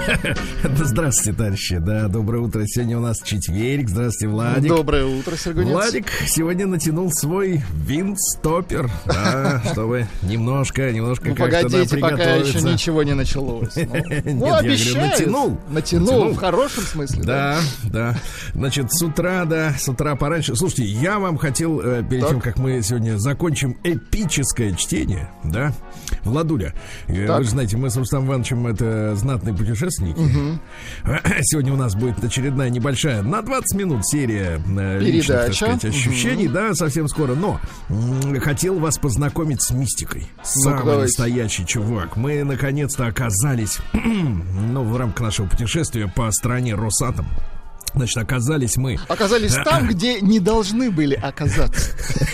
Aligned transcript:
Здравствуйте, 0.84 1.36
товарищи. 1.36 1.78
Да, 1.78 2.08
доброе 2.08 2.42
утро. 2.42 2.64
Сегодня 2.66 2.98
у 2.98 3.00
нас 3.00 3.20
четверг. 3.22 3.88
Здравствуйте, 3.88 4.28
Владик. 4.32 4.68
Доброе 4.68 5.04
утро, 5.04 5.36
Сергей. 5.36 5.64
Владик 5.64 6.06
сегодня 6.26 6.66
натянул 6.66 7.10
свой 7.12 7.62
винстопер, 7.74 8.90
да, 9.06 9.62
чтобы 9.72 10.06
немножко, 10.22 10.90
немножко 10.92 11.28
Ну, 11.30 11.34
как-то 11.34 11.62
да, 11.62 11.68
погодите, 11.68 11.98
пока 11.98 12.16
приготовиться. 12.16 12.58
еще 12.58 12.68
ничего 12.72 13.02
не 13.02 13.14
началось. 13.14 13.74
Ну, 13.80 13.86
Нет, 13.86 14.24
ну, 14.24 14.46
я 14.46 14.52
говорю, 14.52 14.68
обещаю. 14.72 15.06
натянул. 15.08 15.60
Натянул, 15.70 16.06
Натянул. 16.06 16.32
в 16.32 16.36
хорошем 16.36 16.82
смысле. 16.84 17.22
Да, 17.24 17.58
да. 17.84 18.16
Значит, 18.54 18.92
с 18.92 19.02
утра, 19.02 19.44
да, 19.44 19.74
с 19.78 19.88
утра 19.88 20.14
пораньше. 20.16 20.54
Слушайте, 20.56 20.84
я 20.84 21.18
вам 21.18 21.36
хотел, 21.38 21.80
э, 21.80 22.02
перед 22.08 22.22
Так. 22.22 22.30
тем, 22.30 22.40
как 22.40 22.58
мы 22.58 22.82
сегодня 22.82 23.16
закончим 23.18 23.76
эпическое 23.82 24.74
чтение, 24.74 25.30
да, 25.44 25.72
Владуля, 26.24 26.74
э, 27.08 27.26
вы 27.36 27.44
же 27.44 27.50
знаете, 27.50 27.76
мы 27.76 27.90
с 27.90 27.96
Рустам 27.96 28.26
Ивановичем 28.26 28.66
это 28.66 29.14
знатные 29.90 30.14
путешественники. 30.14 30.58
Сегодня 31.42 31.72
у 31.72 31.76
нас 31.76 31.94
будет 31.94 32.22
очередная 32.22 32.70
небольшая, 32.70 33.22
на 33.22 33.42
20 33.42 33.78
минут 33.78 34.06
серия 34.06 34.60
э, 34.66 34.98
личных, 35.00 35.26
так 35.26 35.46
Передача. 35.46 35.76
сказать, 35.78 35.84
ощущений, 35.84 36.48
да, 36.48 36.74
совсем 36.74 37.08
скоро. 37.08 37.34
Но 37.34 37.60
хотел 38.40 38.78
вас 38.78 38.98
познакомить 38.98 39.62
с 39.62 39.70
мистикой. 39.70 40.26
Самый 40.42 40.74
Ну-ка, 40.74 40.86
давайте. 40.86 41.02
настоящий 41.02 41.66
чувак. 41.66 42.16
Мы 42.16 42.42
наконец-то 42.44 43.06
оказались, 43.06 43.78
ну, 43.92 44.84
в 44.84 44.96
рамках 44.96 45.20
нашего 45.26 45.46
путешествия 45.46 46.08
по 46.08 46.30
стране 46.32 46.74
Росатом. 46.74 47.26
Значит, 47.94 48.18
оказались 48.18 48.76
мы. 48.76 48.98
Оказались 49.08 49.54
там, 49.64 49.88
где 49.88 50.20
не 50.20 50.38
должны 50.38 50.90
были 50.90 51.14
оказаться. 51.14 51.90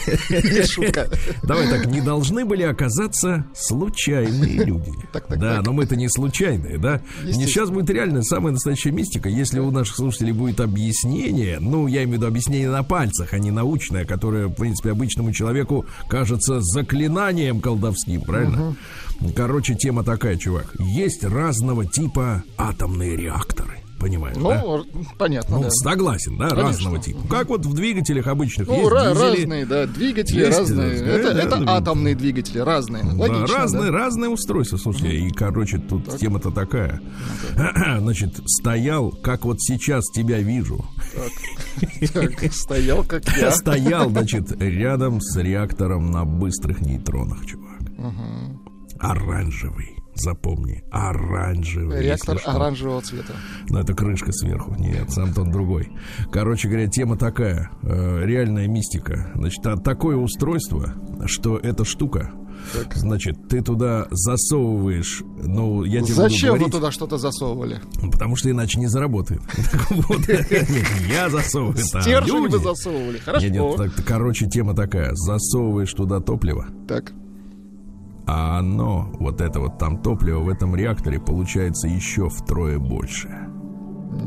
Шутка. 0.68 1.08
Давай 1.42 1.68
так, 1.68 1.86
не 1.86 2.00
должны 2.00 2.44
были 2.44 2.62
оказаться 2.62 3.44
случайные 3.54 4.64
люди. 4.64 4.92
Так, 5.12 5.26
так, 5.26 5.38
да, 5.38 5.56
так. 5.56 5.66
но 5.66 5.72
мы-то 5.72 5.96
не 5.96 6.08
случайные, 6.08 6.78
да? 6.78 7.00
Не 7.24 7.46
сейчас 7.46 7.70
будет 7.70 7.90
реально 7.90 8.22
самая 8.22 8.52
настоящая 8.52 8.92
мистика. 8.92 9.28
Если 9.28 9.58
у 9.58 9.70
наших 9.70 9.96
слушателей 9.96 10.32
будет 10.32 10.60
объяснение, 10.60 11.58
ну, 11.60 11.86
я 11.86 12.04
имею 12.04 12.10
в 12.10 12.12
виду 12.14 12.26
объяснение 12.26 12.70
на 12.70 12.82
пальцах, 12.82 13.32
а 13.32 13.38
не 13.38 13.50
научное, 13.50 14.04
которое, 14.04 14.46
в 14.46 14.54
принципе, 14.54 14.90
обычному 14.90 15.32
человеку 15.32 15.86
кажется 16.08 16.60
заклинанием 16.60 17.60
колдовским, 17.60 18.22
правильно? 18.22 18.76
Короче, 19.34 19.74
тема 19.74 20.04
такая, 20.04 20.36
чувак. 20.36 20.74
Есть 20.78 21.24
разного 21.24 21.86
типа 21.86 22.44
атомные 22.58 23.16
реакторы. 23.16 23.85
Понимаешь, 23.98 24.36
да? 24.36 24.42
Ну, 24.62 24.84
понятно, 25.18 25.56
Ну, 25.56 25.62
да. 25.62 25.70
согласен, 25.70 26.36
да, 26.36 26.48
Конечно. 26.50 26.66
разного 26.68 26.98
типа. 26.98 27.28
Как 27.28 27.48
вот 27.48 27.64
в 27.64 27.72
двигателях 27.72 28.26
обычных 28.26 28.68
Ну, 28.68 28.74
есть 28.76 28.90
ра- 28.92 29.12
дизели, 29.14 29.40
разные, 29.42 29.66
да, 29.66 29.86
двигатели 29.86 30.38
Есть, 30.40 30.58
разные. 30.58 30.98
да, 31.00 31.06
Это 31.06 31.34
да, 31.34 31.40
это 31.42 31.56
да. 31.64 31.76
атомные 31.76 32.14
двигатели, 32.14 32.58
разные. 32.58 33.02
Да, 33.04 33.14
Логично, 33.14 33.56
разные, 33.56 33.90
да. 33.90 33.98
разные 33.98 34.28
устройства, 34.30 34.76
слушайте. 34.76 35.16
И, 35.16 35.30
короче, 35.30 35.78
тут 35.78 36.18
тема-то 36.18 36.50
такая. 36.50 37.00
Значит, 37.98 38.38
стоял, 38.46 39.10
как 39.10 39.44
вот 39.46 39.60
сейчас 39.62 40.04
тебя 40.12 40.38
вижу. 40.40 40.84
Так, 42.12 42.52
Стоял, 42.52 43.02
как 43.02 43.24
я. 43.38 43.50
Стоял, 43.50 44.10
значит, 44.10 44.52
рядом 44.60 45.20
с 45.22 45.36
реактором 45.40 46.10
на 46.10 46.24
быстрых 46.26 46.80
нейтронах, 46.82 47.46
чувак. 47.46 47.80
Оранжевый. 48.98 49.96
Запомни, 50.16 50.82
оранжевый. 50.90 52.02
Реактор 52.02 52.40
оранжевого 52.44 53.02
цвета. 53.02 53.34
Ну, 53.68 53.78
это 53.78 53.94
крышка 53.94 54.32
сверху. 54.32 54.74
Нет, 54.78 55.10
сам-то 55.10 55.42
он 55.42 55.50
другой. 55.52 55.90
Короче 56.32 56.68
говоря, 56.68 56.86
тема 56.88 57.16
такая. 57.16 57.70
э, 57.82 58.22
реальная 58.24 58.66
мистика. 58.66 59.30
Значит, 59.34 59.66
а 59.66 59.76
такое 59.76 60.16
устройство, 60.16 60.94
что 61.26 61.58
эта 61.58 61.84
штука, 61.84 62.32
значит, 62.94 63.48
ты 63.48 63.60
туда 63.62 64.08
засовываешь, 64.10 65.22
ну, 65.42 65.84
я 65.84 66.00
тебе 66.00 66.14
Зачем 66.14 66.50
буду 66.50 66.52
вы 66.52 66.58
говорить, 66.58 66.72
туда 66.72 66.90
что-то 66.90 67.18
засовывали? 67.18 67.80
потому 68.10 68.36
что 68.36 68.50
иначе 68.50 68.80
не 68.80 68.86
заработает. 68.86 69.40
Я 71.08 71.28
засовываю, 71.30 71.76
там 71.92 72.02
Стержень 72.02 72.48
вы 72.48 72.58
засовывали. 72.58 73.18
Хорошо. 73.18 73.76
так, 73.76 73.92
короче, 74.06 74.46
тема 74.46 74.74
такая. 74.74 75.10
Засовываешь 75.14 75.92
туда 75.92 76.20
топливо, 76.20 76.66
Так. 76.88 77.12
А 78.26 78.58
оно, 78.58 79.08
вот 79.20 79.40
это 79.40 79.60
вот 79.60 79.78
там 79.78 79.98
топливо 80.02 80.40
в 80.40 80.48
этом 80.48 80.74
реакторе 80.74 81.20
получается 81.20 81.88
еще 81.88 82.28
втрое 82.28 82.78
больше. 82.78 83.28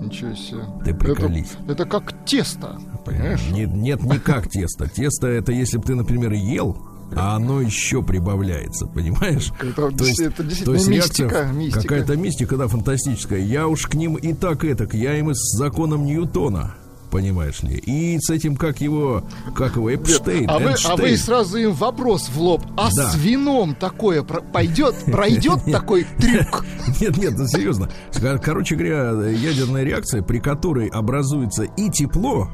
Ничего 0.04 0.34
себе. 0.36 0.64
Ты 0.86 0.94
приколись. 0.94 1.52
Это, 1.64 1.72
это 1.74 1.86
как 1.86 2.14
тесто, 2.26 2.80
понимаешь? 3.06 3.42
Нет, 3.52 3.74
нет, 3.74 4.04
не 4.04 4.20
как 4.20 4.48
тесто. 4.48 4.88
Тесто 4.88 5.28
это 5.28 5.52
если 5.52 5.78
бы 5.78 5.84
ты, 5.84 5.96
например, 5.96 6.32
ел, 6.34 6.78
а 7.16 7.36
оно 7.38 7.60
еще 7.60 8.04
прибавляется, 8.04 8.86
понимаешь? 8.86 9.52
Это, 9.60 9.90
То 9.92 10.04
есть- 10.06 10.20
это 10.22 10.38
То 10.38 10.44
действительно 10.44 10.76
есть 10.76 10.88
мистика. 10.90 11.22
реакция 11.36 11.54
мистика. 11.54 11.82
какая-то 11.82 12.18
мистика, 12.18 12.58
да, 12.58 12.68
фантастическая. 12.68 13.40
Я 13.40 13.68
уж 13.68 13.88
к 13.88 13.96
ним 13.96 14.16
и 14.16 14.34
так 14.34 14.64
и 14.64 14.74
так, 14.76 14.94
я 14.94 15.18
им 15.18 15.32
и 15.32 15.34
с 15.34 15.58
законом 15.58 16.06
Ньютона, 16.06 16.76
понимаешь 17.10 17.62
ли. 17.64 17.76
И 17.78 18.18
с 18.20 18.30
этим, 18.30 18.56
как 18.56 18.82
его, 18.82 19.24
как 19.56 19.76
его, 19.76 19.94
Эпштейн, 19.94 20.50
А 20.50 20.60
вы, 20.60 20.74
а 20.86 20.96
вы 20.96 21.18
сразу 21.18 21.58
им 21.58 21.74
вопрос 21.74 22.30
в 22.30 22.40
лоб. 22.40 22.64
А 22.78 22.90
Да. 22.96 23.10
с 23.10 23.16
вином 23.18 23.76
такое 23.76 24.24
пойдет, 24.24 24.96
пройдет 25.06 25.60
такой 25.72 26.06
трюк? 26.18 26.66
Нет, 27.02 27.18
нет, 27.18 27.34
ну 27.38 27.48
серьезно. 27.48 27.90
Кор- 28.20 28.40
Короче 28.40 28.76
говоря, 28.76 29.12
ядерная 29.30 29.84
реакция, 29.84 30.22
при 30.24 30.40
которой 30.40 30.88
образуется 30.88 31.64
и 31.64 31.90
тепло, 31.90 32.50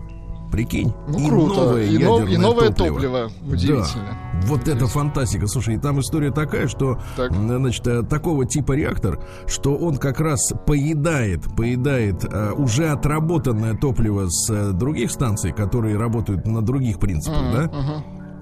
прикинь, 0.56 0.94
Ну, 1.10 1.20
и 1.20 1.28
круто. 1.28 1.54
новое 1.62 1.84
И 1.84 1.98
нов- 1.98 2.20
ядерное 2.22 2.34
и 2.34 2.38
новое 2.38 2.70
топливо. 2.70 2.94
топливо. 2.96 3.32
Удивительно. 3.46 4.18
Да. 4.42 4.48
Вот 4.48 4.68
это 4.68 4.88
фантастика. 4.88 5.48
Слушай, 5.48 5.76
и 5.76 5.78
там 5.78 6.00
история 6.00 6.32
такая, 6.32 6.68
что 6.68 7.00
Так. 7.18 7.34
значит, 7.34 7.86
э, 7.88 8.04
такого 8.04 8.46
типа 8.46 8.74
реактор, 8.74 9.20
что 9.48 9.76
он 9.76 9.98
как 9.98 10.20
раз 10.20 10.40
поедает, 10.66 11.44
поедает 11.58 12.24
э, 12.24 12.52
уже 12.52 12.88
отработанное 12.90 13.76
топливо 13.76 14.28
с 14.30 14.50
э, 14.50 14.72
других 14.72 15.12
станций, 15.12 15.52
которые 15.52 15.98
работают 15.98 16.46
на 16.48 16.62
других 16.62 17.00
принципах, 17.00 17.42
да? 17.54 17.72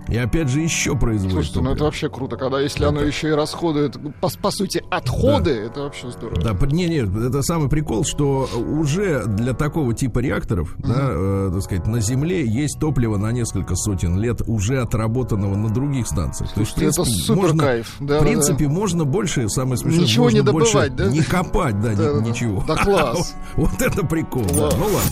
И 0.10 0.18
опять 0.18 0.50
же 0.50 0.60
еще 0.60 0.96
производит 0.96 1.34
Слушайте, 1.34 1.60
ну 1.60 1.64
топливо. 1.66 1.76
это 1.76 1.84
вообще 1.86 2.10
круто, 2.10 2.36
когда 2.36 2.60
если 2.60 2.84
оно 2.86 3.02
еще 3.02 3.30
и 3.30 3.32
расходует, 3.32 3.98
по, 4.20 4.30
по 4.42 4.52
сути, 4.52 4.84
отходы, 4.90 5.52
это 5.52 5.82
вообще 5.82 6.12
здорово. 6.12 6.42
Да, 6.42 6.54
не, 6.68 6.88
не, 6.88 7.28
это 7.28 7.42
самый 7.42 7.70
прикол, 7.70 8.04
что 8.04 8.50
уже 8.56 9.24
для 9.26 9.54
такого 9.54 9.94
типа 9.94 10.20
реакторов, 10.20 10.76
да, 10.78 11.08
э, 11.10 11.52
так 11.54 11.62
сказать, 11.64 11.88
на 11.88 12.02
Земле 12.02 12.46
есть 12.46 12.80
топливо 12.80 13.18
на 13.18 13.32
несколько 13.32 13.76
сотен 13.76 14.20
лет 14.20 14.42
уже 14.46 14.82
отработанного 14.82 15.56
на 15.56 15.70
других 15.70 16.08
станциях. 16.08 16.52
То 16.54 16.60
есть, 16.60 16.74
в 16.74 16.76
Слушайте, 16.76 17.02
это 17.02 17.04
принципе, 17.04 17.26
супер 17.26 17.42
можно, 17.42 17.64
кайф. 17.64 17.96
Да, 18.00 18.06
в 18.06 18.08
да, 18.08 18.20
принципе, 18.26 18.68
можно 18.68 19.06
больше, 19.06 19.50
самое 19.50 19.78
смешное, 19.78 20.04
Ничего 20.04 20.24
можно 20.26 20.38
не 20.38 20.44
добывать, 20.44 20.74
больше 20.74 20.90
да? 20.98 21.08
не 21.10 21.22
копать, 21.22 21.82
да, 21.82 21.94
ни- 21.94 21.96
Да, 21.98 22.04
да, 22.14 22.20
да. 22.20 22.26
ничего. 22.30 22.64
Да 22.68 22.76
класс. 22.84 23.36
Вот 23.56 23.82
это 23.82 24.06
прикол, 24.06 24.44
да. 24.54 24.70
Ну 24.78 24.86
ладно. 24.86 25.12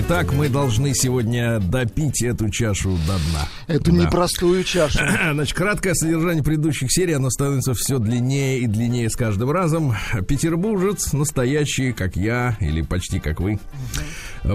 Итак, 0.00 0.32
мы 0.32 0.48
должны 0.48 0.94
сегодня 0.94 1.58
допить 1.58 2.22
эту 2.22 2.50
чашу 2.50 2.90
до 3.06 3.14
дна. 3.30 3.48
Эту 3.66 3.90
Да. 3.90 4.04
непростую 4.04 4.62
чашу. 4.62 5.00
Значит, 5.32 5.56
краткое 5.56 5.94
содержание 5.94 6.44
предыдущих 6.44 6.92
серий, 6.92 7.14
оно 7.14 7.30
становится 7.30 7.74
все 7.74 7.98
длиннее 7.98 8.60
и 8.60 8.66
длиннее 8.68 9.10
с 9.10 9.16
каждым 9.16 9.50
разом. 9.50 9.96
Петербуржец, 10.28 11.12
настоящий, 11.12 11.92
как 11.92 12.14
я, 12.16 12.56
или 12.60 12.82
почти 12.82 13.18
как 13.18 13.40
вы, 13.40 13.58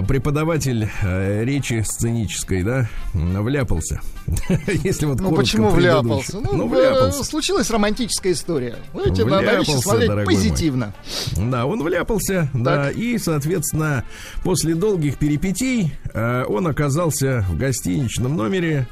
преподаватель 0.08 0.88
э, 1.02 1.44
речи 1.44 1.84
сценической, 1.86 2.62
да, 2.62 2.88
вляпался. 3.12 4.00
Если 4.82 5.04
вот 5.04 5.20
Ну 5.20 5.34
почему 5.34 5.68
вляпался? 5.70 6.38
Ну, 6.40 6.66
э, 6.66 6.68
вляпался. 6.70 7.22
случилась 7.22 7.70
романтическая 7.70 8.32
история. 8.32 8.76
Вещи 8.94 9.20
Вляпался, 9.22 9.78
смотреть 9.78 10.08
дорогой 10.08 10.34
мой. 10.34 10.42
позитивно. 10.42 10.94
Да, 11.36 11.66
он 11.66 11.82
вляпался, 11.82 12.48
да, 12.54 12.90
и, 12.90 13.18
соответственно, 13.18 14.04
после 14.42 14.74
долгих 14.74 15.18
перипетий 15.38 15.92
э, 16.12 16.44
он 16.48 16.66
оказался 16.66 17.44
в 17.48 17.56
гостиничном 17.58 18.36
номере 18.36 18.86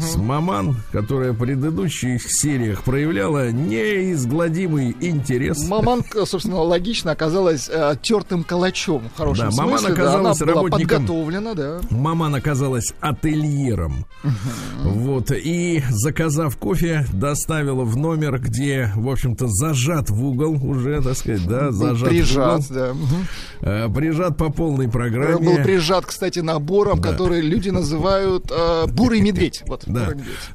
с 0.00 0.16
маман, 0.16 0.76
которая 0.92 1.32
в 1.32 1.38
предыдущих 1.38 2.22
сериях 2.30 2.82
проявляла 2.82 3.50
неизгладимый 3.50 4.96
интерес. 5.00 5.66
Маман, 5.68 6.02
собственно, 6.24 6.56
логично 6.62 7.12
оказалась 7.12 7.68
э, 7.72 7.94
тертым 8.02 8.44
калачом 8.44 9.08
в 9.14 9.16
хорошем 9.18 9.46
Да, 9.46 9.50
смысле. 9.52 9.64
маман 9.66 9.82
да, 9.84 9.92
оказалась 9.92 10.40
она 10.42 10.52
была 10.52 10.62
работником- 10.62 10.88
подготовлена, 11.06 11.54
да. 11.54 11.80
Маман 11.90 12.34
оказалась 12.34 12.92
ательером. 13.00 14.06
Вот. 14.82 15.30
И, 15.32 15.82
заказав 15.90 16.56
кофе, 16.56 17.06
доставила 17.12 17.84
в 17.84 17.96
номер, 17.96 18.38
где, 18.40 18.92
в 18.96 19.08
общем-то, 19.08 19.46
зажат 19.48 20.10
в 20.10 20.24
угол 20.24 20.58
уже, 20.64 21.00
так 21.02 21.16
сказать, 21.16 21.46
да, 21.46 21.70
зажат 21.72 22.08
в 22.08 22.10
прижат, 22.10 22.62
да. 22.70 22.92
Э, 23.60 23.88
Прижат 23.92 24.36
по 24.36 24.50
полной 24.50 24.88
программе. 24.88 25.38
Был 25.56 25.62
прижат, 25.62 26.06
кстати, 26.06 26.38
набором, 26.40 27.00
Да. 27.00 27.10
который 27.10 27.40
люди 27.40 27.70
называют 27.70 28.50
э, 28.50 28.86
бурый 28.88 29.20
медведь. 29.20 29.62
Вот, 29.72 29.84
Да. 29.86 30.10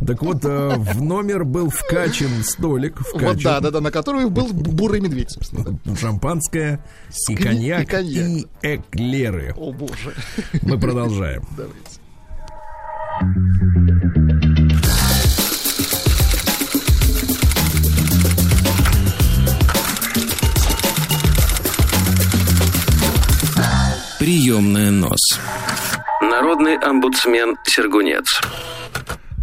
Так 0.05 0.21
вот, 0.21 0.45
э, 0.45 0.75
в 0.77 1.01
номер 1.01 1.43
был 1.43 1.69
вкачан 1.71 2.43
столик, 2.43 3.01
Вот, 3.13 3.41
да, 3.41 3.59
да, 3.59 3.71
да, 3.71 3.81
на 3.81 3.89
который 3.89 4.29
был 4.29 4.47
бурый 4.53 4.99
медведь, 5.01 5.31
собственно. 5.31 5.79
да. 5.83 5.95
шампанское 5.95 6.79
и 7.29 7.35
коньяк, 7.35 7.83
и 7.83 7.85
коньяк. 7.85 8.27
и 8.27 8.47
эклеры. 8.75 9.53
О, 9.57 9.71
боже. 9.71 10.13
Мы 10.61 10.79
продолжаем. 10.79 11.43
Давайте. 11.57 11.97
Приемная 24.19 24.91
нос. 24.91 25.19
Народный 26.21 26.77
омбудсмен 26.77 27.55
Сергунец. 27.63 28.25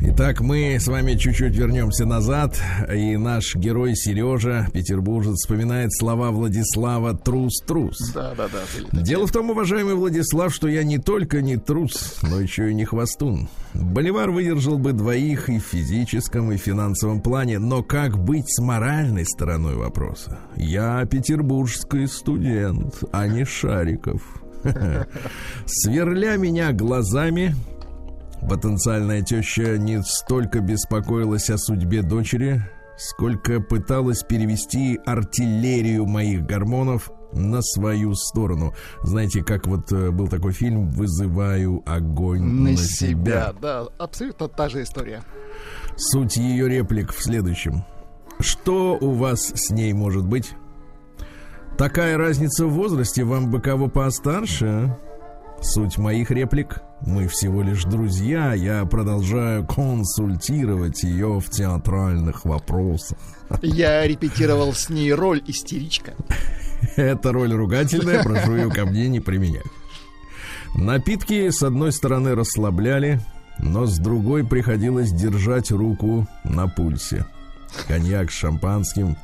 Итак, 0.00 0.40
мы 0.40 0.76
с 0.78 0.88
вами 0.88 1.14
чуть-чуть 1.14 1.56
вернемся 1.56 2.04
назад, 2.04 2.60
и 2.92 3.16
наш 3.16 3.54
герой 3.54 3.94
Сережа, 3.94 4.66
петербуржец, 4.72 5.36
вспоминает 5.36 5.94
слова 5.94 6.30
Владислава 6.30 7.14
«трус-трус». 7.14 8.12
Да, 8.12 8.34
да, 8.34 8.48
да. 8.48 9.00
Дело 9.00 9.26
в 9.26 9.32
том, 9.32 9.50
уважаемый 9.50 9.94
Владислав, 9.94 10.52
что 10.52 10.68
я 10.68 10.82
не 10.82 10.98
только 10.98 11.42
не 11.42 11.56
трус, 11.56 12.18
но 12.22 12.40
еще 12.40 12.70
и 12.70 12.74
не 12.74 12.84
хвостун. 12.84 13.48
Боливар 13.72 14.30
выдержал 14.30 14.78
бы 14.78 14.92
двоих 14.92 15.48
и 15.48 15.58
в 15.58 15.64
физическом, 15.64 16.52
и 16.52 16.56
в 16.56 16.60
финансовом 16.60 17.20
плане, 17.20 17.58
но 17.58 17.82
как 17.82 18.18
быть 18.18 18.48
с 18.48 18.60
моральной 18.60 19.24
стороной 19.24 19.76
вопроса? 19.76 20.38
Я 20.56 21.04
петербургский 21.06 22.08
студент, 22.08 23.02
а 23.12 23.26
не 23.26 23.44
Шариков. 23.44 24.22
Сверля 25.66 26.36
меня 26.36 26.72
глазами, 26.72 27.54
потенциальная 28.48 29.22
теща 29.22 29.78
не 29.78 30.02
столько 30.02 30.60
беспокоилась 30.60 31.50
о 31.50 31.58
судьбе 31.58 32.02
дочери, 32.02 32.62
сколько 32.96 33.60
пыталась 33.60 34.22
перевести 34.22 35.00
артиллерию 35.04 36.06
моих 36.06 36.44
гормонов 36.44 37.10
на 37.32 37.62
свою 37.62 38.14
сторону. 38.14 38.74
Знаете, 39.02 39.42
как 39.42 39.66
вот 39.66 39.90
э, 39.92 40.10
был 40.10 40.28
такой 40.28 40.52
фильм 40.52 40.90
«Вызываю 40.90 41.82
огонь 41.84 42.42
на, 42.42 42.70
На 42.70 42.76
себя». 42.76 43.48
себя, 43.48 43.54
да, 43.60 43.86
абсолютно 43.98 44.48
та 44.48 44.68
же 44.68 44.82
история. 44.82 45.22
Суть 45.96 46.36
ее 46.36 46.68
реплик 46.68 47.12
в 47.12 47.22
следующем. 47.22 47.84
Что 48.38 48.96
у 49.00 49.12
вас 49.12 49.52
с 49.54 49.70
ней 49.70 49.92
может 49.92 50.24
быть? 50.24 50.52
Такая 51.76 52.16
разница 52.16 52.66
в 52.66 52.70
возрасте, 52.70 53.24
вам 53.24 53.50
бы 53.50 53.60
кого 53.60 53.88
постарше? 53.88 54.96
Суть 55.64 55.96
моих 55.96 56.30
реплик. 56.30 56.82
Мы 57.00 57.26
всего 57.26 57.62
лишь 57.62 57.84
друзья, 57.84 58.52
я 58.52 58.84
продолжаю 58.84 59.66
консультировать 59.66 61.02
ее 61.04 61.40
в 61.40 61.48
театральных 61.48 62.44
вопросах. 62.44 63.16
Я 63.62 64.06
репетировал 64.06 64.74
с 64.74 64.90
ней 64.90 65.10
роль 65.14 65.42
истеричка. 65.46 66.12
Эта 66.96 67.32
роль 67.32 67.54
ругательная, 67.54 68.22
прошу 68.22 68.56
ее 68.56 68.68
ко 68.68 68.84
мне 68.84 69.08
не 69.08 69.20
применять. 69.20 69.64
Напитки 70.74 71.48
с 71.48 71.62
одной 71.62 71.92
стороны 71.92 72.34
расслабляли, 72.34 73.20
но 73.58 73.86
с 73.86 73.98
другой 73.98 74.46
приходилось 74.46 75.12
держать 75.12 75.70
руку 75.70 76.28
на 76.44 76.68
пульсе. 76.68 77.24
Коньяк 77.88 78.30
с 78.30 78.34
шампанским, 78.34 79.16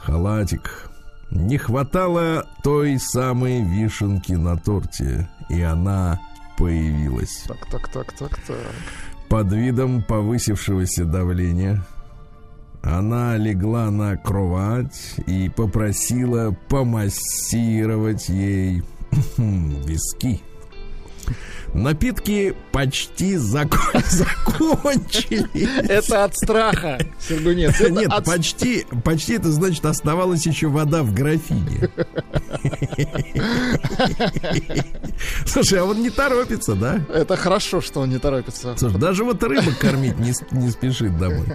халатик. 0.00 0.90
Не 1.30 1.56
хватало 1.56 2.46
той 2.64 2.98
самой 2.98 3.62
вишенки 3.62 4.32
на 4.32 4.56
торте, 4.56 5.28
и 5.48 5.60
она 5.62 6.20
появилась. 6.56 7.44
Так, 7.46 7.66
так, 7.70 7.88
так, 7.88 8.12
так, 8.12 8.38
так. 8.46 8.58
Под 9.28 9.52
видом 9.52 10.02
повысившегося 10.02 11.04
давления 11.04 11.84
она 12.82 13.36
легла 13.36 13.90
на 13.90 14.16
кровать 14.16 15.14
и 15.26 15.48
попросила 15.48 16.56
помассировать 16.68 18.28
ей 18.28 18.82
виски. 19.36 20.40
Напитки 21.82 22.54
почти 22.72 23.36
зако- 23.36 24.02
закончились. 24.10 25.68
Это 25.88 26.24
от 26.24 26.36
страха, 26.36 26.98
Сергунец. 27.20 27.78
Нет, 27.80 28.10
от 28.10 28.24
почти, 28.24 28.84
почти 29.04 29.34
это 29.34 29.52
значит 29.52 29.84
оставалась 29.86 30.44
еще 30.44 30.66
вода 30.66 31.02
в 31.04 31.14
графине. 31.14 31.88
Слушай, 35.46 35.80
а 35.80 35.84
он 35.84 36.02
не 36.02 36.10
торопится, 36.10 36.74
да? 36.74 37.00
Это 37.12 37.36
хорошо, 37.36 37.80
что 37.80 38.00
он 38.00 38.10
не 38.10 38.18
торопится. 38.18 38.76
Слушай, 38.76 38.98
даже 38.98 39.24
вот 39.24 39.42
рыбок 39.42 39.78
кормить 39.78 40.18
не, 40.18 40.32
не 40.52 40.70
спешит 40.70 41.16
домой. 41.16 41.46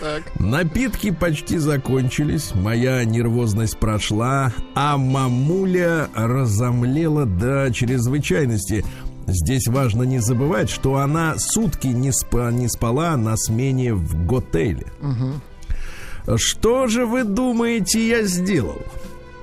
Так. 0.00 0.22
Напитки 0.38 1.10
почти 1.10 1.58
закончились, 1.58 2.52
моя 2.54 3.04
нервозность 3.04 3.78
прошла, 3.78 4.52
а 4.76 4.96
мамуля 4.96 6.08
разомлела 6.14 7.26
до 7.26 7.72
чрезвычайности. 7.72 8.84
Здесь 9.28 9.66
важно 9.68 10.04
не 10.04 10.20
забывать, 10.20 10.70
что 10.70 10.96
она 10.96 11.36
сутки 11.38 11.88
не, 11.88 12.10
спа- 12.10 12.50
не 12.52 12.66
спала 12.68 13.16
на 13.16 13.36
смене 13.36 13.92
в 13.94 14.26
готеле. 14.26 14.86
Что 16.36 16.86
же 16.88 17.06
вы 17.06 17.24
думаете, 17.24 18.06
я 18.08 18.22
сделал? 18.24 18.80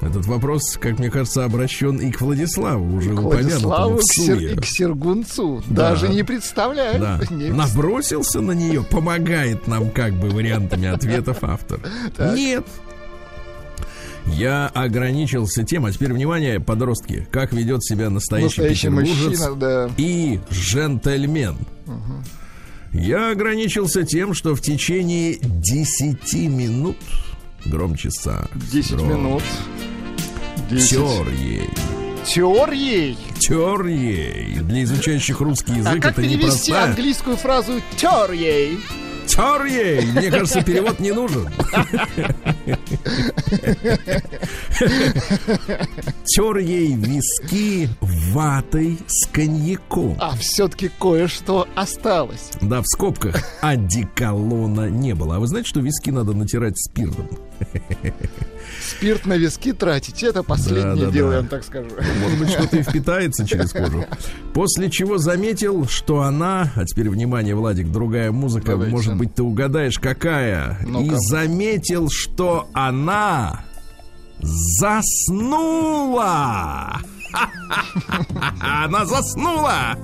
Этот 0.01 0.25
вопрос, 0.27 0.77
как 0.79 0.99
мне 0.99 1.09
кажется, 1.09 1.45
обращен 1.45 1.97
и 1.97 2.11
к 2.11 2.21
Владиславу, 2.21 2.95
уже 2.97 3.15
К 3.15 3.19
Владиславу, 3.21 3.95
в 3.95 3.99
к, 4.01 4.03
Сер- 4.13 4.37
и 4.37 4.55
к 4.55 4.65
Сергунцу. 4.65 5.63
Да. 5.67 5.91
Даже 5.91 6.09
не 6.09 6.21
представляю. 6.21 6.99
Да. 6.99 7.19
Не 7.31 7.49
Набросился 7.49 8.41
на 8.41 8.51
нее, 8.51 8.83
помогает 8.83 9.67
нам 9.67 9.89
как 9.89 10.13
бы 10.13 10.29
вариантами 10.29 10.87
ответов 10.89 11.37
автор. 11.43 11.79
Нет. 12.35 12.65
Я 14.27 14.67
ограничился 14.67 15.63
тем, 15.63 15.85
а 15.85 15.91
теперь 15.91 16.11
внимание, 16.13 16.59
подростки, 16.59 17.27
как 17.31 17.53
ведет 17.53 17.83
себя 17.83 18.09
настоящий, 18.09 18.61
Настоящий 18.61 18.89
мужчина, 18.89 19.55
да. 19.55 19.89
и 19.97 20.39
джентльмен. 20.51 21.57
Я 22.91 23.31
ограничился 23.31 24.03
тем, 24.03 24.33
что 24.33 24.55
в 24.55 24.61
течение 24.61 25.37
10 25.41 26.33
минут 26.49 26.97
громче 27.65 28.09
сак. 28.09 28.49
10 28.71 28.93
минут. 29.01 29.43
10. 30.69 30.89
Тер 30.89 31.29
ей. 31.29 31.69
Тер 32.25 32.71
ей. 32.71 33.17
Тер 33.39 33.85
ей. 33.85 34.55
Для 34.61 34.83
изучающих 34.83 35.39
русский 35.41 35.73
А 35.73 35.77
язык 35.77 36.01
как 36.01 36.13
это 36.13 36.21
перевести 36.23 36.71
непростая. 36.71 36.85
английскую 36.85 37.37
фразу 37.37 37.73
тер 37.97 38.31
ей? 38.31 38.79
Тер 39.27 39.65
ей! 39.65 40.05
Мне 40.11 40.29
кажется, 40.31 40.61
перевод 40.63 40.99
не 40.99 41.11
нужен. 41.11 41.49
Тер 46.25 46.57
ей 46.57 46.93
виски 46.95 47.89
ватой 48.01 48.97
с 49.07 49.25
коньяком. 49.27 50.17
А 50.19 50.35
все-таки 50.37 50.89
кое-что 50.99 51.67
осталось. 51.75 52.51
Да, 52.61 52.81
в 52.81 52.85
скобках 52.87 53.41
одеколона 53.61 54.89
не 54.89 55.13
было. 55.15 55.35
А 55.37 55.39
вы 55.39 55.47
знаете, 55.47 55.69
что 55.69 55.79
виски 55.79 56.09
надо 56.09 56.33
натирать 56.33 56.77
спиртом? 56.77 57.29
Спирт 58.81 59.25
на 59.25 59.37
виски 59.37 59.71
тратить, 59.71 60.23
это 60.23 60.43
последнее 60.43 60.95
Да, 60.95 61.05
да, 61.05 61.11
дело, 61.11 61.29
да. 61.29 61.35
я 61.35 61.41
вам 61.41 61.49
так 61.49 61.63
скажу. 61.63 61.89
Может 62.21 62.39
быть, 62.39 62.49
что-то 62.49 62.77
и 62.77 62.83
впитается 62.83 63.47
через 63.47 63.71
кожу. 63.71 64.05
После 64.53 64.89
чего 64.89 65.17
заметил, 65.17 65.87
что 65.87 66.21
она, 66.21 66.71
а 66.75 66.83
теперь 66.85 67.09
внимание, 67.09 67.55
Владик, 67.55 67.91
другая 67.91 68.31
музыка, 68.31 68.71
Давайте. 68.71 68.91
может 68.91 69.14
быть, 69.17 69.35
ты 69.35 69.43
угадаешь, 69.43 69.97
какая. 69.99 70.77
И 70.83 70.87
Ну-ка. 70.87 71.17
заметил, 71.19 72.09
что 72.09 72.67
она 72.73 73.63
заснула. 75.59 76.99
Она 78.61 79.05
заснула. 79.05 79.97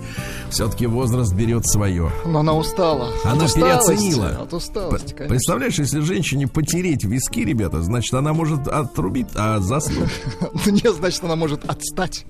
Все-таки 0.49 0.85
возраст 0.85 1.33
берет 1.33 1.65
свое. 1.65 2.11
Но 2.25 2.39
она 2.39 2.53
устала. 2.53 3.09
Она 3.23 3.45
от 3.45 3.53
переоценила. 3.53 4.29
От 4.41 4.53
усталости, 4.53 5.13
конечно. 5.13 5.29
Представляешь, 5.29 5.79
если 5.79 6.01
женщине 6.01 6.47
потереть 6.47 7.05
виски, 7.05 7.39
ребята, 7.39 7.81
значит, 7.81 8.13
она 8.13 8.33
может 8.33 8.67
отрубить, 8.67 9.29
а 9.35 9.59
заснуть. 9.59 10.11
Ну, 10.65 10.71
Нет, 10.71 10.95
значит, 10.95 11.23
она 11.23 11.35
может 11.35 11.63
отстать. 11.69 12.25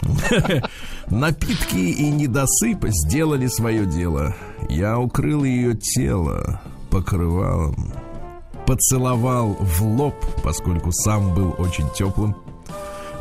Напитки 1.08 1.76
и 1.76 2.10
недосып 2.10 2.86
сделали 2.88 3.46
свое 3.48 3.84
дело. 3.84 4.34
Я 4.68 4.98
укрыл 4.98 5.44
ее 5.44 5.76
тело 5.76 6.60
покрывалом, 6.90 7.92
поцеловал 8.66 9.56
в 9.60 9.82
лоб, 9.82 10.14
поскольку 10.42 10.90
сам 10.92 11.34
был 11.34 11.54
очень 11.58 11.88
теплым, 11.90 12.34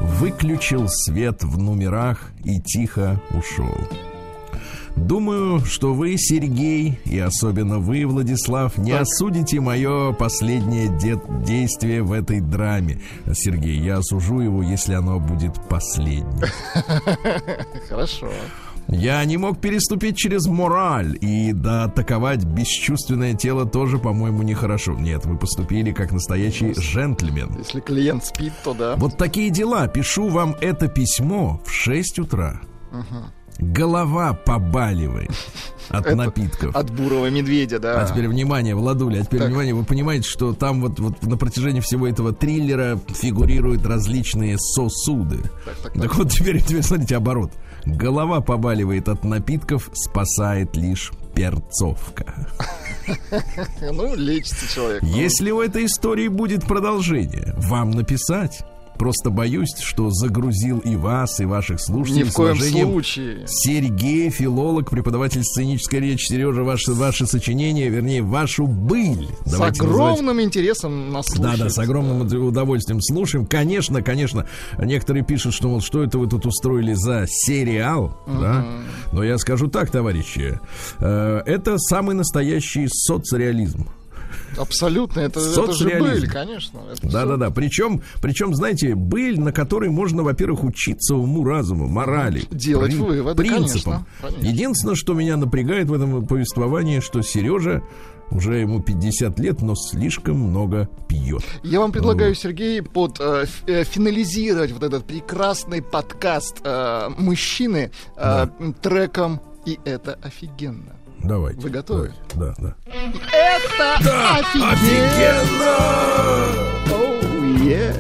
выключил 0.02 0.88
свет 0.88 1.44
в 1.44 1.58
номерах 1.58 2.32
и 2.44 2.60
тихо 2.60 3.22
ушел. 3.32 3.76
Думаю, 4.96 5.64
что 5.64 5.94
вы, 5.94 6.16
Сергей, 6.18 7.00
и 7.06 7.20
особенно 7.20 7.78
вы, 7.78 8.06
Владислав, 8.08 8.80
не 8.80 8.94
так. 8.94 9.02
осудите 9.04 9.60
мое 9.62 10.12
последнее 10.12 10.88
де- 10.88 11.22
действие 11.46 12.02
в 12.02 12.12
этой 12.12 12.42
драме. 12.42 13.00
Сергей, 13.32 13.80
я 13.80 13.98
осужу 13.98 14.40
его, 14.40 14.64
если 14.64 14.96
оно 14.96 15.20
будет 15.20 15.54
последним. 15.70 16.42
Хорошо. 17.90 18.28
Я 18.88 19.24
не 19.26 19.38
мог 19.38 19.60
переступить 19.60 20.18
через 20.18 20.48
мораль, 20.48 21.18
и 21.20 21.52
да, 21.52 21.86
атаковать 21.86 22.46
бесчувственное 22.46 23.34
тело 23.34 23.66
тоже, 23.66 24.00
по-моему, 24.00 24.44
нехорошо. 24.44 24.94
Нет, 24.94 25.26
вы 25.26 25.38
поступили 25.38 25.92
как 25.92 26.12
настоящий 26.12 26.72
джентльмен. 26.72 27.56
Если 27.58 27.82
клиент 27.82 28.26
спит, 28.26 28.54
то 28.64 28.74
да. 28.74 28.96
Вот 28.96 29.18
такие 29.18 29.50
дела. 29.50 29.88
Пишу 29.88 30.30
вам 30.30 30.56
это 30.62 30.88
письмо 30.88 31.62
в 31.66 31.72
6 31.72 32.20
утра. 32.20 32.62
Угу 32.92 33.26
голова 33.60 34.34
побаливает 34.34 35.32
от 35.90 36.06
Это 36.06 36.16
напитков. 36.16 36.76
От 36.76 36.90
бурого 36.92 37.30
медведя, 37.30 37.80
да. 37.80 38.02
А 38.02 38.06
теперь 38.08 38.28
внимание, 38.28 38.76
Владуля, 38.76 39.22
а 39.22 39.26
теперь 39.26 39.40
так. 39.40 39.50
внимание, 39.50 39.74
вы 39.74 39.84
понимаете, 39.84 40.28
что 40.28 40.54
там 40.54 40.82
вот, 40.82 41.00
вот 41.00 41.24
на 41.24 41.38
протяжении 41.38 41.82
всего 41.82 42.08
этого 42.08 42.34
триллера 42.34 43.00
фигурируют 43.08 43.86
различные 43.86 44.58
сосуды. 44.58 45.38
Так, 45.66 45.76
так, 45.84 45.94
так. 45.94 46.02
так 46.02 46.16
вот 46.16 46.32
теперь, 46.32 46.62
теперь 46.62 46.84
смотрите 46.84 47.16
оборот. 47.16 47.52
Голова 47.86 48.42
побаливает 48.42 49.08
от 49.08 49.24
напитков, 49.24 49.90
спасает 49.94 50.76
лишь 50.76 51.12
перцовка. 51.34 52.48
Ну, 53.80 54.16
лечится 54.16 54.68
человек. 54.74 55.02
Если 55.02 55.50
у 55.52 55.62
этой 55.62 55.86
истории 55.86 56.28
будет 56.28 56.68
продолжение, 56.68 57.54
вам 57.56 57.92
написать 57.92 58.66
Просто 58.98 59.30
боюсь, 59.30 59.76
что 59.80 60.10
загрузил 60.10 60.80
и 60.80 60.96
вас, 60.96 61.40
и 61.40 61.46
ваших 61.46 61.80
слушателей. 61.80 62.26
Ни 62.26 62.30
в 62.30 62.34
коем 62.34 62.58
случае. 62.58 63.46
Сергей, 63.48 64.30
филолог, 64.30 64.90
преподаватель 64.90 65.44
сценической 65.44 66.00
речи. 66.00 66.28
Сережа, 66.28 66.64
ваше, 66.64 66.94
ваше 66.94 67.28
сочинение, 67.28 67.90
вернее, 67.90 68.22
вашу 68.22 68.68
быль. 68.68 69.28
С 69.46 69.52
Давайте 69.52 69.84
огромным 69.84 70.26
называть. 70.26 70.46
интересом 70.46 71.12
нас 71.12 71.28
слушаем. 71.28 71.58
Да, 71.58 71.64
да, 71.66 71.70
с 71.70 71.78
огромным 71.78 72.22
удовольствием 72.48 73.02
слушаем. 73.02 73.46
Конечно, 73.46 74.02
конечно, 74.02 74.48
некоторые 74.78 75.24
пишут, 75.24 75.54
что, 75.54 75.70
мол, 75.70 75.82
что 75.82 76.04
это 76.04 76.18
вы 76.18 76.28
тут 76.28 76.46
устроили 76.46 76.94
за 76.94 77.26
сериал, 77.28 78.18
угу. 78.26 78.42
да? 78.42 78.66
Но 79.12 79.24
я 79.24 79.38
скажу 79.38 79.68
так, 79.68 79.92
товарищи, 79.92 80.60
э, 81.00 81.42
это 81.46 81.78
самый 81.78 82.16
настоящий 82.16 82.88
соцреализм. 82.88 83.88
Абсолютно, 84.58 85.22
это, 85.22 85.40
это 85.40 85.74
же 85.74 86.00
быль, 86.00 86.28
конечно. 86.28 86.82
Да-да-да, 87.04 87.52
причем, 87.52 88.02
причем, 88.22 88.56
знаете, 88.56 88.96
быль, 88.96 89.40
на 89.40 89.52
которой 89.52 89.90
можно, 89.90 90.24
во-первых, 90.24 90.64
учиться 90.64 91.16
уму, 91.16 91.44
разуму, 91.44 91.88
морали. 91.88 92.44
Делать 92.52 92.92
при, 92.92 93.00
выводы, 93.00 93.44
принципам. 93.44 93.94
Конечно, 93.94 94.06
конечно. 94.22 94.46
Единственное, 94.46 94.96
что 94.96 95.14
меня 95.14 95.38
напрягает 95.38 95.90
в 95.90 95.94
этом 95.94 96.26
повествовании, 96.26 97.00
что 97.00 97.22
Сережа 97.22 97.84
уже 98.32 98.58
ему 98.58 98.82
50 98.82 99.40
лет, 99.40 99.62
но 99.62 99.76
слишком 99.76 100.38
много 100.38 100.90
пьет. 101.08 101.44
Я 101.64 101.80
вам 101.80 101.92
предлагаю, 101.92 102.36
Сергей, 102.36 102.82
под 102.82 103.20
э, 103.20 103.46
э, 103.68 103.84
финализировать 103.84 104.72
вот 104.72 104.84
этот 104.84 105.06
прекрасный 105.06 105.82
подкаст 105.82 106.62
э, 106.64 107.10
мужчины 107.18 107.92
э, 108.16 108.18
да. 108.18 108.52
треком 108.82 109.42
и 109.66 109.80
это 109.86 110.18
офигенно. 110.22 110.97
Давайте. 111.28 111.60
Вы 111.60 111.70
готовы? 111.70 112.14
Давайте. 112.36 112.62
Да, 112.62 112.68
да. 112.70 112.76
Это 113.34 113.98
да, 114.02 114.38
офигенно! 114.38 115.76
Оу, 116.90 117.20
oh, 117.20 117.66
yeah. 117.66 117.94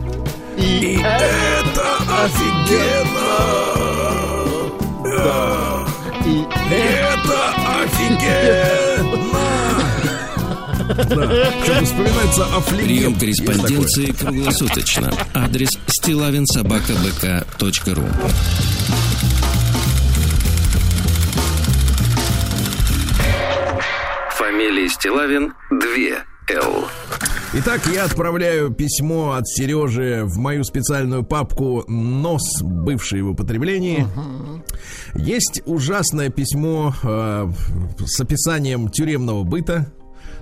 И, 0.57 0.61
И 0.61 0.63
это 1.01 1.97
офигенно! 2.23 3.37
Да. 5.03 5.85
И 6.25 6.45
это 6.73 7.39
офигенно! 7.83 9.43
Да. 10.87 10.95
Что-то 11.63 11.83
вспоминается 11.83 12.45
аффлигент. 12.55 12.87
Прием 12.87 13.13
корреспонденции 13.15 14.11
круглосуточно. 14.13 15.11
Адрес 15.33 15.71
стилавинсобакабк.ру 15.87 18.05
Фамилия 24.57 24.89
Стилавин 24.89 25.53
2 25.69 25.79
Л. 26.49 26.87
Итак, 27.53 27.81
я 27.93 28.05
отправляю 28.05 28.73
письмо 28.73 29.33
от 29.33 29.47
Сережи 29.47 30.23
в 30.23 30.39
мою 30.39 30.63
специальную 30.63 31.23
папку 31.23 31.83
«Нос. 31.87 32.41
Бывшие 32.63 33.21
в 33.21 33.29
употреблении». 33.29 33.99
Uh-huh. 33.99 34.63
Есть 35.13 35.61
ужасное 35.67 36.31
письмо 36.31 36.91
э, 37.03 37.51
с 38.03 38.19
описанием 38.19 38.89
тюремного 38.89 39.43
быта. 39.43 39.93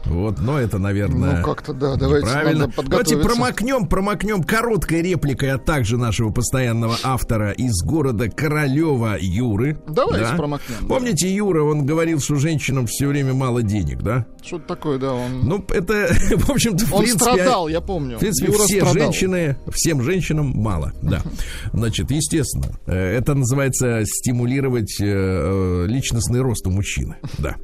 Вот, 0.05 0.39
но 0.39 0.59
это, 0.59 0.77
наверное, 0.77 1.37
ну, 1.37 1.43
как-то, 1.43 1.73
да, 1.73 1.95
давайте 1.95 2.27
правильно. 2.27 2.71
Давайте 2.85 3.17
промокнем, 3.17 3.87
промокнем 3.87 4.43
короткой 4.43 5.01
репликой, 5.01 5.51
а 5.51 5.57
также 5.57 5.97
нашего 5.97 6.31
постоянного 6.31 6.95
автора 7.03 7.51
из 7.51 7.81
города 7.83 8.29
Королева 8.29 9.17
Юры. 9.19 9.81
Давайте 9.87 10.25
да? 10.25 10.35
промокнем. 10.35 10.87
Помните, 10.87 11.33
Юра, 11.33 11.63
он 11.63 11.85
говорил, 11.85 12.19
что 12.19 12.35
женщинам 12.35 12.85
все 12.87 13.07
время 13.07 13.33
мало 13.33 13.63
денег, 13.63 14.01
да? 14.03 14.25
Что-то 14.43 14.67
такое, 14.67 14.99
да, 14.99 15.13
он... 15.13 15.41
Ну, 15.41 15.65
это, 15.69 16.13
в 16.37 16.49
общем-то, 16.49 16.85
в 16.85 16.93
он 16.93 17.03
принципе... 17.03 17.31
страдал, 17.31 17.67
я 17.67 17.81
помню. 17.81 18.17
В 18.17 18.19
принципе, 18.19 18.51
Юра 18.51 18.63
все 18.63 18.81
страдал. 18.81 18.93
женщины, 18.93 19.57
всем 19.71 20.01
женщинам 20.01 20.51
мало, 20.55 20.93
да. 21.01 21.21
Значит, 21.73 22.11
естественно, 22.11 22.77
э, 22.85 22.93
это 22.93 23.33
называется 23.33 24.03
стимулировать 24.05 24.99
э, 25.01 25.05
э, 25.05 25.85
личностный 25.87 26.41
рост 26.41 26.67
у 26.67 26.71
мужчины, 26.71 27.17
да. 27.39 27.55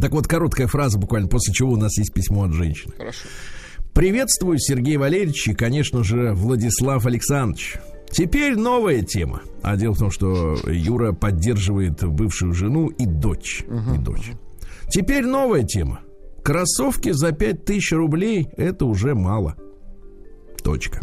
Так 0.00 0.12
вот, 0.12 0.26
короткая 0.26 0.66
фраза 0.66 0.98
буквально, 0.98 1.28
после 1.28 1.52
чего 1.52 1.72
у 1.72 1.76
нас 1.76 1.96
есть 1.98 2.12
письмо 2.12 2.44
от 2.44 2.52
женщины. 2.52 2.92
Хорошо. 2.96 3.26
Приветствую, 3.94 4.58
Сергей 4.58 4.96
Валерьевич 4.96 5.48
и, 5.48 5.54
конечно 5.54 6.04
же, 6.04 6.32
Владислав 6.34 7.04
Александрович. 7.06 7.78
Теперь 8.10 8.56
новая 8.56 9.02
тема. 9.02 9.42
А 9.62 9.76
дело 9.76 9.94
в 9.94 9.98
том, 9.98 10.10
что 10.10 10.56
Юра 10.66 11.12
поддерживает 11.12 12.04
бывшую 12.04 12.52
жену 12.52 12.88
и 12.88 13.06
дочь. 13.06 13.64
Угу. 13.66 13.94
И 13.94 13.98
дочь. 13.98 14.32
Теперь 14.88 15.26
новая 15.26 15.64
тема. 15.64 16.00
Кроссовки 16.42 17.10
за 17.10 17.32
5000 17.32 17.92
рублей 17.92 18.48
это 18.56 18.86
уже 18.86 19.14
мало. 19.14 19.56
Точка. 20.62 21.00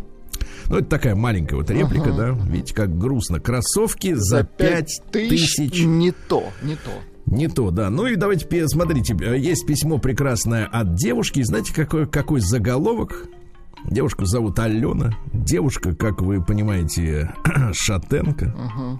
Ну, 0.68 0.77
это 0.77 0.88
такая 0.88 1.15
маленькая 1.15 1.58
вот 1.58 1.70
реплика, 1.70 2.10
ага. 2.10 2.34
да? 2.34 2.51
Видите, 2.51 2.74
как 2.74 2.98
грустно. 2.98 3.39
Кроссовки 3.39 4.13
за, 4.13 4.39
за 4.39 4.44
5000. 4.44 5.86
Не 5.86 6.12
то, 6.12 6.46
не 6.63 6.75
то. 6.75 6.92
Не 7.25 7.48
то, 7.48 7.72
да. 7.72 7.89
Ну 7.89 8.05
и 8.05 8.15
давайте, 8.15 8.67
смотрите, 8.67 9.15
есть 9.38 9.65
письмо 9.65 9.98
прекрасное 9.98 10.65
от 10.65 10.96
девушки. 10.96 11.41
Знаете, 11.44 11.74
какой, 11.74 12.08
какой 12.08 12.39
заголовок? 12.39 13.27
Девушку 13.86 14.25
зовут 14.25 14.60
Алена. 14.60 15.12
Девушка, 15.34 15.96
как 15.96 16.22
вы 16.22 16.44
понимаете, 16.44 17.34
шатенка. 17.74 18.46
Uh-huh. 18.46 19.00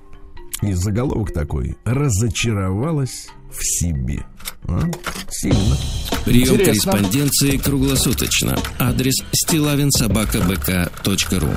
И 0.62 0.74
заголовок 0.74 1.34
такой. 1.34 1.75
Разочаровалась 1.86 3.29
в 3.51 3.63
себе. 3.63 4.25
А? 4.67 4.82
Сильно. 5.29 5.77
Прием 6.24 6.55
Интересно. 6.55 6.91
корреспонденции 6.91 7.58
круглосуточно. 7.58 8.58
Адрес 8.79 9.15
стилавинсобакабк.ру 9.32 11.50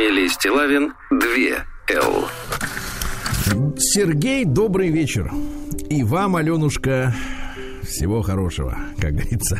Фамилия 0.00 0.30
Стилавин 0.30 0.94
2 1.10 1.20
Л. 1.90 2.24
Сергей, 3.76 4.46
добрый 4.46 4.88
вечер. 4.88 5.30
И 5.90 6.02
вам, 6.02 6.36
Аленушка, 6.36 7.14
всего 7.82 8.22
хорошего, 8.22 8.78
как 8.98 9.12
говорится. 9.12 9.58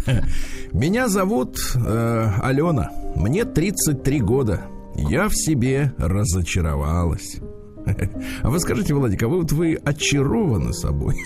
Меня 0.73 1.09
зовут 1.09 1.59
э, 1.77 2.29
Алена. 2.41 2.91
Мне 3.17 3.45
33 3.45 4.21
года. 4.21 4.63
Я 4.95 5.29
в 5.29 5.35
себе 5.35 5.93
разочаровалась. 5.99 7.37
А 8.43 8.51
вы 8.51 8.61
скажите, 8.61 8.95
Владик, 8.95 9.23
а 9.23 9.29
вы 9.29 9.39
вот 9.43 9.53
вы 9.53 9.75
очарованы 9.85 10.73
собой? 10.73 11.17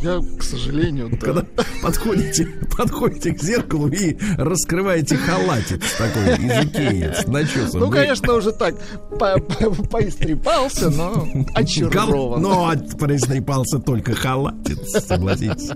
Я, 0.00 0.20
к 0.38 0.44
сожалению, 0.44 1.08
да. 1.10 1.16
Когда 1.18 1.44
подходите, 1.82 2.46
подходите 2.76 3.32
к 3.32 3.42
зеркалу 3.42 3.88
и 3.88 4.16
раскрываете 4.36 5.16
халатик 5.16 5.80
такой 5.98 6.34
из 6.34 6.66
Икеи 6.68 7.12
с 7.20 7.26
начесом. 7.26 7.80
Ну, 7.80 7.90
конечно, 7.90 8.34
уже 8.34 8.52
так 8.52 8.76
по- 9.18 9.40
по- 9.40 9.70
поистрепался, 9.88 10.90
но 10.90 11.26
очарован. 11.52 12.40
Но 12.40 12.72
проистрепался 12.96 13.80
только 13.80 14.14
халатец, 14.14 15.04
согласитесь. 15.04 15.70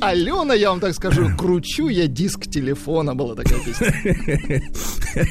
Алена, 0.00 0.54
я 0.54 0.70
вам 0.70 0.80
так 0.80 0.94
скажу, 0.94 1.28
кручу 1.36 1.88
я 1.88 2.06
диск 2.06 2.46
телефона, 2.46 3.14
была 3.14 3.34
такая 3.34 3.58
песня. 3.62 3.92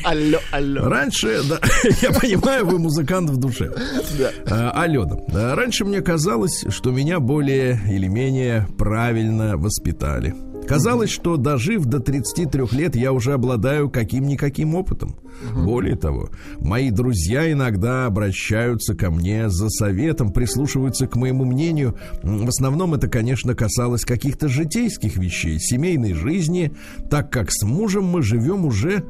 Алло, 0.04 0.40
алло. 0.52 0.90
Раньше, 0.90 1.42
да, 1.48 1.60
я 2.02 2.12
понимаю, 2.12 2.66
вы 2.66 2.80
музыкант 2.80 3.30
в 3.30 3.38
душе. 3.38 3.72
Да. 4.18 4.32
А, 4.50 4.84
Алена, 4.84 5.18
да, 5.28 5.56
раньше 5.56 5.86
мне 5.86 6.02
казалось, 6.02 6.66
что 6.70 6.92
меня 6.92 7.20
более 7.20 7.80
или 7.90 8.08
менее 8.08 8.68
правильно 8.78 9.58
воспитали. 9.58 10.34
Казалось, 10.68 11.12
что 11.12 11.38
дожив 11.38 11.86
до 11.86 12.00
33 12.00 12.64
лет, 12.72 12.96
я 12.96 13.12
уже 13.12 13.34
обладаю 13.34 13.90
каким-никаким 13.90 14.74
опытом. 14.74 15.16
Более 15.54 15.96
того, 15.96 16.30
мои 16.60 16.90
друзья 16.90 17.52
иногда 17.52 18.06
обращаются 18.08 18.96
ко 18.96 19.12
мне 19.12 19.50
за 19.50 19.70
советом, 19.70 20.32
прислушиваются 20.32 21.08
к 21.08 21.16
моему 21.16 21.46
мнению. 21.46 21.98
В 22.24 22.48
основном 22.48 22.96
это, 22.96 23.08
конечно, 23.08 23.54
касалось 23.54 24.06
каких-то 24.06 24.48
житейских 24.48 25.18
вещей, 25.18 25.60
семейной 25.60 26.14
жизни, 26.14 26.74
так 27.12 27.32
как 27.32 27.52
с 27.52 27.64
мужем 27.64 28.06
мы 28.06 28.24
живем 28.24 28.66
уже 28.66 29.04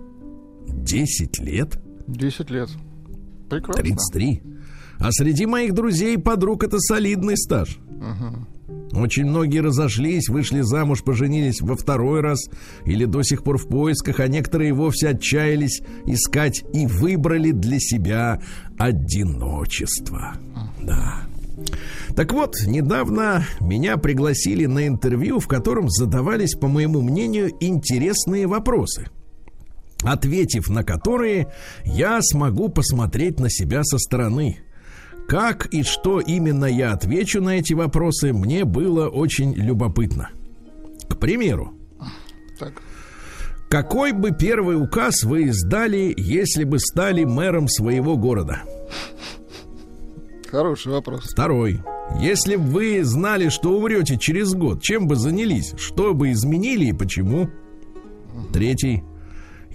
10 0.68 1.40
лет. 1.40 1.80
10 2.08 2.50
лет. 2.50 2.70
Прекрасно. 3.50 3.84
33. 3.84 4.42
А 5.00 5.12
среди 5.12 5.46
моих 5.46 5.74
друзей 5.74 6.16
и 6.16 6.22
подруг 6.22 6.64
это 6.64 6.80
солидный 6.80 7.38
стаж. 7.38 7.80
Очень 8.94 9.26
многие 9.26 9.60
разошлись, 9.60 10.30
вышли 10.30 10.62
замуж, 10.62 11.04
поженились 11.04 11.60
во 11.62 11.76
второй 11.76 12.22
раз 12.22 12.46
или 12.86 13.04
до 13.06 13.24
сих 13.24 13.44
пор 13.44 13.58
в 13.58 13.68
поисках, 13.68 14.22
а 14.22 14.28
некоторые 14.28 14.74
вовсе 14.74 15.10
отчаялись 15.10 15.82
искать 16.06 16.64
и 16.74 16.88
выбрали 16.88 17.52
для 17.52 17.80
себя 17.80 18.42
одиночество. 18.78 20.36
Да. 20.82 21.24
Так 22.16 22.32
вот, 22.32 22.56
недавно 22.66 23.44
меня 23.60 23.98
пригласили 23.98 24.66
на 24.66 24.88
интервью, 24.88 25.40
в 25.40 25.48
котором 25.48 25.90
задавались, 25.90 26.54
по 26.54 26.68
моему 26.68 27.02
мнению, 27.02 27.52
интересные 27.60 28.48
вопросы 28.48 29.08
ответив 30.04 30.70
на 30.70 30.84
которые 30.84 31.48
я 31.84 32.22
смогу 32.22 32.70
посмотреть 32.70 33.40
на 33.40 33.50
себя 33.50 33.84
со 33.84 33.98
стороны. 33.98 34.60
Как 35.28 35.66
и 35.74 35.82
что 35.84 36.20
именно 36.20 36.66
я 36.66 36.94
отвечу 36.94 37.42
на 37.42 37.58
эти 37.58 37.74
вопросы, 37.74 38.32
мне 38.32 38.64
было 38.64 39.08
очень 39.08 39.54
любопытно. 39.56 40.30
К 41.10 41.18
примеру, 41.18 41.74
Так. 42.60 42.74
какой 43.70 44.12
бы 44.12 44.32
первый 44.32 44.80
указ 44.82 45.24
вы 45.24 45.46
издали, 45.46 46.14
если 46.16 46.64
бы 46.64 46.78
стали 46.80 47.24
мэром 47.24 47.68
своего 47.68 48.18
города? 48.18 48.62
Хороший 50.52 50.92
вопрос. 50.92 51.24
Второй. 51.32 51.82
Если 52.20 52.56
бы 52.56 52.64
вы 52.64 53.04
знали, 53.04 53.50
что 53.50 53.76
умрете 53.76 54.18
через 54.18 54.54
год, 54.54 54.82
чем 54.84 55.08
бы 55.08 55.16
занялись? 55.16 55.74
Что 55.78 56.14
бы 56.14 56.32
изменили 56.32 56.86
и 56.86 56.94
почему? 56.94 57.50
Третий. 58.54 59.04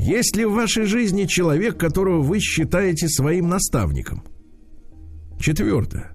Есть 0.00 0.34
ли 0.34 0.46
в 0.46 0.54
вашей 0.54 0.86
жизни 0.86 1.26
человек, 1.26 1.78
которого 1.78 2.22
вы 2.22 2.40
считаете 2.40 3.06
своим 3.06 3.48
наставником? 3.48 4.24
Четвертое. 5.38 6.12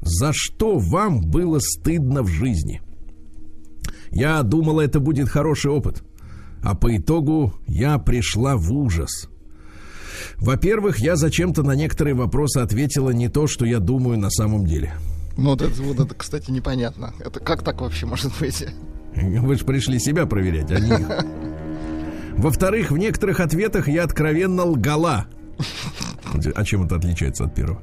За 0.00 0.32
что 0.32 0.78
вам 0.78 1.20
было 1.20 1.58
стыдно 1.58 2.22
в 2.22 2.28
жизни? 2.28 2.80
Я 4.10 4.42
думала, 4.42 4.80
это 4.80 4.98
будет 4.98 5.28
хороший 5.28 5.70
опыт. 5.70 6.02
А 6.62 6.74
по 6.74 6.96
итогу 6.96 7.52
я 7.66 7.98
пришла 7.98 8.56
в 8.56 8.72
ужас. 8.72 9.28
Во-первых, 10.38 10.98
я 10.98 11.16
зачем-то 11.16 11.62
на 11.62 11.72
некоторые 11.72 12.14
вопросы 12.14 12.58
ответила 12.58 13.10
не 13.10 13.28
то, 13.28 13.46
что 13.46 13.66
я 13.66 13.78
думаю 13.78 14.18
на 14.18 14.30
самом 14.30 14.64
деле. 14.64 14.94
Ну, 15.36 15.50
вот 15.50 15.60
это, 15.60 15.82
вот 15.82 16.00
это, 16.00 16.14
кстати, 16.14 16.50
непонятно. 16.50 17.12
Это 17.20 17.40
как 17.40 17.62
так 17.62 17.82
вообще 17.82 18.06
может 18.06 18.32
быть? 18.40 18.64
Вы 19.14 19.54
же 19.56 19.64
пришли 19.66 19.98
себя 19.98 20.24
проверять, 20.24 20.70
а 20.70 20.80
не 20.80 20.92
их. 20.92 21.08
Во-вторых, 22.38 22.92
в 22.92 22.96
некоторых 22.96 23.40
ответах 23.40 23.88
я 23.88 24.04
откровенно 24.04 24.64
лгала. 24.64 25.26
А 26.54 26.64
чем 26.64 26.84
это 26.84 26.96
отличается 26.96 27.44
от 27.44 27.54
первого? 27.54 27.82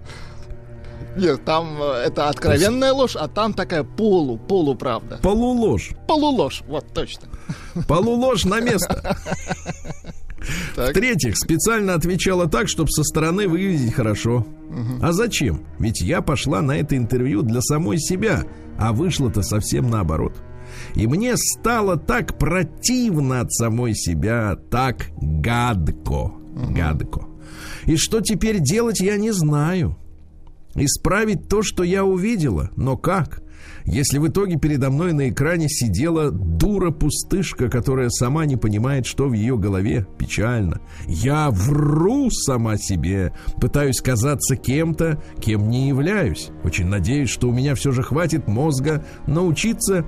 Нет, 1.17 1.43
там 1.45 1.81
э, 1.81 2.03
это 2.05 2.29
откровенная 2.29 2.93
ложь, 2.93 3.15
а 3.15 3.27
там 3.27 3.53
такая 3.53 3.83
полу, 3.83 4.37
полуправда. 4.37 5.19
Полуложь. 5.21 5.91
Полуложь, 6.07 6.63
вот 6.67 6.85
точно. 6.93 7.27
Полуложь 7.87 8.45
на 8.45 8.59
место. 8.59 9.17
В-третьих, 10.75 11.37
специально 11.37 11.93
отвечала 11.93 12.47
так, 12.47 12.67
чтобы 12.67 12.89
со 12.91 13.03
стороны 13.03 13.47
выглядеть 13.47 13.93
хорошо. 13.93 14.45
А 15.01 15.11
зачем? 15.11 15.65
Ведь 15.79 16.01
я 16.01 16.21
пошла 16.21 16.61
на 16.61 16.77
это 16.77 16.95
интервью 16.95 17.41
для 17.41 17.61
самой 17.61 17.97
себя, 17.97 18.43
а 18.77 18.93
вышло-то 18.93 19.41
совсем 19.41 19.89
наоборот. 19.89 20.33
И 20.95 21.07
мне 21.07 21.35
стало 21.37 21.97
так 21.97 22.37
противно 22.37 23.41
от 23.41 23.53
самой 23.53 23.95
себя, 23.95 24.57
так 24.69 25.07
гадко. 25.21 26.31
Гадко. 26.69 27.25
И 27.85 27.97
что 27.97 28.21
теперь 28.21 28.59
делать, 28.59 29.01
я 29.01 29.17
не 29.17 29.31
знаю. 29.31 29.97
Исправить 30.75 31.47
то, 31.47 31.61
что 31.63 31.83
я 31.83 32.03
увидела, 32.03 32.69
но 32.75 32.97
как? 32.97 33.41
Если 33.85 34.17
в 34.17 34.27
итоге 34.27 34.57
передо 34.57 34.89
мной 34.89 35.13
на 35.13 35.29
экране 35.29 35.69
сидела 35.69 36.31
дура-пустышка, 36.31 37.69
которая 37.69 38.09
сама 38.09 38.45
не 38.45 38.55
понимает, 38.55 39.05
что 39.05 39.27
в 39.27 39.33
ее 39.33 39.57
голове, 39.57 40.07
печально. 40.17 40.81
Я 41.07 41.51
вру 41.51 42.31
сама 42.31 42.77
себе, 42.77 43.31
пытаюсь 43.61 44.01
казаться 44.01 44.55
кем-то, 44.55 45.21
кем 45.39 45.69
не 45.69 45.87
являюсь. 45.87 46.49
Очень 46.63 46.87
надеюсь, 46.87 47.29
что 47.29 47.49
у 47.49 47.53
меня 47.53 47.75
все 47.75 47.91
же 47.91 48.01
хватит 48.01 48.47
мозга 48.47 49.05
научиться 49.27 50.05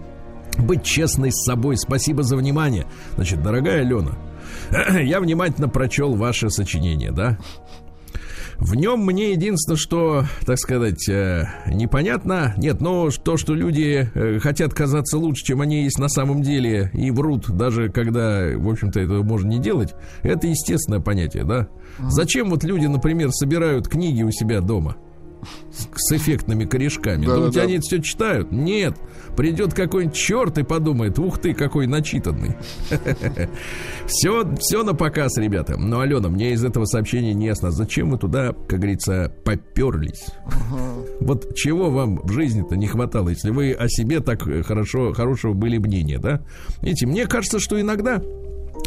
быть 0.60 0.84
честной 0.84 1.32
с 1.32 1.46
собой. 1.46 1.78
Спасибо 1.78 2.24
за 2.24 2.38
внимание. 2.38 2.86
Значит, 3.16 3.42
дорогая 3.42 3.82
Алена, 3.82 4.18
я 5.02 5.20
внимательно 5.20 5.70
прочел 5.70 6.16
ваше 6.16 6.50
сочинение, 6.50 7.12
да? 7.12 7.38
В 8.60 8.74
нем 8.74 9.06
мне 9.06 9.34
единственное, 9.34 9.78
что, 9.78 10.26
так 10.46 10.58
сказать, 10.58 11.08
э, 11.08 11.46
непонятно. 11.68 12.56
Нет, 12.58 12.82
но 12.82 13.10
то, 13.12 13.38
что 13.38 13.54
люди 13.54 14.10
э, 14.12 14.40
хотят 14.40 14.74
казаться 14.74 15.20
лучше, 15.20 15.46
чем 15.46 15.62
они 15.62 15.84
есть 15.84 16.00
на 16.00 16.10
самом 16.10 16.42
деле, 16.42 16.90
и 16.94 17.12
врут, 17.12 17.50
даже 17.52 17.90
когда, 17.90 18.48
в 18.56 18.68
общем-то, 18.68 19.00
этого 19.00 19.22
можно 19.22 19.50
не 19.50 19.60
делать, 19.60 19.94
это 20.24 20.48
естественное 20.48 21.00
понятие, 21.00 21.44
да? 21.44 21.68
Зачем 22.00 22.50
вот 22.50 22.64
люди, 22.64 22.88
например, 22.88 23.32
собирают 23.32 23.88
книги 23.88 24.24
у 24.24 24.32
себя 24.32 24.60
дома? 24.60 24.96
С, 25.72 25.88
с 25.96 26.12
эффектными 26.14 26.66
корешками. 26.66 27.26
Да, 27.26 27.36
Думаете, 27.36 27.56
да, 27.56 27.62
да. 27.62 27.66
они 27.66 27.74
это 27.76 27.82
все 27.84 28.02
читают? 28.02 28.52
Нет. 28.52 28.98
Придет 29.36 29.74
какой-нибудь 29.74 30.16
черт 30.16 30.58
и 30.58 30.64
подумает, 30.64 31.20
ух 31.20 31.38
ты, 31.40 31.54
какой 31.54 31.88
начитанный. 31.88 32.56
Все, 34.08 34.56
все 34.58 34.84
на 34.84 34.94
показ, 34.94 35.38
ребята. 35.38 35.78
Но, 35.78 36.00
Алена, 36.00 36.30
мне 36.30 36.54
из 36.54 36.64
этого 36.64 36.86
сообщения 36.86 37.34
не 37.34 37.48
ясно, 37.48 37.72
зачем 37.72 38.10
вы 38.10 38.18
туда, 38.18 38.54
как 38.68 38.80
говорится, 38.80 39.34
поперлись? 39.44 40.28
Вот 41.20 41.54
чего 41.56 41.90
вам 41.90 42.22
в 42.24 42.32
жизни-то 42.32 42.78
не 42.78 42.88
хватало, 42.88 43.30
если 43.30 43.50
вы 43.50 43.74
о 43.74 43.90
себе 43.90 44.22
так 44.22 44.48
э, 44.48 44.64
хорошо, 44.64 45.14
хорошего 45.14 45.54
были 45.54 45.78
мнения, 45.78 46.20
да? 46.20 46.42
Видите, 46.82 47.06
мне 47.06 47.28
кажется, 47.28 47.60
что 47.60 47.80
иногда 47.80 48.22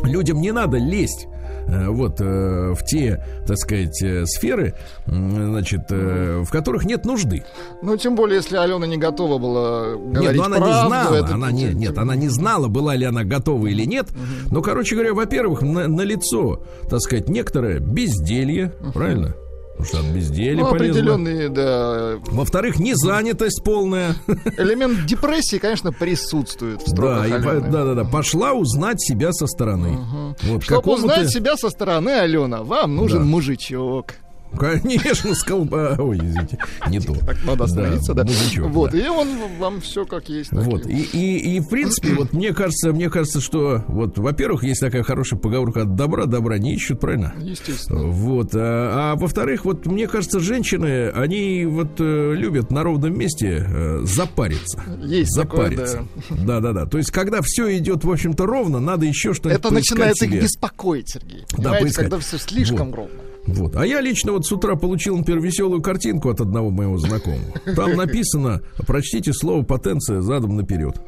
людям 0.02 0.40
не 0.40 0.52
надо 0.52 0.78
лезть 0.78 1.26
э, 1.66 1.88
вот 1.88 2.20
э, 2.20 2.74
в 2.74 2.84
те, 2.84 3.24
так 3.46 3.56
сказать, 3.58 4.02
э, 4.02 4.24
сферы, 4.26 4.74
значит, 5.06 5.90
в 5.90 6.46
которых 6.50 6.84
нет 6.84 7.04
нужды. 7.04 7.44
Ну, 7.82 7.96
тем 7.96 8.14
более, 8.14 8.36
если 8.36 8.56
Алена 8.56 8.86
не 8.86 8.96
готова 8.96 9.38
была 9.38 9.90
говорить 9.96 10.22
Нет, 10.22 10.36
ну 10.36 10.42
она 10.44 10.56
правду, 10.56 10.74
не 10.74 10.86
знала, 10.88 11.14
это- 11.16 11.34
она 11.34 11.52
не, 11.52 11.64
нет, 11.74 11.98
она 11.98 12.16
не 12.16 12.28
знала, 12.28 12.68
была 12.68 12.96
ли 12.96 13.04
она 13.04 13.24
готова 13.24 13.66
или 13.66 13.84
нет. 13.84 14.06
Но, 14.50 14.62
короче 14.62 14.94
говоря, 14.94 15.14
во-первых, 15.14 15.62
на, 15.62 16.02
лицо, 16.02 16.62
так 16.88 17.00
сказать, 17.00 17.28
некоторое 17.28 17.78
безделье, 17.78 18.72
правильно? 18.94 19.34
Потому 19.80 20.02
что 20.02 20.10
от 20.10 20.14
безделья 20.14 20.62
Ну, 20.64 20.70
полезно. 20.70 21.00
определенный, 21.00 21.48
да, 21.48 22.16
Во-вторых, 22.26 22.78
незанятость 22.78 23.62
полная. 23.64 24.14
элемент 24.58 25.06
депрессии, 25.06 25.56
конечно, 25.58 25.92
присутствует 25.92 26.82
в 26.82 26.88
строках 26.90 27.28
Да, 27.28 27.36
и 27.56 27.60
да, 27.60 27.84
да, 27.84 27.94
да. 27.94 28.04
Пошла 28.04 28.52
узнать 28.52 29.00
себя 29.00 29.32
со 29.32 29.46
стороны. 29.46 29.98
Вот, 30.42 30.62
Чтобы 30.62 30.92
узнать 30.94 31.30
себя 31.30 31.56
со 31.56 31.70
стороны, 31.70 32.10
Алена, 32.10 32.62
вам 32.62 32.96
нужен 32.96 33.20
Да. 33.20 33.24
мужичок. 33.24 34.14
Конечно, 34.58 35.34
с 35.34 35.42
колба... 35.42 35.96
Ой, 35.98 36.16
извините, 36.16 36.58
не 36.88 37.00
то. 37.00 37.14
Так 37.14 37.44
надо 37.44 37.64
остановиться, 37.64 38.14
да. 38.14 38.24
мужичок, 38.24 38.70
Вот, 38.70 38.90
да. 38.92 38.98
и 38.98 39.08
он 39.08 39.28
вам 39.58 39.80
все 39.80 40.04
как 40.04 40.28
есть. 40.28 40.52
Вот, 40.52 40.86
и, 40.86 41.02
и, 41.02 41.56
и 41.56 41.60
в 41.60 41.68
принципе, 41.68 42.14
вот 42.14 42.32
мне 42.32 42.52
кажется, 42.52 42.92
мне 42.92 43.08
кажется, 43.10 43.40
что 43.40 43.84
вот, 43.88 44.18
во-первых, 44.18 44.64
есть 44.64 44.80
такая 44.80 45.02
хорошая 45.02 45.38
поговорка 45.38 45.82
от 45.82 45.94
добра, 45.94 46.26
добра 46.26 46.58
не 46.58 46.74
ищут, 46.74 47.00
правильно? 47.00 47.34
Естественно. 47.40 48.02
Вот, 48.04 48.50
а, 48.54 49.12
а 49.12 49.16
во-вторых, 49.16 49.64
вот 49.64 49.86
мне 49.86 50.06
кажется, 50.08 50.40
женщины, 50.40 51.10
они 51.10 51.64
вот 51.64 52.00
э, 52.00 52.32
любят 52.34 52.70
на 52.70 52.82
ровном 52.82 53.16
месте 53.16 53.66
э, 53.68 54.00
запариться. 54.04 54.82
Есть 55.02 55.36
такое, 55.36 55.70
запариться. 55.70 56.06
Да, 56.30 56.60
да, 56.60 56.72
да. 56.72 56.86
То 56.86 56.98
есть, 56.98 57.10
когда 57.10 57.40
все 57.42 57.76
идет, 57.78 58.04
в 58.04 58.10
общем-то, 58.10 58.46
ровно, 58.46 58.80
надо 58.80 59.06
еще 59.06 59.34
что-нибудь 59.34 59.60
Это 59.64 59.72
начинает 59.72 60.16
себе. 60.16 60.38
их 60.38 60.42
беспокоить, 60.44 61.10
Сергей. 61.10 61.44
Да, 61.56 61.72
поискать. 61.72 62.04
когда 62.04 62.18
все 62.18 62.38
слишком 62.38 62.88
Вот. 62.88 62.96
ровно. 62.96 63.29
Вот. 63.46 63.74
А 63.76 63.84
я 63.86 64.00
лично 64.00 64.32
вот 64.32 64.44
с 64.46 64.52
утра 64.52 64.76
получил, 64.76 65.16
например, 65.16 65.40
веселую 65.42 65.80
картинку 65.82 66.28
от 66.30 66.40
одного 66.40 66.70
моего 66.70 66.98
знакомого. 66.98 67.52
Там 67.74 67.96
написано, 67.96 68.60
прочтите 68.86 69.32
слово 69.32 69.62
потенция 69.62 70.20
задом 70.20 70.56
наперед. 70.56 71.00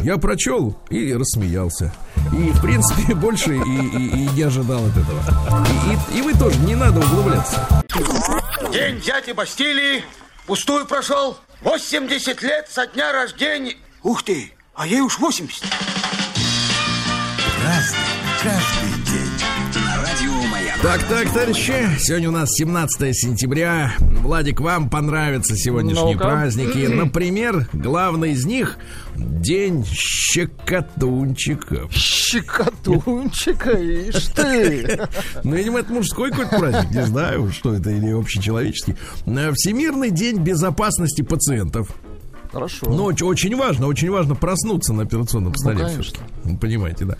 Я 0.00 0.16
прочел 0.18 0.76
и 0.90 1.12
рассмеялся. 1.12 1.92
И, 2.32 2.50
в 2.52 2.60
принципе, 2.62 3.14
больше 3.16 3.56
и, 3.56 3.58
и- 3.60 4.24
и 4.24 4.28
не 4.34 4.42
ожидал 4.42 4.84
от 4.86 4.96
этого. 4.96 5.20
И, 6.12 6.16
и- 6.16 6.18
и 6.18 6.22
вы 6.22 6.32
тоже, 6.34 6.58
не 6.60 6.74
надо 6.76 7.00
углубляться. 7.00 7.66
День 8.72 9.00
дяди 9.00 9.32
Бастилии 9.32 10.02
пустую 10.46 10.86
прошел. 10.86 11.36
80 11.62 12.42
лет 12.42 12.66
со 12.70 12.86
дня 12.86 13.12
рождения. 13.12 13.74
Ух 14.02 14.22
ты, 14.22 14.52
а 14.74 14.86
ей 14.86 15.00
уж 15.00 15.18
80. 15.18 15.64
Разный, 17.64 17.98
Маяк. 18.44 18.62
Так, 20.84 21.02
так, 21.04 21.32
товарищи, 21.32 21.72
сегодня 21.98 22.28
у 22.28 22.32
нас 22.32 22.50
17 22.50 23.16
сентября. 23.16 23.94
Владик, 24.00 24.60
вам 24.60 24.90
понравятся 24.90 25.56
сегодняшние 25.56 26.12
Ну-ка. 26.12 26.26
праздники. 26.26 26.86
Например, 26.88 27.66
главный 27.72 28.32
из 28.32 28.44
них 28.44 28.76
День 29.16 29.82
щекотунчиков. 29.86 31.90
Щекотунчика, 31.90 33.70
ишь 33.70 34.26
ты. 34.26 35.08
Ну, 35.42 35.56
видимо, 35.56 35.78
это 35.78 35.90
мужской 35.90 36.30
какой-то 36.30 36.58
праздник, 36.58 36.90
не 36.90 37.06
знаю, 37.06 37.50
что 37.50 37.72
это, 37.72 37.88
или 37.88 38.10
общечеловеческий. 38.10 38.94
Э, 39.24 39.52
Всемирный 39.54 40.10
день 40.10 40.36
безопасности 40.36 41.22
пациентов. 41.22 41.88
Хорошо. 42.54 42.86
Но 42.88 43.10
оч- 43.10 43.22
очень 43.24 43.54
важно, 43.56 43.86
очень 43.88 44.10
важно 44.10 44.34
проснуться 44.34 44.92
на 44.94 45.02
операционном 45.02 45.54
столе. 45.56 45.80
конечно. 45.80 46.02
всё-таки. 46.02 46.24
Ну, 46.44 46.56
Понимаете, 46.58 47.04
да. 47.04 47.16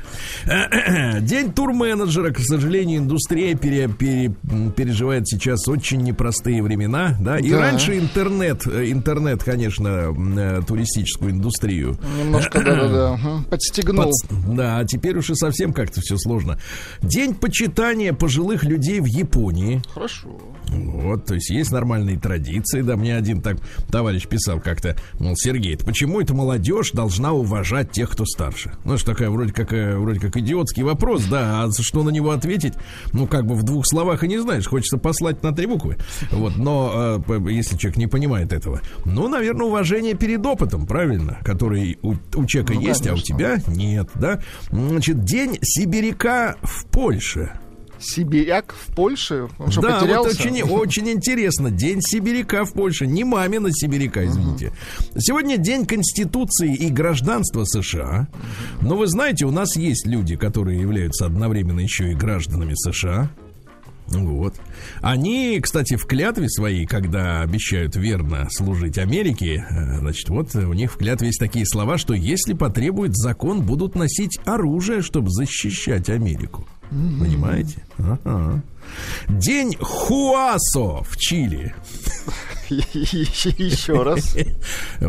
День 1.21 1.53
турменеджера, 1.53 2.31
к 2.33 2.39
сожалению, 2.39 3.01
индустрия 3.01 3.55
пере- 3.57 3.89
пере- 3.89 4.35
переживает 4.77 5.27
сейчас 5.29 5.67
очень 5.69 6.01
непростые 6.03 6.63
времена, 6.63 7.17
да. 7.21 7.39
И 7.39 7.51
Да. 7.51 7.59
раньше 7.61 7.99
интернет, 7.99 8.67
э, 8.67 8.91
интернет, 8.91 9.43
конечно, 9.43 10.15
э, 10.15 10.61
туристическую 10.67 11.33
индустрию 11.33 11.99
Немножко, 12.19 12.59
да-да-да, 12.65 13.19
подстегнул. 13.51 14.05
Подс- 14.07 14.55
Да, 14.55 14.79
а 14.79 14.85
теперь 14.85 15.19
уж 15.19 15.31
и 15.31 15.35
совсем 15.35 15.73
как-то 15.73 16.01
все 16.01 16.17
сложно. 16.17 16.59
День 17.03 17.35
почитания 17.35 18.13
пожилых 18.13 18.65
людей 18.65 19.01
в 19.01 19.07
Японии. 19.07 19.83
Хорошо. 19.93 20.29
Вот, 20.69 21.27
то 21.27 21.35
есть 21.35 21.51
есть 21.51 21.73
нормальные 21.73 22.19
традиции. 22.19 22.81
Да, 22.83 22.97
мне 22.97 23.17
один 23.17 23.41
так 23.43 23.57
товарищ 23.91 24.27
писал 24.27 24.61
как-то, 24.61 24.97
мол, 25.25 25.35
Сергей, 25.37 25.75
это 25.75 25.85
почему 25.85 26.21
эта 26.21 26.35
молодежь 26.35 26.93
должна 26.93 27.33
уважать 27.33 27.91
тех, 27.91 28.11
кто 28.11 28.25
старше? 28.25 28.75
Ну, 28.85 28.97
что 28.99 29.13
такая 29.13 29.31
вроде 29.31 29.53
как, 29.53 29.73
э, 29.73 29.97
вроде 29.97 30.21
как 30.21 30.37
идиотский 30.37 30.83
вопрос, 30.83 31.25
да, 31.25 31.65
а 31.65 31.71
что 31.73 32.03
на 32.03 32.11
него 32.11 32.31
ответить? 32.31 32.75
Ну, 33.13 33.27
как 33.27 33.47
бы 33.47 33.55
в 33.55 33.63
двух 33.63 33.87
словах 33.87 34.23
и 34.23 34.29
не 34.29 34.39
знаешь, 34.39 34.67
хочется 34.67 34.99
послать 34.99 35.43
на 35.43 35.53
три 35.53 35.67
буквы. 35.67 35.97
Вот, 36.31 36.57
но 36.57 37.23
э, 37.27 37.51
если 37.51 37.77
человек 37.77 37.97
не 37.97 38.07
понимает 38.07 38.53
этого, 38.53 38.81
ну, 39.05 39.29
наверное, 39.29 39.67
уважение 39.67 40.15
перед 40.15 40.45
опытом, 40.45 40.87
правильно, 40.87 41.39
который 41.43 41.99
у, 42.03 42.15
у 42.35 42.47
человека 42.47 42.75
Ну, 42.75 42.81
есть, 42.81 43.07
а 43.07 43.15
у 43.15 43.17
конечно. 43.17 43.37
тебя 43.37 43.59
нет, 43.67 44.09
да? 44.15 44.41
Значит, 44.71 45.25
день 45.25 45.59
сибиряка 45.63 46.57
в 46.63 46.87
Польше. 46.87 47.59
Сибиряк 48.05 48.75
в 48.75 48.95
Польше? 48.95 49.49
Он 49.59 49.71
что, 49.71 49.81
да, 49.81 50.01
потерялся? 50.01 50.29
вот 50.29 50.47
очень, 50.47 50.63
очень 50.63 51.09
интересно. 51.11 51.71
День 51.71 52.01
сибиряка 52.03 52.65
в 52.65 52.73
Польше. 52.73 53.07
Не 53.07 53.25
мамина 53.25 53.71
сибиряка, 53.73 54.27
извините. 54.27 54.73
Сегодня 55.17 55.57
день 55.57 55.87
Конституции 55.87 56.75
и 56.75 56.91
гражданства 56.91 57.65
США. 57.65 58.29
Но 58.81 58.97
вы 58.97 59.07
знаете, 59.07 59.47
у 59.47 59.51
нас 59.51 59.77
есть 59.77 60.07
люди, 60.07 60.37
которые 60.37 60.81
являются 60.81 61.27
одновременно 61.27 61.81
еще 61.81 62.13
и 62.13 62.15
гражданами 62.15 62.75
США. 62.75 63.31
Вот. 64.09 64.55
Они, 65.01 65.59
кстати, 65.61 65.97
в 65.97 66.07
клятве 66.07 66.49
своей, 66.49 66.87
когда 66.87 67.41
обещают 67.41 67.97
верно 67.97 68.49
служить 68.51 68.99
Америке, 68.99 69.65
э, 69.69 69.99
значит, 69.99 70.29
вот 70.29 70.55
у 70.55 70.73
них 70.73 70.93
в 70.93 70.99
клятве 70.99 71.29
есть 71.29 71.41
такие 71.41 71.67
слова, 71.67 71.97
что 71.97 72.15
если 72.15 72.53
потребует 72.53 73.17
закон, 73.17 73.63
будут 73.65 73.95
носить 73.95 74.39
оружие, 74.45 75.01
чтобы 75.01 75.31
защищать 75.31 76.11
Америку. 76.11 76.67
Понимаете? 76.91 77.83
Ага. 77.99 78.63
День 79.29 79.77
Хуасо 79.81 81.03
в 81.03 81.17
Чили. 81.17 81.75
Еще 82.69 84.03
раз. 84.03 84.37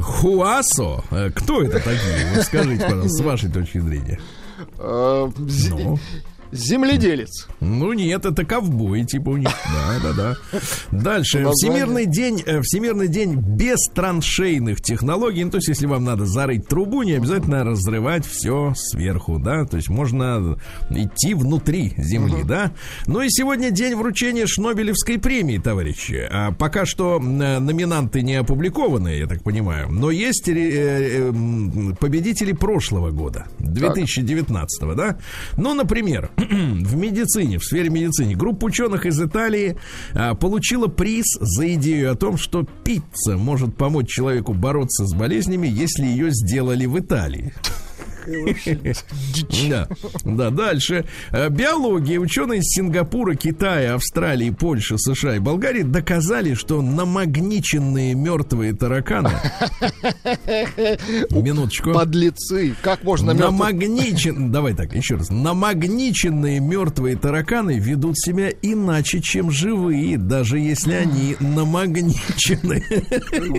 Хуасо? 0.01 1.03
Э, 1.11 1.29
Кто 1.33 1.61
это 1.61 1.79
такие? 1.79 2.33
Вот 2.35 2.45
скажите, 2.45 2.83
пожалуйста, 2.83 3.09
с 3.09 3.21
вашей 3.21 3.49
точки 3.51 3.79
зрения. 3.79 4.19
Э, 4.77 5.29
Ну? 5.37 5.99
Земледелец. 6.57 7.47
Ну 7.59 7.93
нет, 7.93 8.25
это 8.25 8.45
ковбой, 8.45 9.03
типа 9.03 9.29
у 9.29 9.37
них. 9.37 9.49
Да, 9.49 10.13
да, 10.13 10.13
да. 10.13 10.59
Дальше. 10.91 11.45
Всемирный 11.53 12.05
день, 12.05 12.41
э, 12.45 12.61
Всемирный 12.61 13.07
день 13.07 13.35
без 13.35 13.77
траншейных 13.93 14.81
технологий. 14.81 15.43
Ну, 15.43 15.51
то 15.51 15.57
есть, 15.57 15.67
если 15.67 15.85
вам 15.85 16.03
надо 16.03 16.25
зарыть 16.25 16.67
трубу, 16.67 17.03
не 17.03 17.13
обязательно 17.13 17.63
разрывать 17.63 18.25
все 18.25 18.73
сверху, 18.75 19.39
да. 19.39 19.65
То 19.65 19.77
есть 19.77 19.89
можно 19.89 20.57
идти 20.89 21.33
внутри 21.33 21.93
земли, 21.97 22.43
да. 22.43 22.71
Ну 23.07 23.21
и 23.21 23.29
сегодня 23.29 23.71
день 23.71 23.95
вручения 23.95 24.45
Шнобелевской 24.47 25.19
премии, 25.19 25.57
товарищи. 25.57 26.27
А 26.29 26.51
пока 26.51 26.85
что 26.85 27.19
номинанты 27.19 28.21
не 28.21 28.35
опубликованы, 28.35 29.09
я 29.17 29.27
так 29.27 29.43
понимаю. 29.43 29.89
Но 29.89 30.11
есть 30.11 30.47
э, 30.47 30.53
э, 30.53 31.31
победители 31.99 32.53
прошлого 32.53 33.11
года, 33.11 33.45
2019, 33.59 34.95
да. 34.95 35.17
Ну, 35.57 35.73
например, 35.73 36.29
в 36.49 36.95
медицине, 36.95 37.59
в 37.59 37.63
сфере 37.63 37.89
медицины, 37.89 38.35
группа 38.35 38.65
ученых 38.65 39.05
из 39.05 39.21
Италии 39.21 39.77
а, 40.13 40.35
получила 40.35 40.87
приз 40.87 41.25
за 41.39 41.73
идею 41.75 42.11
о 42.11 42.15
том, 42.15 42.37
что 42.37 42.65
пицца 42.83 43.37
может 43.37 43.75
помочь 43.75 44.09
человеку 44.09 44.53
бороться 44.53 45.05
с 45.05 45.13
болезнями, 45.13 45.67
если 45.67 46.05
ее 46.05 46.29
сделали 46.31 46.85
в 46.85 46.99
Италии. 46.99 47.53
Да, 49.69 49.87
да, 50.23 50.49
дальше. 50.49 51.05
Э, 51.31 51.49
Биология. 51.49 52.19
Ученые 52.19 52.59
из 52.59 52.65
Сингапура, 52.65 53.35
Китая, 53.35 53.95
Австралии, 53.95 54.49
Польши, 54.49 54.97
США 54.97 55.35
и 55.35 55.39
Болгарии 55.39 55.83
доказали, 55.83 56.53
что 56.53 56.81
намагниченные 56.81 58.15
мертвые 58.15 58.73
тараканы... 58.73 59.31
Минуточку. 61.31 61.93
Подлецы. 61.93 62.75
Как 62.81 63.03
можно 63.03 63.33
Намагничен... 63.33 64.51
Давай 64.51 64.73
так, 64.73 64.93
еще 64.93 65.15
раз. 65.15 65.29
Намагниченные 65.29 66.59
мертвые 66.59 67.15
тараканы 67.15 67.79
ведут 67.79 68.17
себя 68.17 68.49
иначе, 68.61 69.21
чем 69.21 69.51
живые, 69.51 70.17
даже 70.17 70.59
если 70.59 70.93
они 70.93 71.35
намагничены. 71.39 72.83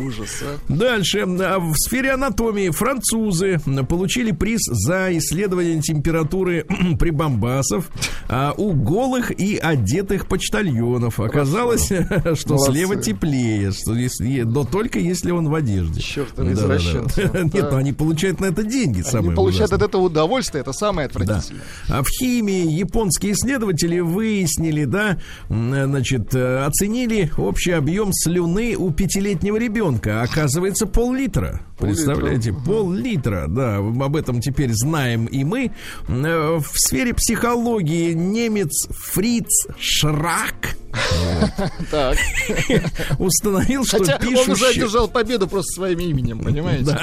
Ужас, 0.02 0.42
а. 0.42 0.56
Дальше. 0.72 1.20
А 1.20 1.58
В 1.58 1.74
сфере 1.76 2.12
анатомии 2.12 2.70
французы 2.70 3.60
получили 3.88 4.32
приз 4.32 4.55
за 4.64 5.16
исследование 5.18 5.80
температуры 5.80 6.66
прибамбасов 6.98 7.88
а, 8.28 8.52
у 8.56 8.72
голых 8.72 9.30
и 9.30 9.56
одетых 9.56 10.28
почтальонов. 10.28 11.20
Оказалось, 11.20 11.86
что 12.34 12.54
Молодцы. 12.54 12.72
слева 12.72 12.96
теплее, 12.96 13.72
что 13.72 13.94
если, 13.94 14.42
но 14.42 14.64
только 14.64 14.98
если 14.98 15.30
он 15.30 15.48
в 15.48 15.54
одежде. 15.54 16.00
Чёртовы 16.00 16.54
Да-да-да. 16.54 16.76
извращенцы. 16.76 17.22
Нет, 17.34 17.52
Да. 17.52 17.70
ну 17.72 17.76
они 17.76 17.92
получают 17.92 18.40
на 18.40 18.46
это 18.46 18.62
деньги. 18.62 19.02
Они 19.12 19.30
получают 19.30 19.70
ужасное. 19.70 19.76
от 19.78 19.82
этого 19.90 20.02
удовольствие, 20.02 20.60
это 20.60 20.72
самое 20.72 21.08
Да. 21.08 21.20
отвратительное. 21.20 21.62
А 21.88 22.02
в 22.02 22.08
химии 22.08 22.70
японские 22.70 23.32
исследователи 23.32 24.00
выяснили, 24.00 24.84
да, 24.84 25.18
значит, 25.48 26.34
э, 26.34 26.64
оценили 26.64 27.30
общий 27.38 27.72
объем 27.72 28.10
слюны 28.12 28.76
у 28.76 28.90
пятилетнего 28.90 29.56
ребенка. 29.56 30.22
Оказывается, 30.22 30.86
пол-литра. 30.86 31.60
Представляете, 31.78 32.52
пол-литра, 32.52 33.46
да, 33.48 33.76
об 33.78 34.16
этом 34.16 34.40
теперь 34.40 34.72
знаем 34.72 35.26
и 35.26 35.44
мы. 35.44 35.72
Э, 36.08 36.58
В 36.58 36.66
сфере 36.74 37.12
психологии 37.14 38.12
немец 38.12 38.88
Фриц 38.90 39.66
Шрак 39.78 40.76
Так. 41.90 42.16
Установил, 43.18 43.84
что 43.84 43.98
Хотя 43.98 44.18
он 44.20 44.50
уже 44.50 44.66
одержал 44.68 45.08
победу 45.08 45.46
просто 45.48 45.72
своим 45.74 46.00
именем, 46.00 46.40
понимаете? 46.40 46.98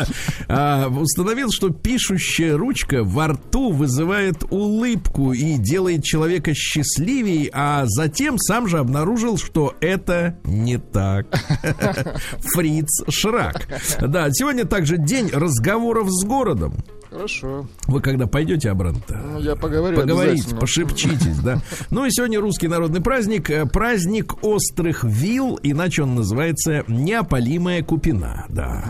А, 0.48 0.88
установил, 0.88 1.52
что 1.52 1.70
пишущая 1.70 2.58
ручка 2.58 3.04
во 3.04 3.30
рту 3.30 3.72
вызывает 3.72 4.44
улыбку 4.50 5.34
и 5.34 5.58
делает 5.58 6.04
человека 6.04 6.54
счастливее, 6.54 7.50
а 7.54 7.84
затем 7.86 8.38
сам 8.38 8.68
же 8.68 8.80
обнаружил, 8.80 9.38
что 9.38 9.76
это 9.80 10.38
не 10.44 10.78
так. 10.78 11.28
Фриц 12.54 13.04
Шрак. 13.10 13.68
Да, 14.02 14.30
сегодня 14.32 14.66
также 14.66 14.98
день 14.98 15.30
разговоров 15.30 16.08
с 16.10 16.26
городом. 16.26 16.84
Хорошо. 17.14 17.68
Вы 17.88 18.02
когда 18.02 18.26
пойдете 18.26 18.72
обратно? 18.72 19.22
Ну, 19.34 19.40
я 19.40 19.56
поговорю 19.56 19.96
Поговорите, 20.02 20.56
пошепчитесь, 20.56 21.38
да. 21.40 21.62
Ну 21.92 22.06
и 22.06 22.10
сегодня 22.12 22.40
русский 22.40 22.68
народный 22.68 23.02
праздник, 23.02 23.52
э, 23.52 23.68
праздник 23.68 24.44
острых 24.44 25.04
вил, 25.04 25.60
иначе 25.62 26.02
он 26.04 26.16
называется 26.16 26.84
неопалимая 26.88 27.84
купина, 27.84 28.46
да. 28.50 28.86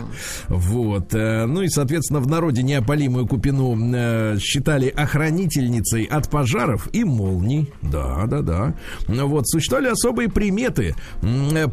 Вот. 0.48 1.14
э, 1.14 1.44
Ну 1.44 1.62
и, 1.62 1.68
соответственно, 1.68 2.20
в 2.20 2.26
народе 2.26 2.62
неопалимую 2.62 3.26
купину 3.26 3.76
э, 3.94 4.38
считали 4.38 4.88
охранительницей 4.88 6.04
от 6.04 6.30
пожаров 6.30 6.88
и 6.94 7.04
молний. 7.04 7.70
Да, 7.82 8.24
да, 8.26 8.40
да. 8.40 8.74
Ну 9.06 9.28
Вот. 9.28 9.46
Существовали 9.46 9.88
особые 9.88 10.30
приметы. 10.30 10.94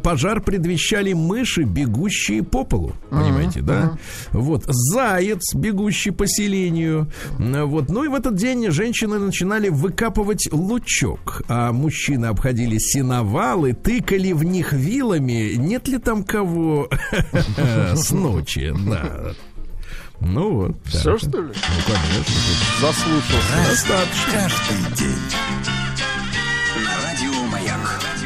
Пожар 0.02 0.42
предвещали 0.42 1.14
мыши, 1.14 1.62
бегущие 1.62 2.42
по 2.42 2.64
полу. 2.64 2.92
Понимаете, 3.08 3.62
да? 3.62 3.96
Вот. 4.32 4.64
Заяц, 4.66 5.54
бегущий 5.54 6.10
по 6.10 6.26
селению. 6.26 6.41
М, 7.38 7.66
Вот. 7.68 7.88
Ну 7.90 8.04
и 8.04 8.08
в 8.08 8.14
этот 8.14 8.34
день 8.36 8.70
женщины 8.70 9.18
начинали 9.18 9.68
выкапывать 9.68 10.48
лучок, 10.52 11.42
а 11.48 11.72
мужчины 11.72 12.26
обходили 12.26 12.78
сеновалы, 12.78 13.72
тыкали 13.72 14.32
в 14.32 14.42
них 14.44 14.72
вилами. 14.72 15.54
Нет 15.56 15.88
ли 15.88 15.98
там 15.98 16.24
кого 16.24 16.88
с 17.94 18.10
ночи? 18.10 18.72
Да. 18.86 19.32
Ну 20.20 20.52
вот. 20.54 20.76
Все, 20.86 21.18
что 21.18 21.40
ли? 21.40 21.48
Ну, 21.48 21.52
конечно. 21.86 22.34
Заслушался. 22.80 23.70
Достаточно. 23.70 24.32
Каждый 24.32 24.96
день. 24.96 25.81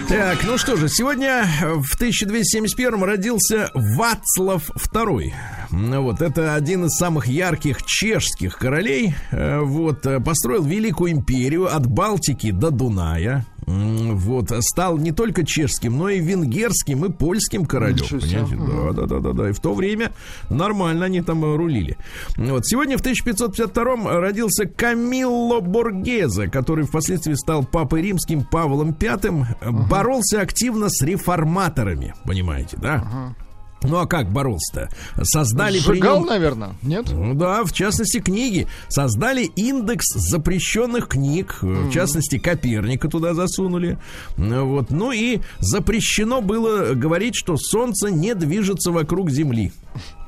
Так, 0.08 0.44
ну 0.44 0.56
что 0.56 0.76
же, 0.76 0.88
сегодня 0.88 1.44
в 1.60 1.94
1271 1.96 3.02
родился 3.02 3.70
Вацлав 3.74 4.70
II. 4.70 5.32
Ну 5.72 6.02
Вот, 6.02 6.22
это 6.22 6.54
один 6.54 6.84
из 6.84 6.96
самых 6.96 7.26
ярких 7.26 7.82
чешских 7.84 8.56
королей. 8.56 9.16
Э, 9.32 9.60
Вот, 9.60 10.06
э, 10.06 10.20
построил 10.20 10.62
великую 10.62 11.10
империю 11.10 11.74
от 11.74 11.86
Балтики 11.88 12.52
до 12.52 12.70
Дуная. 12.70 13.44
Вот, 13.66 14.52
стал 14.60 14.96
не 14.98 15.10
только 15.10 15.44
чешским, 15.44 15.98
но 15.98 16.08
и 16.08 16.20
венгерским 16.20 17.04
и 17.04 17.10
польским 17.10 17.66
королем. 17.66 18.06
Понимаете? 18.08 18.56
Да, 18.56 18.92
да, 18.92 19.06
да, 19.06 19.18
да, 19.18 19.32
да. 19.32 19.50
И 19.50 19.52
в 19.52 19.60
то 19.60 19.74
время 19.74 20.12
нормально 20.50 21.06
они 21.06 21.20
там 21.20 21.44
э, 21.44 21.56
рулили. 21.56 21.96
Вот. 22.36 22.66
Сегодня 22.66 22.96
в 22.96 23.00
1552 23.00 24.20
родился 24.20 24.66
Камилло 24.66 25.60
Боргезе, 25.60 26.48
который 26.48 26.84
впоследствии 26.84 27.34
стал 27.34 27.64
папой 27.64 28.02
римским 28.02 28.44
Павлом 28.44 28.96
V. 28.98 29.46
Боролся 29.88 30.40
активно 30.40 30.88
с 30.88 31.02
реформаторами, 31.02 32.14
понимаете, 32.24 32.76
да? 32.80 33.34
Ну 33.82 33.98
а 33.98 34.06
как 34.06 34.30
боролся-то? 34.30 34.88
Создали 35.22 35.78
Сжигал, 35.78 36.20
нем- 36.20 36.26
наверное, 36.28 36.70
нет? 36.82 37.06
ну 37.12 37.34
да, 37.34 37.62
в 37.64 37.72
частности, 37.72 38.18
книги. 38.18 38.66
Создали 38.88 39.44
индекс 39.44 40.06
запрещенных 40.14 41.08
книг. 41.08 41.58
В 41.60 41.90
частности, 41.92 42.38
Коперника 42.38 43.08
туда 43.08 43.34
засунули. 43.34 43.98
Ну 44.36 44.66
Вот. 44.66 44.90
Ну 44.90 45.12
и 45.12 45.40
запрещено 45.60 46.40
было 46.40 46.94
говорить, 46.94 47.34
что 47.36 47.56
Солнце 47.56 48.10
не 48.10 48.34
движется 48.34 48.90
вокруг 48.90 49.30
Земли. 49.30 49.72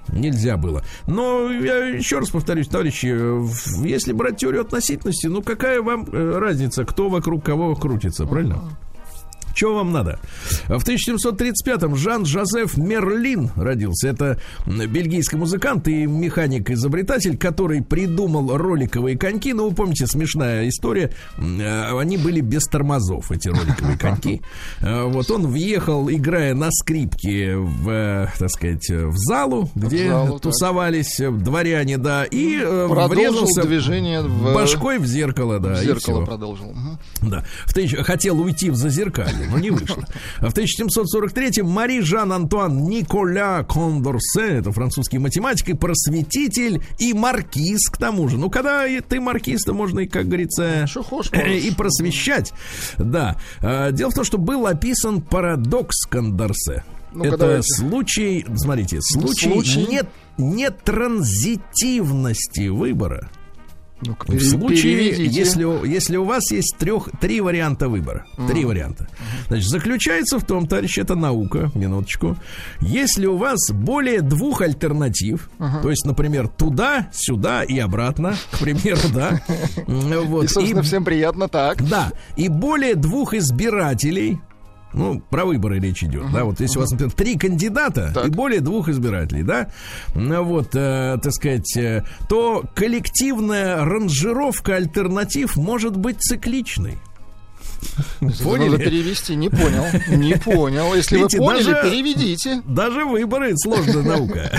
Нельзя 0.08 0.56
было. 0.56 0.82
Но 1.06 1.50
я 1.50 1.84
еще 1.88 2.18
раз 2.18 2.30
повторюсь, 2.30 2.68
товарищи, 2.68 3.08
э, 3.12 3.46
если 3.87 4.12
брать 4.12 4.38
теорию 4.38 4.62
относительности, 4.62 5.26
ну 5.26 5.42
какая 5.42 5.82
вам 5.82 6.06
э, 6.11 6.38
разница, 6.38 6.84
кто 6.87 7.11
вокруг 7.11 7.44
кого 7.44 7.74
крутится, 7.76 8.24
правильно? 8.24 8.62
Чего 9.58 9.74
вам 9.74 9.90
надо? 9.90 10.20
В 10.68 10.84
1735-м 10.86 11.96
Жан-Жозеф 11.96 12.76
Мерлин 12.76 13.50
родился. 13.56 14.06
Это 14.06 14.38
бельгийский 14.66 15.36
музыкант 15.36 15.88
и 15.88 16.06
механик-изобретатель, 16.06 17.36
который 17.36 17.82
придумал 17.82 18.56
роликовые 18.56 19.18
коньки. 19.18 19.52
Ну, 19.52 19.68
вы 19.70 19.74
помните, 19.74 20.06
смешная 20.06 20.68
история. 20.68 21.10
Э, 21.38 21.98
Они 21.98 22.16
были 22.18 22.40
без 22.40 22.66
тормозов, 22.66 23.32
эти 23.32 23.48
роликовые 23.48 23.98
коньки. 24.00 24.42
Э, 24.80 25.02
Вот 25.06 25.28
он 25.32 25.48
въехал, 25.48 26.08
играя 26.08 26.54
на 26.54 26.70
скрипке 26.70 27.56
в, 27.56 27.88
э, 27.90 28.28
так 28.38 28.50
сказать, 28.50 28.88
в 28.88 29.16
залу, 29.16 29.68
где 29.74 30.08
залу, 30.08 30.34
так. 30.34 30.42
тусовались 30.42 31.18
э, 31.18 31.32
дворяне, 31.32 31.98
да, 31.98 32.24
и 32.24 32.60
Продолжил 32.60 33.08
врезался 33.08 33.62
движение 33.62 34.22
в... 34.22 34.54
башкой 34.54 34.98
в 34.98 35.06
зеркало, 35.06 35.58
да, 35.58 35.74
в 35.74 35.82
зеркало 35.82 36.24
продолжил. 36.24 36.66
Мгм. 36.66 36.98
Да. 37.22 37.44
В 37.66 37.74
тысяч... 37.74 37.96
Хотел 38.04 38.40
уйти 38.40 38.70
в 38.70 38.76
зазеркалье, 38.76 39.47
но 39.48 39.58
не 39.58 39.70
вышло. 39.70 40.04
В 40.38 40.52
1743-м 40.52 41.66
Мари 41.68 42.00
Жан-Антуан 42.00 42.84
Николя 42.84 43.64
Кондорсе, 43.64 44.58
это 44.58 44.70
французский 44.72 45.18
математик 45.18 45.70
и 45.70 45.74
просветитель, 45.74 46.82
и 46.98 47.12
маркиз 47.14 47.88
к 47.90 47.96
тому 47.96 48.28
же. 48.28 48.37
Ну, 48.38 48.50
когда 48.50 48.84
ты 49.06 49.20
маркиз, 49.20 49.62
то 49.64 49.72
можно 49.72 50.00
и, 50.00 50.06
как 50.06 50.26
говорится, 50.26 50.87
э, 51.32 51.58
и 51.58 51.70
просвещать. 51.72 52.52
Да. 52.98 53.37
А, 53.61 53.90
Дело 53.92 54.11
в 54.11 54.14
том, 54.14 54.24
что 54.24 54.38
был 54.38 54.66
описан 54.66 55.20
парадокс 55.20 56.06
Кондорсе. 56.06 56.84
Ну-ка, 57.12 57.28
это 57.28 57.37
давайте. 57.38 57.62
случай, 57.74 58.44
смотрите, 58.54 58.98
случай, 59.00 59.50
Случай? 59.50 59.87
нет 59.87 60.08
нетранзитивности 60.37 62.68
выбора. 62.68 63.30
В 64.00 64.26
пере- 64.26 64.40
случае, 64.40 65.11
переведите. 65.11 65.40
если, 65.40 65.88
если 65.88 66.16
у 66.16 66.24
вас 66.24 66.50
есть 66.52 66.76
трех, 66.78 67.08
три 67.20 67.40
варианта 67.40 67.88
выбора. 67.88 68.24
Три 68.48 68.64
варианта. 68.64 69.08
Значит, 69.48 69.68
заключается 69.68 70.38
в 70.38 70.44
том, 70.44 70.66
товарищ, 70.66 70.98
это 70.98 71.14
наука, 71.16 71.70
минуточку. 71.74 72.37
Если 72.80 73.26
у 73.26 73.37
вас 73.37 73.58
более 73.72 74.20
двух 74.22 74.61
альтернатив, 74.62 75.50
то 75.58 75.90
есть, 75.90 76.04
например, 76.04 76.48
туда, 76.48 77.08
сюда 77.12 77.64
и 77.64 77.78
обратно, 77.78 78.37
к 78.52 78.58
примеру, 78.61 79.00
да. 79.14 79.40
Вот, 79.87 80.44
И, 80.44 80.48
собственно, 80.48 80.80
и- 80.80 80.82
всем 80.82 81.04
приятно 81.04 81.48
так. 81.48 81.82
да, 81.88 82.12
и 82.37 82.48
более 82.48 82.94
двух 82.94 83.34
избирателей. 83.34 84.38
Ну, 84.92 85.20
про 85.20 85.44
выборы 85.44 85.79
речь 85.79 86.03
идет, 86.03 86.33
да, 86.33 86.44
вот 86.44 86.61
если 86.61 86.79
у 86.79 86.81
вас, 86.81 86.90
например, 86.90 87.12
три 87.12 87.37
кандидата 87.37 88.11
Так. 88.14 88.27
и 88.27 88.31
более 88.31 88.61
двух 88.61 88.88
избирателей, 88.88 89.42
да, 89.42 89.68
ну, 90.14 90.42
вот, 90.42 90.74
э, 90.74 91.18
так 91.22 91.33
сказать, 91.33 91.77
э, 91.77 92.05
то 92.29 92.64
коллективная 92.74 93.85
ранжировка 93.85 94.77
альтернатив 94.77 95.57
может 95.57 95.96
быть 95.96 96.20
цикличной. 96.20 96.98
Надо 98.20 98.42
Поняли? 98.44 98.76
перевести, 98.76 99.34
не 99.36 99.48
понял. 99.48 99.84
Не 100.08 100.34
понял. 100.34 100.94
Если 100.94 101.16
Видите, 101.16 101.38
вы 101.38 101.46
поняли, 101.46 101.64
даже- 101.64 101.90
переведите. 101.90 102.62
Даже 102.66 103.04
выборы 103.04 103.52
сложная 103.56 104.02
наука. 104.02 104.50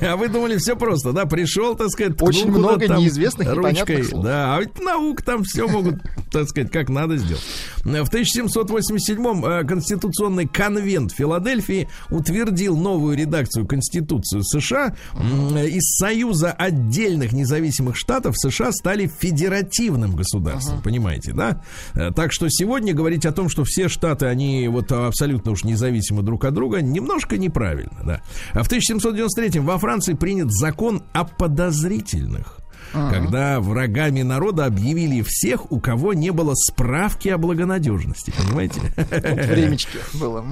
А 0.00 0.16
вы 0.16 0.28
думали, 0.28 0.56
все 0.56 0.76
просто, 0.76 1.12
да? 1.12 1.26
Пришел, 1.26 1.74
так 1.76 1.88
сказать, 1.90 2.20
Очень 2.20 2.50
много 2.50 2.86
там 2.86 2.98
неизвестных, 3.00 3.52
ручкой. 3.52 4.04
слов. 4.04 4.24
Да, 4.24 4.56
а 4.56 4.60
ведь 4.60 4.78
наук 4.82 5.22
там 5.22 5.42
все 5.44 5.66
могут, 5.68 5.96
так 6.30 6.48
сказать, 6.48 6.70
как 6.70 6.88
надо 6.88 7.16
сделать. 7.16 7.42
В 7.84 8.08
1787-м 8.10 9.44
э, 9.44 9.64
Конституционный 9.64 10.46
конвент 10.46 11.12
Филадельфии 11.12 11.88
утвердил 12.10 12.76
новую 12.76 13.16
редакцию 13.16 13.66
Конституции 13.66 14.40
США. 14.42 14.94
Из 15.14 15.96
Союза 15.96 16.52
отдельных 16.52 17.32
независимых 17.32 17.96
штатов 17.96 18.34
США 18.36 18.72
стали 18.72 19.06
федеративным 19.20 20.14
государством, 20.16 20.82
понимаете, 20.82 21.32
да? 21.32 21.62
Э, 21.94 22.10
Так 22.14 22.32
что 22.38 22.48
сегодня 22.50 22.94
говорить 22.94 23.26
о 23.26 23.32
том, 23.32 23.48
что 23.48 23.64
все 23.64 23.88
штаты, 23.88 24.26
они 24.26 24.68
вот 24.68 24.92
абсолютно 24.92 25.50
уж 25.50 25.64
независимы 25.64 26.22
друг 26.22 26.44
от 26.44 26.54
друга, 26.54 26.80
немножко 26.80 27.36
неправильно, 27.36 27.98
да. 28.04 28.22
А 28.52 28.62
в 28.62 28.70
1793-м 28.70 29.66
во 29.66 29.76
Франции 29.76 30.14
принят 30.14 30.52
закон 30.52 31.02
о 31.12 31.24
подозрительных. 31.24 32.57
Когда 32.92 33.60
врагами 33.60 34.22
народа 34.22 34.66
объявили 34.66 35.22
всех, 35.22 35.70
у 35.72 35.80
кого 35.80 36.14
не 36.14 36.30
было 36.30 36.54
справки 36.54 37.28
о 37.28 37.38
благонадежности, 37.38 38.32
понимаете? 38.36 38.80
Времечки 38.96 39.98
было. 40.14 40.44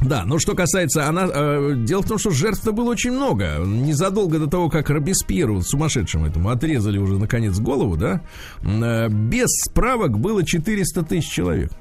Да, 0.00 0.24
но 0.24 0.38
что 0.38 0.54
касается 0.54 1.06
она, 1.08 1.28
э, 1.32 1.74
дело 1.76 2.02
в 2.02 2.08
том, 2.08 2.18
что 2.18 2.30
жертв-то 2.30 2.72
было 2.72 2.90
очень 2.90 3.12
много. 3.12 3.58
Незадолго 3.64 4.38
до 4.38 4.46
того, 4.46 4.70
как 4.70 4.88
Робеспьеру, 4.90 5.60
сумасшедшему 5.62 6.26
этому, 6.26 6.48
отрезали 6.50 6.98
уже 6.98 7.18
наконец 7.18 7.58
голову, 7.58 7.96
да, 7.96 8.22
э, 8.62 9.08
без 9.08 9.48
справок 9.64 10.18
было 10.18 10.44
400 10.44 11.02
тысяч 11.02 11.30
человек. 11.30 11.72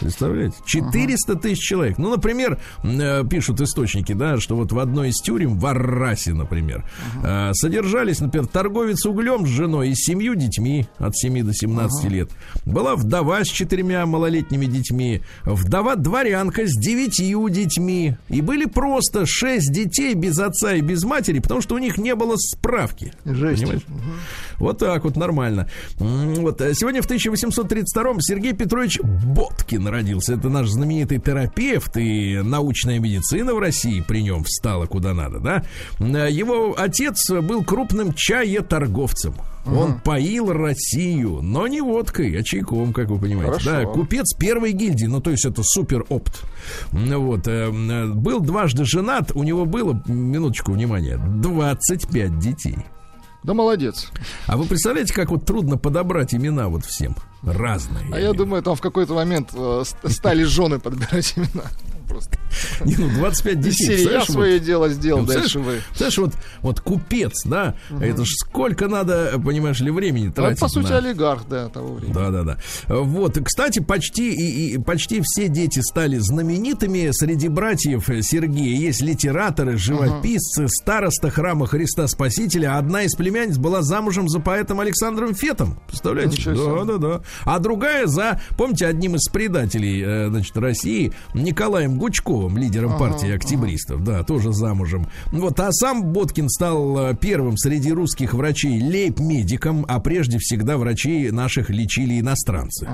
Представляете? 0.00 0.56
400 0.66 1.36
тысяч 1.36 1.60
человек. 1.60 1.98
Ну, 1.98 2.10
например, 2.10 2.58
э, 2.82 3.22
пишут 3.28 3.60
источники, 3.60 4.12
да, 4.12 4.38
что 4.38 4.56
вот 4.56 4.72
в 4.72 4.78
одной 4.78 5.10
из 5.10 5.20
тюрем, 5.20 5.58
в 5.58 5.66
Аррасе, 5.66 6.34
например, 6.34 6.84
э, 7.22 7.50
содержались, 7.54 8.20
например, 8.20 8.46
торговец 8.46 9.04
углем 9.06 9.46
с 9.46 9.50
женой 9.50 9.90
и 9.90 9.94
семью 9.94 10.34
детьми 10.34 10.86
от 10.98 11.16
7 11.16 11.42
до 11.44 11.52
17 11.52 12.10
лет. 12.10 12.30
Была 12.64 12.96
вдова 12.96 13.44
с 13.44 13.48
четырьмя 13.48 14.04
малолетними 14.06 14.66
детьми, 14.66 15.22
вдова-дворянка 15.44 16.66
с 16.66 16.78
девятью 16.78 17.48
детьми. 17.48 18.16
И 18.28 18.40
были 18.40 18.64
просто 18.64 19.26
шесть 19.26 19.72
детей 19.72 20.14
без 20.14 20.38
отца 20.38 20.74
и 20.74 20.80
без 20.80 21.04
матери, 21.04 21.38
потому 21.38 21.60
что 21.60 21.74
у 21.74 21.78
них 21.78 21.98
не 21.98 22.14
было 22.14 22.34
справки. 22.36 23.12
Жесть. 23.24 23.62
Понимаешь? 23.62 23.82
Вот 24.58 24.78
так 24.78 25.04
вот, 25.04 25.16
нормально. 25.16 25.68
Вот, 25.98 26.60
э, 26.60 26.74
сегодня 26.74 27.02
в 27.02 27.06
1832-м 27.06 28.20
Сергей 28.20 28.52
Петрович 28.52 29.00
Боткин 29.00 29.73
родился. 29.78 30.34
Это 30.34 30.48
наш 30.48 30.68
знаменитый 30.68 31.18
терапевт 31.18 31.96
и 31.96 32.40
научная 32.42 32.98
медицина 32.98 33.54
в 33.54 33.58
России 33.58 34.00
при 34.00 34.22
нем 34.22 34.44
встала 34.44 34.86
куда 34.86 35.14
надо, 35.14 35.40
да? 35.40 35.64
Его 36.28 36.74
отец 36.76 37.30
был 37.30 37.64
крупным 37.64 38.12
чаеторговцем. 38.14 39.34
Он 39.66 39.98
поил 39.98 40.52
Россию, 40.52 41.40
но 41.40 41.66
не 41.66 41.80
водкой, 41.80 42.38
а 42.38 42.42
чайком, 42.42 42.92
как 42.92 43.08
вы 43.08 43.18
понимаете. 43.18 43.52
Хорошо. 43.52 43.70
Да, 43.70 43.84
купец 43.86 44.34
первой 44.38 44.72
гильдии, 44.72 45.06
ну 45.06 45.20
то 45.20 45.30
есть 45.30 45.46
это 45.46 45.62
супер 45.62 46.04
опт. 46.10 46.42
Вот, 46.92 47.48
э, 47.48 47.70
был 48.12 48.40
дважды 48.40 48.84
женат, 48.84 49.32
у 49.34 49.42
него 49.42 49.64
было, 49.64 50.02
минуточку 50.06 50.72
внимания, 50.72 51.16
25 51.16 52.38
детей. 52.38 52.76
Да 53.42 53.54
молодец. 53.54 54.10
А 54.46 54.56
вы 54.56 54.64
представляете, 54.64 55.14
как 55.14 55.30
вот 55.30 55.44
трудно 55.44 55.76
подобрать 55.76 56.34
имена 56.34 56.68
вот 56.68 56.84
всем? 56.84 57.14
Разные. 57.46 58.06
А 58.12 58.18
я 58.20 58.32
думаю, 58.32 58.62
там 58.62 58.74
в 58.76 58.80
какой-то 58.80 59.14
момент 59.14 59.50
э, 59.54 59.82
ст- 59.84 60.10
стали 60.10 60.44
жены 60.44 60.78
подбирать 60.78 61.34
имена. 61.36 61.64
Просто. 62.14 62.38
Не, 62.84 62.94
ну, 62.96 63.08
25 63.08 63.56
Из 63.56 63.76
детей. 63.76 64.08
я 64.08 64.24
свое 64.24 64.60
дело 64.60 64.88
сделал, 64.88 65.22
Ну, 65.22 65.26
дальше 65.26 65.58
вы. 65.58 65.80
представляешь, 65.88 66.18
вот, 66.18 66.32
вот 66.62 66.80
купец, 66.80 67.42
да, 67.44 67.74
это 68.00 68.24
ж 68.24 68.28
сколько 68.38 68.86
надо, 68.86 69.32
понимаешь 69.44 69.80
ли, 69.80 69.90
времени 69.90 70.28
это, 70.28 70.36
тратить 70.42 70.60
по 70.60 70.68
сути, 70.68 70.92
олигарх, 70.92 71.48
да, 71.48 71.68
того 71.70 71.94
времени. 71.94 72.14
Да, 72.14 72.30
да, 72.30 72.44
да. 72.44 72.58
Вот, 72.86 73.36
кстати, 73.44 73.80
почти 73.80 74.32
и, 74.32 74.74
и 74.74 74.78
почти 74.78 75.22
все 75.24 75.48
дети 75.48 75.80
стали 75.80 76.18
знаменитыми 76.18 77.10
среди 77.10 77.48
братьев 77.48 78.08
Сергея. 78.22 78.76
Есть 78.78 79.02
литераторы, 79.02 79.76
живописцы, 79.76 80.68
староста 80.68 81.30
храма 81.30 81.66
Христа 81.66 82.06
Спасителя. 82.06 82.78
Одна 82.78 83.02
из 83.02 83.16
племянниц 83.16 83.58
была 83.58 83.82
замужем 83.82 84.28
за 84.28 84.38
поэтом 84.38 84.78
Александром 84.78 85.34
Фетом. 85.34 85.80
Представляете? 85.88 86.52
Да, 86.52 86.84
да, 86.84 86.96
да. 86.98 87.20
А 87.44 87.58
другая 87.58 88.06
за, 88.06 88.40
помните, 88.56 88.86
одним 88.86 89.16
из 89.16 89.28
предателей, 89.28 90.00
э, 90.00 90.28
значит, 90.28 90.56
России, 90.56 91.12
Николаем 91.34 92.03
Гучковым, 92.04 92.58
лидером 92.58 92.98
партии 92.98 93.34
октябристов. 93.34 94.04
Да, 94.04 94.22
тоже 94.24 94.52
замужем. 94.52 95.06
Вот, 95.32 95.58
а 95.58 95.72
сам 95.72 96.12
Боткин 96.12 96.50
стал 96.50 96.98
э, 96.98 97.16
первым 97.18 97.56
среди 97.56 97.92
русских 97.92 98.34
врачей 98.34 98.78
лейб-медиком, 98.78 99.86
а 99.88 100.00
прежде 100.00 100.36
всегда 100.38 100.76
врачей 100.76 101.30
наших 101.30 101.70
лечили 101.70 102.20
иностранцы. 102.20 102.86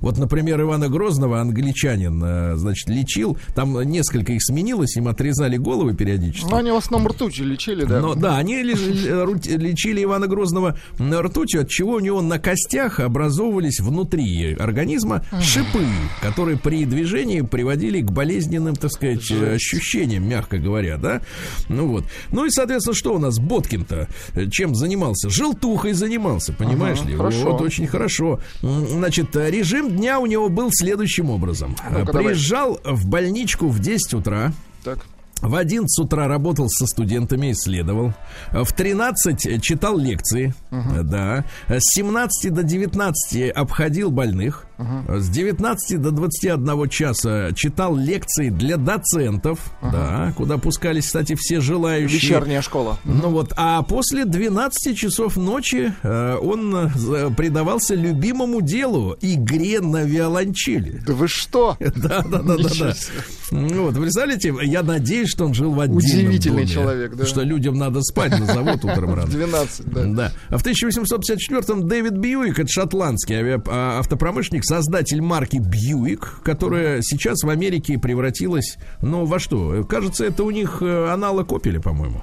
Вот, 0.00 0.18
например, 0.18 0.60
Ивана 0.62 0.88
Грозного 0.88 1.40
англичанин, 1.40 2.20
э, 2.24 2.56
значит, 2.56 2.88
лечил, 2.88 3.38
там 3.54 3.80
несколько 3.82 4.32
их 4.32 4.42
сменилось, 4.42 4.96
им 4.96 5.06
отрезали 5.06 5.58
головы 5.58 5.94
периодически. 5.94 6.50
Ну, 6.50 6.56
они 6.56 6.72
в 6.72 6.76
основном 6.76 7.12
ртутью 7.12 7.46
лечили, 7.46 7.84
да. 7.84 8.00
Но 8.00 8.16
да, 8.16 8.36
они 8.36 8.64
лечили 8.64 10.02
Ивана 10.02 10.26
Грозного 10.26 10.76
ртутью, 10.98 11.60
от 11.60 11.68
чего 11.68 11.92
у 11.92 12.00
него 12.00 12.20
на 12.20 12.40
костях 12.40 12.98
образовывались 12.98 13.78
внутри 13.78 14.54
организма 14.54 15.24
шипы, 15.40 15.86
которые 16.20 16.58
при 16.58 16.84
движении 16.84 17.42
приводили 17.42 18.00
к 18.00 18.10
болезненным, 18.46 18.76
так 18.76 18.90
сказать, 18.90 19.30
ощущениям, 19.30 20.28
мягко 20.28 20.58
говоря, 20.58 20.96
да. 20.96 21.20
Ну 21.68 21.86
вот. 21.88 22.04
Ну 22.32 22.44
и, 22.46 22.50
соответственно, 22.50 22.94
что 22.94 23.14
у 23.14 23.18
нас 23.18 23.38
Боткин-то 23.38 24.08
чем 24.50 24.74
занимался? 24.74 25.28
Желтухой 25.30 25.92
занимался, 25.92 26.52
понимаешь 26.52 26.98
Ага, 27.00 27.08
ли? 27.10 27.16
хорошо. 27.16 27.52
Вот, 27.52 27.60
очень 27.60 27.86
хорошо. 27.86 28.40
Значит, 28.62 29.34
режим 29.36 29.90
дня 29.96 30.18
у 30.20 30.26
него 30.26 30.48
был 30.48 30.68
следующим 30.72 31.30
образом. 31.30 31.76
Э, 31.84 31.98
Ну-ка, 32.00 32.12
давай. 32.12 32.24
Приезжал 32.34 32.80
в 32.84 33.06
больничку 33.06 33.68
в 33.68 33.78
10 33.80 34.14
утра, 34.14 34.52
Так. 34.84 35.04
В 35.42 35.54
11 35.54 35.86
утра 36.04 36.28
работал 36.28 36.68
со 36.68 36.86
студентами, 36.86 37.52
исследовал. 37.52 38.14
В 38.52 38.72
13 38.72 39.62
читал 39.62 39.98
лекции. 39.98 40.54
Да. 40.70 41.44
С 41.68 41.94
17 41.94 42.52
до 42.52 42.62
19 42.62 43.50
обходил 43.54 44.10
больных. 44.10 44.66
С 45.08 45.28
19 45.28 46.00
до 46.00 46.10
21 46.10 46.88
часа 46.88 47.52
читал 47.54 47.96
лекции 47.96 48.50
для 48.50 48.76
доцентов. 48.76 49.58
Да. 49.82 50.32
Куда 50.36 50.58
пускались, 50.58 51.06
кстати, 51.06 51.34
все 51.34 51.60
желающие. 51.60 52.18
Вечерняя 52.18 52.62
школа. 52.62 52.98
Ну 53.04 53.30
вот, 53.30 53.52
а 53.56 53.82
после 53.82 54.24
12 54.24 54.96
часов 54.96 55.36
ночи 55.36 55.94
э, 56.02 56.36
он 56.36 56.74
э, 56.74 57.30
предавался 57.36 57.94
любимому 57.94 58.60
делу 58.60 59.16
игре 59.20 59.80
на 59.80 60.04
виолончели. 60.04 61.00
Да 61.06 61.14
вы 61.14 61.28
что? 61.28 61.76
Да, 61.96 62.22
да, 62.22 62.42
да, 62.42 62.56
да. 62.56 62.94
Ну 63.50 63.84
Вот, 63.84 63.94
представляете, 63.94 64.54
я 64.62 64.82
надеюсь, 64.82 65.25
что 65.26 65.44
он 65.44 65.54
жил 65.54 65.72
в 65.72 65.80
отдельном 65.80 65.98
Удивительный 65.98 66.64
доме, 66.64 66.66
человек, 66.66 67.14
да. 67.16 67.26
Что 67.26 67.42
людям 67.42 67.74
надо 67.76 68.02
спать 68.02 68.38
на 68.38 68.46
завод 68.46 68.84
утром 68.84 69.14
рано. 69.14 69.26
12, 69.30 69.86
да. 69.92 70.04
Да. 70.04 70.32
А 70.50 70.58
в 70.58 70.64
1854-м 70.64 71.86
Дэвид 71.88 72.12
Бьюик, 72.12 72.58
это 72.58 72.68
шотландский 72.68 73.34
авиа- 73.36 73.62
а, 73.66 73.98
автопромышленник, 73.98 74.64
создатель 74.64 75.20
марки 75.20 75.56
Бьюик, 75.58 76.40
которая 76.44 77.00
сейчас 77.02 77.42
в 77.42 77.48
Америке 77.48 77.98
превратилась, 77.98 78.76
ну, 79.02 79.24
во 79.24 79.38
что? 79.38 79.84
Кажется, 79.84 80.24
это 80.24 80.44
у 80.44 80.50
них 80.50 80.78
э, 80.80 81.08
аналог 81.10 81.52
Опеля, 81.52 81.80
по-моему. 81.80 82.22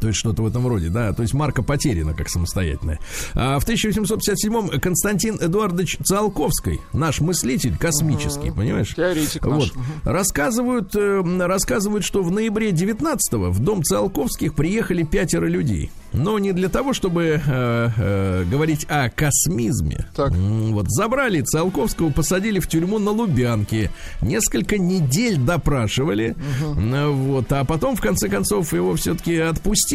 То 0.00 0.08
есть 0.08 0.18
что-то 0.18 0.42
в 0.42 0.46
этом 0.46 0.66
роде, 0.66 0.88
да. 0.88 1.12
То 1.12 1.22
есть 1.22 1.34
марка 1.34 1.62
потеряна 1.62 2.14
как 2.14 2.28
самостоятельная. 2.28 2.98
А 3.34 3.58
в 3.58 3.66
1857-м 3.66 4.80
Константин 4.80 5.38
Эдуардович 5.40 5.98
Циолковский, 6.04 6.80
наш 6.92 7.20
мыслитель 7.20 7.76
космический, 7.76 8.50
понимаешь? 8.50 8.94
Теоретик 8.94 9.44
наш. 9.46 9.72
Вот. 9.72 9.84
Рассказывают, 10.04 10.94
э, 10.94 11.22
рассказывают, 11.46 12.04
что 12.04 12.22
в 12.22 12.30
ноябре 12.30 12.70
19-го 12.70 13.50
в 13.50 13.58
дом 13.60 13.82
Циолковских 13.82 14.54
приехали 14.54 15.02
пятеро 15.02 15.46
людей. 15.46 15.90
Но 16.12 16.38
не 16.38 16.52
для 16.52 16.68
того, 16.68 16.92
чтобы 16.92 17.40
э, 17.44 17.90
э, 17.96 18.44
говорить 18.50 18.86
о 18.88 19.10
космизме. 19.10 20.06
Так. 20.14 20.32
Вот 20.32 20.90
забрали 20.90 21.42
Циолковского, 21.42 22.10
посадили 22.10 22.58
в 22.58 22.68
тюрьму 22.68 22.98
на 22.98 23.10
Лубянке. 23.10 23.90
Несколько 24.22 24.78
недель 24.78 25.36
допрашивали. 25.36 26.34
Э, 26.62 27.08
Вот, 27.08 27.52
а 27.52 27.64
потом, 27.64 27.96
в 27.96 28.00
конце 28.00 28.28
концов, 28.28 28.72
его 28.72 28.94
все-таки 28.94 29.36
отпустили. 29.38 29.85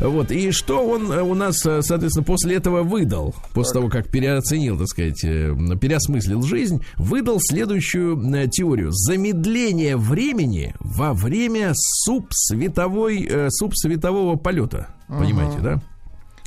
Вот. 0.00 0.30
И 0.30 0.50
что 0.52 0.86
он 0.86 1.10
э, 1.12 1.22
у 1.22 1.34
нас, 1.34 1.64
э, 1.66 1.82
соответственно, 1.82 2.24
после 2.24 2.56
этого 2.56 2.82
выдал? 2.82 3.34
После 3.54 3.74
того, 3.74 3.88
как 3.88 4.08
переоценил, 4.08 4.78
так 4.78 4.88
сказать, 4.88 5.24
э, 5.24 5.54
переосмыслил 5.80 6.42
жизнь, 6.42 6.84
выдал 6.96 7.38
следующую 7.40 8.16
теорию. 8.50 8.90
Замедление 8.92 9.96
времени 9.96 10.74
во 10.80 11.12
время 11.12 11.72
субсветовой, 11.74 13.28
субсветового 13.50 14.36
полета. 14.36 14.88
Понимаете, 15.08 15.58
да? 15.60 15.80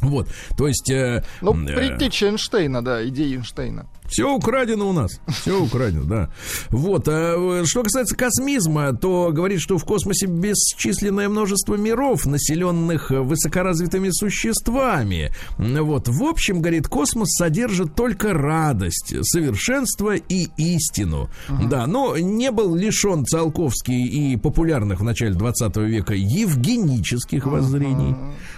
Вот, 0.01 0.29
то 0.57 0.67
есть... 0.67 0.89
э, 0.89 1.23
Ну, 1.41 1.53
э, 1.67 1.75
предтеча 1.75 2.27
Эйнштейна, 2.27 2.81
да, 2.81 3.05
идеи 3.07 3.35
Эйнштейна. 3.35 3.85
Все 4.09 4.33
украдено 4.33 4.89
у 4.89 4.93
нас. 4.93 5.19
Все 5.27 5.61
украдено, 5.61 6.03
да. 6.03 6.29
Вот. 6.69 7.07
А, 7.07 7.61
э, 7.61 7.65
что 7.65 7.83
касается 7.83 8.15
космизма, 8.15 8.93
то 8.93 9.31
говорит, 9.31 9.61
что 9.61 9.77
в 9.77 9.85
космосе 9.85 10.25
бесчисленное 10.25 11.29
множество 11.29 11.75
миров, 11.75 12.25
населенных 12.25 13.11
высокоразвитыми 13.11 14.09
существами. 14.11 15.31
Вот. 15.57 16.07
В 16.07 16.23
общем, 16.23 16.61
говорит, 16.61 16.87
космос 16.87 17.29
содержит 17.31 17.95
только 17.95 18.33
радость, 18.33 19.13
совершенство 19.23 20.15
и 20.15 20.47
истину. 20.57 21.29
Да, 21.69 21.87
но 21.87 22.17
не 22.17 22.51
был 22.51 22.75
лишен 22.75 23.25
Циолковский 23.25 24.05
и 24.05 24.37
популярных 24.37 24.99
в 24.99 25.03
начале 25.03 25.33
20 25.33 25.75
века 25.77 26.13
евгенических 26.13 27.45
воззрений. 27.45 28.15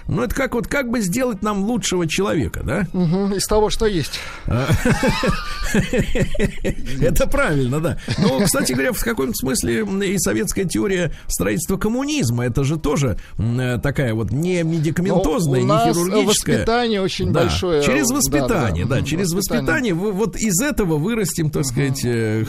Ну, 0.08 0.22
это 0.22 0.34
как 0.34 0.54
вот 0.54 0.66
как 0.66 0.90
бы 0.90 1.00
сделать 1.00 1.42
нам 1.42 1.64
лучшего 1.64 2.08
человека, 2.08 2.62
да? 2.64 2.86
Мгм, 2.92 3.34
Из 3.34 3.46
того, 3.46 3.70
что 3.70 3.86
есть. 3.86 4.18
Это 7.00 7.26
правильно, 7.26 7.80
да. 7.80 7.98
Но, 8.18 8.40
кстати 8.40 8.72
говоря, 8.72 8.92
в 8.92 9.00
каком-то 9.02 9.34
смысле 9.34 9.84
и 10.04 10.18
советская 10.18 10.64
теория 10.64 11.12
строительства 11.28 11.76
коммунизма, 11.76 12.44
это 12.44 12.64
же 12.64 12.78
тоже 12.78 13.18
э, 13.38 13.78
такая 13.82 14.14
вот 14.14 14.30
не 14.30 14.62
медикаментозная, 14.62 15.62
Ну, 15.62 15.74
не 15.74 15.92
хирургическая. 15.92 16.56
воспитание 16.58 17.00
очень 17.00 17.32
большое. 17.32 17.82
Через 17.82 18.10
воспитание, 18.10 18.86
да, 18.86 19.02
через 19.02 19.32
Воспитание. 19.32 19.94
вот 19.94 20.36
из 20.36 20.60
этого 20.60 20.96
вырастим, 20.98 21.50
так 21.50 21.64
сказать, 21.64 22.00
э, 22.04 22.44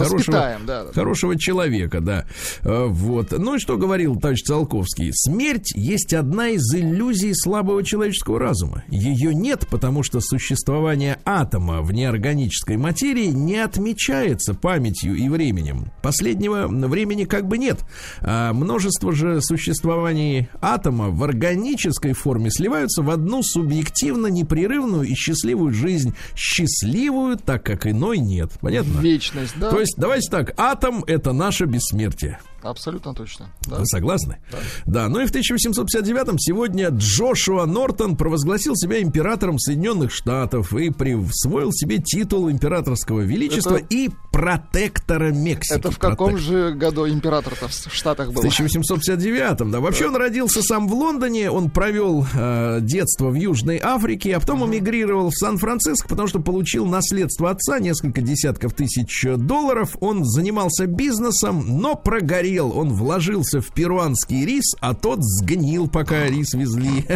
хорошего 0.93 1.37
человека, 1.37 2.01
да. 2.01 2.25
Э, 2.61 2.85
Вот. 2.87 3.31
Ну 3.31 3.55
и 3.55 3.59
что 3.59 3.77
говорил 3.77 4.15
товарищ 4.19 4.41
Циолковский? 4.43 5.11
Смерть 5.13 5.71
есть 5.75 6.13
одна 6.13 6.49
из 6.49 6.61
иллюзий 6.73 7.33
слабого 7.33 7.83
человеческого 7.83 8.39
разума. 8.39 8.83
Ее 8.89 9.33
нет, 9.33 9.67
потому 9.69 10.03
что 10.03 10.19
существование 10.21 11.19
атома 11.25 11.81
в 11.81 11.91
неорганической 11.93 12.77
материи 12.83 13.27
не 13.27 13.55
отмечается 13.55 14.53
памятью 14.53 15.15
и 15.15 15.29
временем. 15.29 15.91
Последнего 16.01 16.67
времени 16.67 17.23
как 17.23 17.47
бы 17.47 17.57
нет. 17.57 17.79
А 18.19 18.51
множество 18.53 19.13
же 19.13 19.41
существований 19.41 20.49
атома 20.61 21.09
в 21.09 21.23
органической 21.23 22.13
форме 22.13 22.51
сливаются 22.51 23.01
в 23.01 23.09
одну 23.09 23.41
субъективно 23.41 24.27
непрерывную 24.27 25.03
и 25.07 25.15
счастливую 25.15 25.73
жизнь. 25.73 26.13
Счастливую, 26.35 27.37
так 27.37 27.63
как 27.63 27.87
иной 27.87 28.17
нет. 28.17 28.51
Понятно? 28.59 28.99
Вечность, 28.99 29.53
да? 29.57 29.71
То 29.71 29.79
есть, 29.79 29.95
давайте 29.97 30.29
так, 30.29 30.53
атом 30.57 31.03
это 31.07 31.31
наше 31.31 31.65
бессмертие. 31.65 32.39
Абсолютно 32.63 33.13
точно. 33.13 33.49
Да. 33.67 33.79
Вы 33.79 33.85
согласны? 33.85 34.37
Да. 34.51 34.57
да. 34.85 35.09
Ну 35.09 35.19
и 35.19 35.25
в 35.25 35.31
1859-м 35.31 36.39
сегодня 36.39 36.89
Джошуа 36.89 37.65
Нортон 37.65 38.15
провозгласил 38.15 38.75
себя 38.75 39.01
императором 39.01 39.59
Соединенных 39.59 40.13
Штатов 40.13 40.73
и 40.73 40.89
присвоил 40.89 41.71
себе 41.73 41.97
титул 41.97 42.49
императорского 42.49 43.21
величества 43.21 43.77
это... 43.77 43.85
и 43.89 44.09
протектора 44.31 45.31
Мексики. 45.31 45.77
Это 45.77 45.91
в 45.91 45.99
каком 45.99 46.31
Протек... 46.31 46.47
же 46.47 46.73
году 46.73 47.07
император-то 47.07 47.67
в 47.67 47.93
Штатах 47.93 48.31
был? 48.31 48.41
В 48.41 48.45
1859-м, 48.45 49.71
да. 49.71 49.81
Вообще 49.81 50.05
да. 50.05 50.11
он 50.11 50.15
родился 50.15 50.61
сам 50.61 50.87
в 50.87 50.93
Лондоне, 50.93 51.51
он 51.51 51.69
провел 51.69 52.25
э, 52.33 52.79
детство 52.81 53.29
в 53.29 53.35
Южной 53.35 53.79
Африке, 53.83 54.35
а 54.37 54.39
потом 54.39 54.65
эмигрировал 54.65 55.31
в 55.31 55.35
Сан-Франциско, 55.35 56.07
потому 56.07 56.29
что 56.29 56.39
получил 56.39 56.85
наследство 56.85 57.49
отца, 57.49 57.79
несколько 57.79 58.21
десятков 58.21 58.73
тысяч 58.73 59.25
долларов. 59.37 59.97
Он 59.99 60.23
занимался 60.23 60.87
бизнесом, 60.87 61.79
но 61.81 61.95
прогорел 61.95 62.52
сгорел, 62.53 62.77
он 62.77 62.89
вложился 62.89 63.61
в 63.61 63.71
перуанский 63.71 64.45
рис, 64.45 64.75
а 64.79 64.93
тот 64.93 65.19
сгнил, 65.21 65.87
пока 65.87 66.25
рис 66.27 66.53
везли. 66.53 67.05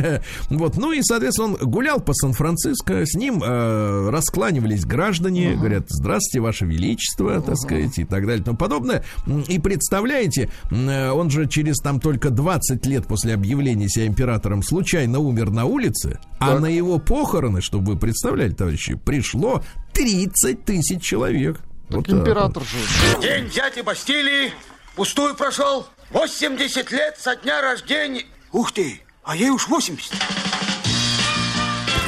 Вот, 0.50 0.78
ну 0.78 0.92
и, 0.92 1.02
соответственно, 1.02 1.50
он 1.50 1.70
гулял 1.70 2.00
по 2.00 2.14
Сан-Франциско, 2.14 3.06
с 3.06 3.16
ним 3.16 3.44
э, 3.44 4.10
раскланивались 4.10 4.86
граждане, 4.86 5.52
uh-huh. 5.52 5.58
говорят, 5.58 5.86
здравствуйте, 5.90 6.42
ваше 6.42 6.66
величество, 6.66 7.38
uh-huh. 7.38 7.46
так 7.46 7.58
сказать, 7.58 7.98
и 8.00 8.06
так 8.06 8.26
далее, 8.26 8.42
и 8.42 8.44
тому 8.44 8.58
подобное. 8.58 9.04
И 9.48 9.60
представляете, 9.60 10.50
э, 10.72 11.12
он 11.12 11.30
же 11.30 11.48
через 11.48 11.78
там 11.78 12.00
только 12.00 12.30
20 12.30 12.86
лет 12.86 13.08
после 13.08 13.34
объявления 13.34 13.90
себя 13.90 14.08
императором 14.08 14.64
случайно 14.64 15.20
умер 15.20 15.52
на 15.52 15.66
улице, 15.66 16.20
а 16.40 16.48
так. 16.48 16.58
а 16.58 16.60
на 16.60 16.68
его 16.68 16.98
похороны, 17.00 17.62
чтобы 17.62 17.94
вы 17.94 18.00
представляли, 18.00 18.52
товарищи, 18.52 18.96
пришло 18.96 19.62
30 19.94 20.64
тысяч 20.66 21.02
человек. 21.02 21.60
Так 21.90 21.98
вот 21.98 22.10
император 22.10 22.64
так. 22.64 22.72
же. 22.72 23.22
День 23.22 23.46
взятия 23.46 23.84
Бастилии 23.84 24.52
Пустую 24.98 25.36
прошел. 25.36 25.86
80 26.10 26.92
лет 26.92 27.18
со 27.20 27.36
дня 27.36 27.62
рождения. 27.62 28.26
Ух 28.52 28.72
ты, 28.72 29.00
а 29.24 29.36
ей 29.36 29.52
уж 29.52 29.68
80. 29.68 30.12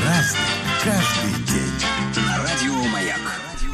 Разный, 0.04 0.40
каждый 0.84 1.46
день. 1.46 1.70
Радио 2.40 2.74
Маяк. 2.90 3.20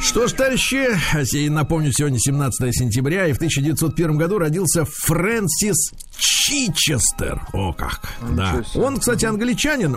Что 0.02 0.26
ж, 0.26 0.32
товарищи, 0.32 1.48
напомню, 1.48 1.92
сегодня 1.92 2.18
17 2.18 2.76
сентября, 2.76 3.26
и 3.26 3.32
в 3.32 3.36
1901 3.36 4.18
году 4.18 4.38
родился 4.38 4.84
Фрэнсис 4.84 5.92
Чичестер. 6.18 7.46
О 7.52 7.72
как, 7.72 8.00
да. 8.30 8.62
Он, 8.74 8.98
кстати, 8.98 9.24
англичанин, 9.24 9.96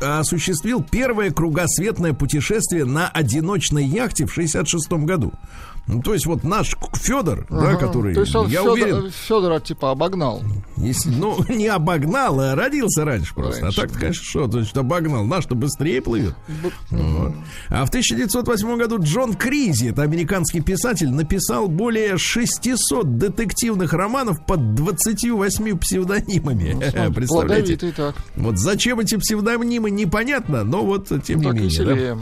осуществил 0.00 0.82
первое 0.82 1.30
кругосветное 1.30 2.12
путешествие 2.12 2.84
на 2.84 3.08
одиночной 3.08 3.84
яхте 3.84 4.26
в 4.26 4.32
66 4.32 4.90
году. 5.04 5.32
Ну, 5.86 6.02
то 6.02 6.14
есть 6.14 6.26
вот 6.26 6.44
наш 6.44 6.76
Федор, 6.94 7.46
ага. 7.50 7.72
да, 7.72 7.76
который, 7.76 8.14
то 8.14 8.20
есть 8.20 8.34
он 8.34 8.48
я 8.48 8.60
Федор, 8.60 8.72
уверен... 8.72 9.10
Федора 9.10 9.60
типа 9.60 9.90
обогнал. 9.90 10.42
Если, 10.76 11.10
ну, 11.10 11.44
не 11.48 11.66
обогнал, 11.66 12.38
а 12.38 12.54
родился 12.54 13.04
раньше 13.04 13.34
просто. 13.34 13.62
Раньше. 13.62 13.80
А 13.80 13.86
так, 13.86 13.98
конечно, 13.98 14.24
что, 14.24 14.46
то 14.46 14.60
есть 14.60 14.76
обогнал. 14.76 15.24
Наш-то 15.24 15.54
быстрее 15.54 16.00
плывет. 16.00 16.34
Вот. 16.90 17.34
А 17.68 17.84
в 17.84 17.88
1908 17.88 18.76
году 18.76 18.98
Джон 19.00 19.34
Кризи, 19.34 19.88
это 19.88 20.02
американский 20.02 20.60
писатель, 20.60 21.10
написал 21.10 21.66
более 21.66 22.18
600 22.18 23.18
детективных 23.18 23.92
романов 23.92 24.44
под 24.46 24.74
28 24.74 25.49
псевдонимами. 25.78 26.92
Ну, 26.94 27.12
Представляете? 27.14 27.78
Вот 28.36 28.58
зачем 28.58 29.00
эти 29.00 29.16
псевдонимы, 29.16 29.90
непонятно, 29.90 30.64
но 30.64 30.84
вот 30.84 31.08
тем 31.24 31.42
так 31.42 31.54
не 31.54 31.60
менее. 31.60 32.16
Да? 32.16 32.20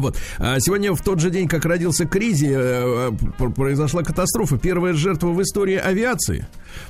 Вот. 0.00 0.16
А 0.38 0.58
сегодня 0.60 0.92
в 0.92 1.00
тот 1.02 1.20
же 1.20 1.30
день, 1.30 1.48
как 1.48 1.64
родился 1.64 2.06
Кризи, 2.06 2.52
э, 2.54 3.12
э, 3.38 3.50
произошла 3.50 4.02
катастрофа. 4.02 4.58
Первая 4.58 4.94
жертва 4.94 5.28
в 5.28 5.42
истории 5.42 5.76
авиации. 5.76 6.46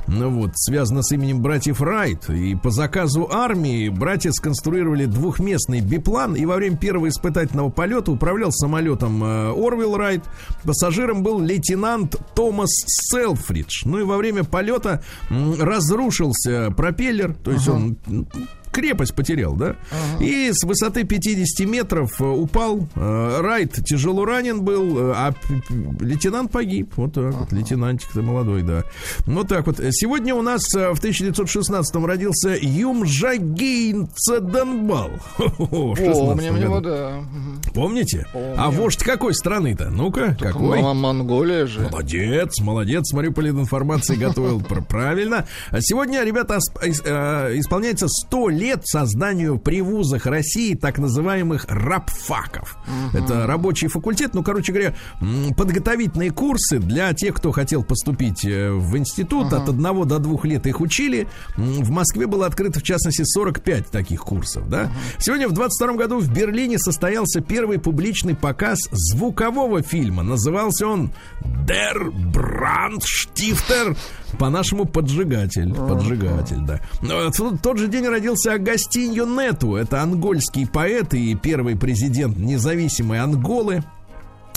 Ну 0.06 0.30
вот, 0.30 0.52
связана 0.54 1.02
с 1.02 1.12
именем 1.12 1.40
братьев 1.42 1.80
Райт. 1.80 2.28
И 2.30 2.54
по 2.54 2.70
заказу 2.70 3.28
армии 3.30 3.88
братья 3.88 4.30
сконструировали 4.32 5.06
двухместный 5.06 5.80
биплан. 5.80 6.34
И 6.34 6.44
во 6.46 6.56
время 6.56 6.76
первого 6.76 7.08
испытательного 7.08 7.70
полета 7.70 8.12
управлял 8.12 8.52
самолетом 8.52 9.22
э, 9.22 9.50
Орвилл 9.50 9.96
Райт. 9.96 10.24
Пассажиром 10.64 11.22
был 11.22 11.40
лейтенант 11.40 12.16
Томас 12.34 12.70
Селфридж. 12.86 13.82
Ну 13.84 14.00
и 14.00 14.02
во 14.04 14.16
время 14.16 14.44
полета 14.44 15.02
разрушился 15.30 16.72
пропеллер. 16.76 17.34
То 17.34 17.52
есть 17.52 17.68
ага. 17.68 17.76
он 17.76 17.98
крепость 18.74 19.14
потерял, 19.14 19.54
да? 19.54 19.76
Ага. 19.90 20.24
И 20.24 20.50
с 20.52 20.64
высоты 20.64 21.04
50 21.04 21.66
метров 21.66 22.20
э, 22.20 22.24
упал. 22.24 22.86
Э, 22.96 23.40
Райт 23.40 23.72
тяжело 23.84 24.24
ранен 24.24 24.62
был, 24.62 24.98
э, 24.98 25.12
а 25.14 25.34
лейтенант 26.00 26.50
погиб. 26.50 26.92
Вот 26.96 27.14
так 27.14 27.24
ага. 27.26 27.36
вот, 27.38 27.52
лейтенантик-то 27.52 28.20
молодой, 28.20 28.62
да. 28.62 28.84
Вот 29.26 29.48
так 29.48 29.66
вот. 29.66 29.80
Сегодня 29.92 30.34
у 30.34 30.42
нас 30.42 30.62
в 30.72 30.98
1916-м 31.02 32.04
родился 32.04 32.56
Юмжагин 32.60 34.08
Цаданбал. 34.14 35.10
Помним 35.36 36.56
его, 36.56 36.80
да. 36.80 37.22
Помните? 37.72 38.26
Помним. 38.32 38.54
А 38.56 38.70
вождь 38.70 39.02
какой 39.02 39.34
страны-то? 39.34 39.90
Ну-ка, 39.90 40.36
какой? 40.38 40.82
Монголия 40.82 41.66
же. 41.66 41.80
Молодец, 41.80 42.60
молодец. 42.60 43.08
Смотрю, 43.08 43.32
информации 43.32 44.16
готовил. 44.16 44.60
Правильно. 44.88 45.46
А 45.70 45.80
сегодня, 45.80 46.24
ребята, 46.24 46.58
исполняется 46.58 48.08
100 48.08 48.48
лет 48.48 48.63
лет 48.64 48.86
созданию 48.86 49.58
при 49.58 49.82
вузах 49.82 50.24
России 50.24 50.74
так 50.74 50.98
называемых 50.98 51.66
рабфаков. 51.68 52.78
Угу. 52.86 53.18
Это 53.18 53.46
рабочий 53.46 53.88
факультет, 53.88 54.32
ну, 54.32 54.42
короче 54.42 54.72
говоря, 54.72 54.94
подготовительные 55.54 56.30
курсы 56.30 56.78
для 56.78 57.12
тех, 57.12 57.34
кто 57.34 57.52
хотел 57.52 57.84
поступить 57.84 58.42
э, 58.46 58.70
в 58.70 58.96
институт. 58.96 59.48
Угу. 59.48 59.56
От 59.56 59.68
одного 59.68 60.06
до 60.06 60.18
двух 60.18 60.46
лет 60.46 60.66
их 60.66 60.80
учили. 60.80 61.28
В 61.56 61.90
Москве 61.90 62.26
было 62.26 62.46
открыто, 62.46 62.80
в 62.80 62.82
частности, 62.82 63.22
45 63.22 63.90
таких 63.90 64.22
курсов. 64.22 64.66
Да? 64.70 64.84
Угу. 64.84 64.92
Сегодня 65.18 65.48
в 65.48 65.52
22 65.52 65.96
году 65.96 66.18
в 66.18 66.32
Берлине 66.32 66.78
состоялся 66.78 67.42
первый 67.42 67.78
публичный 67.78 68.34
показ 68.34 68.78
звукового 68.90 69.82
фильма. 69.82 70.22
Назывался 70.22 70.86
он 70.86 71.12
«Der 71.42 72.10
Brandstifter» 72.32 73.94
по-нашему 74.34 74.84
поджигатель. 74.84 75.72
Поджигатель, 75.74 76.60
да. 76.60 76.80
В 77.00 77.58
тот 77.58 77.78
же 77.78 77.88
день 77.88 78.06
родился 78.06 78.52
Агастиньо 78.52 79.24
Нету. 79.24 79.76
Это 79.76 80.02
ангольский 80.02 80.66
поэт 80.66 81.14
и 81.14 81.34
первый 81.34 81.76
президент 81.76 82.36
независимой 82.36 83.20
Анголы. 83.20 83.82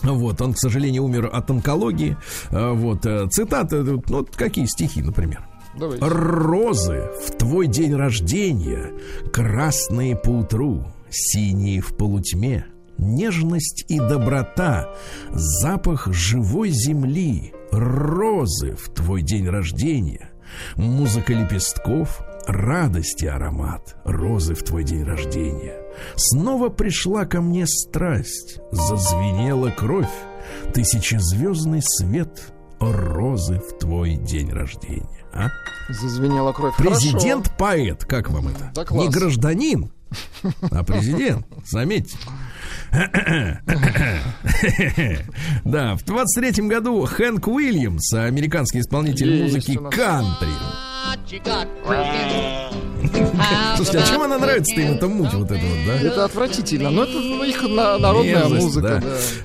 Вот, 0.03 0.41
он, 0.41 0.53
к 0.53 0.59
сожалению, 0.59 1.03
умер 1.03 1.29
от 1.33 1.49
онкологии. 1.49 2.17
А, 2.51 2.73
вот, 2.73 3.05
э, 3.05 3.27
цитаты, 3.29 3.83
ну, 3.83 4.27
какие 4.35 4.65
стихи, 4.65 5.01
например. 5.01 5.47
Давайте. 5.77 6.05
Розы 6.05 7.09
в 7.25 7.31
твой 7.37 7.67
день 7.67 7.95
рождения, 7.95 8.93
красные 9.31 10.15
по 10.15 10.29
утру, 10.29 10.85
синие 11.09 11.81
в 11.81 11.95
полутьме, 11.95 12.65
нежность 12.97 13.85
и 13.87 13.99
доброта, 13.99 14.93
запах 15.31 16.07
живой 16.11 16.69
земли, 16.69 17.53
розы 17.71 18.75
в 18.75 18.89
твой 18.89 19.21
день 19.21 19.47
рождения, 19.47 20.29
музыка 20.75 21.33
лепестков, 21.33 22.21
радости 22.47 23.25
аромат, 23.25 23.95
розы 24.05 24.55
в 24.55 24.63
твой 24.63 24.83
день 24.83 25.03
рождения. 25.03 25.81
Снова 26.15 26.69
пришла 26.69 27.25
ко 27.25 27.41
мне 27.41 27.65
страсть, 27.67 28.59
зазвенела 28.71 29.69
кровь, 29.71 30.09
тысячезвездный 30.73 31.81
свет, 31.83 32.53
розы 32.79 33.59
в 33.59 33.77
твой 33.77 34.15
день 34.15 34.51
рождения. 34.51 35.25
А? 35.33 35.47
Зазвенела 35.89 36.53
кровь. 36.53 36.75
Президент-поэт, 36.77 38.05
как 38.05 38.29
вам 38.29 38.49
это? 38.49 38.71
Да, 38.73 38.85
Не 38.95 39.09
гражданин, 39.09 39.91
а 40.71 40.83
президент, 40.83 41.45
заметьте. 41.65 42.17
Да, 45.65 45.95
в 45.95 46.03
23-м 46.03 46.67
году 46.67 47.05
Хэнк 47.05 47.47
Уильямс, 47.47 48.13
американский 48.13 48.79
исполнитель 48.79 49.43
музыки 49.43 49.79
кантри, 49.91 50.47
Слушайте, 53.75 53.99
а 53.99 54.07
чем 54.07 54.21
она 54.23 54.37
нравится-то 54.37 54.81
им 54.81 54.93
эта 54.93 55.07
муть 55.07 55.33
вот 55.33 55.51
эта 55.51 55.63
вот, 55.63 55.77
да? 55.85 56.01
Это 56.01 56.25
отвратительно, 56.25 56.89
но 56.89 57.03
это 57.03 57.17
их 57.45 57.61
народная 57.61 58.23
Мерзость, 58.23 58.63
музыка, 58.63 58.81
да. 58.81 58.99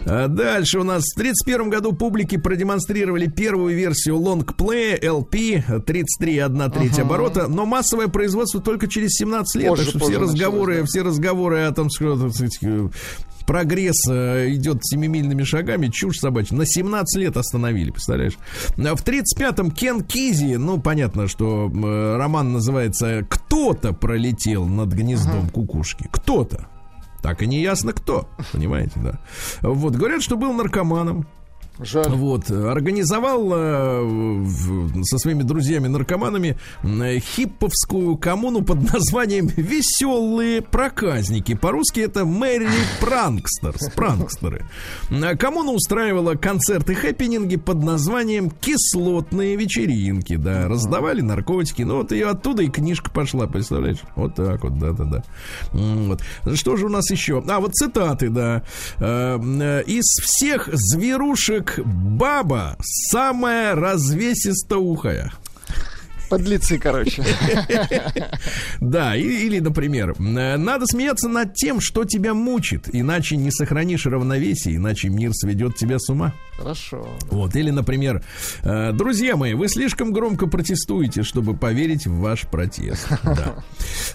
да. 0.04 0.24
А 0.24 0.28
дальше 0.28 0.78
у 0.80 0.84
нас 0.84 1.04
в 1.04 1.14
31 1.16 1.70
году 1.70 1.92
публики 1.92 2.36
продемонстрировали 2.36 3.26
первую 3.26 3.76
версию 3.76 4.18
лонгплея 4.18 4.96
LP 4.98 5.64
33,1 5.84 6.72
треть 6.72 6.92
ага. 6.94 7.02
оборота, 7.02 7.48
но 7.48 7.66
массовое 7.66 8.08
производство 8.08 8.60
только 8.60 8.88
через 8.88 9.10
17 9.12 9.62
лет, 9.62 9.68
Позже, 9.68 9.84
так 9.84 9.90
что 9.90 9.98
все 10.08 10.18
разговоры, 10.18 10.80
да. 10.80 10.84
все 10.86 11.02
разговоры 11.02 11.60
о 11.62 11.72
том, 11.72 11.88
что 11.90 12.16
прогресс 13.44 14.08
э, 14.08 14.52
идет 14.54 14.78
семимильными 14.82 15.42
шагами, 15.42 15.88
чушь 15.88 16.18
собачья. 16.18 16.56
На 16.56 16.66
17 16.66 17.20
лет 17.20 17.36
остановили, 17.36 17.90
представляешь? 17.90 18.36
В 18.76 18.80
35-м 18.80 19.70
Кен 19.70 20.02
Кизи, 20.02 20.56
ну, 20.56 20.80
понятно, 20.80 21.28
что 21.28 21.70
э, 21.70 22.16
роман 22.16 22.52
называется 22.52 23.26
«Кто-то 23.28 23.92
пролетел 23.92 24.66
над 24.66 24.92
гнездом 24.92 25.48
кукушки». 25.48 26.08
Кто-то. 26.10 26.68
Так 27.22 27.42
и 27.42 27.46
не 27.46 27.62
ясно 27.62 27.92
кто, 27.92 28.28
понимаете, 28.52 28.92
да. 28.96 29.20
Вот, 29.60 29.94
говорят, 29.94 30.22
что 30.22 30.36
был 30.36 30.52
наркоманом. 30.52 31.28
Жаль. 31.80 32.10
Вот, 32.10 32.50
организовал 32.50 33.50
э, 33.54 34.46
со 35.04 35.18
своими 35.18 35.42
друзьями-наркоманами 35.42 36.58
э, 36.82 37.18
хипповскую 37.18 38.16
коммуну 38.18 38.62
под 38.62 38.92
названием 38.92 39.46
«Веселые 39.46 40.60
проказники». 40.60 41.54
По-русски 41.54 42.00
это 42.00 42.26
Мэри 42.26 42.68
Пранкстерс, 43.00 43.90
пранкстеры. 43.94 44.66
Коммуна 45.38 45.72
устраивала 45.72 46.34
концерты 46.34 46.94
хэппининги 46.94 47.56
под 47.56 47.82
названием 47.82 48.50
«Кислотные 48.50 49.56
вечеринки». 49.56 50.36
Да, 50.36 50.68
раздавали 50.68 51.22
наркотики. 51.22 51.82
Ну, 51.82 51.96
вот 51.96 52.12
и 52.12 52.20
оттуда 52.20 52.64
и 52.64 52.68
книжка 52.68 53.10
пошла, 53.10 53.46
представляешь? 53.46 54.00
Вот 54.14 54.34
так 54.34 54.62
вот, 54.62 54.78
да-да-да. 54.78 55.24
Вот. 55.72 56.20
Что 56.54 56.76
же 56.76 56.86
у 56.86 56.90
нас 56.90 57.10
еще? 57.10 57.42
А, 57.48 57.60
вот 57.60 57.72
цитаты, 57.74 58.28
да. 58.28 58.62
Э, 58.98 59.38
э, 59.40 59.82
Из 59.86 60.04
всех 60.22 60.68
зверушек 60.70 61.61
баба 61.84 62.76
самая 62.80 63.74
развесистоухая. 63.74 65.32
Подлецы, 66.32 66.78
короче. 66.78 67.22
Да, 68.80 69.14
или, 69.16 69.58
например, 69.60 70.18
надо 70.18 70.86
смеяться 70.86 71.28
над 71.28 71.54
тем, 71.54 71.80
что 71.80 72.04
тебя 72.04 72.32
мучит, 72.34 72.88
иначе 72.92 73.36
не 73.36 73.50
сохранишь 73.50 74.06
равновесие, 74.06 74.76
иначе 74.76 75.08
мир 75.08 75.30
сведет 75.34 75.76
тебя 75.76 75.98
с 75.98 76.08
ума. 76.08 76.32
Хорошо. 76.56 77.06
Вот, 77.30 77.54
или, 77.56 77.70
например, 77.70 78.22
э, 78.62 78.92
друзья 78.92 79.36
мои, 79.36 79.54
вы 79.54 79.68
слишком 79.68 80.12
громко 80.12 80.46
протестуете, 80.46 81.22
чтобы 81.22 81.54
поверить 81.56 82.06
в 82.06 82.18
ваш 82.18 82.42
протест. 82.42 83.06
Да. 83.22 83.54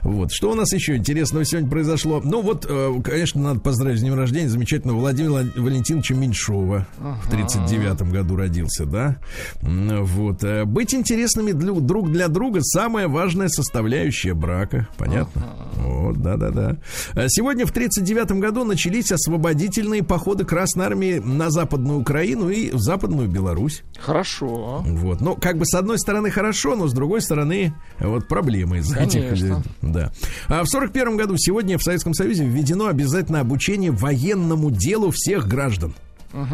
Вот, 0.01 0.31
что 0.31 0.51
у 0.51 0.55
нас 0.55 0.71
еще 0.73 0.95
интересного 0.95 1.43
сегодня 1.45 1.69
произошло? 1.69 2.21
Ну, 2.23 2.41
вот, 2.41 2.65
э, 2.69 2.93
конечно, 3.03 3.41
надо 3.41 3.59
поздравить 3.59 3.99
с 3.99 4.01
днем 4.01 4.13
рождения 4.15 4.49
замечательного 4.49 4.99
Владимира 4.99 5.41
Вла- 5.41 5.59
Валентиновича 5.61 6.13
Меньшова. 6.15 6.87
В 7.23 7.29
39 7.29 8.01
году 8.11 8.35
родился, 8.35 8.85
да? 8.85 9.17
Вот. 9.61 10.43
э, 10.43 10.65
Быть 10.65 10.93
интересными 10.93 11.51
для- 11.51 11.73
друг 11.73 12.06
для 12.07 12.27
друга 12.27 12.59
самая 12.61 13.07
важная 13.07 13.49
составляющая 13.49 14.33
брака. 14.33 14.87
Понятно? 14.97 15.43
Вот, 15.77 16.17
да-да-да. 16.17 16.77
Э, 17.13 17.27
Сегодня 17.29 17.65
в 17.65 17.71
39 17.71 18.31
году 18.39 18.63
начались 18.63 19.11
освободительные 19.11 20.03
походы 20.03 20.45
Красной 20.45 20.85
Армии 20.85 21.19
на 21.23 21.49
Западную 21.49 21.99
Украину 21.99 22.49
и 22.49 22.71
в 22.71 22.79
Западную 22.79 23.27
Беларусь. 23.29 23.83
Хорошо. 23.99 24.83
Вот. 24.85 25.21
Ну, 25.21 25.35
как 25.35 25.57
бы 25.57 25.65
с 25.65 25.73
одной 25.73 25.99
стороны 25.99 26.31
хорошо, 26.31 26.75
но 26.75 26.87
с 26.87 26.93
другой 26.93 27.21
стороны 27.21 27.73
вот 27.99 28.27
проблемы 28.27 28.79
из 28.79 28.93
этих. 28.93 29.63
Да. 29.81 30.11
А 30.47 30.63
в 30.63 30.67
41 30.67 31.17
году 31.17 31.35
сегодня 31.37 31.77
в 31.77 31.83
Советском 31.83 32.13
Союзе 32.13 32.45
введено 32.45 32.87
обязательное 32.87 33.41
обучение 33.41 33.91
военному 33.91 34.71
делу 34.71 35.11
всех 35.11 35.47
граждан. 35.47 35.93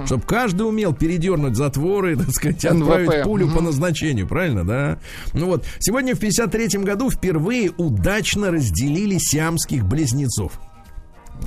Чтобы 0.06 0.24
каждый 0.24 0.64
умел 0.64 0.94
передернуть 0.94 1.56
затворы, 1.56 2.16
так 2.18 2.30
сказать, 2.32 2.64
НВП. 2.64 2.90
отправить 2.90 3.24
пулю 3.24 3.48
по 3.48 3.56
Мгм. 3.56 3.66
назначению, 3.66 4.28
правильно, 4.28 4.64
да? 4.66 5.00
Ну 5.34 5.48
вот, 5.48 5.66
сегодня 5.80 6.16
в 6.16 6.20
53 6.20 6.80
году 6.84 7.10
впервые 7.10 7.72
удачно 7.78 8.52
разделили 8.52 9.18
сиамских 9.20 9.86
близнецов. 9.86 10.60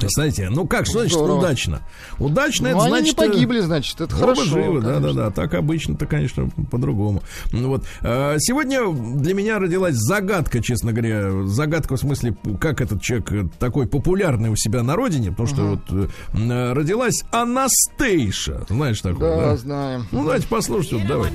Представляете, 0.00 0.48
ну 0.50 0.66
как, 0.66 0.86
что 0.86 1.00
значит 1.00 1.14
Здорово. 1.18 1.38
удачно? 1.38 1.80
Удачно, 2.18 2.70
Ну, 2.70 2.76
это 2.76 2.84
они 2.86 2.94
не 2.94 3.00
значит... 3.12 3.18
э, 3.18 3.28
погибли, 3.28 3.60
значит, 3.60 4.00
это 4.00 4.14
хорошо. 4.14 4.44
живы, 4.44 4.80
да, 4.80 4.86
да, 4.88 4.94
конечно. 5.00 5.14
да. 5.24 5.30
Так 5.30 5.54
обычно-то, 5.54 6.06
конечно, 6.06 6.48
по-другому. 6.70 7.22
Ну 7.52 7.68
Вот. 7.68 7.84
э, 8.02 8.36
Сегодня 8.38 8.86
для 9.18 9.34
меня 9.34 9.58
родилась 9.58 9.94
загадка, 9.96 10.62
честно 10.62 10.92
говоря. 10.92 11.44
Загадка 11.46 11.96
в 11.96 12.00
смысле, 12.00 12.36
как 12.60 12.80
этот 12.80 13.02
человек 13.02 13.32
э, 13.32 13.44
такой 13.58 13.86
популярный 13.86 14.50
у 14.50 14.56
себя 14.56 14.82
на 14.82 14.96
родине, 14.96 15.30
потому 15.30 15.48
что 15.48 15.62
вот 15.62 15.80
э, 15.90 16.08
м, 16.34 16.72
родилась 16.74 17.24
Анастейша. 17.32 18.64
Знаешь 18.68 19.00
такое, 19.00 19.36
Да, 19.36 19.42
да? 19.50 19.56
знаем. 19.56 20.06
Ну, 20.12 20.24
давайте 20.24 20.46
послушайте, 20.48 20.96
вот, 20.96 21.06
давай. 21.06 21.32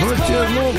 Ну, 0.00 0.08
те, 0.26 0.48
ну, 0.54 0.72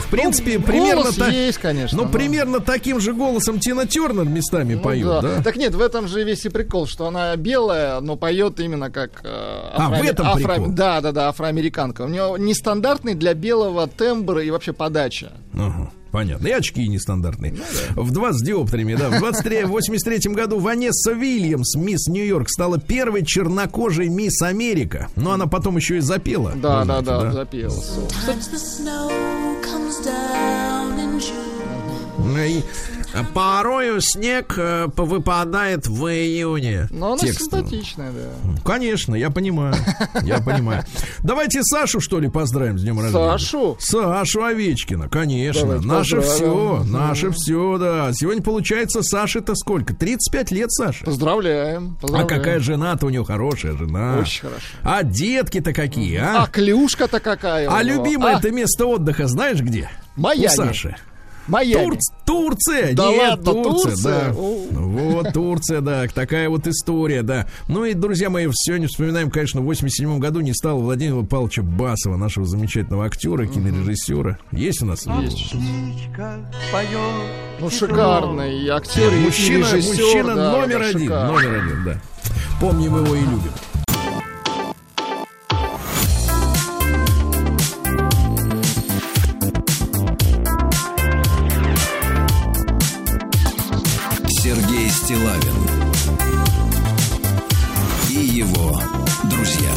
в 0.00 0.06
принципе, 0.08 0.58
примерно 0.58 1.02
голос 1.02 1.16
так. 1.16 1.32
есть, 1.32 1.58
конечно, 1.58 1.96
Ну, 1.98 2.04
но- 2.04 2.10
примерно 2.10 2.60
таким 2.60 3.00
же 3.00 3.12
голосом 3.12 3.58
Тина 3.58 3.86
Тернер 3.86 4.24
местами 4.24 4.74
Ну 4.74 4.80
поет, 4.80 5.22
да? 5.22 5.42
Так 5.42 5.56
нет, 5.56 5.74
в 5.74 5.80
этом 5.80 6.08
же 6.08 6.22
весь 6.24 6.44
и 6.44 6.48
прикол, 6.48 6.86
что 6.86 7.06
она 7.06 7.34
белая, 7.36 8.00
но 8.00 8.16
поет 8.16 8.60
именно 8.60 8.90
как 8.90 9.20
э, 9.24 9.28
А, 9.74 9.88
в 9.90 10.02
этом 10.04 10.34
прикол? 10.34 10.66
Да, 10.68 11.00
да, 11.00 11.12
да, 11.12 11.28
афроамериканка. 11.28 12.02
У 12.02 12.08
нее 12.08 12.36
нестандартный 12.38 13.14
для 13.14 13.34
белого 13.34 13.86
тембр 13.86 14.38
и 14.38 14.50
вообще 14.50 14.72
подача. 14.72 15.32
Ага, 15.54 15.90
понятно. 16.12 16.46
И 16.46 16.50
очки 16.50 16.86
нестандартные. 16.86 17.54
Ну 17.96 18.02
В 18.02 18.12
20 18.12 18.40
с 18.40 18.44
диоптриями, 18.44 18.94
да. 18.94 19.10
В 19.10 19.18
23 19.18 19.64
83 19.64 20.32
году 20.32 20.60
Ванесса 20.60 21.12
Вильямс, 21.12 21.74
мисс 21.76 22.06
Нью-Йорк, 22.06 22.48
стала 22.48 22.78
первой 22.78 23.24
чернокожей 23.24 24.08
мисс 24.08 24.40
Америка. 24.42 25.08
Но 25.16 25.32
она 25.32 25.46
потом 25.46 25.76
еще 25.76 25.96
и 25.96 26.00
запела. 26.00 26.52
Да, 26.54 26.84
да, 26.84 27.02
знаете, 27.02 27.06
да, 27.06 27.32
запела. 27.32 27.74
June. 31.18 31.52
И 32.48 32.62
порою 33.34 34.00
снег 34.00 34.54
э, 34.56 34.86
выпадает 34.96 35.86
в 35.86 36.06
июне. 36.06 36.88
Но 36.90 37.12
она 37.12 37.18
Текст. 37.18 37.42
симпатичная, 37.42 38.12
да. 38.12 38.62
Конечно, 38.64 39.14
я 39.14 39.30
понимаю. 39.30 39.74
Я 40.22 40.38
понимаю. 40.40 40.84
Давайте 41.22 41.62
Сашу, 41.62 42.00
что 42.00 42.18
ли, 42.20 42.28
поздравим 42.28 42.78
с 42.78 42.82
днем 42.82 43.00
рождения. 43.00 43.38
Сашу? 43.38 43.76
Сашу 43.80 44.44
Овечкина, 44.44 45.08
конечно. 45.08 45.62
Давайте 45.78 45.86
наше 45.86 46.16
поздравим. 46.16 46.82
все, 46.84 46.84
наше 46.90 47.30
все, 47.32 47.78
да. 47.78 48.10
Сегодня 48.12 48.42
получается 48.42 49.02
Саше-то 49.02 49.54
сколько? 49.54 49.94
35 49.94 50.50
лет, 50.52 50.70
Саша. 50.72 51.04
Поздравляем. 51.04 51.96
А 51.98 52.00
поздравляем. 52.02 52.28
какая 52.28 52.60
жена-то 52.60 53.06
у 53.06 53.10
него 53.10 53.24
хорошая 53.24 53.76
жена. 53.76 54.18
Очень 54.20 54.42
хорошо. 54.42 54.66
А 54.82 55.02
детки-то 55.02 55.72
какие, 55.72 56.16
А 56.16 56.44
а? 56.44 56.46
клюшка-то 56.46 57.20
какая 57.20 57.68
А 57.70 57.82
него? 57.82 58.04
любимое 58.04 58.36
А, 58.36 58.38
это 58.38 58.50
место 58.50 58.86
отдыха 58.86 59.26
знаешь 59.26 59.60
где? 59.60 59.90
Майами. 60.16 60.46
У 60.46 60.50
Саши. 60.50 60.96
Майами. 61.48 61.84
Тур- 61.84 61.98
Турция, 62.24 62.94
Да 62.94 63.08
нет, 63.08 63.38
ладно, 63.46 63.62
Турция, 63.64 63.90
Турция? 63.90 64.02
да. 64.02 64.32
Вот 64.32 65.32
Турция, 65.32 65.80
да, 65.80 66.06
такая 66.08 66.48
вот 66.48 66.66
история, 66.66 67.22
да. 67.22 67.46
Ну 67.68 67.84
и, 67.84 67.94
друзья 67.94 68.30
мои, 68.30 68.48
сегодня 68.52 68.86
вспоминаем, 68.88 69.30
конечно, 69.30 69.60
в 69.60 69.64
87 69.64 70.18
году 70.18 70.40
не 70.40 70.54
стало 70.54 70.78
Владимира 70.80 71.22
Павловича 71.24 71.62
Басова, 71.62 72.16
нашего 72.16 72.46
замечательного 72.46 73.04
актера, 73.06 73.46
кинорежиссера. 73.46 74.38
Есть 74.52 74.82
у 74.82 74.86
нас? 74.86 75.04
Ну, 77.60 77.70
шикарный 77.70 78.68
актер, 78.68 79.12
и 79.12 79.20
Мужчина, 79.20 79.66
мужчина 79.72 80.34
да, 80.34 80.52
номер 80.52 80.78
да, 80.80 80.86
один, 80.88 81.08
номер 81.08 81.62
один, 81.62 81.84
да. 81.84 82.00
Помним 82.60 82.96
его 83.04 83.14
и 83.14 83.20
любим. 83.20 83.52
Стилавин 95.12 95.54
и 98.08 98.14
его 98.14 98.80
друзья 99.24 99.68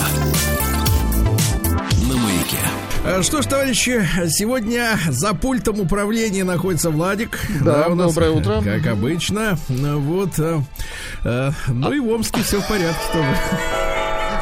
на 2.08 2.16
маяке. 2.16 2.58
Э, 3.04 3.22
Что 3.22 3.42
ж, 3.42 3.46
товарищи, 3.46 4.08
сегодня 4.30 4.98
за 5.10 5.34
пультом 5.34 5.82
управления 5.82 6.46
находится 6.46 6.90
Владик. 6.90 7.38
Да, 7.62 7.88
у 7.90 7.96
нас, 7.96 8.14
доброе 8.14 8.32
утро. 8.32 8.62
Как 8.62 8.88
обычно. 8.88 9.58
Ну, 9.68 10.00
Вот. 10.00 10.40
э, 10.40 10.62
э, 11.26 11.52
ну 11.68 11.92
и 11.92 12.00
в 12.00 12.08
Омске 12.08 12.42
все 12.42 12.62
в 12.62 12.68
порядке 12.70 12.96
тоже. 13.12 13.36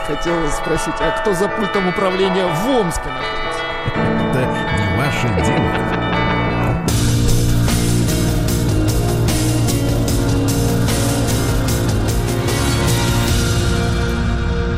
Хотел 0.06 0.48
спросить, 0.52 0.94
а 1.00 1.20
кто 1.22 1.34
за 1.34 1.48
пультом 1.48 1.88
управления 1.88 2.46
в 2.46 2.68
Омске 2.70 3.06
находится? 3.08 3.64
Это 4.30 4.42
не 4.78 4.98
ваше 5.00 5.28
дело. 5.44 6.13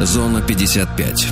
Зона 0.02 0.42
55. 0.42 1.28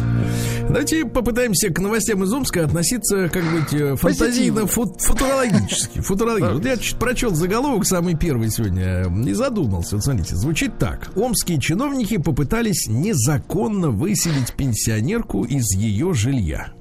Давайте 0.68 1.06
попытаемся 1.06 1.70
к 1.70 1.80
новостям 1.80 2.24
из 2.24 2.34
Омска 2.34 2.64
относиться, 2.64 3.30
как 3.30 3.44
быть, 3.52 3.74
э, 3.74 3.96
фантазийно, 3.96 4.66
фу- 4.66 4.96
футурологически. 4.98 6.02
футурологически. 6.02 6.54
Вот 6.56 6.66
я 6.66 6.78
чуть 6.78 6.96
прочел 6.98 7.36
заголовок 7.36 7.86
самый 7.86 8.16
первый 8.16 8.50
сегодня 8.50 9.04
и 9.28 9.34
задумался. 9.34 9.96
Вот 9.98 10.06
смотрите, 10.06 10.36
звучит 10.36 10.80
так. 10.80 11.12
Омские 11.16 11.60
чиновники 11.60 12.18
попытались 12.18 12.88
незаконно 12.88 13.90
выселить 13.90 14.54
пенсионерку 14.56 15.44
из 15.44 15.72
ее 15.76 16.14
жилья. 16.14 16.72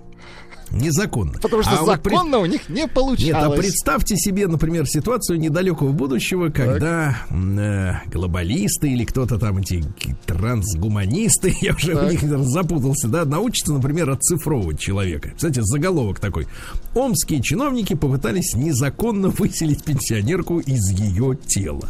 Незаконно. 0.73 1.35
Потому 1.41 1.63
что 1.63 1.73
А 1.73 1.81
вот 1.83 1.87
законно 1.87 2.39
у 2.39 2.47
них 2.47 2.69
не 2.69 2.89
получалось. 2.89 3.25
Нет, 3.25 3.37
а 3.37 3.51
представьте 3.51 4.17
себе, 4.17 4.47
например, 4.47 4.87
ситуацию 4.87 5.39
недалекого 5.39 5.93
будущего, 5.93 6.49
когда 6.49 7.19
э, 7.31 7.93
глобалисты 8.11 8.91
или 8.91 9.05
кто-то 9.05 9.39
там 9.39 9.59
эти 9.59 9.85
трансгуманисты, 10.27 11.55
я 11.61 11.75
уже 11.75 11.95
в 11.95 12.11
них 12.11 12.23
запутался, 12.23 13.09
да, 13.09 13.25
научатся, 13.25 13.75
например, 13.75 14.11
отцифровывать 14.11 14.81
человека. 14.81 15.33
Кстати, 15.37 15.61
заголовок 15.63 16.21
такой. 16.21 16.47
Омские 16.95 17.43
чиновники 17.43 17.95
попытались 17.95 18.55
незаконно 18.55 19.29
выселить 19.29 19.85
пенсионерку 19.85 20.59
из 20.59 20.91
ее 20.91 21.37
тела. 21.47 21.89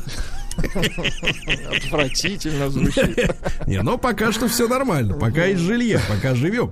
Отвратительно 1.77 2.69
звучит. 2.71 3.35
Не, 3.67 3.83
но 3.83 3.99
пока 3.99 4.33
что 4.33 4.49
все 4.49 4.69
нормально. 4.69 5.15
Пока 5.15 5.47
из 5.47 5.59
жилья, 5.59 6.01
пока 6.09 6.35
живем. 6.35 6.71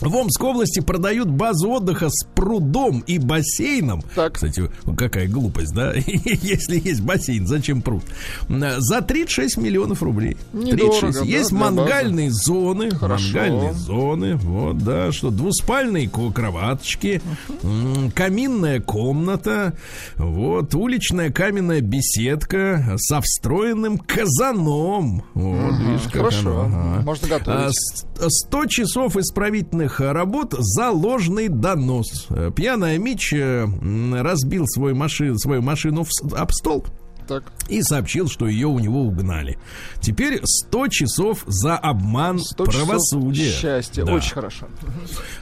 В 0.00 0.14
Омской 0.16 0.48
области 0.50 0.80
продают 0.80 1.28
базу 1.28 1.68
отдыха 1.70 2.08
с 2.10 2.24
прудом 2.34 3.00
и 3.00 3.18
бассейном. 3.18 4.02
Так. 4.14 4.34
Кстати, 4.34 4.70
какая 4.96 5.28
глупость, 5.28 5.74
да? 5.74 5.92
Если 5.96 6.80
есть 6.82 7.02
бассейн, 7.02 7.46
зачем 7.46 7.82
пруд? 7.82 8.02
За 8.48 9.02
36 9.02 9.58
миллионов 9.58 10.02
рублей. 10.02 10.36
Недорого, 10.52 11.00
36. 11.00 11.18
да, 11.18 11.24
Есть 11.24 11.52
мангальные 11.52 12.30
зоны. 12.30 12.90
Хорошо. 12.90 13.24
Мангальные 13.38 13.72
зоны. 13.74 14.36
Вот, 14.36 14.78
да, 14.78 15.12
что 15.12 15.30
двуспальные 15.30 16.08
кроваточки, 16.08 17.20
м, 17.62 18.10
каминная 18.12 18.80
комната, 18.80 19.74
вот, 20.16 20.74
уличная 20.74 21.30
каменная 21.30 21.80
беседка 21.82 22.96
со 22.98 23.20
встроенным 23.20 23.98
казаном. 23.98 25.24
Вот, 25.34 25.78
видишь, 25.80 26.04
как 26.04 26.12
Хорошо. 26.14 26.62
оно, 26.62 26.62
ага. 26.94 27.02
Можно 27.04 27.28
А, 27.34 27.38
готовить. 27.38 27.74
с- 27.76 28.06
100 28.46 28.66
часов 28.66 29.16
исправительных 29.16 29.89
работ 29.98 30.54
за 30.58 30.90
ложный 30.90 31.48
донос. 31.48 32.26
Э, 32.30 32.50
Пьяный 32.54 32.98
Мич 32.98 33.32
э, 33.32 33.66
разбил 34.12 34.66
свой 34.66 34.94
машин, 34.94 35.38
свою 35.38 35.62
машину 35.62 36.04
в 36.04 36.10
об 36.34 36.52
столб 36.52 36.88
Так. 37.30 37.44
и 37.68 37.80
сообщил, 37.82 38.28
что 38.28 38.48
ее 38.48 38.66
у 38.66 38.80
него 38.80 39.02
угнали. 39.02 39.56
Теперь 40.00 40.40
100 40.42 40.88
часов 40.88 41.44
за 41.46 41.76
обман 41.76 42.40
100 42.40 42.66
часов 42.66 42.86
правосудия. 42.86 43.52
Счастья. 43.52 44.04
Да. 44.04 44.14
Очень 44.14 44.32
хорошо. 44.32 44.66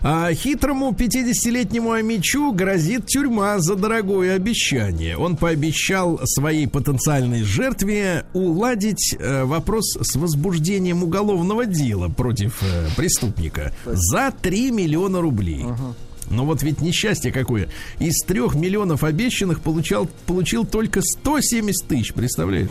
А 0.03 0.33
хитрому 0.35 0.93
50-летнему 0.93 1.93
Амичу 1.93 2.53
грозит 2.53 3.07
тюрьма 3.07 3.59
за 3.59 3.75
дорогое 3.75 4.35
обещание. 4.37 5.17
Он 5.17 5.37
пообещал 5.37 6.21
своей 6.25 6.67
потенциальной 6.69 7.43
жертве 7.43 8.27
уладить 8.35 9.17
э, 9.19 9.45
вопрос 9.45 9.97
с 9.99 10.17
возбуждением 10.17 11.03
уголовного 11.03 11.65
дела 11.65 12.09
против 12.09 12.63
э, 12.63 12.89
преступника 12.97 13.73
за 13.87 14.31
3 14.43 14.71
миллиона 14.73 15.23
рублей. 15.23 15.65
Но 16.31 16.45
вот 16.45 16.63
ведь 16.63 16.81
несчастье 16.81 17.33
какое. 17.33 17.69
Из 17.99 18.25
трех 18.25 18.55
миллионов 18.55 19.05
обещанных 19.05 19.61
получал, 19.61 20.09
получил 20.27 20.65
только 20.65 21.01
170 21.03 21.89
тысяч, 21.89 22.13
представляешь? 22.13 22.69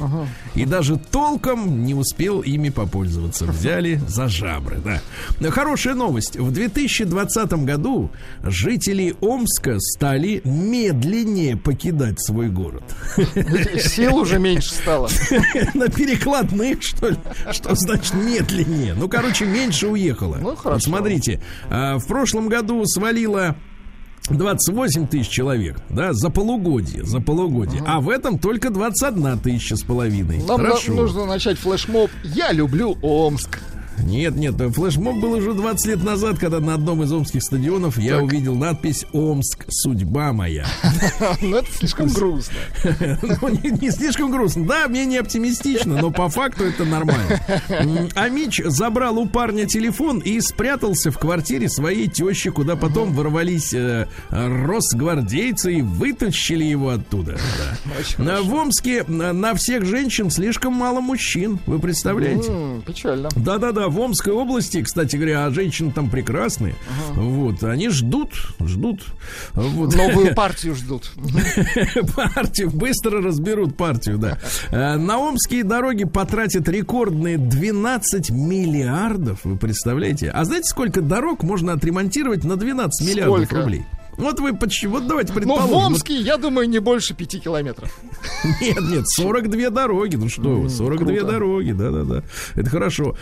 И 0.55 0.65
даже 0.65 0.97
толком 0.97 1.83
не 1.83 1.93
успел 1.93 2.41
ими 2.41 2.69
попользоваться. 2.69 3.45
Взяли 3.57 4.01
за 4.07 4.27
жабры, 4.27 4.79
да. 4.83 5.51
Хорошая 5.51 5.95
новость. 5.95 6.37
В 6.37 6.51
2020 6.51 7.53
году 7.65 8.11
жители 8.43 9.15
Омска 9.21 9.79
стали 9.79 10.41
медленнее 10.43 11.57
покидать 11.57 12.21
свой 12.21 12.49
город. 12.49 12.83
Сил 13.79 14.17
уже 14.17 14.39
меньше 14.39 14.73
стало. 14.73 15.09
На 15.73 15.87
перекладных, 15.87 16.83
что 16.83 17.09
ли? 17.09 17.17
Что 17.51 17.75
значит 17.75 18.13
медленнее? 18.13 18.93
Ну, 18.93 19.07
короче, 19.07 19.45
меньше 19.45 19.87
уехало. 19.87 20.37
Ну, 20.39 20.55
хорошо. 20.55 20.69
Вот 20.69 20.83
смотрите, 20.83 21.41
а, 21.69 21.97
в 21.97 22.07
прошлом 22.07 22.49
году 22.49 22.83
свалило 22.85 23.46
28 24.29 25.07
тысяч 25.07 25.29
человек, 25.29 25.79
да, 25.89 26.13
за 26.13 26.29
полугодие, 26.29 27.03
за 27.05 27.19
полугодие. 27.21 27.81
А 27.85 27.99
в 28.01 28.09
этом 28.09 28.37
только 28.39 28.69
21 28.69 29.39
тысяча 29.39 29.75
с 29.75 29.83
половиной. 29.83 30.37
Нам 30.39 30.61
на- 30.61 30.69
Хорошо. 30.69 30.93
нужно 30.93 31.25
начать 31.25 31.57
флешмоб. 31.57 32.09
Я 32.23 32.51
люблю 32.51 32.97
Омск. 33.01 33.59
Нет, 34.03 34.35
нет, 34.35 34.55
флешмоб 34.55 35.17
был 35.17 35.33
уже 35.33 35.53
20 35.53 35.85
лет 35.87 36.03
назад, 36.03 36.37
когда 36.39 36.59
на 36.59 36.75
одном 36.75 37.03
из 37.03 37.11
омских 37.11 37.43
стадионов 37.43 37.97
я 37.97 38.21
увидел 38.21 38.55
надпись 38.55 39.05
«Омск. 39.11 39.65
Судьба 39.69 40.33
моя». 40.33 40.65
Но 41.41 41.57
это 41.57 41.71
слишком 41.71 42.07
грустно. 42.07 42.57
Ну, 43.41 43.49
не, 43.49 43.91
слишком 43.91 44.31
грустно. 44.31 44.65
Да, 44.65 44.87
мне 44.87 45.05
не 45.05 45.17
оптимистично, 45.17 46.01
но 46.01 46.11
по 46.11 46.29
факту 46.29 46.65
это 46.65 46.85
нормально. 46.85 47.39
А 48.15 48.29
Мич 48.29 48.61
забрал 48.63 49.17
у 49.17 49.27
парня 49.27 49.65
телефон 49.65 50.19
и 50.19 50.39
спрятался 50.41 51.11
в 51.11 51.17
квартире 51.17 51.69
своей 51.69 52.07
тещи, 52.07 52.49
куда 52.49 52.75
потом 52.75 53.13
ворвались 53.13 53.73
э, 53.73 54.07
росгвардейцы 54.29 55.75
и 55.75 55.81
вытащили 55.81 56.63
его 56.63 56.89
оттуда. 56.89 57.37
В 58.17 58.53
Омске 58.53 59.03
на 59.03 59.53
всех 59.55 59.85
женщин 59.85 60.29
слишком 60.29 60.73
мало 60.73 61.01
мужчин. 61.01 61.59
Вы 61.65 61.79
представляете? 61.79 62.51
Печально. 62.85 63.29
Да-да-да, 63.35 63.86
в 63.89 63.99
Омской 63.99 64.33
области, 64.33 64.81
кстати 64.81 65.15
говоря, 65.15 65.45
а 65.45 65.51
женщины 65.51 65.91
там 65.91 66.09
прекрасные. 66.09 66.75
Вот, 67.13 67.63
они 67.63 67.89
ждут, 67.89 68.33
ждут. 68.59 69.03
Вот. 69.53 69.95
Новую 69.95 70.33
партию 70.35 70.75
ждут. 70.75 71.11
партию, 72.15 72.69
быстро 72.71 73.21
разберут 73.21 73.75
партию, 73.77 74.17
да. 74.17 74.37
Э, 74.71 74.97
На 74.97 75.17
омские 75.19 75.63
дороги 75.63 76.05
потратят 76.05 76.67
рекордные 76.69 77.37
12 77.37 78.29
миллиардов, 78.31 79.39
вы 79.43 79.57
представляете? 79.57 80.29
А 80.29 80.45
знаете, 80.45 80.65
сколько 80.69 81.01
дорог 81.01 81.43
можно 81.43 81.73
отремонтировать 81.73 82.43
на 82.43 82.55
12 82.55 83.07
миллиардов 83.07 83.51
рублей? 83.51 83.85
Вот 84.17 84.39
вы 84.39 84.55
почти, 84.55 84.87
вот 84.87 85.07
давайте 85.07 85.31
Но 85.31 85.35
предположим. 85.39 85.67
в 85.69 85.71
вот- 85.73 85.85
Омске, 85.85 86.19
я 86.19 86.37
думаю, 86.37 86.67
не 86.67 86.79
больше 86.79 87.13
пяти 87.13 87.39
километров. 87.39 87.99
Нет, 88.61 88.79
нет, 88.81 89.07
42 89.07 89.69
дороги. 89.69 90.15
Ну 90.15 90.27
что 90.29 90.55
вы, 90.61 90.69
42 90.69 91.05
круто. 91.07 91.31
дороги, 91.31 91.71
да-да-да. 91.71 92.23
Это 92.55 92.69
хорошо. 92.69 93.15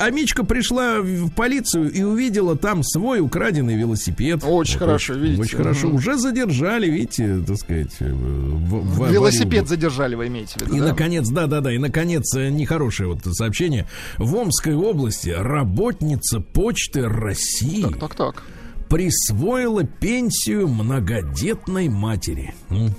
А 0.00 0.10
Мичка 0.10 0.44
пришла 0.44 1.00
в 1.00 1.30
полицию 1.30 1.90
и 1.92 2.02
увидела 2.02 2.56
там 2.56 2.82
свой 2.82 3.20
украденный 3.20 3.76
велосипед. 3.76 4.40
Очень 4.44 4.78
хорошо, 4.78 5.12
очень, 5.14 5.22
видите. 5.22 5.42
Очень 5.42 5.56
хорошо. 5.58 5.88
Уже 5.88 6.16
задержали, 6.18 6.90
видите, 6.90 7.42
так 7.46 7.56
сказать. 7.56 7.92
э, 8.00 8.10
в- 8.12 9.04
в- 9.06 9.10
Велосипед 9.12 9.64
в- 9.66 9.68
задержали, 9.68 10.14
вы 10.16 10.26
имеете 10.26 10.58
в 10.58 10.62
виду, 10.62 10.74
и, 10.76 10.80
да? 10.80 10.88
наконец, 10.88 11.28
да-да-да, 11.28 11.72
и, 11.72 11.78
наконец, 11.78 12.34
э, 12.36 12.48
нехорошее 12.50 13.08
вот 13.10 13.20
сообщение. 13.34 13.86
В 14.18 14.34
Омской 14.36 14.74
области 14.74 15.28
работница 15.30 16.40
Почты 16.40 17.06
России 17.08 17.82
Так, 17.82 17.98
так, 17.98 18.14
так. 18.14 18.42
Присвоила 18.90 19.84
пенсию 19.84 20.66
многодетной 20.66 21.88
матери. 21.88 22.52
Ну, 22.68 22.90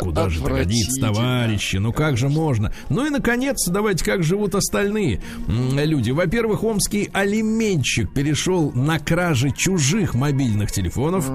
куда 0.00 0.30
же 0.30 0.42
годится, 0.42 1.00
товарищи? 1.00 1.76
Ну 1.76 1.92
как 1.92 2.16
же 2.16 2.28
можно? 2.30 2.72
Ну 2.88 3.06
и, 3.06 3.10
наконец, 3.10 3.68
давайте, 3.68 4.04
как 4.04 4.22
живут 4.22 4.54
остальные 4.54 5.20
люди. 5.46 6.10
Во-первых, 6.12 6.64
омский 6.64 7.10
алименщик 7.12 8.12
перешел 8.12 8.72
на 8.72 8.98
кражи 8.98 9.50
чужих 9.50 10.14
мобильных 10.14 10.72
телефонов. 10.72 11.30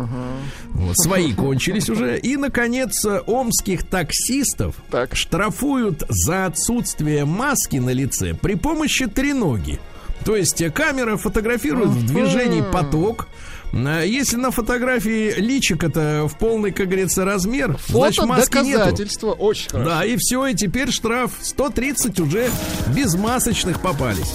Вот, 0.71 0.97
свои 0.97 1.31
кончились 1.33 1.89
уже. 1.89 2.17
И, 2.17 2.35
наконец, 2.35 3.05
омских 3.05 3.83
таксистов 3.83 4.75
Так. 4.89 5.15
штрафуют 5.15 6.03
за 6.09 6.47
отсутствие 6.47 7.25
маски 7.25 7.77
на 7.77 7.91
лице 7.91 8.33
при 8.33 8.55
помощи 8.55 9.05
треноги. 9.05 9.79
То 10.25 10.35
есть 10.35 10.61
э, 10.61 10.69
камера 10.69 11.17
фотографирует 11.17 11.89
в 11.89 12.05
движении 12.07 12.61
поток. 12.61 13.27
А 13.71 14.01
Если 14.03 14.35
на 14.35 14.51
фотографии 14.51 15.33
личик 15.39 15.83
это 15.83 16.27
в 16.27 16.37
полный, 16.37 16.71
как 16.71 16.87
говорится, 16.87 17.25
размер, 17.25 17.77
значит 17.87 18.17
Фото 18.17 18.25
маски 18.27 18.57
нету. 18.57 18.79
доказательства. 18.79 19.31
Очень 19.33 19.69
хорошо. 19.69 19.89
Да, 19.89 20.05
и 20.05 20.15
все, 20.17 20.47
и 20.47 20.55
теперь 20.55 20.91
штраф 20.91 21.31
130 21.41 22.19
уже 22.19 22.49
без 22.95 23.15
масочных 23.15 23.79
попались. 23.81 24.31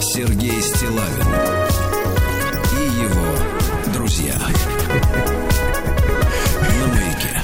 Сергей 0.00 0.60
Стилавин 0.62 1.25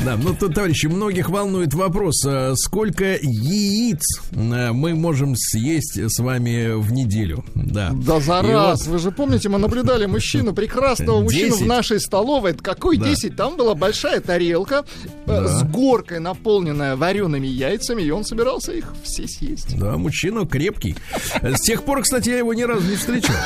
Да, 0.05 0.17
ну, 0.17 0.35
то, 0.35 0.49
товарищи, 0.49 0.87
многих 0.87 1.29
волнует 1.31 1.75
вопрос, 1.75 2.25
а 2.27 2.55
сколько 2.57 3.17
яиц 3.23 4.03
а, 4.35 4.73
мы 4.73 4.95
можем 4.97 5.37
съесть 5.37 5.97
с 5.97 6.19
вами 6.19 6.73
в 6.75 6.93
неделю? 6.93 7.45
Да. 7.55 7.91
Да 7.95 8.19
за 8.19 8.43
раз. 8.43 8.81
вот- 8.87 8.95
Вы 8.95 8.99
же 8.99 9.13
помните, 9.13 9.49
мы 9.49 9.59
наблюдали 9.59 10.07
мужчину, 10.07 10.53
прекрасного 10.55 11.21
мужчину 11.23 11.55
в 11.55 11.59
10. 11.59 11.67
нашей 11.69 12.01
столовой. 12.01 12.55
Какой 12.55 12.97
Да. 12.97 13.09
10? 13.09 13.37
Там 13.37 13.57
была 13.57 13.75
большая 13.77 14.21
тарелка 14.21 14.85
э, 15.27 15.47
с 15.47 15.63
горкой, 15.63 16.19
наполненная 16.19 16.97
вареными 16.97 17.47
яйцами, 17.47 18.03
и 18.03 18.11
он 18.11 18.25
собирался 18.25 18.73
их 18.73 18.93
все 19.05 19.29
съесть. 19.29 19.79
Да, 19.79 19.97
мужчина 19.97 20.45
крепкий. 20.47 20.97
С 21.43 21.61
тех 21.61 21.85
пор, 21.85 22.03
кстати, 22.03 22.29
я 22.31 22.39
его 22.39 22.55
ни 22.55 22.63
разу 22.63 22.89
не 22.89 22.97
встречал. 22.97 23.37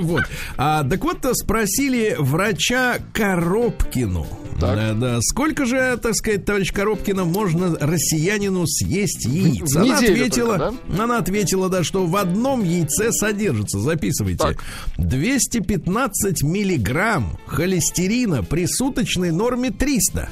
Вот. 0.00 0.22
А, 0.56 0.82
так 0.82 1.04
вот, 1.04 1.18
спросили 1.34 2.16
врача 2.18 2.98
Коробкину. 3.12 4.26
Да, 4.60 4.94
да. 4.94 5.18
Сколько 5.22 5.66
же, 5.66 5.98
так 6.02 6.14
сказать, 6.14 6.44
товарищ 6.44 6.72
Коробкина, 6.72 7.24
можно 7.24 7.76
россиянину 7.78 8.66
съесть 8.66 9.24
яиц? 9.24 9.76
Она 9.76 9.98
ответила, 9.98 10.58
только, 10.58 11.02
она 11.02 11.18
ответила, 11.18 11.68
да, 11.68 11.84
что 11.84 12.06
в 12.06 12.16
одном 12.16 12.64
яйце 12.64 13.12
содержится, 13.12 13.78
записывайте, 13.78 14.38
Так. 14.38 14.64
215 14.98 16.42
миллиграмм 16.42 17.38
холестерина 17.46 18.42
при 18.42 18.66
суточной 18.66 19.30
норме 19.30 19.70
300. 19.70 20.28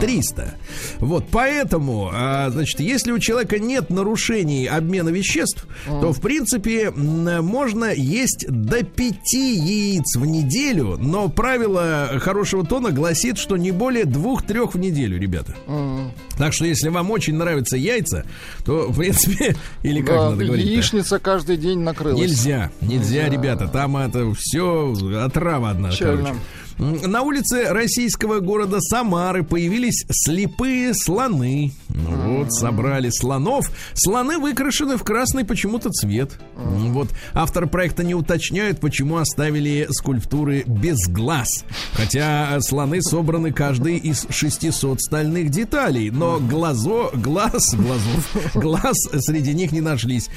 300. 0.00 0.54
Вот, 0.98 1.26
поэтому, 1.30 2.10
а, 2.12 2.50
значит, 2.50 2.80
если 2.80 3.12
у 3.12 3.18
человека 3.18 3.58
нет 3.58 3.90
нарушений 3.90 4.66
обмена 4.66 5.10
веществ, 5.10 5.66
то, 5.86 6.12
в 6.12 6.20
принципе, 6.20 6.90
можно 6.90 7.92
есть 7.92 8.46
до 8.48 8.84
5 8.84 9.32
яиц 9.32 10.16
в 10.16 10.26
неделю, 10.26 10.96
но 10.98 11.28
правило 11.28 12.18
хорошего 12.20 12.64
тона 12.64 12.90
гласит, 12.90 13.38
что 13.38 13.56
не 13.56 13.70
более 13.70 14.04
2-3 14.04 14.70
в 14.72 14.76
неделю, 14.76 15.18
ребята. 15.18 15.54
Так 16.36 16.52
что, 16.52 16.64
если 16.64 16.88
вам 16.88 17.10
очень 17.10 17.34
нравятся 17.36 17.76
яйца, 17.76 18.24
то, 18.64 18.88
в 18.90 18.98
принципе, 18.98 19.56
или 19.82 20.00
как 20.00 20.16
Да, 20.16 20.30
надо 20.30 20.44
говорить 20.44 20.66
яичница 20.66 21.18
каждый 21.18 21.56
день 21.56 21.80
накрылась. 21.80 22.20
Нельзя, 22.20 22.70
нельзя, 22.80 23.28
ребята, 23.28 23.68
там 23.68 23.96
это 23.96 24.32
все 24.36 24.94
отрава 25.22 25.70
одна, 25.70 25.90
Печально. 25.90 26.22
короче. 26.22 26.40
На 26.80 27.20
улице 27.20 27.66
российского 27.68 28.40
города 28.40 28.80
Самары 28.80 29.44
появились 29.44 30.06
слепые 30.10 30.94
слоны. 30.94 31.72
Ну 31.90 32.38
Вот, 32.38 32.52
собрали 32.54 33.10
слонов. 33.10 33.70
Слоны 33.92 34.38
выкрашены 34.38 34.96
в 34.96 35.04
красный 35.04 35.44
почему-то 35.44 35.90
цвет. 35.90 36.38
Вот, 36.56 37.10
автор 37.34 37.68
проекта 37.68 38.02
не 38.02 38.14
уточняет, 38.14 38.80
почему 38.80 39.18
оставили 39.18 39.88
скульптуры 39.90 40.64
без 40.66 41.06
глаз. 41.06 41.64
Хотя 41.92 42.58
слоны 42.62 43.02
собраны 43.02 43.52
каждый 43.52 43.98
из 43.98 44.26
600 44.30 45.02
стальных 45.02 45.50
деталей. 45.50 46.10
Но 46.10 46.40
глазо, 46.40 47.10
глаз, 47.12 47.74
глазов, 47.74 48.54
глаз 48.54 48.96
среди 49.18 49.52
них 49.52 49.72
не 49.72 49.82
нашлись. 49.82 50.30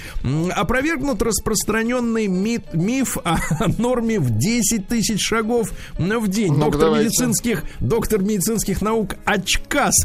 Опровергнут 0.53 1.21
распространенный 1.21 2.27
миф 2.27 3.17
о 3.23 3.37
норме 3.77 4.19
в 4.19 4.37
10 4.37 4.89
тысяч 4.89 5.21
шагов 5.21 5.71
в 5.97 6.32
день. 6.33 6.51
Ну-ка, 6.53 6.65
доктор 6.65 6.81
давайте. 6.81 7.05
медицинских, 7.05 7.63
доктор 7.79 8.19
медицинских 8.21 8.81
наук 8.81 9.15
Очкас. 9.25 9.95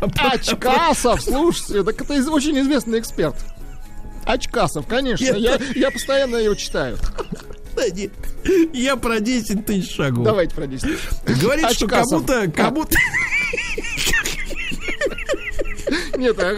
Очкасов, 0.18 1.22
слушайте, 1.22 1.82
так 1.82 2.00
это 2.00 2.30
очень 2.30 2.58
известный 2.60 2.98
эксперт. 3.00 3.34
Очкасов, 4.24 4.86
конечно. 4.86 5.24
Это- 5.24 5.36
Я, 5.38 5.58
я 5.74 5.90
постоянно 5.90 6.36
его 6.36 6.54
читаю. 6.54 6.96
Да 7.74 7.88
не, 7.88 8.10
Я 8.74 8.96
про 8.96 9.18
10 9.18 9.64
тысяч 9.64 9.94
шагов. 9.94 10.24
Давайте 10.24 10.54
про 10.54 10.66
10 10.66 10.82
тысяч. 10.88 11.40
Говорит, 11.42 11.70
что 11.72 11.86
Очкасов. 11.86 12.26
кому-то, 12.26 12.50
кому-то, 12.52 12.96
Нет, 16.16 16.38
а 16.38 16.54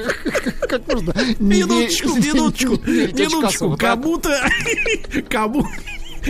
как 0.66 0.86
можно? 0.86 1.14
минуточку, 1.38 2.08
минуточку, 2.16 2.72
минуточку, 2.86 3.76
кому-то, 3.76 4.40
кому, 5.30 5.66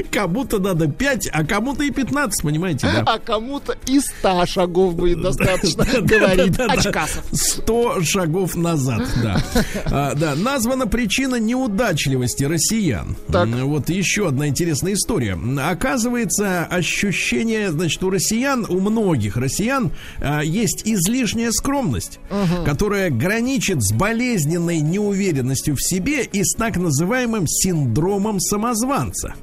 кому-то 0.02 0.58
надо 0.58 0.88
5, 0.88 1.28
а 1.32 1.44
кому-то 1.44 1.84
и 1.84 1.90
15, 1.90 2.42
понимаете, 2.42 2.86
да? 2.86 3.02
А 3.06 3.18
кому-то 3.18 3.76
и 3.86 4.00
100 4.00 4.46
шагов 4.46 4.94
будет 4.94 5.20
достаточно, 5.22 5.84
говорит. 6.00 6.58
Очкасов. 6.58 7.24
100 7.32 8.02
шагов 8.02 8.54
назад, 8.56 9.02
да. 9.22 9.42
А, 9.86 10.14
да, 10.14 10.34
названа 10.34 10.86
причина 10.86 11.36
неудачливости 11.36 12.44
россиян. 12.44 13.16
Так. 13.30 13.48
Вот 13.48 13.88
еще 13.88 14.28
одна 14.28 14.48
интересная 14.48 14.94
история. 14.94 15.38
Оказывается, 15.62 16.64
ощущение, 16.64 17.70
значит, 17.70 18.02
у 18.02 18.10
россиян, 18.10 18.66
у 18.68 18.80
многих 18.80 19.36
россиян 19.36 19.92
а, 20.20 20.42
есть 20.42 20.82
излишняя 20.84 21.50
скромность, 21.52 22.18
которая 22.64 23.10
граничит 23.10 23.82
с 23.82 23.92
болезненной 23.92 24.80
неуверенностью 24.80 25.76
в 25.76 25.82
себе 25.82 26.24
и 26.24 26.42
с 26.44 26.54
так 26.54 26.76
называемым 26.76 27.46
синдромом 27.46 28.40
самозванца. 28.40 29.34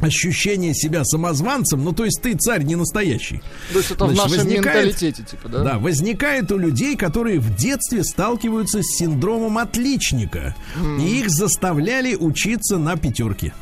Ощущение 0.00 0.74
себя 0.74 1.04
самозванцем, 1.04 1.84
ну 1.84 1.92
то 1.92 2.06
есть 2.06 2.22
ты 2.22 2.34
царь 2.34 2.62
не 2.62 2.74
настоящий. 2.74 3.42
То 3.70 3.78
есть 3.80 3.90
это 3.90 4.06
в 4.06 4.14
Значит, 4.14 4.30
нашем 4.32 4.46
возникает- 4.46 4.84
менталитете, 4.86 5.22
типа, 5.30 5.48
да? 5.50 5.62
Да, 5.62 5.78
возникает 5.78 6.50
у 6.52 6.56
людей, 6.56 6.96
которые 6.96 7.38
в 7.38 7.54
детстве 7.54 8.02
сталкиваются 8.02 8.80
с 8.82 8.96
синдромом 8.96 9.58
отличника. 9.58 10.54
И 11.00 11.18
их 11.20 11.28
заставляли 11.28 12.14
учиться 12.14 12.78
на 12.78 12.96
пятерке. 12.96 13.52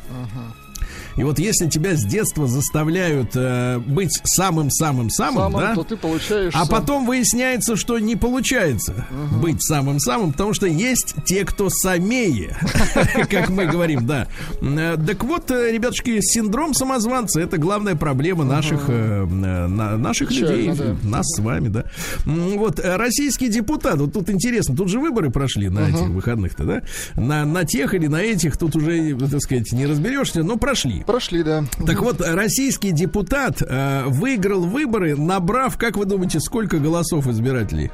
И 1.19 1.25
вот 1.25 1.39
если 1.39 1.66
тебя 1.69 1.97
с 1.97 2.05
детства 2.05 2.47
заставляют 2.47 3.33
э, 3.35 3.79
быть 3.79 4.19
самым-самым-самым, 4.25 5.11
Самым, 5.11 5.61
да, 5.61 5.75
то 5.75 5.83
ты 5.85 5.97
получаешь... 5.97 6.53
а 6.55 6.64
сам. 6.64 6.69
потом 6.69 7.07
выясняется, 7.07 7.77
что 7.77 7.99
не 7.99 8.14
получается 8.16 9.07
быть 9.43 9.62
самым-самым, 9.62 10.33
потому 10.33 10.55
что 10.55 10.66
есть 10.66 11.14
те, 11.27 11.45
кто 11.45 11.69
самее, 11.71 12.57
как 13.31 13.49
мы 13.49 13.66
говорим, 13.66 14.07
да. 14.07 14.29
Э, 14.62 14.97
Так 15.07 15.25
вот, 15.25 15.51
э, 15.51 15.73
ребятушки, 15.73 16.21
синдром 16.21 16.73
самозванца 16.75 17.41
это 17.41 17.59
главная 17.59 17.97
проблема 17.97 18.45
наших, 18.45 18.85
э, 18.89 19.25
на- 19.25 19.97
наших 19.97 20.31
людей, 20.31 20.71
нас 21.03 21.27
с 21.27 21.41
вами, 21.41 21.69
да. 21.69 21.85
Вот 22.25 22.81
российский 22.83 23.49
депутат, 23.49 23.99
вот 23.99 24.12
тут 24.12 24.31
интересно, 24.31 24.77
тут 24.77 24.89
же 24.89 25.01
выборы 25.01 25.31
прошли 25.31 25.69
на 25.69 25.89
этих 25.89 26.09
выходных-то, 26.09 26.64
да? 26.64 26.83
На, 27.16 27.45
на 27.45 27.64
тех 27.64 27.93
или 27.95 28.07
на 28.07 28.23
этих 28.23 28.57
тут 28.57 28.77
уже, 28.77 29.16
так 29.16 29.41
сказать, 29.41 29.73
не 29.73 29.87
разберешься, 29.87 30.43
но 30.43 30.57
прошли. 30.57 31.05
Прошли, 31.09 31.42
да. 31.42 31.64
Так 31.86 32.02
вот, 32.02 32.20
российский 32.20 32.90
депутат 32.90 33.62
э, 33.62 34.04
выиграл 34.09 34.61
выборы, 34.66 35.16
набрав, 35.16 35.78
как 35.78 35.96
вы 35.96 36.04
думаете, 36.04 36.38
сколько 36.38 36.78
голосов 36.78 37.26
избирателей? 37.28 37.90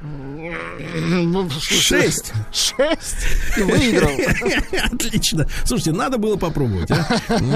Ну, 0.00 1.48
Шесть. 1.60 2.32
Шесть? 2.52 3.16
И 3.56 3.62
выиграл. 3.62 4.10
Отлично. 4.92 5.48
Слушайте, 5.64 5.92
надо 5.92 6.18
было 6.18 6.36
попробовать. 6.36 6.90
а. 6.90 7.04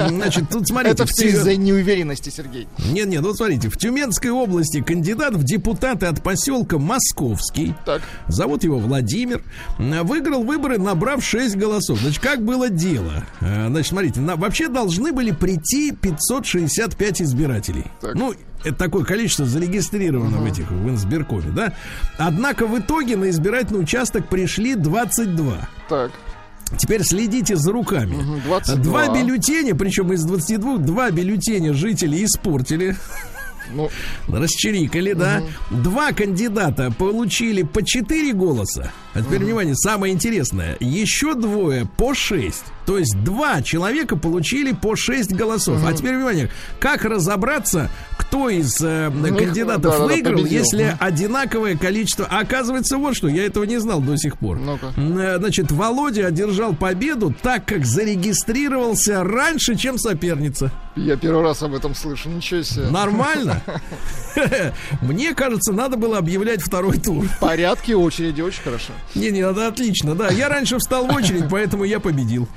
Значит, 0.09 0.49
тут 0.49 0.67
смотрите. 0.67 0.93
Это 0.93 1.05
все 1.05 1.27
из-за 1.29 1.55
неуверенности, 1.55 2.29
Сергей. 2.29 2.67
Нет, 2.91 3.07
нет, 3.07 3.21
вот 3.21 3.37
смотрите, 3.37 3.69
в 3.69 3.77
Тюменской 3.77 4.31
области 4.31 4.81
кандидат 4.81 5.35
в 5.35 5.43
депутаты 5.43 6.05
от 6.07 6.21
поселка 6.21 6.77
Московский, 6.77 7.73
Так. 7.85 8.01
зовут 8.27 8.63
его 8.63 8.77
Владимир, 8.77 9.41
выиграл 9.77 10.43
выборы, 10.43 10.77
набрав 10.77 11.23
6 11.23 11.55
голосов. 11.55 11.99
Значит, 11.99 12.21
как 12.21 12.43
было 12.43 12.69
дело? 12.69 13.23
Э, 13.41 13.67
Значит, 13.69 13.89
смотрите, 13.89 14.19
вообще 14.21 14.67
должны 14.67 15.13
были 15.13 15.31
прийти 15.31 15.91
565 15.93 17.21
избирателей. 17.21 17.85
Так. 18.01 18.15
Ну, 18.15 18.33
это 18.63 18.75
такое 18.75 19.03
количество 19.03 19.45
зарегистрировано 19.45 20.37
в 20.37 20.45
этих, 20.45 20.69
в 20.71 20.95
избиркоме, 20.95 21.51
да? 21.51 21.73
Однако 22.17 22.65
в 22.65 22.79
итоге 22.79 23.17
на 23.17 23.29
избирательный 23.29 23.81
участок 23.81 24.27
пришли 24.29 24.75
22. 24.75 25.69
Так. 25.89 26.11
Теперь 26.77 27.03
следите 27.03 27.55
за 27.55 27.71
руками. 27.71 28.15
Мгм, 28.15 28.41
22. 28.45 28.83
Два 28.83 29.07
бюллетеня, 29.09 29.75
причем 29.75 30.11
из 30.13 30.23
22, 30.23 30.77
два 30.77 31.11
бюллетеня 31.11 31.73
жители 31.73 32.23
испортили. 32.23 32.95
Ну, 33.71 33.89
Расчерикали, 34.27 35.13
да. 35.13 35.41
Два 35.71 36.11
кандидата 36.11 36.91
получили 36.91 37.63
по 37.63 37.83
4 37.83 38.33
голоса. 38.33 38.91
А 39.15 39.21
теперь, 39.21 39.43
внимание, 39.43 39.75
самое 39.75 40.13
интересное. 40.13 40.75
Еще 40.79 41.35
двое 41.35 41.87
по 41.97 42.13
6. 42.13 42.63
То 42.85 42.97
есть 42.97 43.15
два 43.23 43.61
человека 43.61 44.15
получили 44.17 44.71
по 44.73 44.95
6 44.95 45.33
голосов. 45.33 45.79
А 45.85 45.93
теперь, 45.93 46.15
внимание, 46.15 46.49
как 46.79 47.05
разобраться, 47.05 47.89
кто 48.17 48.49
из 48.49 48.81
э, 48.81 49.09
их, 49.09 49.37
кандидатов 49.37 49.83
да-да-да, 49.83 50.05
выиграл, 50.05 50.37
победил. 50.39 50.59
если 50.59 50.85
Мгм. 50.85 50.97
одинаковое 50.99 51.77
количество... 51.77 52.25
Оказывается, 52.25 52.97
вот 52.97 53.15
что, 53.15 53.27
я 53.27 53.45
этого 53.45 53.63
не 53.65 53.77
знал 53.79 54.01
до 54.01 54.17
сих 54.17 54.37
пор. 54.37 54.57
Ну-ка. 54.57 54.87
Э, 54.97 55.37
Значит, 55.37 55.71
Володя 55.71 56.27
одержал 56.27 56.73
победу, 56.73 57.33
так 57.41 57.65
как 57.65 57.85
зарегистрировался 57.85 59.23
раньше, 59.23 59.75
чем 59.75 59.97
соперница. 59.97 60.71
я 60.95 61.15
первый 61.17 61.43
раз 61.43 61.61
об 61.63 61.73
этом 61.75 61.93
слышу. 61.95 62.29
Ничего 62.29 62.63
себе. 62.63 62.87
Нормально? 62.89 63.61
Мне 65.01 65.33
кажется, 65.33 65.71
надо 65.71 65.97
было 65.97 66.17
объявлять 66.17 66.61
второй 66.61 66.97
тур. 66.97 67.25
В 67.25 67.39
порядке 67.39 67.95
очереди 67.95 68.41
очень 68.41 68.61
хорошо. 68.63 68.93
Не, 69.15 69.31
не, 69.31 69.41
надо 69.41 69.67
отлично, 69.67 70.15
да. 70.15 70.29
Я 70.29 70.49
раньше 70.49 70.77
встал 70.79 71.07
в 71.07 71.13
очередь, 71.13 71.45
поэтому 71.49 71.83
я 71.83 71.99
победил. 71.99 72.47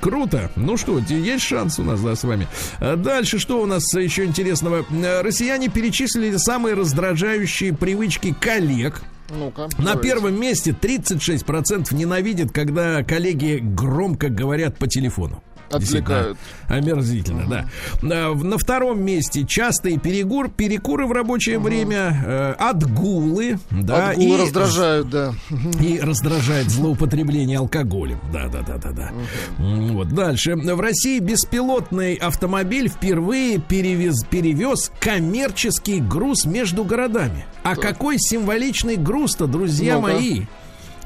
Круто. 0.00 0.50
Ну 0.56 0.76
что, 0.76 0.98
есть 0.98 1.44
шанс 1.44 1.78
у 1.78 1.82
нас, 1.82 2.00
да, 2.00 2.14
с 2.14 2.24
вами. 2.24 2.46
А 2.80 2.96
Дальше 2.96 3.38
что 3.38 3.60
у 3.60 3.66
нас 3.66 3.82
еще 3.94 4.24
интересного? 4.24 4.84
Э, 4.90 5.22
Россияне 5.22 5.68
перечислили 5.68 6.36
самые 6.36 6.74
раздражающие 6.74 7.74
привычки 7.74 8.34
коллег. 8.38 9.02
Ну-ка. 9.30 9.68
На 9.78 9.96
первом 9.96 10.40
месте 10.40 10.70
36% 10.70 11.94
ненавидят, 11.94 12.52
когда 12.52 13.02
коллеги 13.02 13.58
громко 13.60 14.28
говорят 14.28 14.78
по 14.78 14.86
телефону. 14.86 15.42
Отвлекают. 15.70 16.38
Омерзительно, 16.68 17.46
да. 17.48 17.68
А, 18.02 18.32
в- 18.32 18.44
На 18.44 18.58
втором 18.58 19.02
месте 19.02 19.44
частые 19.46 19.98
перегур, 19.98 20.48
перекуры 20.48 21.06
в 21.06 21.12
рабочее 21.12 21.58
время, 21.58 22.22
э, 22.26 22.54
отгулы, 22.58 23.58
да, 23.70 24.10
Отгулы 24.10 24.28
и 24.28 24.42
раздражают, 24.42 25.10
да. 25.10 25.32
и 25.80 25.98
раздражает 26.00 26.70
злоупотребление 26.70 27.58
алкоголем. 27.58 28.20
Да, 28.32 28.48
да, 28.48 28.62
да, 28.62 28.76
да, 28.78 28.90
да. 28.92 29.10
М, 29.58 29.94
Вот 29.96 30.08
дальше. 30.08 30.54
В 30.56 30.80
России 30.80 31.18
беспилотный 31.18 32.14
автомобиль 32.14 32.88
впервые 32.88 33.58
перевез, 33.58 34.24
перевез 34.24 34.90
коммерческий 35.00 36.00
груз 36.00 36.44
между 36.44 36.84
городами. 36.84 37.44
А 37.62 37.74
какой 37.76 38.18
символичный 38.18 38.96
груз-то, 38.96 39.46
друзья 39.46 39.96
Ну-ка. 39.96 40.12
мои? 40.12 40.42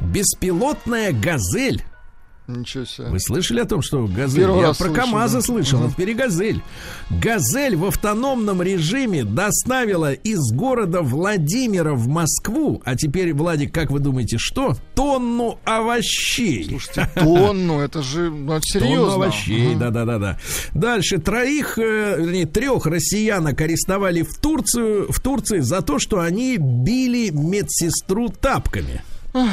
Беспилотная 0.00 1.12
газель. 1.12 1.84
Ничего 2.46 2.84
себе. 2.84 3.08
Вы 3.08 3.20
слышали 3.20 3.60
о 3.60 3.64
том, 3.64 3.80
что 3.80 4.06
газель? 4.06 4.40
Первый 4.40 4.60
Я 4.60 4.66
про 4.68 4.74
слышу, 4.74 4.94
КАМАЗа 4.94 5.36
да. 5.38 5.42
слышал, 5.42 5.84
а 5.84 5.90
теперь 5.90 6.14
газель. 6.14 6.62
Газель 7.10 7.76
в 7.76 7.84
автономном 7.84 8.60
режиме 8.62 9.24
доставила 9.24 10.12
из 10.12 10.40
города 10.52 11.02
Владимира 11.02 11.94
в 11.94 12.08
Москву, 12.08 12.82
а 12.84 12.96
теперь, 12.96 13.32
Владик, 13.34 13.72
как 13.72 13.90
вы 13.90 14.00
думаете, 14.00 14.36
что? 14.38 14.76
Тонну 14.94 15.58
овощей. 15.64 16.64
Слушайте, 16.68 17.08
тонну, 17.14 17.78
это 17.80 18.02
же 18.02 18.30
ну, 18.30 18.54
это 18.54 18.66
Тонну 18.72 18.86
серьезно. 18.86 19.14
овощей, 19.14 19.74
да-да-да-да. 19.76 20.38
Дальше 20.74 21.18
троих, 21.18 21.78
э, 21.78 22.16
вернее, 22.18 22.46
трех 22.46 22.86
россиянок 22.86 23.60
арестовали 23.60 24.22
в 24.22 24.36
Турцию, 24.38 25.12
в 25.12 25.20
Турции 25.20 25.60
за 25.60 25.82
то, 25.82 25.98
что 25.98 26.20
они 26.20 26.56
били 26.58 27.30
медсестру 27.30 28.28
тапками. 28.28 29.02
А, 29.32 29.48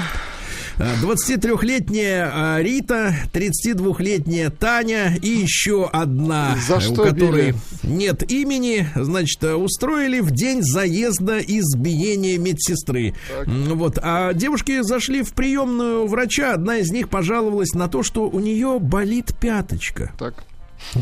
23-летняя 0.80 2.32
а, 2.34 2.62
Рита, 2.62 3.14
32-летняя 3.34 4.50
Таня 4.50 5.16
и 5.22 5.30
еще 5.30 5.88
одна, 5.92 6.56
За 6.68 6.76
э, 6.76 6.78
у 6.78 6.82
что 6.82 7.04
которой 7.04 7.52
били? 7.52 7.56
нет 7.84 8.32
имени, 8.32 8.88
значит, 8.96 9.44
э, 9.44 9.56
устроили 9.56 10.20
в 10.20 10.32
день 10.32 10.62
заезда 10.62 11.40
избиения 11.40 12.38
медсестры. 12.38 13.14
М, 13.46 13.78
Вот, 13.78 13.98
а 14.02 14.34
девушки 14.34 14.82
зашли 14.82 15.24
в 15.24 15.34
приемную 15.34 16.08
врача, 16.08 16.54
одна 16.54 16.78
из 16.78 16.92
них 16.92 17.10
пожаловалась 17.10 17.74
на 17.74 17.88
то, 17.88 18.04
что 18.04 18.30
у 18.30 18.40
нее 18.40 18.80
болит 18.80 19.34
пяточка. 19.40 20.12
Так. 20.20 20.44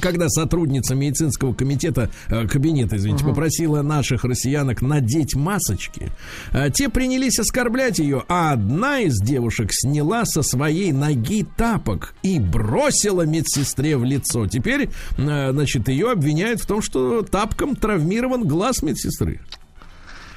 Когда 0.01 0.29
сотрудница 0.29 0.95
медицинского 0.95 1.53
комитета, 1.53 2.09
э, 2.27 2.47
кабинета, 2.47 2.97
извините, 2.97 3.23
попросила 3.23 3.81
наших 3.81 4.23
россиянок 4.23 4.81
надеть 4.81 5.36
масочки, 5.36 6.11
э, 6.51 6.69
те 6.71 6.89
принялись 6.89 7.39
оскорблять 7.39 7.99
ее, 7.99 8.23
а 8.27 8.51
одна 8.53 8.99
из 8.99 9.19
девушек 9.19 9.69
сняла 9.71 10.25
со 10.25 10.41
своей 10.43 10.91
ноги 10.91 11.45
тапок 11.57 12.15
и 12.23 12.39
бросила 12.39 13.23
медсестре 13.23 13.97
в 13.97 14.03
лицо. 14.03 14.47
Теперь, 14.47 14.89
э, 15.17 15.51
значит, 15.51 15.88
ее 15.88 16.11
обвиняют 16.11 16.61
в 16.61 16.67
том, 16.67 16.81
что 16.81 17.21
тапком 17.21 17.75
травмирован 17.75 18.47
глаз 18.47 18.81
медсестры. 18.81 19.41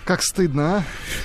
Как 0.09 0.23
стыдно, 0.23 0.79
а? 0.79 0.85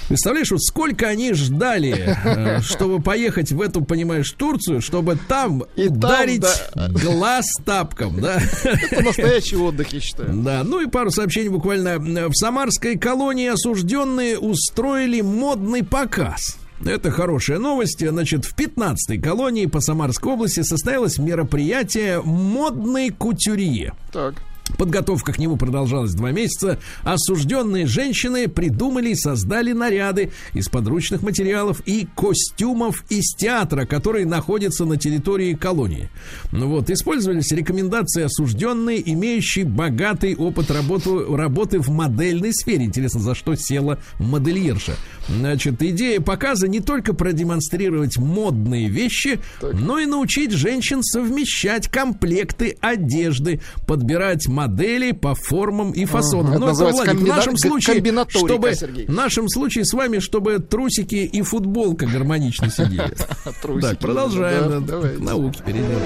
Представляешь, 0.10 0.52
вот 0.52 0.62
сколько 0.62 1.08
они 1.08 1.32
ждали, 1.32 2.18
э, 2.26 2.62
чтобы 2.64 3.02
поехать 3.02 3.54
в 3.54 3.62
эту, 3.62 3.82
понимаешь, 3.82 4.30
Турцию, 4.32 4.82
чтобы 4.82 5.18
там 5.30 5.64
И 5.78 5.88
там, 5.88 5.98
ударить 5.98 6.42
да. 6.42 6.90
глаз 6.90 7.46
тапком, 7.64 8.20
да? 8.20 8.42
Это 8.66 9.02
настоящий 9.02 9.56
отдых, 9.56 9.88
я 9.94 10.02
считаю. 10.02 10.34
Да, 10.44 10.66
ну 10.66 10.82
и 10.82 10.88
пару 10.88 11.12
сообщений 11.12 11.48
буквально. 11.48 11.98
В 11.98 12.34
Самарской 12.34 12.98
колонии 12.98 13.48
осужденные 13.48 14.38
устроили 14.38 15.22
модный 15.22 15.86
показ. 15.86 16.58
Это 16.86 17.10
хорошая 17.10 17.60
новость. 17.60 18.06
Значит, 18.06 18.44
в 18.44 18.54
15-й 18.54 19.18
колонии 19.18 19.66
по 19.66 19.80
Самарской 19.80 20.34
области 20.34 20.62
состоялось 20.62 21.20
мероприятие 21.20 22.22
«Модный 22.22 23.12
кутюрье». 23.12 23.94
Так. 24.12 24.34
Подготовка 24.78 25.34
к 25.34 25.40
нему 25.40 25.58
продолжалась 25.58 26.14
два 26.14 26.32
месяца. 26.32 26.80
Осужденные 27.04 27.86
женщины 27.86 28.48
придумали 28.48 29.10
и 29.10 29.16
создали 29.16 29.72
наряды 29.74 30.32
из 30.54 30.70
подручных 30.70 31.22
материалов 31.22 31.82
и 31.86 32.08
костюмов 32.16 33.04
из 33.10 33.36
театра, 33.36 33.86
которые 33.86 34.26
находятся 34.26 34.86
на 34.86 34.98
территории 34.98 35.54
колонии. 35.54 36.10
Ну 36.52 36.70
вот, 36.70 36.90
использовались 36.90 37.52
рекомендации 37.52 38.24
осужденные, 38.24 39.12
имеющие 39.14 39.66
богатый 39.66 40.36
опыт 40.36 40.72
работы, 40.72 41.26
работы 41.36 41.80
в 41.80 41.90
модельной 41.90 42.54
сфере. 42.54 42.86
Интересно, 42.86 43.20
за 43.20 43.36
что 43.36 43.56
села 43.56 44.00
модельерша. 44.20 44.96
Значит, 45.28 45.82
идея 45.82 46.20
показа 46.20 46.68
не 46.68 46.80
только 46.80 47.14
продемонстрировать 47.14 48.18
модные 48.18 48.90
вещи, 48.90 49.40
но 49.62 50.00
и 50.00 50.06
научить 50.06 50.52
женщин 50.52 51.04
совмещать 51.04 51.88
комплекты 51.88 52.78
одежды, 52.82 53.62
подбирать 53.86 54.48
модели 54.54 55.12
по 55.12 55.34
формам 55.36 55.92
и 55.92 56.06
фасонам. 56.06 56.52
это 56.54 56.60
Ну, 56.60 56.68
это, 56.68 56.76
Владик, 56.86 57.02
в 57.02 57.18
комбина- 57.18 57.36
нашем 57.36 57.54
г- 57.54 57.60
случае, 57.60 58.04
чтобы 58.30 58.76
Сергей. 58.76 59.06
в 59.08 59.12
нашем 59.12 59.50
случае 59.50 59.86
с 59.86 59.94
вами, 59.94 60.20
чтобы 60.20 60.60
трусики 60.60 61.16
и 61.16 61.42
футболка 61.42 62.06
гармонично 62.06 62.70
сидели. 62.70 63.14
Так, 63.82 64.00
продолжаем. 64.00 64.86
науке 65.24 65.60
перейдем. 65.66 66.00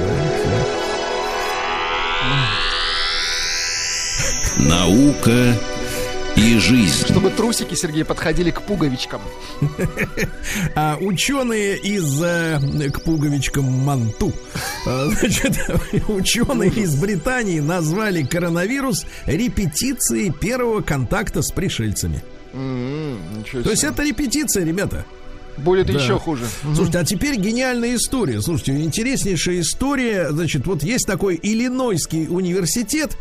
Наука 4.60 5.54
и 6.38 6.60
жизнь. 6.60 7.06
Чтобы 7.08 7.32
трусики, 7.32 7.74
Сергей, 7.74 8.06
подходили 8.06 8.52
к 8.52 8.62
пуговичкам. 8.62 9.22
А 10.76 10.98
ученые 11.00 11.78
из 11.78 12.22
э, 12.22 12.90
к 12.92 13.02
пуговичкам 13.02 13.66
манту, 13.66 14.32
а, 14.86 15.08
значит, 15.10 15.58
ученые 16.08 16.72
из 16.72 16.96
Британии 16.96 17.60
назвали 17.60 18.24
коронавирус 18.24 19.06
репетицией 19.26 20.32
первого 20.32 20.82
контакта 20.82 21.42
с 21.42 21.52
пришельцами. 21.52 22.24
То 22.54 23.70
есть 23.70 23.84
это 23.84 24.04
репетиция, 24.04 24.64
ребята. 24.64 25.06
Будет 25.58 25.88
Да. 25.88 25.94
еще 25.94 26.20
хуже. 26.20 26.44
Слушайте, 26.76 27.00
а 27.00 27.04
теперь 27.04 27.36
гениальная 27.38 27.96
история. 27.96 28.42
Слушайте, 28.42 28.82
интереснейшая 28.84 29.62
история. 29.62 30.30
Значит, 30.32 30.66
вот 30.68 30.84
есть 30.84 31.06
такой 31.08 31.40
Иллинойский 31.42 32.28
университет. 32.30 33.18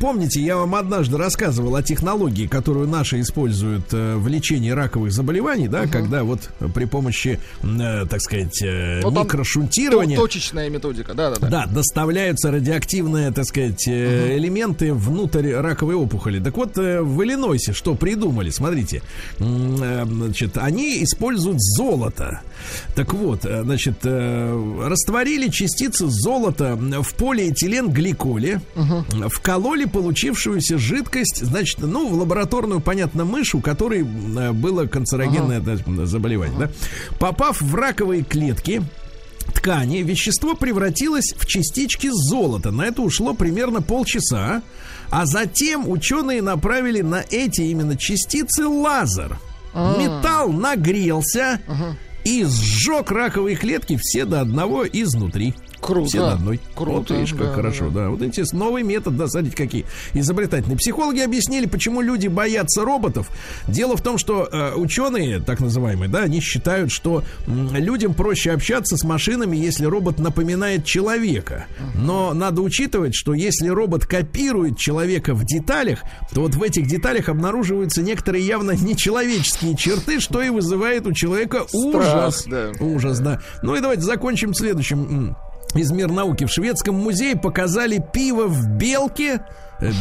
Помните, 0.00 0.40
я 0.40 0.56
вам 0.56 0.74
однажды 0.74 1.16
рассказывал 1.18 1.76
о 1.76 1.82
технологии, 1.82 2.46
которую 2.46 2.88
наши 2.88 3.20
используют 3.20 3.92
э, 3.92 4.16
в 4.16 4.26
лечении 4.28 4.70
раковых 4.70 5.12
заболеваний, 5.12 5.68
да, 5.68 5.86
когда 5.86 6.24
вот 6.24 6.50
при 6.74 6.84
помощи, 6.86 7.38
э, 7.62 8.06
так 8.08 8.20
сказать, 8.20 8.62
э, 8.62 9.00
Ну, 9.02 9.10
микрошунтирования. 9.10 10.16
То- 10.16 10.22
Точечная 10.22 10.68
методика, 10.70 11.14
да-да-да. 11.14 11.48
Да, 11.48 11.66
доставляются 11.66 12.50
радиоактивные, 12.50 13.30
так 13.32 13.44
сказать, 13.44 13.86
э, 13.88 14.36
элементы 14.36 14.92
внутрь 14.94 15.52
раковой 15.52 15.94
опухоли. 15.94 16.38
Так 16.40 16.56
вот, 16.56 16.76
в 16.76 17.22
Иллинойсе 17.22 17.72
что 17.72 17.94
придумали? 17.94 18.50
Смотрите, 18.50 19.02
значит, 19.38 20.56
они 20.56 21.02
используют 21.02 21.49
золото. 21.58 22.40
Так 22.94 23.14
вот, 23.14 23.44
э, 23.44 23.62
значит, 23.62 23.98
э, 24.04 24.86
растворили 24.86 25.48
частицы 25.48 26.06
золота 26.08 26.76
в 26.76 27.14
полиэтиленгликоле, 27.14 28.60
вкололи 29.28 29.86
получившуюся 29.86 30.78
жидкость, 30.78 31.44
значит, 31.44 31.78
ну, 31.80 32.08
в 32.08 32.14
лабораторную, 32.14 32.80
понятно, 32.80 33.24
мышь, 33.24 33.54
у 33.54 33.60
которой 33.60 34.02
э, 34.02 34.52
было 34.52 34.86
канцерогенное 34.86 35.60
да, 35.60 35.76
заболевание, 36.06 36.58
да. 36.58 36.70
Попав 37.18 37.60
в 37.60 37.74
раковые 37.74 38.22
клетки, 38.22 38.82
ткани 39.54 39.98
вещество 39.98 40.54
превратилось 40.54 41.34
в 41.36 41.46
частички 41.46 42.10
золота. 42.12 42.70
На 42.70 42.82
это 42.82 43.02
ушло 43.02 43.34
примерно 43.34 43.82
полчаса. 43.82 44.62
А 45.10 45.26
затем 45.26 45.88
ученые 45.88 46.40
направили 46.40 47.00
на 47.00 47.24
эти 47.30 47.62
именно 47.62 47.96
частицы 47.96 48.66
лазер. 48.66 49.38
Металл 49.74 50.52
нагрелся 50.52 51.60
и 52.24 52.44
сжег 52.44 53.10
раковые 53.10 53.56
клетки 53.56 53.98
все 54.00 54.24
до 54.24 54.40
одного 54.40 54.84
изнутри. 54.86 55.54
Круто. 55.80 56.08
Все 56.08 56.18
до 56.18 56.32
одной. 56.32 56.60
Круто, 56.74 56.92
Вот 56.98 57.10
видишь, 57.10 57.30
как 57.32 57.48
да, 57.48 57.52
хорошо, 57.54 57.90
да. 57.90 58.10
Вот 58.10 58.22
интересно, 58.22 58.58
новый 58.58 58.82
метод, 58.82 59.16
да, 59.16 59.28
смотрите, 59.28 59.56
какие 59.56 59.86
изобретательные. 60.14 60.76
Психологи 60.76 61.20
объяснили, 61.20 61.66
почему 61.66 62.00
люди 62.00 62.28
боятся 62.28 62.84
роботов. 62.84 63.28
Дело 63.66 63.96
в 63.96 64.02
том, 64.02 64.18
что 64.18 64.48
э, 64.50 64.74
ученые, 64.74 65.40
так 65.40 65.60
называемые, 65.60 66.08
да, 66.10 66.20
они 66.20 66.40
считают, 66.40 66.92
что 66.92 67.22
м, 67.46 67.74
людям 67.74 68.14
проще 68.14 68.52
общаться 68.52 68.96
с 68.96 69.04
машинами, 69.04 69.56
если 69.56 69.84
робот 69.86 70.18
напоминает 70.18 70.84
человека. 70.84 71.66
Но 71.94 72.34
надо 72.34 72.62
учитывать, 72.62 73.14
что 73.14 73.32
если 73.34 73.68
робот 73.68 74.06
копирует 74.06 74.76
человека 74.78 75.34
в 75.34 75.44
деталях, 75.44 76.00
то 76.32 76.42
вот 76.42 76.54
в 76.54 76.62
этих 76.62 76.86
деталях 76.86 77.28
обнаруживаются 77.28 78.02
некоторые 78.02 78.46
явно 78.46 78.72
нечеловеческие 78.72 79.76
черты, 79.76 80.20
что 80.20 80.42
и 80.42 80.50
вызывает 80.50 81.06
у 81.06 81.12
человека 81.12 81.64
ужас. 81.72 82.44
да. 82.46 82.70
Ужас, 82.80 83.18
да. 83.20 83.40
Ну 83.62 83.74
и 83.76 83.80
давайте 83.80 84.02
закончим 84.02 84.54
следующим 84.54 85.36
из 85.74 85.90
мира 85.90 86.10
науки 86.10 86.44
в 86.44 86.50
шведском 86.50 86.94
музее 86.94 87.36
показали 87.36 88.02
пиво 88.12 88.46
в 88.46 88.68
белке 88.68 89.40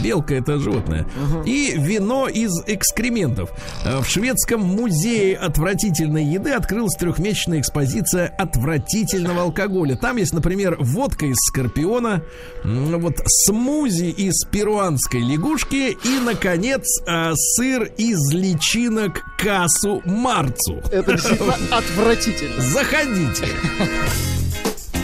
Белка 0.03 0.35
это 0.35 0.59
животное. 0.59 1.05
И 1.45 1.73
вино 1.77 2.27
из 2.27 2.51
экскрементов. 2.67 3.51
В 3.83 4.05
шведском 4.05 4.61
музее 4.61 5.37
отвратительной 5.37 6.25
еды 6.25 6.51
открылась 6.51 6.95
трехмесячная 6.95 7.59
экспозиция 7.59 8.27
отвратительного 8.27 9.43
алкоголя. 9.43 9.95
Там 9.95 10.17
есть, 10.17 10.33
например, 10.33 10.77
водка 10.79 11.25
из 11.25 11.37
скорпиона, 11.37 12.23
вот 12.63 13.21
смузи 13.25 14.09
из 14.09 14.45
перуанской 14.45 15.21
лягушки 15.21 15.97
и, 16.03 16.19
наконец, 16.23 16.83
а, 17.07 17.31
сыр 17.35 17.83
из 17.97 18.33
личинок 18.33 19.23
кассу 19.37 20.01
марцу. 20.05 20.81
Это 20.91 21.13
действительно 21.13 21.55
отвратительно. 21.71 22.61
Заходите. 22.61 23.45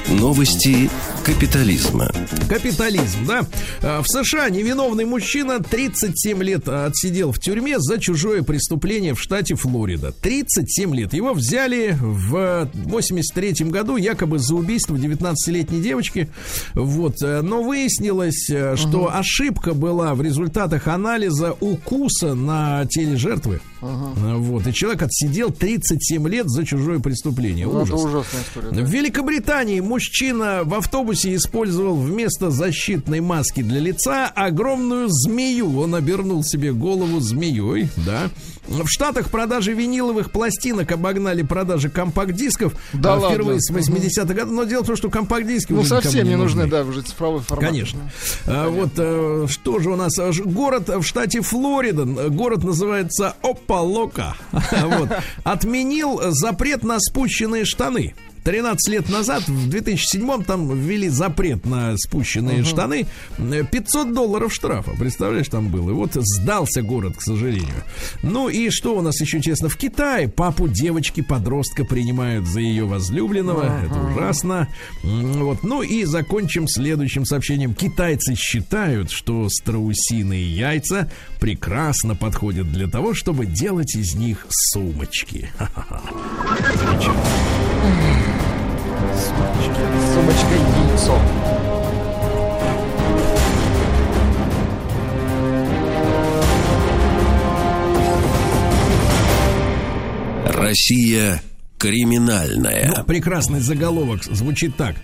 Новости 0.10 0.90
капитализма. 1.26 2.12
Капитализм, 2.48 3.26
да. 3.26 3.42
А, 3.82 4.02
В 4.04 4.08
США 4.08 4.50
невиновный 4.50 5.04
мужчина 5.06 5.60
37 5.60 6.44
лет 6.44 6.70
отсидел 6.70 7.32
в 7.32 7.40
тюрьме 7.40 7.80
за 7.80 8.00
чужое 8.00 8.44
преступление 8.44 9.16
в 9.16 9.20
штате 9.22 9.56
Флорида. 9.56 10.12
37 10.12 10.94
лет. 10.96 11.14
Его 11.14 11.34
взяли 11.34 11.98
в 12.00 12.70
83 12.74 13.66
году 13.72 13.98
якобы 13.98 14.38
за 14.38 14.54
убийство 14.54 14.96
19-летней 14.96 15.82
девочки. 15.82 16.30
Вот. 16.76 17.24
э, 17.24 17.42
Но 17.42 17.64
выяснилось, 17.64 18.48
э, 18.52 18.76
что 18.76 19.12
ошибка 19.12 19.74
была 19.74 20.14
в 20.14 20.22
результатах 20.22 20.88
анализа 20.88 21.56
укуса 21.60 22.36
на 22.36 22.86
теле 22.86 23.18
жертвы. 23.18 23.60
Э, 24.18 24.36
Вот. 24.36 24.68
И 24.68 24.74
человек 24.74 25.02
отсидел 25.04 25.52
37 25.52 26.28
лет 26.28 26.50
за 26.50 26.66
чужое 26.66 27.00
преступление. 27.00 27.66
Ну, 27.68 27.82
Это 27.84 27.94
Ужас. 27.96 28.06
ужасная 28.06 28.42
история. 28.42 28.70
да. 28.72 28.82
В 28.84 28.90
Великобритании 28.90 29.80
мужчина 29.80 30.62
в 30.64 30.74
автобусе 30.74 31.36
использовал 31.36 31.96
вместо 31.96 32.50
защитной 32.52 33.22
маски 33.22 33.62
для 33.62 33.80
лица 33.80 34.28
огромную 34.28 35.08
змею. 35.10 35.78
Он 35.80 35.96
обернул 35.96 36.44
себе 36.44 36.74
голову 36.74 37.20
змеей, 37.20 37.90
да. 38.06 38.30
В 38.68 38.88
Штатах 38.88 39.30
продажи 39.30 39.74
виниловых 39.74 40.32
пластинок 40.32 40.92
обогнали 40.92 41.42
продажи 41.44 41.90
компакт-дисков 41.90 42.74
Да 42.94 43.14
а, 43.16 43.18
впервые 43.20 43.60
ладно? 43.70 43.82
с 43.84 43.90
80-х 43.92 44.34
годов. 44.34 44.54
Но 44.54 44.64
дело 44.64 44.84
в 44.84 44.88
том, 44.88 44.96
что 44.96 45.10
компакт-диски 45.10 45.72
Ну, 45.74 45.82
уже 45.82 45.90
совсем 45.90 46.28
не 46.28 46.36
нужны, 46.36 46.64
нужны. 46.64 46.72
да, 46.72 46.84
уже 46.84 47.02
цифровой 47.02 47.42
формат. 47.42 47.70
Конечно. 47.70 48.00
А, 48.46 48.70
вот 48.70 48.92
э, 48.98 49.46
что 49.50 49.80
же 49.80 49.90
у 49.92 49.96
нас? 49.96 50.18
А, 50.20 50.32
Город 50.44 50.90
в 50.90 51.04
штате 51.04 51.42
Флорида, 51.42 52.06
город 52.30 52.64
называется 52.64 53.36
Опалока, 53.42 54.36
вот, 54.52 55.10
отменил 55.44 56.20
запрет 56.32 56.84
на 56.84 57.00
спущенные 57.00 57.66
штаны. 57.66 58.16
13 58.46 58.94
лет 58.94 59.10
назад, 59.10 59.48
в 59.48 59.70
2007 59.70 60.44
там 60.44 60.70
ввели 60.80 61.10
запрет 61.10 61.66
на 61.66 61.98
спущенные 61.98 62.64
штаны. 62.64 63.08
Э, 63.40 63.64
500 63.64 64.14
долларов 64.14 64.54
штрафа, 64.54 64.92
представляешь, 64.92 65.48
там 65.48 65.70
было. 65.70 65.90
И 65.90 65.94
вот 65.94 66.12
сдался 66.14 66.84
город, 66.84 67.18
к 67.18 67.22
сожалению. 67.24 67.84
Ну 68.22 68.48
и 68.48 68.70
что 68.70 68.96
у 68.96 69.02
нас 69.02 69.20
еще 69.20 69.42
честно? 69.42 69.68
В 69.68 69.78
Китае 69.78 70.28
папу 70.28 70.68
девочки-подростка 70.68 71.86
принимают 71.86 72.46
за 72.46 72.60
ее 72.60 72.86
возлюбленного. 72.86 73.82
Это 73.84 74.00
ужасно. 74.00 74.68
Вот. 75.02 75.64
Ну 75.64 75.82
и 75.82 76.04
закончим 76.04 76.68
следующим 76.68 77.26
сообщением. 77.26 77.74
Китайцы 77.74 78.36
считают, 78.36 79.10
что 79.10 79.50
страусиные 79.50 80.56
яйца 80.56 81.10
прекрасно 81.40 82.16
подходят 82.16 82.72
для 82.72 82.88
того, 82.88 83.16
чтобы 83.16 83.48
делать 83.48 83.96
из 83.96 84.14
них 84.14 84.46
сумочки. 84.50 85.50
Ха-ха-ха. 85.58 86.02
Замечательно. 87.86 88.26
Сумочка 90.14 90.56
яйцо. 90.90 91.20
Россия 100.46 101.42
криминальная. 101.78 102.94
Ну, 102.98 103.04
прекрасный 103.04 103.60
заголовок 103.60 104.24
звучит 104.24 104.76
так. 104.76 104.96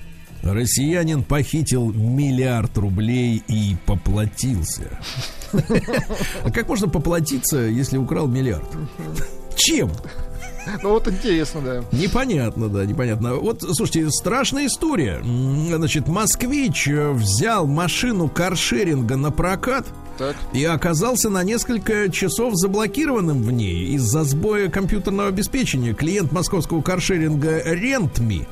Россиянин 0.42 1.24
похитил 1.24 1.92
миллиард 1.94 2.76
рублей 2.78 3.44
и 3.48 3.76
поплатился. 3.86 5.00
А 6.44 6.50
как 6.50 6.70
можно 6.70 6.88
поплатиться, 6.88 7.58
если 7.58 7.98
украл 7.98 8.26
миллиард? 8.28 8.66
Чем? 9.56 9.92
Ну 10.84 10.90
вот 10.90 11.08
интересно, 11.08 11.62
да. 11.62 11.84
Непонятно, 11.92 12.70
да, 12.70 12.86
непонятно. 12.86 13.36
Вот, 13.36 13.62
слушайте, 13.62 14.10
страшная 14.12 14.68
история. 14.68 15.22
Значит, 15.24 16.08
москвич 16.08 16.88
э, 16.88 17.12
взял 17.12 17.68
машину 17.68 18.30
каршеринга 18.30 19.18
на 19.18 19.32
прокат 19.32 19.86
Так. 20.22 20.36
и 20.54 20.64
оказался 20.66 21.32
на 21.32 21.42
несколько 21.42 22.08
часов 22.12 22.54
заблокированным 22.56 23.42
в 23.42 23.52
ней 23.52 23.96
из-за 23.96 24.24
сбоя 24.24 24.70
компьютерного 24.70 25.30
обеспечения. 25.30 25.96
Клиент 25.96 26.32
московского 26.32 26.84
каршеринга 26.84 27.64
Рентми 27.66 28.48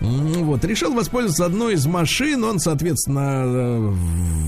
м, 0.00 0.44
вот, 0.44 0.64
решил 0.64 0.94
воспользоваться 0.94 1.44
одной 1.44 1.74
из 1.74 1.84
машин. 1.84 2.42
Он, 2.44 2.58
соответственно, 2.58 3.42
э, 3.44 3.90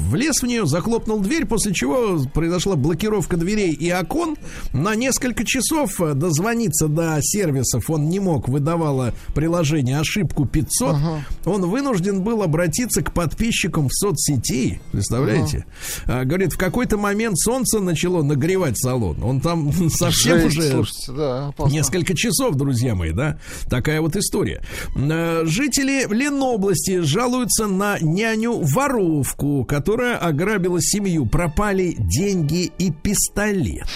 влез 0.08 0.40
в 0.40 0.46
нее, 0.46 0.64
захлопнул 0.66 1.20
дверь, 1.20 1.44
после 1.44 1.74
чего 1.74 2.18
произошла 2.32 2.74
блокировка 2.74 3.36
дверей 3.36 3.72
и 3.72 3.92
окон. 3.92 4.36
На 4.72 4.94
несколько 4.94 5.44
часов 5.44 6.00
э, 6.00 6.14
дозвониться 6.14 6.88
до 6.88 7.18
сервисов 7.20 7.90
он 7.90 8.08
не 8.08 8.18
мог, 8.18 8.48
выдавало 8.48 9.12
приложение 9.34 9.98
ошибку 10.00 10.46
500. 10.46 10.96
Он 11.44 11.66
вынужден 11.66 12.22
был 12.22 12.42
обратиться 12.42 13.02
к 13.02 13.12
подписчикам 13.12 13.88
в 13.88 13.92
соцсети. 13.92 14.80
Представляете? 14.90 15.66
А, 16.06 16.24
говорит, 16.24 16.54
в 16.54 16.61
какой-то 16.62 16.96
момент 16.96 17.36
солнце 17.38 17.80
начало 17.80 18.22
нагревать 18.22 18.78
салон. 18.78 19.20
Он 19.24 19.40
там 19.40 19.72
совсем 19.90 20.38
Жесть, 20.38 20.58
уже 20.58 20.70
Слушайте, 20.70 21.12
да, 21.12 21.48
опасно. 21.48 21.74
Несколько 21.74 22.14
часов, 22.14 22.54
друзья 22.54 22.94
мои, 22.94 23.10
да? 23.10 23.40
Такая 23.68 24.00
вот 24.00 24.14
история. 24.14 24.62
Э, 24.94 25.42
Жители 25.44 26.06
Ленобласти 26.08 27.00
жалуются 27.00 27.66
на 27.66 27.98
няню-воровку, 27.98 29.64
которая 29.64 30.16
ограбила 30.18 30.80
семью. 30.80 31.26
Пропали 31.26 31.96
деньги 31.98 32.70
и 32.78 32.92
пистолет. 32.92 33.88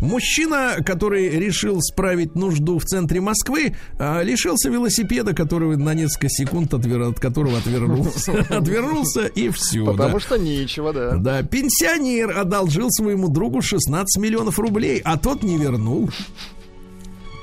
Мужчина, 0.00 0.76
который 0.84 1.28
решил 1.30 1.80
справить 1.80 2.34
нужду 2.34 2.78
в 2.78 2.84
центре 2.84 3.20
Москвы, 3.20 3.74
а, 3.98 4.22
лишился 4.22 4.68
велосипеда, 4.70 5.34
который 5.34 5.76
на 5.76 5.94
несколько 5.94 6.28
секунд 6.28 6.72
отвер- 6.74 7.10
от 7.10 7.20
которого 7.20 7.58
отвернулся. 7.58 8.32
Отвернулся 8.50 9.26
и 9.26 9.48
все. 9.50 9.84
Потому 9.84 10.20
что 10.20 10.36
нечего, 10.36 10.92
да. 10.92 11.16
Да, 11.16 11.42
пенсионер 11.42 12.36
одолжил 12.38 12.90
своему 12.90 13.28
другу 13.28 13.62
16 13.62 14.20
миллионов 14.22 14.58
рублей, 14.58 15.00
а 15.04 15.16
тот 15.16 15.42
не 15.42 15.56
вернул. 15.58 16.10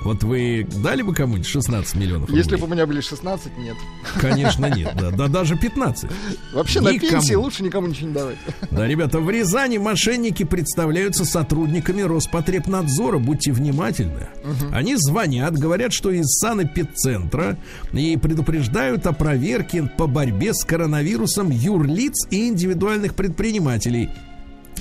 Вот 0.03 0.23
вы 0.23 0.67
дали 0.83 1.01
бы 1.01 1.13
кому-нибудь 1.13 1.47
16 1.47 1.95
миллионов 1.95 2.27
рублей? 2.27 2.43
Если 2.43 2.57
бы 2.57 2.65
у 2.65 2.67
меня 2.67 2.85
были 2.85 3.01
16, 3.01 3.57
нет. 3.57 3.75
Конечно, 4.19 4.65
нет. 4.65 4.93
Да, 4.99 5.11
да 5.11 5.27
даже 5.27 5.55
15. 5.57 6.09
Вообще 6.53 6.81
на 6.81 6.91
Никому. 6.91 7.11
пенсии 7.11 7.33
лучше 7.35 7.63
никому 7.63 7.87
ничего 7.87 8.07
не 8.07 8.13
давать. 8.13 8.37
Да, 8.71 8.87
ребята, 8.87 9.19
в 9.19 9.29
Рязани 9.29 9.77
мошенники 9.77 10.43
представляются 10.43 11.25
сотрудниками 11.25 12.01
Роспотребнадзора. 12.01 13.19
Будьте 13.19 13.51
внимательны. 13.51 14.27
Они 14.71 14.95
звонят, 14.97 15.57
говорят, 15.57 15.93
что 15.93 16.11
из 16.11 16.25
санэпидцентра 16.39 17.57
и 17.93 18.17
предупреждают 18.17 19.07
о 19.07 19.13
проверке 19.13 19.83
по 19.83 20.07
борьбе 20.07 20.53
с 20.53 20.63
коронавирусом 20.65 21.49
юрлиц 21.49 22.27
и 22.29 22.47
индивидуальных 22.49 23.15
предпринимателей. 23.15 24.09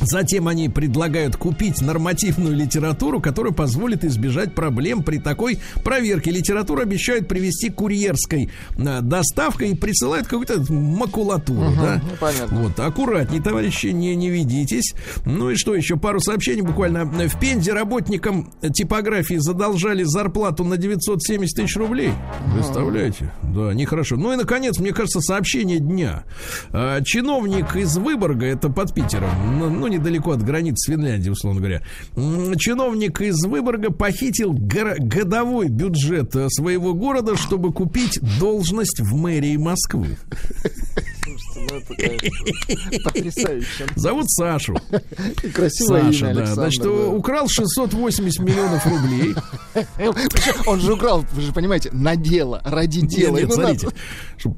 Затем 0.02 0.48
они 0.48 0.68
предлагают 0.68 1.36
купить 1.36 1.80
нормативную 1.80 2.54
литературу, 2.56 3.20
которая 3.20 3.52
позволит 3.52 4.04
избежать 4.04 4.54
проблем 4.54 5.02
при 5.02 5.18
такой 5.18 5.58
проверке. 5.84 6.30
Литературу 6.30 6.82
обещают 6.82 7.28
привезти 7.28 7.70
курьерской 7.70 8.50
э, 8.76 9.00
доставкой 9.00 9.70
и 9.70 9.74
присылают 9.74 10.26
какую-то 10.26 10.60
макулатуру. 10.72 11.72
да? 11.76 12.02
ну, 12.02 12.16
понятно. 12.18 12.62
Вот, 12.62 12.80
аккуратней, 12.80 13.40
товарищи, 13.40 13.86
не, 13.86 14.14
не 14.16 14.30
ведитесь. 14.30 14.94
Ну 15.24 15.50
и 15.50 15.56
что 15.56 15.74
еще? 15.74 15.96
Пару 15.96 16.20
сообщений 16.20 16.62
буквально. 16.62 17.04
В 17.04 17.38
Пензе 17.38 17.72
работникам 17.72 18.52
типографии 18.72 19.36
задолжали 19.36 20.02
зарплату 20.02 20.64
на 20.64 20.76
970 20.76 21.56
тысяч 21.56 21.76
рублей. 21.76 22.12
Представляете? 22.54 23.32
Да, 23.42 23.72
нехорошо. 23.72 24.16
Ну 24.16 24.32
и, 24.32 24.36
наконец, 24.36 24.78
мне 24.78 24.92
кажется, 24.92 25.20
сообщение 25.20 25.78
дня. 25.78 26.24
А, 26.70 27.00
Чиновник 27.02 27.76
из 27.76 27.96
Выборга, 27.96 28.46
это 28.46 28.68
под 28.68 28.94
Питером, 28.94 29.30
ну, 29.58 29.70
ну, 29.70 29.91
недалеко 29.92 30.32
от 30.32 30.42
границ 30.42 30.76
с 30.78 30.90
Финляндией, 30.90 31.32
условно 31.32 31.60
говоря. 31.60 31.82
Чиновник 32.58 33.20
из 33.20 33.44
Выборга 33.44 33.90
похитил 33.90 34.52
годовой 34.52 35.68
бюджет 35.68 36.34
э, 36.34 36.48
своего 36.50 36.94
города, 36.94 37.36
чтобы 37.36 37.72
купить 37.72 38.18
должность 38.38 39.00
в 39.00 39.14
мэрии 39.14 39.56
Москвы. 39.56 40.16
Ну 41.54 41.80
потрясающе. 43.04 43.86
Зовут 43.96 44.30
Сашу. 44.30 44.76
Красивое 45.54 46.04
Саша, 46.04 46.26
имя, 46.26 46.34
да. 46.34 46.46
Значит, 46.46 46.82
да. 46.82 46.90
украл 46.90 47.48
680 47.48 48.40
миллионов 48.40 48.86
рублей. 48.86 49.34
Он 50.66 50.80
же 50.80 50.94
украл, 50.94 51.24
вы 51.32 51.42
же 51.42 51.52
понимаете, 51.52 51.90
на 51.92 52.16
дело, 52.16 52.60
ради 52.64 53.00
дела. 53.00 53.36
Нет, 53.36 53.48
нет, 53.48 53.54
смотрите, 53.54 53.88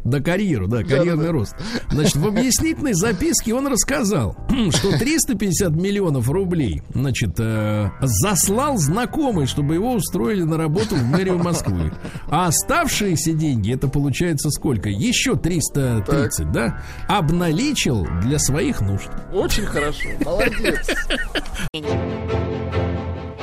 на 0.05 0.21
карьеру, 0.21 0.69
да, 0.69 0.83
карьерный 0.83 1.31
рост. 1.31 1.55
Значит, 1.91 2.17
в 2.17 2.27
объяснительной 2.27 2.95
записке 2.95 3.55
он 3.55 3.67
рассказал, 3.67 4.37
что 4.71 4.99
350 5.15 5.77
миллионов 5.77 6.29
рублей, 6.29 6.83
значит, 6.93 7.39
э, 7.39 7.91
заслал 8.01 8.79
знакомый, 8.79 9.47
чтобы 9.47 9.75
его 9.75 9.93
устроили 9.93 10.43
на 10.43 10.57
работу 10.57 10.97
в 10.97 11.05
мэрию 11.05 11.39
Москвы. 11.39 11.93
А 12.29 12.49
оставшиеся 12.49 13.33
деньги, 13.33 13.73
это 13.73 13.87
получается 13.87 14.51
сколько? 14.51 14.89
Еще 14.89 15.37
330, 15.37 16.51
да? 16.51 16.83
Обналичил 17.07 18.07
для 18.23 18.41
своих 18.41 18.81
нужд. 18.81 19.09
Очень 19.33 19.67
хорошо, 19.67 20.09
молодец. 20.25 20.91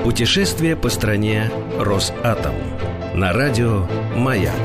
Путешествие 0.03 0.75
по 0.75 0.89
стране 0.89 1.49
Росатом. 1.79 2.55
На 3.13 3.33
радио 3.33 3.85
«Маяк». 4.15 4.55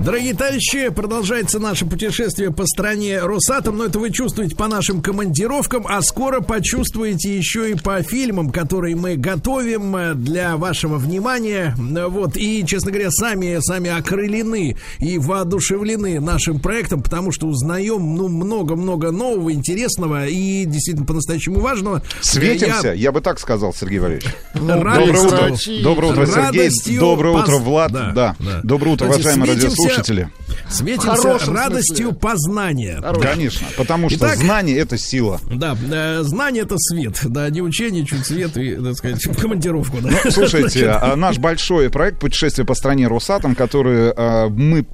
Дорогие 0.00 0.32
товарищи, 0.34 0.90
продолжается 0.90 1.58
наше 1.58 1.84
путешествие 1.86 2.52
по 2.52 2.66
стране 2.66 3.18
Росатом, 3.20 3.78
но 3.78 3.86
это 3.86 3.98
вы 3.98 4.10
чувствуете 4.12 4.54
по 4.54 4.68
нашим 4.68 5.02
командировкам, 5.02 5.86
а 5.88 6.00
скоро 6.02 6.40
почувствуете 6.40 7.36
еще 7.36 7.70
и 7.70 7.74
по 7.74 8.00
фильмам, 8.02 8.50
которые 8.50 8.94
мы 8.94 9.16
готовим 9.16 9.96
э, 9.96 10.14
для 10.14 10.56
вашего 10.56 10.98
внимания. 10.98 11.74
Вот, 11.78 12.36
и, 12.36 12.64
честно 12.64 12.92
говоря, 12.92 13.10
сами, 13.10 13.58
сами 13.60 13.90
окрылены 13.90 14.76
и 15.00 15.18
воодушевлены 15.18 16.20
нашим 16.20 16.60
проектом, 16.60 17.02
потому 17.02 17.32
что 17.32 17.46
узнаем, 17.48 18.14
ну, 18.14 18.28
много-много 18.28 19.10
нового, 19.10 19.52
интересного 19.52 20.26
и 20.26 20.64
действительно 20.64 21.06
по-настоящему 21.06 21.58
важного. 21.60 22.02
Светимся, 22.20 22.88
Я 22.88 23.08
я 23.08 23.12
бы 23.12 23.20
так 23.20 23.40
сказал, 23.40 23.72
Сергей 23.74 23.98
Валерьевич. 23.98 24.28
Доброе 24.54 25.00
утро. 25.10 25.36
Врачи. 25.48 25.82
Доброе 25.82 26.12
утро, 26.12 26.26
Сергей. 26.26 26.98
Доброе 26.98 27.34
утро, 27.42 27.52
поз- 27.58 27.62
Влад. 27.78 27.92
Да, 27.92 28.12
Да. 28.12 28.36
да. 28.38 28.60
Доброе 28.64 28.90
утро, 28.92 29.06
Знаете, 29.06 29.22
уважаемые 29.28 29.52
светимся- 29.52 29.66
радиослушатели. 29.82 30.28
Светимся 30.70 31.08
хорошем 31.16 31.54
радостью 31.54 31.96
смысле. 31.96 32.18
познания. 32.20 33.02
Конечно, 33.22 33.66
потому 33.76 34.08
что 34.10 34.18
Итак- 34.26 34.36
знание— 34.38 34.76
это 34.78 34.98
сила. 34.98 35.40
Да, 35.50 35.76
э, 35.90 36.22
знание 36.24 36.62
это 36.64 36.76
свет. 36.78 37.20
Да, 37.24 37.48
не 37.50 37.62
учение, 37.62 38.04
чуть 38.04 38.26
свет 38.26 38.56
и, 38.56 38.74
так 38.76 38.96
сказать, 38.96 39.22
командировку. 39.40 39.98
Да. 40.00 40.10
Ну, 40.24 40.30
слушайте, 40.30 40.88
а, 40.90 41.16
наш 41.16 41.38
большой 41.38 41.90
проект 41.90 42.18
«Путешествие 42.20 42.66
по 42.66 42.74
стране 42.74 43.06
Росатом», 43.06 43.54
который 43.54 44.12
а, 44.16 44.48
мы 44.48 44.84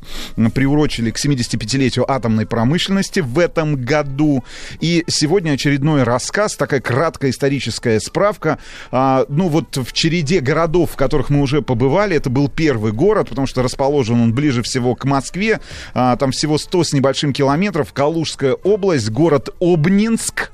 приурочили 0.53 1.11
к 1.11 1.17
75-летию 1.19 2.11
атомной 2.11 2.47
промышленности 2.47 3.21
в 3.21 3.39
этом 3.39 3.77
году. 3.77 4.45
И 4.81 5.05
сегодня 5.09 5.53
очередной 5.53 6.03
рассказ, 6.03 6.57
такая 6.57 6.81
краткая 6.81 7.31
историческая 7.31 8.01
справка. 8.01 8.59
А, 8.91 9.25
Ну, 9.29 9.49
вот 9.49 9.77
в 9.77 9.93
череде 9.93 10.41
городов, 10.41 10.93
в 10.93 10.97
которых 10.97 11.31
мы 11.31 11.41
уже 11.41 11.63
побывали, 11.63 12.17
это 12.17 12.29
был 12.31 12.49
первый 12.49 12.74
город, 12.79 13.29
потому 13.29 13.47
что 13.47 13.63
расположен 13.63 14.21
он 14.21 14.35
ближе 14.35 14.63
всего 14.63 14.95
к 14.95 15.05
Москве. 15.05 15.61
А, 15.95 16.17
Там 16.17 16.31
всего 16.33 16.59
100 16.59 16.85
с 16.85 16.93
небольшим 16.93 17.33
километров. 17.33 17.93
Калужская 17.93 18.55
область, 18.55 19.11
город 19.11 19.51
Обнинск. 19.61 20.51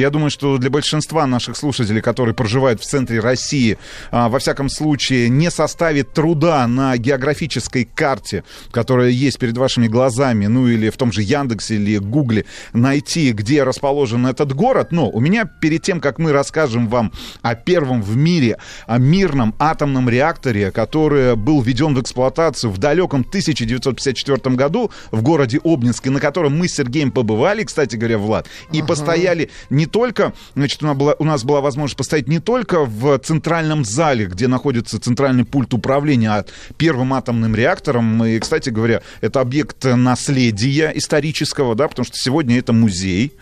Я 0.00 0.08
думаю, 0.08 0.30
что 0.30 0.56
для 0.56 0.70
большинства 0.70 1.26
наших 1.26 1.58
слушателей, 1.58 2.00
которые 2.00 2.34
проживают 2.34 2.80
в 2.80 2.86
центре 2.86 3.20
России, 3.20 3.76
а, 4.10 4.30
во 4.30 4.38
всяком 4.38 4.70
случае, 4.70 5.28
не 5.28 5.50
составит 5.50 6.14
труда 6.14 6.66
на 6.66 6.96
географической 6.96 7.84
карте, 7.84 8.42
которая 8.70 9.10
есть 9.10 9.38
перед 9.38 9.58
вашими 9.58 9.88
глазами, 9.88 10.46
ну 10.46 10.68
или 10.68 10.88
в 10.88 10.96
том 10.96 11.12
же 11.12 11.20
Яндексе 11.20 11.74
или 11.74 11.98
Гугле, 11.98 12.46
найти, 12.72 13.32
где 13.32 13.62
расположен 13.62 14.26
этот 14.26 14.54
город. 14.54 14.90
Но 14.90 15.10
у 15.10 15.20
меня 15.20 15.44
перед 15.44 15.82
тем, 15.82 16.00
как 16.00 16.18
мы 16.18 16.32
расскажем 16.32 16.88
вам 16.88 17.12
о 17.42 17.54
первом 17.54 18.02
в 18.02 18.16
мире 18.16 18.56
о 18.86 18.96
мирном 18.96 19.54
атомном 19.58 20.08
реакторе, 20.08 20.70
который 20.70 21.36
был 21.36 21.60
введен 21.60 21.94
в 21.94 22.00
эксплуатацию 22.00 22.70
в 22.70 22.78
далеком 22.78 23.20
1954 23.20 24.56
году 24.56 24.90
в 25.10 25.20
городе 25.20 25.60
Обнинск, 25.62 26.06
и 26.06 26.10
на 26.10 26.20
котором 26.20 26.56
мы 26.56 26.68
с 26.68 26.74
Сергеем 26.74 27.12
побывали, 27.12 27.64
кстати 27.64 27.96
говоря, 27.96 28.16
Влад, 28.16 28.46
и 28.72 28.82
постояли 28.82 29.50
не 29.68 29.89
только, 29.90 30.32
значит, 30.54 30.82
у 30.82 30.86
нас, 30.86 30.96
была, 30.96 31.14
у 31.18 31.24
нас 31.24 31.44
была 31.44 31.60
возможность 31.60 31.96
постоять 31.96 32.28
не 32.28 32.38
только 32.38 32.84
в 32.84 33.18
центральном 33.18 33.84
зале, 33.84 34.26
где 34.26 34.48
находится 34.48 35.00
центральный 35.00 35.44
пульт 35.44 35.74
управления 35.74 36.30
а 36.30 36.44
первым 36.76 37.14
атомным 37.14 37.54
реактором. 37.54 38.24
И, 38.24 38.38
кстати 38.38 38.70
говоря, 38.70 39.02
это 39.20 39.40
объект 39.40 39.84
наследия 39.84 40.92
исторического, 40.94 41.74
да, 41.74 41.88
потому 41.88 42.04
что 42.06 42.16
сегодня 42.16 42.58
это 42.58 42.72
музей, 42.72 43.32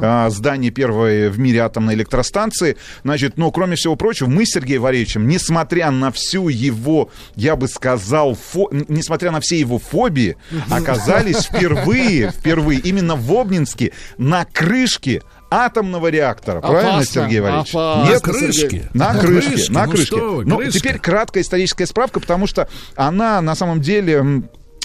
а, 0.00 0.30
здание 0.30 0.70
первой 0.70 1.28
в 1.28 1.38
мире 1.38 1.60
атомной 1.60 1.94
электростанции. 1.94 2.76
Значит, 3.04 3.36
но, 3.36 3.50
кроме 3.50 3.76
всего 3.76 3.96
прочего, 3.96 4.28
мы 4.28 4.46
с 4.46 4.50
Сергеем 4.50 4.82
Валерьевичем, 4.82 5.28
несмотря 5.28 5.90
на 5.90 6.10
всю 6.10 6.48
его, 6.48 7.10
я 7.34 7.56
бы 7.56 7.68
сказал, 7.68 8.32
фо- 8.32 8.86
несмотря 8.88 9.30
на 9.30 9.40
все 9.40 9.58
его 9.58 9.78
фобии, 9.78 10.36
оказались 10.70 11.44
впервые, 11.44 12.30
впервые 12.30 12.80
именно 12.80 13.16
в 13.16 13.32
Обнинске 13.32 13.92
на 14.16 14.44
крышке 14.44 15.22
атомного 15.50 16.08
реактора. 16.08 16.60
Правильно, 16.60 16.96
Опасно, 16.96 17.22
Сергей 17.22 17.40
Валерьевич? 17.40 17.74
опасно. 17.74 18.04
На 18.04 18.08
Нет, 18.10 18.22
крышке. 18.22 18.88
на 18.94 19.12
На 19.12 19.20
крышке, 19.20 19.50
крышке, 19.52 19.72
на 19.72 19.84
ну 19.86 19.90
крышке. 19.92 20.06
что 20.06 20.34
вы, 20.36 20.44
Ну, 20.44 20.56
крышка. 20.58 20.78
теперь 20.78 20.98
краткая 20.98 21.42
историческая 21.42 21.86
справка, 21.86 22.20
потому 22.20 22.46
что 22.46 22.68
она 22.96 23.40
на 23.40 23.54
самом 23.54 23.80
деле 23.80 24.42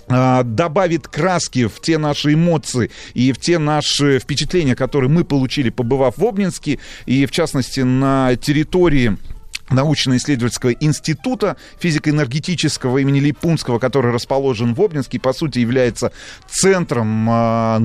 а, 0.09 0.43
добавит 0.43 1.07
краски 1.07 1.67
в 1.67 1.79
те 1.81 1.97
наши 1.97 2.33
эмоции 2.33 2.91
и 3.13 3.31
в 3.31 3.37
те 3.39 3.57
наши 3.57 4.19
впечатления, 4.19 4.75
которые 4.75 5.09
мы 5.09 5.23
получили, 5.23 5.69
побывав 5.69 6.17
в 6.17 6.25
Обнинске, 6.25 6.79
и 7.05 7.25
в 7.25 7.31
частности 7.31 7.79
на 7.81 8.35
территории 8.35 9.17
научно-исследовательского 9.69 10.71
института 10.71 11.57
физико-энергетического 11.79 12.97
имени 12.97 13.19
Липунского, 13.19 13.79
который 13.79 14.11
расположен 14.11 14.73
в 14.73 14.81
Обнинске, 14.81 15.17
и, 15.17 15.19
по 15.19 15.33
сути, 15.33 15.59
является 15.59 16.11
центром, 16.47 17.27
а, 17.29 17.81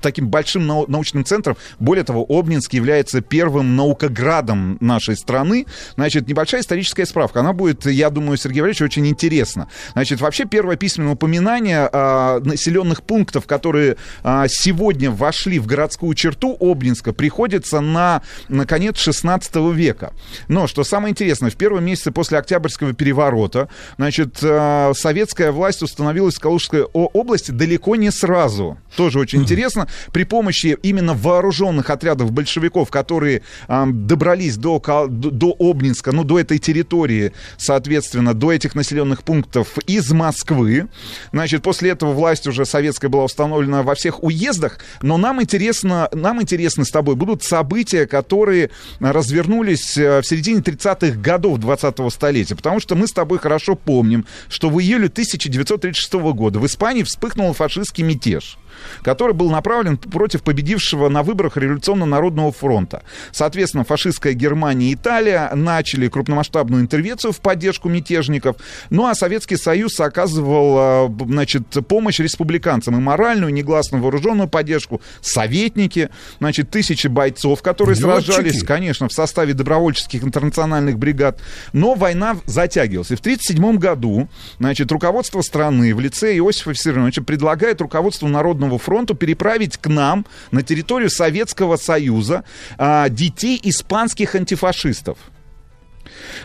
таким 0.00 0.28
большим 0.28 0.66
нау- 0.66 0.86
научным 0.88 1.24
центром. 1.24 1.56
Более 1.78 2.04
того, 2.04 2.24
Обнинск 2.28 2.72
является 2.72 3.20
первым 3.20 3.76
наукоградом 3.76 4.78
нашей 4.80 5.16
страны. 5.16 5.66
Значит, 5.94 6.28
небольшая 6.28 6.60
историческая 6.60 7.06
справка. 7.06 7.40
Она 7.40 7.52
будет, 7.52 7.86
я 7.86 8.10
думаю, 8.10 8.36
Сергей 8.36 8.60
Валерьевич, 8.60 8.82
очень 8.82 9.06
интересна. 9.06 9.68
Значит, 9.92 10.20
вообще 10.20 10.44
первое 10.44 10.76
письменное 10.76 11.14
упоминание 11.14 11.88
а, 11.92 12.40
населенных 12.40 13.02
пунктов, 13.02 13.46
которые 13.46 13.96
а, 14.22 14.46
сегодня 14.48 15.10
вошли 15.10 15.58
в 15.58 15.66
городскую 15.66 16.14
черту 16.14 16.56
Обнинска, 16.60 17.12
приходится 17.12 17.80
на, 17.80 18.22
на 18.48 18.66
конец 18.66 18.98
16 18.98 19.56
века. 19.74 20.12
Но, 20.48 20.66
что 20.66 20.84
самое 20.84 21.15
интересное, 21.16 21.50
в 21.50 21.56
первом 21.56 21.84
месяце 21.84 22.12
после 22.12 22.38
Октябрьского 22.38 22.92
переворота, 22.92 23.68
значит, 23.96 24.38
а, 24.42 24.92
советская 24.94 25.50
власть 25.50 25.82
установилась 25.82 26.34
в 26.34 26.40
Калужской 26.40 26.82
области 26.82 27.50
далеко 27.50 27.96
не 27.96 28.10
сразу. 28.10 28.78
Тоже 28.96 29.18
очень 29.18 29.42
интересно. 29.42 29.88
При 30.12 30.24
помощи 30.24 30.76
именно 30.82 31.14
вооруженных 31.14 31.90
отрядов 31.90 32.32
большевиков, 32.32 32.90
которые 32.90 33.42
добрались 33.68 34.56
до, 34.56 34.82
до, 35.08 35.56
Обнинска, 35.58 36.12
ну, 36.12 36.24
до 36.24 36.38
этой 36.38 36.58
территории, 36.58 37.32
соответственно, 37.56 38.34
до 38.34 38.52
этих 38.52 38.74
населенных 38.74 39.22
пунктов 39.22 39.78
из 39.86 40.10
Москвы. 40.12 40.88
Значит, 41.32 41.62
после 41.62 41.90
этого 41.90 42.12
власть 42.12 42.46
уже 42.46 42.64
советская 42.64 43.10
была 43.10 43.24
установлена 43.24 43.82
во 43.82 43.94
всех 43.94 44.22
уездах, 44.22 44.78
но 45.02 45.16
нам 45.16 45.42
интересно, 45.42 46.08
нам 46.12 46.42
интересны 46.42 46.84
с 46.84 46.90
тобой 46.90 47.16
будут 47.16 47.42
события, 47.42 48.06
которые 48.06 48.70
развернулись 49.00 49.96
э, 49.96 50.20
в 50.20 50.26
середине 50.26 50.60
30-х 50.60 51.05
годов 51.10 51.58
20-го 51.58 52.10
столетия, 52.10 52.56
потому 52.56 52.80
что 52.80 52.94
мы 52.94 53.06
с 53.06 53.12
тобой 53.12 53.38
хорошо 53.38 53.74
помним, 53.74 54.26
что 54.48 54.70
в 54.70 54.80
июле 54.80 55.06
1936 55.06 56.12
года 56.12 56.58
в 56.58 56.66
Испании 56.66 57.02
вспыхнул 57.02 57.52
фашистский 57.52 58.04
мятеж 58.04 58.58
который 59.02 59.34
был 59.34 59.50
направлен 59.50 59.96
против 59.96 60.42
победившего 60.42 61.08
на 61.08 61.22
выборах 61.22 61.56
Революционно-Народного 61.56 62.52
фронта. 62.52 63.02
Соответственно, 63.32 63.84
фашистская 63.84 64.32
Германия 64.32 64.90
и 64.90 64.94
Италия 64.94 65.50
начали 65.54 66.08
крупномасштабную 66.08 66.82
интервенцию 66.82 67.32
в 67.32 67.40
поддержку 67.40 67.88
мятежников, 67.88 68.56
ну 68.90 69.06
а 69.06 69.14
Советский 69.14 69.56
Союз 69.56 69.98
оказывал 70.00 70.76
а, 70.78 71.14
значит, 71.26 71.64
помощь 71.88 72.18
республиканцам 72.18 72.96
и 72.96 73.00
моральную, 73.00 73.50
и 73.50 73.52
негласную 73.52 74.02
вооруженную 74.02 74.48
поддержку, 74.48 75.00
советники, 75.20 76.10
значит, 76.38 76.70
тысячи 76.70 77.06
бойцов, 77.06 77.62
которые 77.62 77.96
Лётчики. 77.96 78.26
сражались, 78.26 78.62
конечно, 78.62 79.08
в 79.08 79.12
составе 79.12 79.54
добровольческих 79.54 80.24
интернациональных 80.24 80.98
бригад. 80.98 81.40
Но 81.72 81.94
война 81.94 82.36
затягивалась. 82.46 83.10
И 83.10 83.16
в 83.16 83.20
1937 83.20 83.78
году, 83.78 84.28
значит, 84.58 84.90
руководство 84.92 85.40
страны 85.40 85.94
в 85.94 86.00
лице 86.00 86.36
Иосифа 86.36 86.70
Виссарионовича 86.70 87.22
предлагает 87.22 87.80
руководству 87.80 88.28
Народного 88.28 88.65
фронта 88.78 89.14
переправить 89.14 89.76
к 89.76 89.86
нам, 89.88 90.26
на 90.50 90.62
территорию 90.62 91.10
Советского 91.10 91.76
Союза, 91.76 92.44
а, 92.78 93.08
детей 93.08 93.58
испанских 93.62 94.34
антифашистов. 94.34 95.18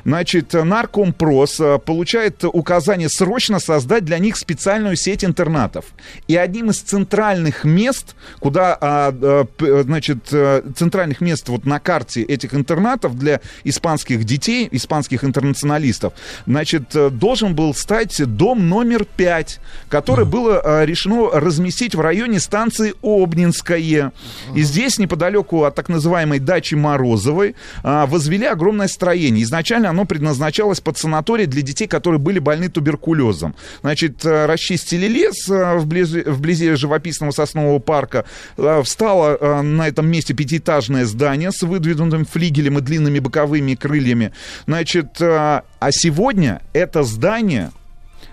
Значит, 0.05 0.53
Наркомпрос 0.53 1.59
э, 1.59 1.79
получает 1.79 2.43
указание 2.43 3.09
срочно 3.09 3.59
создать 3.59 4.05
для 4.05 4.17
них 4.19 4.37
специальную 4.37 4.95
сеть 4.95 5.23
интернатов. 5.23 5.85
И 6.27 6.35
одним 6.35 6.69
из 6.69 6.79
центральных 6.79 7.63
мест, 7.63 8.15
куда, 8.39 8.77
а, 8.79 9.45
п- 9.45 9.83
значит, 9.83 10.27
э, 10.31 10.63
центральных 10.75 11.21
мест 11.21 11.49
вот 11.49 11.65
на 11.65 11.79
карте 11.79 12.21
этих 12.21 12.53
интернатов 12.53 13.17
для 13.17 13.41
испанских 13.63 14.23
детей, 14.23 14.67
испанских 14.71 15.23
интернационалистов, 15.23 16.13
значит, 16.45 16.95
э, 16.95 17.09
должен 17.09 17.55
был 17.55 17.73
стать 17.73 18.21
дом 18.25 18.69
номер 18.69 19.05
5, 19.05 19.59
который 19.89 20.25
было 20.25 20.61
а, 20.63 20.85
решено 20.85 21.29
разместить 21.31 21.95
в 21.95 22.01
районе 22.01 22.39
станции 22.39 22.93
Обнинское. 23.01 24.11
И 24.55 24.61
здесь, 24.61 24.99
неподалеку 24.99 25.63
от 25.63 25.75
так 25.75 25.89
называемой 25.89 26.39
дачи 26.39 26.75
Морозовой, 26.75 27.55
а, 27.83 28.05
возвели 28.05 28.45
огромное 28.45 28.87
строение. 28.87 29.43
Изначально 29.43 29.60
оно 29.89 30.05
предназначалось 30.05 30.81
под 30.81 30.97
санаторий 30.97 31.45
для 31.45 31.61
детей, 31.61 31.87
которые 31.87 32.19
были 32.19 32.39
больны 32.39 32.69
туберкулезом. 32.69 33.55
Значит, 33.81 34.25
э, 34.25 34.45
расчистили 34.45 35.07
лес 35.07 35.49
э, 35.49 35.77
вблизи, 35.77 36.21
вблизи 36.21 36.75
живописного 36.75 37.31
соснового 37.31 37.79
парка. 37.79 38.25
Э, 38.57 38.81
Встало 38.83 39.61
на 39.61 39.87
этом 39.87 40.07
месте 40.07 40.33
пятиэтажное 40.33 41.05
здание 41.05 41.51
с 41.51 41.61
выдвинутым 41.61 42.25
флигелем 42.25 42.77
и 42.77 42.81
длинными 42.81 43.19
боковыми 43.19 43.75
крыльями. 43.75 44.33
Значит, 44.65 45.21
а 45.21 45.63
сегодня 45.91 46.61
это 46.73 47.03
здание 47.03 47.71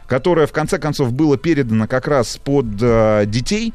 которое 0.09 0.46
в 0.46 0.52
конце 0.52 0.78
концов 0.78 1.12
было 1.12 1.36
передано 1.36 1.86
как 1.86 2.09
раз 2.09 2.38
под 2.42 2.66
э, 2.80 3.24
детей, 3.26 3.72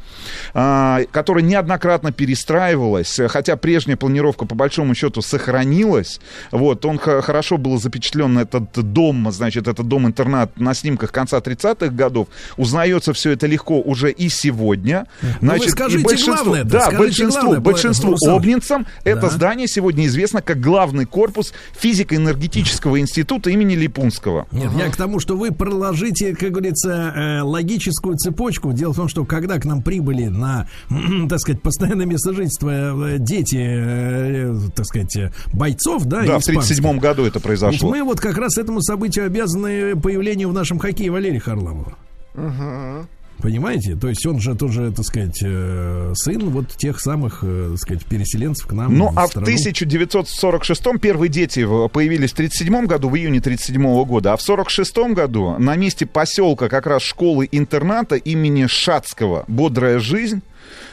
э, 0.54 1.06
которое 1.12 1.42
неоднократно 1.42 2.12
перестраивалось, 2.12 3.20
хотя 3.30 3.56
прежняя 3.56 3.96
планировка 3.96 4.46
по 4.46 4.56
большому 4.56 4.96
счету 4.96 5.22
сохранилась. 5.22 6.20
Вот, 6.52 6.86
он 6.86 6.98
хорошо 6.98 7.58
был 7.58 7.80
запечатлен 7.80 8.38
этот 8.40 8.72
дом, 8.74 9.32
значит, 9.32 9.68
этот 9.68 9.88
дом-интернат 9.88 10.60
на 10.60 10.74
снимках 10.74 11.12
конца 11.12 11.38
30-х 11.38 11.88
годов. 11.90 12.28
Узнается 12.58 13.14
все 13.14 13.32
это 13.32 13.48
легко 13.48 13.80
уже 13.80 14.12
и 14.12 14.30
сегодня. 14.30 15.06
Ну, 15.42 15.54
вы 15.58 15.70
скажите 15.70 16.04
большинству, 16.04 16.34
главное-то, 16.36 16.70
да, 16.70 16.82
скажите 16.82 16.98
большинству, 17.00 17.42
главное, 17.42 17.60
большинству 17.60 18.10
Александр 18.12 18.36
обнинцам 18.38 18.88
это 19.04 19.22
Да. 19.22 19.30
здание 19.30 19.68
сегодня 19.68 20.06
известно 20.08 20.42
как 20.42 20.60
главный 20.60 21.06
корпус 21.06 21.54
физико-энергетического 21.78 23.00
института 23.00 23.50
имени 23.50 23.76
Липунского. 23.76 24.48
Нет, 24.52 24.72
я 24.78 24.90
к 24.90 24.96
тому, 24.96 25.20
что 25.20 25.36
вы 25.38 25.52
проложите, 25.52 26.23
как 26.32 26.52
говорится, 26.52 27.14
э, 27.16 27.42
логическую 27.42 28.16
цепочку. 28.18 28.72
Дело 28.72 28.94
в 28.94 28.96
том, 28.96 29.08
что 29.08 29.26
когда 29.26 29.60
к 29.60 29.66
нам 29.66 29.82
прибыли 29.82 30.26
на, 30.26 30.68
так 31.30 31.40
сказать, 31.40 31.62
постоянное 31.62 32.06
место 32.06 32.34
жительства 32.34 32.70
э, 32.70 33.18
дети, 33.20 33.58
э, 33.60 34.56
так 34.76 34.86
сказать, 34.86 35.18
бойцов, 35.54 36.06
да, 36.06 36.22
Да, 36.22 36.40
в 36.40 36.42
испанских, 36.42 36.80
1937 36.80 37.00
году 37.00 37.26
это 37.26 37.40
произошло. 37.40 37.90
мы 37.90 38.04
вот 38.04 38.20
как 38.20 38.38
раз 38.38 38.58
этому 38.58 38.82
событию 38.82 39.26
обязаны 39.26 39.96
появлению 39.96 40.50
в 40.50 40.54
нашем 40.54 40.80
хоккее 40.80 41.12
Валерия 41.12 41.40
Харламова. 41.40 41.98
Понимаете? 43.44 43.98
То 43.98 44.08
есть 44.08 44.26
он 44.26 44.40
же 44.40 44.56
тоже, 44.56 44.92
так 44.94 45.06
сказать, 45.06 45.38
э, 45.44 46.14
сын 46.16 46.50
вот 46.50 46.70
тех 46.78 47.02
самых, 47.02 47.40
э, 47.44 47.72
так 47.72 47.80
сказать, 47.80 48.06
переселенцев 48.06 48.66
к 48.68 48.72
нам. 48.72 48.98
Ну, 48.98 49.12
а 49.18 49.28
в 49.28 49.32
страну. 49.32 49.46
1946-м 49.46 50.98
первые 50.98 51.30
дети 51.30 51.60
в- 51.60 51.90
появились 51.90 52.32
в 52.32 52.36
1937 52.36 52.88
году, 52.88 53.10
в 53.10 53.18
июне 53.18 53.42
1937 53.42 54.06
года, 54.06 54.32
а 54.32 54.38
в 54.38 54.42
1946 54.42 55.14
году 55.14 55.58
на 55.60 55.76
месте 55.76 56.06
поселка 56.06 56.70
как 56.70 56.88
раз 56.88 57.02
школы-интерната 57.04 58.16
имени 58.16 58.66
Шацкого 58.66 59.44
«Бодрая 59.50 60.00
жизнь» 60.00 60.42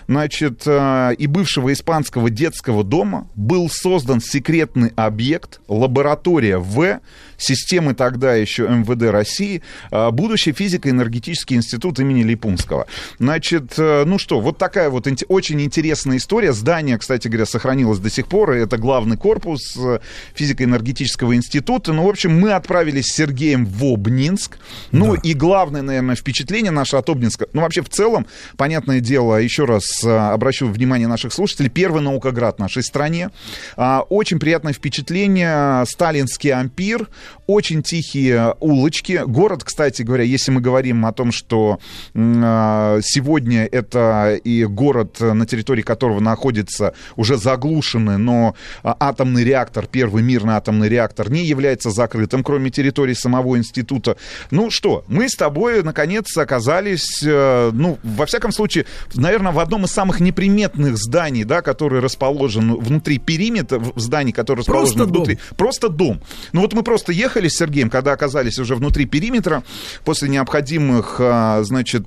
значит, 0.08 0.62
э, 0.66 1.14
и 1.16 1.26
бывшего 1.28 1.72
испанского 1.72 2.30
детского 2.30 2.82
дома 2.82 3.28
был 3.36 3.68
создан 3.70 4.20
секретный 4.20 4.92
объект, 4.96 5.60
лаборатория 5.68 6.58
В, 6.58 6.98
системы 7.40 7.94
тогда 7.94 8.34
еще 8.34 8.68
МВД 8.68 9.10
России, 9.10 9.62
э, 9.90 10.10
будущий 10.10 10.52
физико-энергетический 10.52 11.56
институт 11.56 11.98
имени 11.98 12.22
Липунского. 12.22 12.86
Значит, 13.18 13.74
э, 13.78 14.04
ну 14.04 14.18
что, 14.18 14.40
вот 14.40 14.58
такая 14.58 14.90
вот 14.90 15.08
очень 15.28 15.60
интересная 15.60 16.18
история. 16.18 16.52
Здание, 16.52 16.98
кстати 16.98 17.28
говоря, 17.28 17.46
сохранилось 17.46 17.98
до 17.98 18.10
сих 18.10 18.26
пор, 18.26 18.52
и 18.52 18.58
это 18.60 18.76
главный 18.76 19.16
корпус 19.16 19.76
э, 19.76 20.00
физико-энергетического 20.34 21.34
института. 21.34 21.92
Ну, 21.92 22.04
в 22.04 22.08
общем, 22.08 22.38
мы 22.38 22.52
отправились 22.52 23.06
с 23.06 23.16
Сергеем 23.16 23.66
в 23.66 23.84
Обнинск. 23.84 24.58
Ну, 24.92 25.14
и 25.14 25.34
главное, 25.34 25.82
наверное, 25.82 26.16
впечатление 26.16 26.70
наше 26.70 26.96
от 26.96 27.08
Обнинска, 27.08 27.46
ну, 27.52 27.62
вообще, 27.62 27.82
в 27.82 27.88
целом, 27.88 28.26
понятное 28.56 29.00
дело, 29.00 29.36
еще 29.36 29.64
раз 29.64 30.04
э, 30.04 30.10
обращу 30.10 30.68
внимание 30.68 31.08
наших 31.08 31.32
слушателей, 31.32 31.70
первый 31.70 32.02
наукоград 32.02 32.58
нашей 32.58 32.82
стране. 32.82 33.30
А, 33.76 34.02
Очень 34.08 34.38
приятное 34.38 34.72
впечатление, 34.72 35.84
сталинский 35.86 36.50
ампир, 36.50 37.08
очень 37.46 37.82
тихие 37.82 38.54
улочки. 38.60 39.22
Город, 39.26 39.64
кстати 39.64 40.02
говоря, 40.02 40.24
если 40.24 40.50
мы 40.50 40.60
говорим 40.60 41.06
о 41.06 41.12
том, 41.12 41.32
что 41.32 41.78
а, 42.14 43.00
сегодня 43.02 43.66
это 43.66 44.38
и 44.42 44.64
город, 44.64 45.20
на 45.20 45.46
территории 45.46 45.82
которого 45.82 46.20
находится 46.20 46.94
уже 47.16 47.36
заглушенный, 47.36 48.18
но 48.18 48.54
а, 48.82 48.96
атомный 48.98 49.44
реактор, 49.44 49.86
первый 49.86 50.22
мирный 50.22 50.54
атомный 50.54 50.88
реактор, 50.88 51.30
не 51.30 51.44
является 51.44 51.90
закрытым, 51.90 52.42
кроме 52.42 52.70
территории 52.70 53.14
самого 53.14 53.56
института. 53.58 54.16
Ну 54.50 54.70
что, 54.70 55.04
мы 55.08 55.28
с 55.28 55.34
тобой, 55.34 55.82
наконец, 55.82 56.36
оказались, 56.36 57.22
э, 57.22 57.70
ну, 57.72 57.98
во 58.02 58.26
всяком 58.26 58.52
случае, 58.52 58.86
наверное, 59.14 59.52
в 59.52 59.58
одном 59.58 59.84
из 59.84 59.90
самых 59.90 60.20
неприметных 60.20 60.96
зданий, 60.96 61.44
да, 61.44 61.62
который 61.62 62.00
расположен 62.00 62.76
внутри 62.76 63.18
периметра, 63.18 63.78
в 63.78 63.98
здании, 63.98 64.32
который 64.32 64.60
расположен 64.60 64.96
Просто 64.96 65.12
внутри. 65.12 65.34
дом. 65.36 65.56
Просто 65.56 65.88
дом. 65.88 66.20
Ну 66.52 66.60
вот 66.60 66.72
мы 66.72 66.82
просто 66.82 67.12
ехали 67.20 67.48
с 67.48 67.56
Сергеем, 67.56 67.90
когда 67.90 68.12
оказались 68.12 68.58
уже 68.58 68.74
внутри 68.74 69.06
периметра, 69.06 69.62
после 70.04 70.28
необходимых, 70.28 71.16
а, 71.18 71.62
значит, 71.62 72.06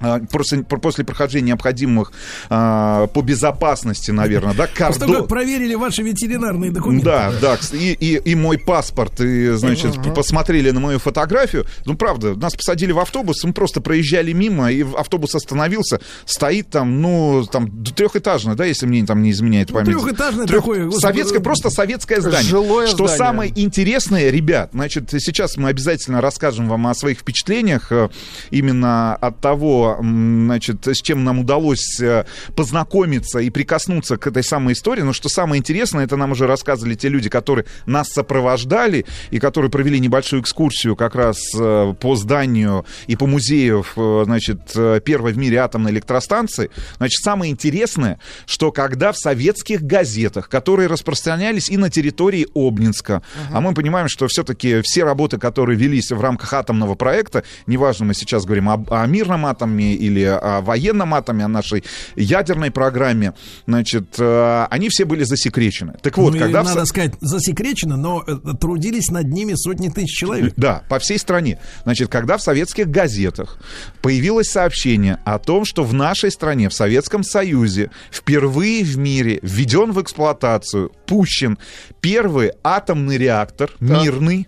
а, 0.00 0.20
После, 0.30 0.62
после 0.62 1.04
прохождения 1.04 1.48
необходимых 1.48 2.12
а, 2.50 3.06
по 3.08 3.22
безопасности, 3.22 4.10
наверное, 4.10 4.54
да, 4.54 4.66
После 4.66 4.76
того, 4.76 4.98
кордон. 4.98 5.16
как 5.16 5.28
проверили 5.28 5.74
ваши 5.74 6.02
ветеринарные 6.02 6.70
документы. 6.70 7.04
Да, 7.04 7.32
да, 7.40 7.58
и, 7.72 7.92
и, 7.92 8.16
и 8.16 8.34
мой 8.34 8.58
паспорт, 8.58 9.20
и, 9.20 9.50
значит, 9.52 10.02
п- 10.02 10.10
посмотрели 10.12 10.70
на 10.70 10.80
мою 10.80 10.98
фотографию. 10.98 11.64
Ну, 11.84 11.96
правда, 11.96 12.34
нас 12.34 12.54
посадили 12.54 12.92
в 12.92 12.98
автобус, 12.98 13.42
мы 13.44 13.52
просто 13.52 13.80
проезжали 13.80 14.32
мимо, 14.32 14.70
и 14.70 14.84
автобус 14.96 15.34
остановился, 15.34 16.00
стоит 16.26 16.68
там, 16.70 17.00
ну, 17.00 17.44
там, 17.50 17.84
трехэтажное, 17.84 18.54
да, 18.54 18.64
если 18.64 18.86
мне 18.86 19.04
там 19.06 19.22
не 19.22 19.30
изменяет 19.30 19.72
память. 19.72 19.88
Ну, 19.94 20.00
трехэтажное 20.00 20.46
Трех- 20.46 20.60
такое, 20.62 20.84
господи. 20.84 21.02
Советское, 21.02 21.40
просто 21.40 21.70
советское 21.70 22.20
здание. 22.20 22.42
Жилое 22.50 22.86
Что 22.86 23.06
здание. 23.06 23.16
самое 23.16 23.52
интересное, 23.56 24.30
ребят, 24.30 24.70
значит, 24.72 25.10
сейчас 25.10 25.56
мы 25.56 25.68
обязательно 25.70 26.20
расскажем 26.20 26.68
вам 26.68 26.86
о 26.86 26.94
своих 26.94 27.18
впечатлениях 27.20 27.90
э, 27.92 28.08
именно 28.50 29.14
от 29.16 29.40
того, 29.40 29.87
значит, 30.00 30.86
с 30.86 31.00
чем 31.00 31.24
нам 31.24 31.38
удалось 31.40 32.00
э, 32.00 32.24
познакомиться 32.54 33.38
и 33.38 33.50
прикоснуться 33.50 34.16
к 34.16 34.26
этой 34.26 34.42
самой 34.42 34.74
истории. 34.74 35.02
Но 35.02 35.12
что 35.12 35.28
самое 35.28 35.58
интересное, 35.58 36.04
это 36.04 36.16
нам 36.16 36.32
уже 36.32 36.46
рассказывали 36.46 36.94
те 36.94 37.08
люди, 37.08 37.28
которые 37.28 37.66
нас 37.86 38.08
сопровождали 38.08 39.06
и 39.30 39.38
которые 39.38 39.70
провели 39.70 40.00
небольшую 40.00 40.42
экскурсию 40.42 40.96
как 40.96 41.14
раз 41.14 41.38
э, 41.58 41.94
по 42.00 42.16
зданию 42.16 42.84
и 43.06 43.16
по 43.16 43.26
музею, 43.26 43.84
э, 43.96 44.22
значит, 44.24 44.60
первой 45.04 45.32
в 45.32 45.38
мире 45.38 45.58
атомной 45.58 45.90
электростанции. 45.90 46.70
Значит, 46.96 47.22
самое 47.22 47.52
интересное, 47.52 48.18
что 48.46 48.72
когда 48.72 49.12
в 49.12 49.16
советских 49.16 49.82
газетах, 49.82 50.48
которые 50.48 50.88
распространялись 50.88 51.68
и 51.68 51.76
на 51.76 51.90
территории 51.90 52.46
Обнинска, 52.54 53.22
а 53.50 53.60
мы 53.60 53.74
понимаем, 53.74 54.08
что 54.08 54.26
все-таки 54.28 54.80
все 54.82 55.04
работы, 55.04 55.38
которые 55.38 55.78
велись 55.78 56.10
в 56.10 56.20
рамках 56.20 56.52
атомного 56.52 56.94
проекта, 56.94 57.44
неважно, 57.66 58.06
мы 58.06 58.14
сейчас 58.14 58.44
говорим 58.44 58.68
о, 58.68 58.84
о 58.90 59.06
мирном 59.06 59.46
атоме 59.46 59.77
или 59.82 60.22
о 60.22 60.60
военном 60.60 61.14
атоме, 61.14 61.44
о 61.44 61.48
нашей 61.48 61.84
ядерной 62.16 62.70
программе, 62.70 63.34
значит, 63.66 64.16
э, 64.18 64.66
они 64.70 64.88
все 64.88 65.04
были 65.04 65.24
засекречены. 65.24 65.94
Так 66.02 66.16
вот, 66.18 66.34
Ну, 66.34 66.38
когда... 66.38 66.62
в 66.62 66.66
надо 66.66 66.84
сказать, 66.84 67.14
засекречено, 67.20 67.96
но 67.96 68.24
э, 68.26 68.36
трудились 68.60 69.10
над 69.10 69.28
ними 69.28 69.54
сотни 69.54 69.88
тысяч 69.88 70.16
человек. 70.16 70.52
Да, 70.56 70.82
по 70.88 70.98
всей 70.98 71.18
стране. 71.18 71.58
Значит, 71.84 72.08
когда 72.08 72.36
в 72.36 72.42
советских 72.42 72.88
газетах 72.88 73.58
появилось 74.02 74.48
сообщение 74.50 75.18
о 75.24 75.38
том, 75.38 75.64
что 75.64 75.84
в 75.84 75.94
нашей 75.94 76.30
стране, 76.30 76.68
в 76.68 76.74
Советском 76.74 77.22
Союзе, 77.22 77.90
впервые 78.10 78.84
в 78.84 78.96
мире 78.98 79.38
введен 79.42 79.92
в 79.92 80.02
эксплуатацию, 80.02 80.90
пущен 81.06 81.58
первый 82.00 82.52
атомный 82.62 83.18
реактор, 83.18 83.70
мирный, 83.80 84.46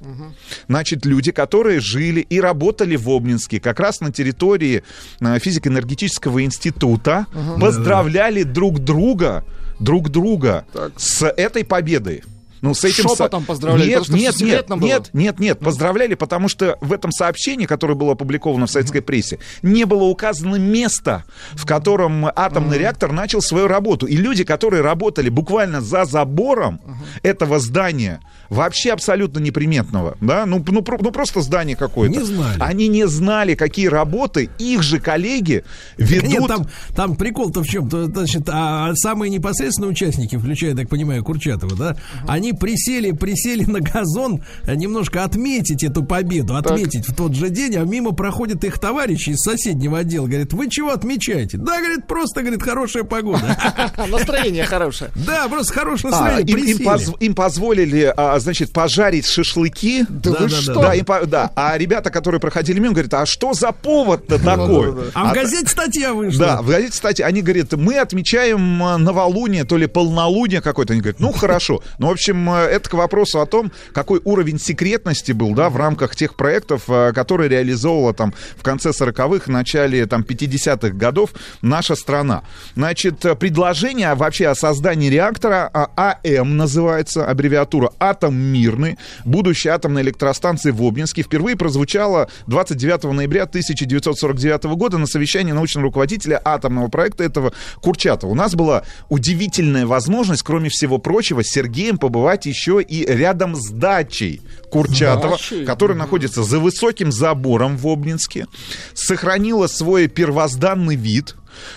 значит, 0.69 1.05
люди, 1.07 1.33
которые 1.33 1.81
жили 1.81 2.21
и 2.21 2.41
работали 2.41 2.97
в 2.97 3.09
Обнинске, 3.09 3.61
как 3.61 3.81
раз 3.81 4.01
на 4.01 4.13
территории 4.13 4.83
физико-энергетического 5.21 6.45
института, 6.45 7.27
поздравляли 7.61 8.43
друг 8.43 8.79
друга, 8.79 9.45
друг 9.79 10.09
друга 10.11 10.65
с 10.97 11.27
этой 11.27 11.65
победой. 11.65 12.23
Ну, 12.63 12.75
с 12.75 12.85
этим... 12.85 13.09
Шепотом 13.09 13.45
поздравляли, 13.45 13.89
Нет, 13.89 13.97
просто 13.97 14.15
нет, 14.15 14.41
нет, 14.41 14.69
было. 14.69 14.87
нет, 14.87 15.11
нет, 15.13 15.39
нет, 15.41 15.59
поздравляли, 15.59 16.15
потому 16.15 16.49
что 16.49 16.77
в 16.81 16.93
этом 16.93 17.11
сообщении, 17.13 17.67
которое 17.67 17.95
было 17.95 18.13
опубликовано 18.13 18.67
в 18.67 18.71
советской 18.71 19.01
прессе, 19.01 19.39
не 19.63 19.85
было 19.85 20.05
указано 20.05 20.57
место, 20.57 21.25
в 21.53 21.67
котором 21.67 22.27
атомный 22.27 22.79
реактор 22.79 23.13
начал 23.13 23.41
свою 23.41 23.67
работу. 23.67 24.07
И 24.07 24.17
люди, 24.17 24.45
которые 24.45 24.83
работали 24.83 25.29
буквально 25.29 25.81
за 25.81 26.05
забором 26.05 26.81
этого 27.23 27.59
здания, 27.59 28.21
вообще 28.49 28.93
абсолютно 28.93 29.39
неприметного, 29.39 30.17
да, 30.21 30.45
ну, 30.45 30.63
ну, 30.67 30.83
про- 30.83 30.99
ну, 31.01 31.11
просто 31.13 31.41
здание 31.41 31.77
какое-то. 31.77 32.19
Не 32.19 32.25
знали. 32.25 32.57
Они 32.61 32.89
не 32.89 33.07
знали, 33.07 33.55
какие 33.55 33.87
работы 33.87 34.51
их 34.59 34.83
же 34.83 35.01
коллеги 35.01 35.65
ведут. 35.97 36.31
Нет, 36.31 36.47
там, 36.49 36.67
там 36.95 37.17
прикол-то 37.17 37.63
в 37.63 37.67
чем? 37.67 37.89
То, 37.89 38.07
Значит, 38.07 38.43
а 38.49 38.93
самые 38.95 39.31
непосредственные 39.31 39.93
участники, 39.93 40.37
включая, 40.37 40.75
так 40.75 40.89
понимаю, 40.89 41.25
Курчатова, 41.25 41.77
да, 41.77 41.97
они 42.27 42.50
присели, 42.53 43.13
присели 43.13 43.65
на 43.65 43.81
газон 43.81 44.43
э, 44.67 44.75
немножко 44.75 45.25
отметить 45.25 45.85
эту 45.85 46.03
победу, 46.03 46.57
отметить 46.57 47.09
в 47.09 47.15
тот 47.15 47.35
же 47.35 47.51
день, 47.51 47.77
а 47.77 47.85
мимо 47.85 48.13
проходят 48.13 48.65
их 48.65 48.79
товарищи 48.79 49.31
из 49.31 49.39
соседнего 49.39 49.99
отдела, 49.99 50.27
говорят, 50.27 50.53
вы 50.53 50.69
чего 50.69 50.91
отмечаете? 50.91 51.57
Да, 51.57 51.79
говорит, 51.79 52.07
просто, 52.07 52.41
говорит, 52.43 52.63
хорошая 52.63 53.05
погода. 53.05 53.57
Настроение 54.11 54.65
хорошее. 54.65 55.11
Да, 55.15 55.49
просто 55.49 55.73
хорошее 55.73 56.13
А, 56.13 56.21
настроение, 56.21 57.17
им, 57.21 57.35
позволили, 57.35 58.13
а, 58.17 58.39
значит, 58.39 58.73
пожарить 58.73 59.27
шашлыки. 59.27 60.05
Да 60.09 60.33
вы 60.33 60.49
что? 60.49 60.93
Да, 61.27 61.51
а 61.55 61.77
ребята, 61.79 62.11
которые 62.11 62.41
проходили 62.41 62.79
мимо, 62.79 62.93
говорят, 62.93 63.15
а 63.15 63.27
что 63.27 63.55
за 63.55 63.73
повод-то 63.73 64.39
такой? 64.43 65.11
А 65.15 65.31
в 65.31 65.35
газете 65.35 65.69
статья 65.69 66.13
вышла. 66.13 66.47
Да, 66.47 66.63
в 66.63 66.69
газете, 66.69 66.93
кстати, 66.93 67.23
они 67.23 67.43
говорят, 67.43 67.73
мы 67.73 67.99
отмечаем 67.99 68.83
а, 68.83 68.99
новолуние, 68.99 69.65
то 69.65 69.77
ли 69.77 69.87
полнолуние 69.87 70.61
какое-то. 70.61 70.93
Они 70.93 71.03
говорят, 71.03 71.21
ну 71.21 71.33
хорошо. 71.33 71.83
Ну, 71.99 72.09
в 72.09 72.11
общем, 72.11 72.40
а, 72.49 72.67
это 72.67 72.89
к 72.89 72.95
вопросу 72.95 73.41
о 73.41 73.47
том, 73.47 73.73
какой 73.93 74.21
уровень 74.25 74.59
секретности 74.59 75.33
был, 75.33 75.55
да, 75.55 75.69
в 75.69 75.77
рамках 75.77 76.15
тех 76.17 76.37
проектов, 76.37 76.85
а, 76.89 77.13
которые 77.13 77.49
реализовывала 77.49 78.15
там 78.15 78.33
в 78.57 78.63
конце 78.63 78.91
40-х, 78.91 79.51
начале 79.51 80.07
там 80.07 80.23
50-х 80.23 80.91
годов 80.91 81.31
наша 81.63 81.95
страна. 81.95 82.45
Значит, 82.75 83.25
э, 83.25 83.35
предложение 83.35 84.15
вообще 84.15 84.49
о 84.49 84.55
создании 84.55 85.09
реактора 85.09 85.71
а, 85.73 86.19
АМ 86.23 86.57
называется, 86.57 87.27
аббревиатура 87.27 87.93
«Атом 87.99 88.35
мирный», 88.35 88.99
будущей 89.25 89.69
атомной 89.69 90.03
электростанции 90.03 90.71
в 90.71 90.83
Обнинске, 90.83 91.23
впервые 91.23 91.57
прозвучало 91.57 92.29
29 92.47 93.05
ноября 93.13 93.43
1949 93.43 94.65
года 94.77 94.99
на 94.99 95.07
совещании 95.07 95.53
научного 95.53 95.87
руководителя 95.87 96.41
атомного 96.45 96.89
проекта 96.89 97.25
этого 97.25 97.53
Курчатова. 97.83 98.31
У 98.31 98.35
нас 98.35 98.55
была 98.55 98.85
удивительная 99.09 99.87
возможность, 99.87 100.43
кроме 100.43 100.69
всего 100.69 100.99
прочего, 100.99 101.43
с 101.43 101.49
Сергеем 101.49 101.99
побывать 101.99 102.30
еще 102.47 102.83
и 102.83 103.05
рядом 103.05 103.57
с 103.57 103.71
дачей 103.71 104.41
Курчатова, 104.71 105.37
Дачей? 105.37 105.65
которая 105.65 105.97
находится 105.97 106.43
за 106.43 106.59
высоким 106.59 107.11
забором 107.13 107.77
в 107.77 107.87
Обнинске, 107.89 108.47
сохранила 108.95 109.67
свой 109.67 110.07
первозданный 110.07 110.97
вид, 110.97 111.35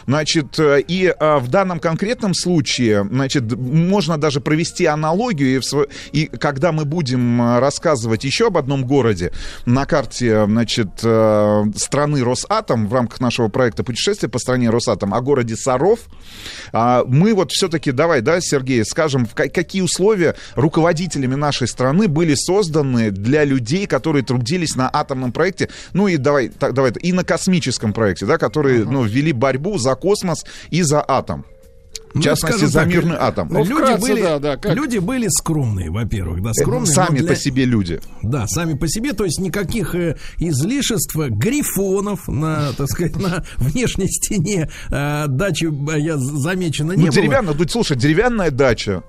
Значит, 0.07 0.59
э, 0.59 0.81
и 0.87 1.13
э, 1.17 1.37
в 1.37 1.47
данном 1.49 1.79
конкретном 1.79 2.33
случае, 2.33 3.07
значит, 3.09 3.51
можно 3.57 4.17
даже 4.17 4.41
провести 4.41 4.85
аналогию, 4.85 5.61
и, 6.11 6.21
и 6.23 6.25
когда 6.25 6.71
мы 6.71 6.85
будем 6.85 7.41
э, 7.41 7.59
рассказывать 7.59 8.23
еще 8.23 8.47
об 8.47 8.57
одном 8.57 8.85
городе 8.85 9.31
на 9.65 9.85
карте, 9.85 10.45
значит, 10.45 10.89
э, 11.03 11.63
страны 11.75 12.23
Росатом 12.23 12.87
в 12.87 12.93
рамках 12.93 13.19
нашего 13.19 13.47
проекта 13.47 13.83
путешествия 13.83 14.29
по 14.29 14.39
стране 14.39 14.69
Росатом 14.69 15.13
о 15.13 15.21
городе 15.21 15.55
Саров, 15.55 15.99
а, 16.71 17.03
мы 17.07 17.33
вот 17.33 17.51
все-таки, 17.51 17.91
давай, 17.91 18.21
да, 18.21 18.41
Сергей, 18.41 18.83
скажем, 18.85 19.25
в 19.25 19.33
ка- 19.33 19.49
какие 19.49 19.81
условия 19.81 20.35
руководителями 20.55 21.35
нашей 21.35 21.67
страны 21.67 22.07
были 22.07 22.35
созданы 22.35 23.11
для 23.11 23.43
людей, 23.43 23.85
которые 23.87 24.23
трудились 24.23 24.75
на 24.75 24.89
атомном 24.91 25.31
проекте, 25.31 25.69
ну 25.93 26.07
и 26.07 26.17
давай, 26.17 26.49
так, 26.49 26.73
давай, 26.73 26.91
и 26.91 27.13
на 27.13 27.23
космическом 27.23 27.93
проекте, 27.93 28.25
да, 28.25 28.37
которые, 28.37 28.85
ну, 28.85 29.03
вели 29.03 29.31
борьбу 29.31 29.62
за 29.77 29.95
космос 29.95 30.43
и 30.69 30.81
за 30.83 31.03
атом. 31.07 31.45
В 32.13 32.17
Ну, 32.17 32.21
частности, 32.21 32.65
за 32.65 32.79
так, 32.81 32.87
мирный 32.89 33.15
атом. 33.17 33.47
Ну, 33.49 33.63
люди, 33.63 33.73
вкратце, 33.73 34.01
были, 34.01 34.21
да, 34.21 34.37
да, 34.37 34.55
как? 34.57 34.75
люди 34.75 34.99
были 34.99 35.27
скромные, 35.29 35.89
во-первых, 35.89 36.43
да, 36.43 36.53
скромные. 36.53 36.81
но 36.95 37.05
Сами 37.05 37.17
для- 37.17 37.27
по 37.29 37.35
себе 37.35 37.65
люди. 37.65 38.01
Да, 38.21 38.45
сами 38.45 38.75
по 38.77 38.87
себе, 38.87 39.13
то 39.13 39.25
есть 39.25 39.39
никаких 39.39 39.95
э, 39.95 40.15
излишеств, 40.37 41.15
грифонов 41.15 42.27
на, 42.27 42.71
так 42.73 42.87
сказать, 42.89 43.15
на 43.15 43.43
внешней 43.57 44.09
стене 44.09 44.69
э, 44.91 45.25
дачи 45.27 45.65
э, 45.65 45.99
я 45.99 46.17
замечено 46.17 46.91
не 46.91 46.97
Ну, 46.97 47.03
было. 47.05 47.15
деревянная, 47.15 47.55
ну, 47.57 47.67
слушай, 47.67 47.97
деревянная 47.97 48.51
дача. 48.51 49.01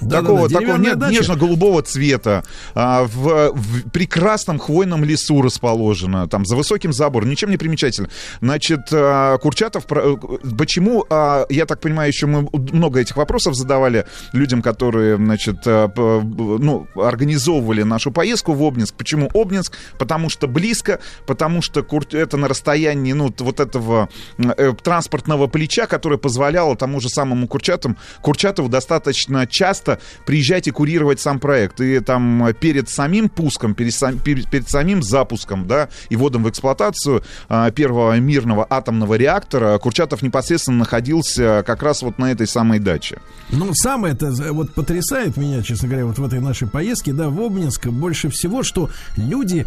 Да-да-да, 0.00 0.22
такого 0.22 0.48
такого 0.48 0.60
деревянная 0.60 0.94
не- 0.94 0.96
дача. 1.00 1.12
нежно-голубого 1.12 1.82
цвета, 1.82 2.44
а, 2.74 3.04
в, 3.04 3.52
в 3.52 3.90
прекрасном 3.90 4.58
хвойном 4.58 5.04
лесу 5.04 5.42
расположена, 5.42 6.28
там, 6.28 6.44
за 6.46 6.56
высоким 6.56 6.92
забором, 6.92 7.28
ничем 7.30 7.50
не 7.50 7.56
примечательно. 7.56 8.08
Значит, 8.40 8.80
а, 8.92 9.38
Курчатов, 9.38 9.84
почему, 9.86 11.04
а, 11.10 11.46
я 11.48 11.66
так 11.66 11.80
понимаю, 11.80 12.08
еще 12.08 12.26
мы 12.26 12.48
много 12.52 13.00
этих 13.00 13.16
вопросов 13.16 13.54
задавали 13.54 14.06
людям, 14.32 14.62
которые, 14.62 15.16
значит, 15.16 15.56
а, 15.66 15.90
ну, 15.96 16.86
организовывали 16.94 17.82
нашу 17.82 18.10
поездку 18.10 18.52
в 18.52 18.62
Обнинск. 18.62 18.94
Почему 18.94 19.30
Обнинск? 19.34 19.76
Потому 19.98 20.28
что 20.28 20.46
близко, 20.48 21.00
потому 21.26 21.62
что 21.62 21.82
Кур- 21.82 22.06
это 22.12 22.36
на 22.36 22.48
расстоянии, 22.48 23.12
ну, 23.12 23.32
вот 23.38 23.60
этого 23.60 24.08
э, 24.38 24.72
транспортного 24.82 25.46
плеча, 25.46 25.86
которое 25.86 26.16
позволяло 26.18 26.76
тому 26.76 27.00
же 27.00 27.08
самому 27.08 27.46
Курчатову, 27.48 27.96
Курчатову 28.22 28.68
достаточно 28.68 29.46
часто 29.46 29.89
приезжать 30.26 30.68
и 30.68 30.70
курировать 30.70 31.20
сам 31.20 31.38
проект. 31.40 31.80
И 31.80 32.00
там 32.00 32.46
э, 32.46 32.52
перед 32.52 32.88
самим 32.88 33.28
пуском, 33.28 33.74
перед, 33.74 33.94
сам- 33.94 34.18
перед- 34.18 34.48
перед 34.50 34.68
самим 34.68 35.02
запуском, 35.02 35.66
да, 35.66 35.88
и 36.08 36.16
вводом 36.16 36.44
в 36.44 36.50
эксплуатацию 36.50 37.22
а, 37.48 37.70
первого 37.70 38.18
мирного 38.18 38.66
атомного 38.68 39.14
реактора 39.14 39.78
Курчатов 39.78 40.22
непосредственно 40.22 40.78
находился 40.78 41.62
как 41.66 41.82
раз 41.82 42.02
вот 42.02 42.18
на 42.18 42.30
этой 42.32 42.46
самой 42.46 42.78
даче. 42.78 43.18
Ну, 43.50 43.72
самое 43.74 44.14
это 44.14 44.32
вот 44.52 44.72
потрясает 44.74 45.36
меня, 45.36 45.62
честно 45.62 45.88
говоря, 45.88 46.06
вот 46.06 46.18
в 46.18 46.24
этой 46.24 46.40
нашей 46.40 46.68
поездке, 46.68 47.12
да, 47.12 47.28
в 47.28 47.40
Обнинск 47.40 47.86
больше 47.88 48.28
всего, 48.30 48.62
что 48.62 48.90
люди 49.16 49.66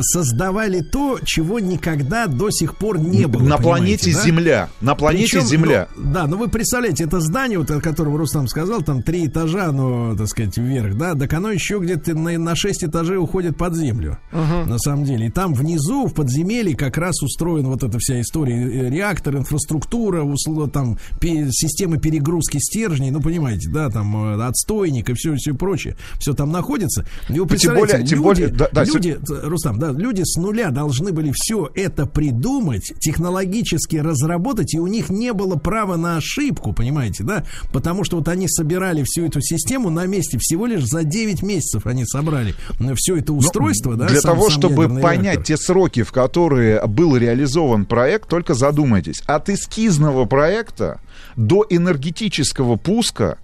создавали 0.00 0.80
то, 0.80 1.18
чего 1.24 1.58
никогда 1.60 2.26
до 2.26 2.50
сих 2.50 2.76
пор 2.76 2.98
не 2.98 3.26
было. 3.26 3.42
на 3.42 3.58
планете 3.58 4.12
да? 4.12 4.22
Земля. 4.22 4.68
На 4.80 4.94
планете 4.94 5.38
Причем, 5.38 5.46
Земля. 5.46 5.88
ну, 5.96 6.12
да, 6.12 6.26
ну 6.26 6.36
вы 6.36 6.48
представляете, 6.48 7.04
это 7.04 7.20
здание, 7.20 7.58
вот 7.58 7.70
о 7.70 7.80
котором 7.80 8.16
Рустам 8.16 8.48
сказал, 8.48 8.82
там 8.82 9.02
три 9.02 9.26
этажа, 9.26 9.53
оно, 9.60 10.14
так 10.16 10.26
сказать, 10.28 10.56
вверх, 10.56 10.96
да, 10.96 11.14
так 11.14 11.32
оно 11.32 11.50
еще 11.50 11.78
где-то 11.78 12.14
на, 12.14 12.36
на 12.38 12.54
шесть 12.56 12.84
этажей 12.84 13.16
уходит 13.18 13.56
под 13.56 13.74
землю, 13.74 14.18
на 14.66 14.78
самом 14.78 15.04
деле. 15.04 15.26
И 15.26 15.30
там 15.30 15.54
внизу, 15.54 16.06
в 16.06 16.14
подземелье, 16.14 16.76
как 16.76 16.98
раз 16.98 17.22
устроена 17.22 17.68
вот 17.68 17.82
эта 17.82 17.98
вся 17.98 18.20
история. 18.20 18.54
Э, 18.86 18.90
Реактор, 18.90 19.36
инфраструктура, 19.36 20.22
усло- 20.22 20.68
там 20.70 20.98
пе- 21.20 21.48
системы 21.50 21.98
перегрузки 21.98 22.58
стержней, 22.58 23.10
ну, 23.10 23.20
понимаете, 23.20 23.68
да, 23.70 23.90
там 23.90 24.16
э, 24.38 24.44
отстойник 24.44 25.10
и 25.10 25.14
все, 25.14 25.34
все 25.36 25.54
прочее. 25.54 25.96
Все 26.18 26.34
там 26.34 26.50
находится. 26.52 27.06
И 27.28 27.38
вы 27.40 27.46
Ну, 27.50 27.56
тем 27.56 27.74
более- 27.74 28.06
тем 28.06 28.18
люди, 28.18 28.22
более- 28.22 28.48
да, 28.48 28.68
да, 28.72 28.84
люди, 28.84 29.14
Т- 29.14 29.40
Рустам, 29.42 29.78
да, 29.78 29.90
люди 29.92 30.22
с 30.24 30.36
нуля 30.36 30.70
должны 30.70 31.12
были 31.12 31.32
все 31.34 31.70
это 31.74 32.06
придумать, 32.06 32.92
технологически 33.00 33.96
разработать, 33.96 34.74
и 34.74 34.78
у 34.78 34.86
них 34.86 35.10
не 35.10 35.32
было 35.32 35.56
права 35.56 35.96
на 35.96 36.16
ошибку, 36.16 36.72
понимаете, 36.72 37.24
да? 37.24 37.44
Потому 37.72 38.04
что 38.04 38.16
вот 38.18 38.28
они 38.28 38.46
собирали 38.48 39.02
всю 39.04 39.24
эту 39.26 39.40
систему 39.44 39.90
на 39.90 40.06
месте, 40.06 40.38
всего 40.40 40.66
лишь 40.66 40.84
за 40.84 41.04
9 41.04 41.42
месяцев 41.42 41.86
они 41.86 42.04
собрали 42.06 42.54
все 42.96 43.16
это 43.16 43.32
устройство, 43.32 43.92
Ну, 43.92 43.96
да? 43.98 44.06
Для 44.08 44.20
сам- 44.20 44.32
того, 44.34 44.50
сам 44.50 44.58
чтобы 44.58 44.88
понять 45.00 45.24
реактор. 45.24 45.44
те 45.44 45.56
сроки, 45.56 46.02
в 46.02 46.12
которые 46.12 46.84
был 46.86 47.16
реализован 47.16 47.86
проект, 47.86 48.28
только 48.28 48.54
задумайтесь. 48.54 49.22
От 49.26 49.48
эскизного 49.48 50.24
проекта 50.24 51.00
до 51.36 51.64
энергетического 51.68 52.76
пуска 52.76 53.38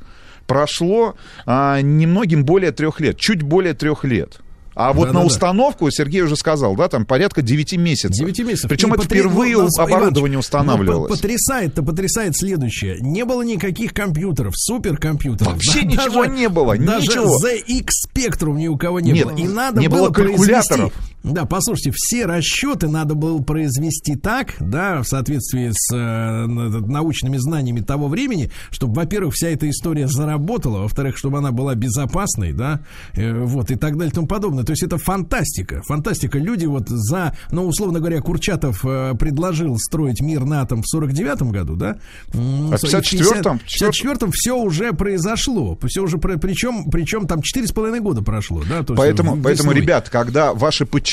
прошло 0.47 1.15
а, 1.47 1.81
немногим 1.81 2.45
более 2.45 2.73
трех 2.73 3.01
лет, 3.01 3.17
чуть 3.19 3.43
более 3.43 3.75
трех 3.75 4.05
лет. 4.05 4.41
А 4.75 4.93
вот 4.93 5.07
на 5.09 5.13
Да-да-да. 5.15 5.27
установку, 5.27 5.91
Сергей 5.91 6.23
уже 6.23 6.37
сказал, 6.37 6.77
да, 6.77 6.89
там 6.89 7.05
порядка 7.05 7.43
9 7.43 7.77
месяцев. 7.77 8.13
9 8.13 8.39
месяцев. 8.41 8.71
Причем 8.71 8.89
И 8.91 8.93
это 8.93 9.03
потри- 9.03 9.19
впервые 9.21 9.57
ну, 9.57 9.63
нас, 9.65 9.79
оборудование 9.79 10.35
Иваныч, 10.37 10.45
устанавливалось. 10.47 11.09
ну, 11.11 11.17
по- 11.17 11.21
потрясает-то, 11.21 11.83
потрясает 11.83 12.37
следующее. 12.37 12.99
Не 13.01 13.25
было 13.25 13.43
никаких 13.43 13.93
компьютеров, 13.93 14.55
суперкомпьютеров. 14.57 15.53
Вообще 15.53 15.81
Да, 15.83 15.87
ничего 15.89 16.25
не 16.25 16.49
было, 16.49 16.77
даже 16.79 17.07
ничего. 17.09 17.37
ZX 17.45 17.87
Spectrum 18.09 18.55
ни 18.57 18.69
у 18.69 18.77
кого 18.77 19.01
не 19.01 19.13
Нет, 19.13 19.27
было. 19.27 19.37
И 19.37 19.49
надо 19.49 19.81
не 19.81 19.89
было 19.89 20.11
произвести- 20.11 20.37
калькуляторов. 20.53 20.93
Да, 21.23 21.45
послушайте, 21.45 21.93
все 21.95 22.25
расчеты 22.25 22.89
надо 22.89 23.15
было 23.15 23.41
произвести 23.43 24.17
так, 24.17 24.55
да, 24.59 25.03
в 25.03 25.07
соответствии 25.07 25.71
с 25.73 25.95
э, 25.95 26.47
научными 26.47 27.37
знаниями 27.37 27.81
того 27.81 28.09
времени, 28.09 28.51
чтобы, 28.71 28.95
во-первых, 28.95 29.35
вся 29.35 29.49
эта 29.49 29.69
история 29.69 30.09
заработала, 30.09 30.79
во-вторых, 30.83 31.19
чтобы 31.19 31.39
она 31.39 31.53
была 31.53 31.75
безопасной, 31.75 32.53
да, 32.53 32.81
э, 33.15 33.33
вот, 33.45 33.71
и 33.71 33.77
так 33.77 33.97
далее 33.97 34.11
и 34.11 34.15
тому 34.15 34.27
подобное. 34.27 34.65
То 34.65 34.73
есть 34.73 34.83
это 34.83 34.97
фантастика, 34.97 35.83
фантастика. 35.83 36.39
Люди 36.39 36.65
вот 36.65 36.89
за, 36.89 37.37
ну, 37.51 37.67
условно 37.67 37.99
говоря, 37.99 38.21
Курчатов 38.23 38.85
э, 38.85 39.15
предложил 39.19 39.77
строить 39.79 40.23
мир 40.23 40.45
на 40.45 40.63
атом 40.63 40.83
в 40.83 40.97
49-м 40.97 41.51
году, 41.51 41.77
да? 41.77 41.99
А 42.33 42.37
в 42.79 42.85
54-м? 42.85 43.59
В 43.59 43.63
54-м 43.63 44.31
все 44.33 44.57
уже 44.57 44.93
произошло, 44.95 45.79
все 45.87 46.03
уже, 46.03 46.17
причем, 46.17 46.91
причем 46.91 47.27
там 47.27 47.41
4,5 47.41 48.01
года 48.01 48.23
прошло, 48.23 48.63
да? 48.67 48.83
То 48.83 48.95
поэтому, 48.95 49.37
поэтому, 49.43 49.73
ребят, 49.73 50.09
когда 50.09 50.55
ваши 50.55 50.87
подчиненные, 50.87 51.10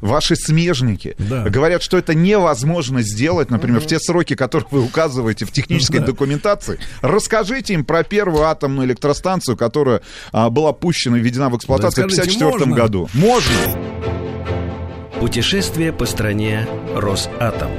ваши 0.00 0.36
смежники 0.36 1.14
да. 1.18 1.44
говорят, 1.48 1.82
что 1.82 1.98
это 1.98 2.14
невозможно 2.14 3.02
сделать, 3.02 3.50
например, 3.50 3.78
угу. 3.78 3.86
в 3.86 3.88
те 3.88 3.98
сроки, 3.98 4.34
которые 4.34 4.66
вы 4.70 4.82
указываете 4.82 5.44
в 5.44 5.52
технической 5.52 6.00
да. 6.00 6.06
документации, 6.06 6.78
расскажите 7.00 7.74
им 7.74 7.84
про 7.84 8.04
первую 8.04 8.44
атомную 8.44 8.86
электростанцию, 8.86 9.56
которая 9.56 10.02
а, 10.32 10.50
была 10.50 10.72
пущена 10.72 11.18
и 11.18 11.20
введена 11.20 11.48
в 11.50 11.56
эксплуатацию 11.56 12.08
да, 12.08 12.14
скажите, 12.14 12.44
в 12.44 12.48
1954 12.48 12.76
году. 12.76 13.08
Можно. 13.14 13.52
Путешествие 15.20 15.92
по 15.92 16.06
стране 16.06 16.66
Росатом 16.96 17.70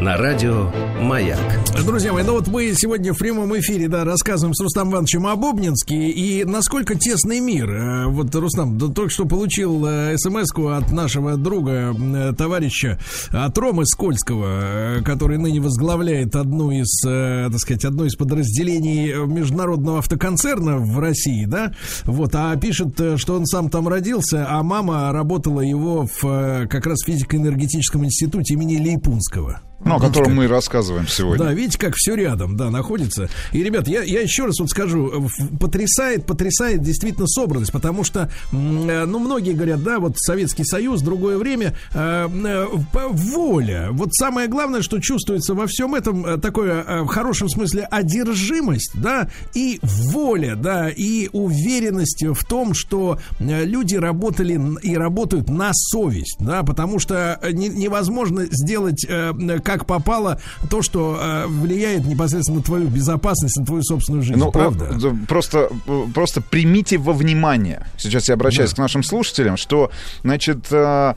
на 0.00 0.16
радио 0.16 0.70
«Маяк». 1.02 1.38
Друзья 1.84 2.12
мои, 2.12 2.24
ну 2.24 2.32
вот 2.32 2.48
мы 2.48 2.72
сегодня 2.74 3.12
в 3.12 3.18
прямом 3.18 3.58
эфире, 3.58 3.86
да, 3.86 4.04
рассказываем 4.04 4.54
с 4.54 4.60
Рустам 4.60 4.90
Ивановичем 4.90 5.26
об 5.26 5.44
Обнинске 5.44 6.08
и 6.08 6.44
насколько 6.44 6.94
тесный 6.94 7.40
мир. 7.40 7.70
Э, 7.70 8.06
вот, 8.06 8.34
Рустам, 8.34 8.78
да, 8.78 8.88
только 8.88 9.10
что 9.10 9.26
получил 9.26 9.84
э, 9.86 10.16
смс 10.16 10.50
от 10.56 10.90
нашего 10.90 11.36
друга, 11.36 11.94
э, 11.94 12.32
товарища, 12.36 12.98
от 13.30 13.56
Ромы 13.58 13.84
Скользкого, 13.84 15.02
который 15.04 15.36
ныне 15.36 15.60
возглавляет 15.60 16.34
одну 16.34 16.70
из, 16.70 17.00
так 17.02 17.58
сказать, 17.58 17.84
одно 17.84 18.06
из 18.06 18.16
подразделений 18.16 19.26
международного 19.26 19.98
автоконцерна 19.98 20.78
в 20.78 20.98
России, 20.98 21.44
да, 21.44 21.74
вот, 22.04 22.34
а 22.34 22.56
пишет, 22.56 22.98
что 23.16 23.36
он 23.36 23.44
сам 23.44 23.68
там 23.68 23.86
родился, 23.86 24.46
а 24.48 24.62
мама 24.62 25.12
работала 25.12 25.60
его 25.60 26.06
в 26.20 26.66
как 26.68 26.86
раз 26.86 27.00
физико-энергетическом 27.04 28.04
институте 28.04 28.54
имени 28.54 28.78
Лейпунского. 28.78 29.60
Ну, 29.84 29.96
о 29.96 30.00
котором 30.00 30.34
мы 30.34 30.46
рассказываем 30.46 31.08
сегодня. 31.08 31.46
Да, 31.46 31.52
видите, 31.54 31.78
как 31.78 31.94
все 31.96 32.14
рядом, 32.14 32.56
да, 32.56 32.70
находится. 32.70 33.30
И, 33.52 33.62
ребят, 33.62 33.88
я, 33.88 34.02
я 34.02 34.20
еще 34.20 34.44
раз 34.44 34.60
вот 34.60 34.68
скажу, 34.68 35.28
потрясает, 35.58 36.26
потрясает 36.26 36.82
действительно 36.82 37.26
собранность, 37.26 37.72
потому 37.72 38.04
что, 38.04 38.30
э, 38.52 39.04
ну, 39.06 39.18
многие 39.18 39.52
говорят, 39.52 39.82
да, 39.82 39.98
вот 39.98 40.18
Советский 40.18 40.64
Союз, 40.64 41.00
другое 41.00 41.38
время, 41.38 41.74
э, 41.94 42.28
э, 42.28 42.66
воля. 42.92 43.88
Вот 43.92 44.14
самое 44.14 44.48
главное, 44.48 44.82
что 44.82 45.00
чувствуется 45.00 45.54
во 45.54 45.66
всем 45.66 45.94
этом, 45.94 46.26
э, 46.26 46.36
такое, 46.36 46.84
э, 46.86 47.02
в 47.02 47.06
хорошем 47.06 47.48
смысле, 47.48 47.84
одержимость, 47.90 48.92
да, 48.94 49.30
и 49.54 49.80
воля, 49.82 50.56
да, 50.56 50.90
и 50.90 51.30
уверенность 51.32 52.22
в 52.22 52.44
том, 52.44 52.74
что 52.74 53.18
э, 53.38 53.64
люди 53.64 53.96
работали 53.96 54.60
и 54.82 54.94
работают 54.94 55.48
на 55.48 55.70
совесть, 55.72 56.36
да, 56.38 56.62
потому 56.64 56.98
что 56.98 57.40
не, 57.50 57.68
невозможно 57.68 58.44
сделать 58.50 59.06
э, 59.08 59.32
как 59.70 59.86
попало 59.86 60.40
то, 60.68 60.82
что 60.82 61.16
э, 61.20 61.46
влияет 61.46 62.04
непосредственно 62.04 62.58
на 62.58 62.64
твою 62.64 62.88
безопасность, 62.88 63.56
на 63.56 63.64
твою 63.64 63.84
собственную 63.84 64.24
жизнь. 64.24 64.38
Ну, 64.38 64.50
правда? 64.50 64.98
Э, 65.00 65.12
просто, 65.28 65.68
э, 65.86 66.06
просто 66.12 66.40
примите 66.40 66.98
во 66.98 67.12
внимание, 67.12 67.86
сейчас 67.96 68.28
я 68.28 68.34
обращаюсь 68.34 68.70
да. 68.70 68.76
к 68.76 68.78
нашим 68.78 69.04
слушателям, 69.04 69.56
что, 69.56 69.92
значит, 70.24 70.68
9 70.70 71.14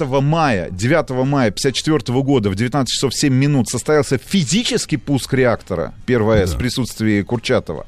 э, 0.00 0.20
мая, 0.20 0.70
9 0.70 1.10
мая 1.26 1.50
54 1.50 2.22
года 2.22 2.50
в 2.50 2.54
19 2.54 2.88
часов 2.88 3.12
7 3.14 3.34
минут 3.34 3.68
состоялся 3.68 4.16
физический 4.16 4.96
пуск 4.96 5.34
реактора 5.34 5.92
1 6.06 6.18
да. 6.18 6.46
в 6.46 6.58
присутствии 6.58 7.22
Курчатова 7.22 7.86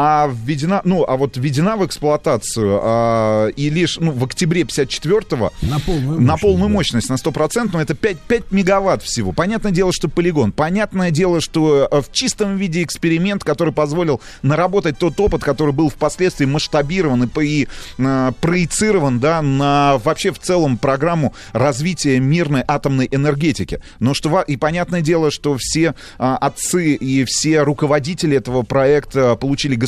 а 0.00 0.28
введена, 0.32 0.80
ну, 0.84 1.04
а 1.04 1.16
вот 1.16 1.36
введена 1.36 1.76
в 1.76 1.84
эксплуатацию 1.84 2.78
а, 2.80 3.48
и 3.48 3.68
лишь 3.68 3.98
ну, 3.98 4.12
в 4.12 4.22
октябре 4.22 4.62
54-го 4.62 5.52
на 5.62 5.80
полную, 5.80 6.20
на 6.20 6.36
полную 6.36 6.68
мощность, 6.68 7.08
на 7.08 7.14
100%, 7.14 7.70
но 7.72 7.80
это 7.80 7.96
5, 7.96 8.20
5 8.20 8.52
мегаватт 8.52 9.02
всего. 9.02 9.32
Понятное 9.32 9.72
дело, 9.72 9.92
что 9.92 10.08
полигон. 10.08 10.52
Понятное 10.52 11.10
дело, 11.10 11.40
что 11.40 11.88
э, 11.90 12.00
в 12.00 12.12
чистом 12.12 12.58
виде 12.58 12.84
эксперимент, 12.84 13.42
который 13.42 13.74
позволил 13.74 14.20
наработать 14.42 14.98
тот 14.98 15.18
опыт, 15.18 15.42
который 15.42 15.74
был 15.74 15.88
впоследствии 15.88 16.46
масштабирован 16.46 17.24
и, 17.24 17.44
и 17.44 17.68
э, 17.98 18.32
проецирован, 18.40 19.18
да, 19.18 19.42
на 19.42 19.98
вообще 20.04 20.30
в 20.30 20.38
целом 20.38 20.78
программу 20.78 21.34
развития 21.52 22.20
мирной 22.20 22.62
атомной 22.68 23.08
энергетики. 23.10 23.82
Но 23.98 24.14
что, 24.14 24.42
и 24.42 24.56
понятное 24.56 25.00
дело, 25.00 25.32
что 25.32 25.56
все 25.58 25.96
э, 26.20 26.36
отцы 26.40 26.94
и 26.94 27.24
все 27.24 27.62
руководители 27.62 28.36
этого 28.36 28.62
проекта 28.62 29.34
получили 29.34 29.74
государственные 29.74 29.87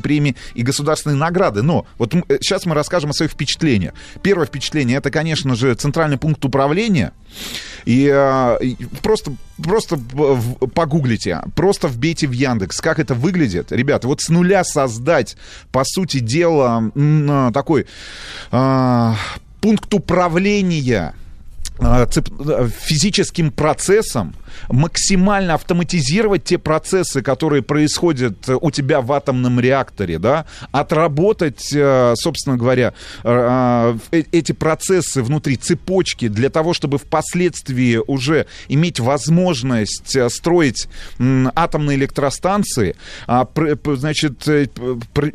премии 0.00 0.36
и 0.54 0.62
государственные 0.62 1.16
награды. 1.16 1.62
Но 1.62 1.86
вот 1.98 2.14
сейчас 2.40 2.66
мы 2.66 2.74
расскажем 2.74 3.10
о 3.10 3.12
своих 3.12 3.32
впечатлениях. 3.32 3.94
Первое 4.22 4.46
впечатление 4.46 4.98
это, 4.98 5.10
конечно 5.10 5.54
же, 5.54 5.74
центральный 5.74 6.18
пункт 6.18 6.44
управления. 6.44 7.12
И, 7.84 8.10
э, 8.12 8.58
просто, 9.02 9.32
просто 9.62 9.98
погуглите, 10.74 11.40
просто 11.54 11.88
вбейте 11.88 12.26
в 12.26 12.32
Яндекс, 12.32 12.80
как 12.80 12.98
это 12.98 13.14
выглядит. 13.14 13.72
Ребята, 13.72 14.08
вот 14.08 14.20
с 14.20 14.28
нуля 14.28 14.64
создать, 14.64 15.36
по 15.72 15.84
сути 15.84 16.18
дела, 16.18 16.90
такой 17.52 17.86
э, 18.50 19.14
пункт 19.60 19.94
управления 19.94 21.14
э, 21.78 22.06
физическим 22.80 23.50
процессом, 23.50 24.34
максимально 24.68 25.54
автоматизировать 25.54 26.44
те 26.44 26.58
процессы, 26.58 27.22
которые 27.22 27.62
происходят 27.62 28.48
у 28.48 28.70
тебя 28.70 29.00
в 29.00 29.12
атомном 29.12 29.60
реакторе, 29.60 30.18
да, 30.18 30.46
отработать, 30.72 31.70
э, 31.72 32.14
собственно 32.16 32.56
говоря, 32.56 32.92
э, 33.24 33.98
э, 34.10 34.22
эти 34.32 34.52
процессы 34.52 35.22
внутри 35.22 35.56
цепочки 35.56 36.28
для 36.28 36.50
того, 36.50 36.74
чтобы 36.74 36.98
впоследствии 36.98 38.00
уже 38.06 38.46
иметь 38.68 39.00
возможность 39.00 40.16
строить 40.32 40.88
атомные 41.54 41.96
электростанции, 41.96 42.96
а, 43.26 43.46
значит, 43.96 44.42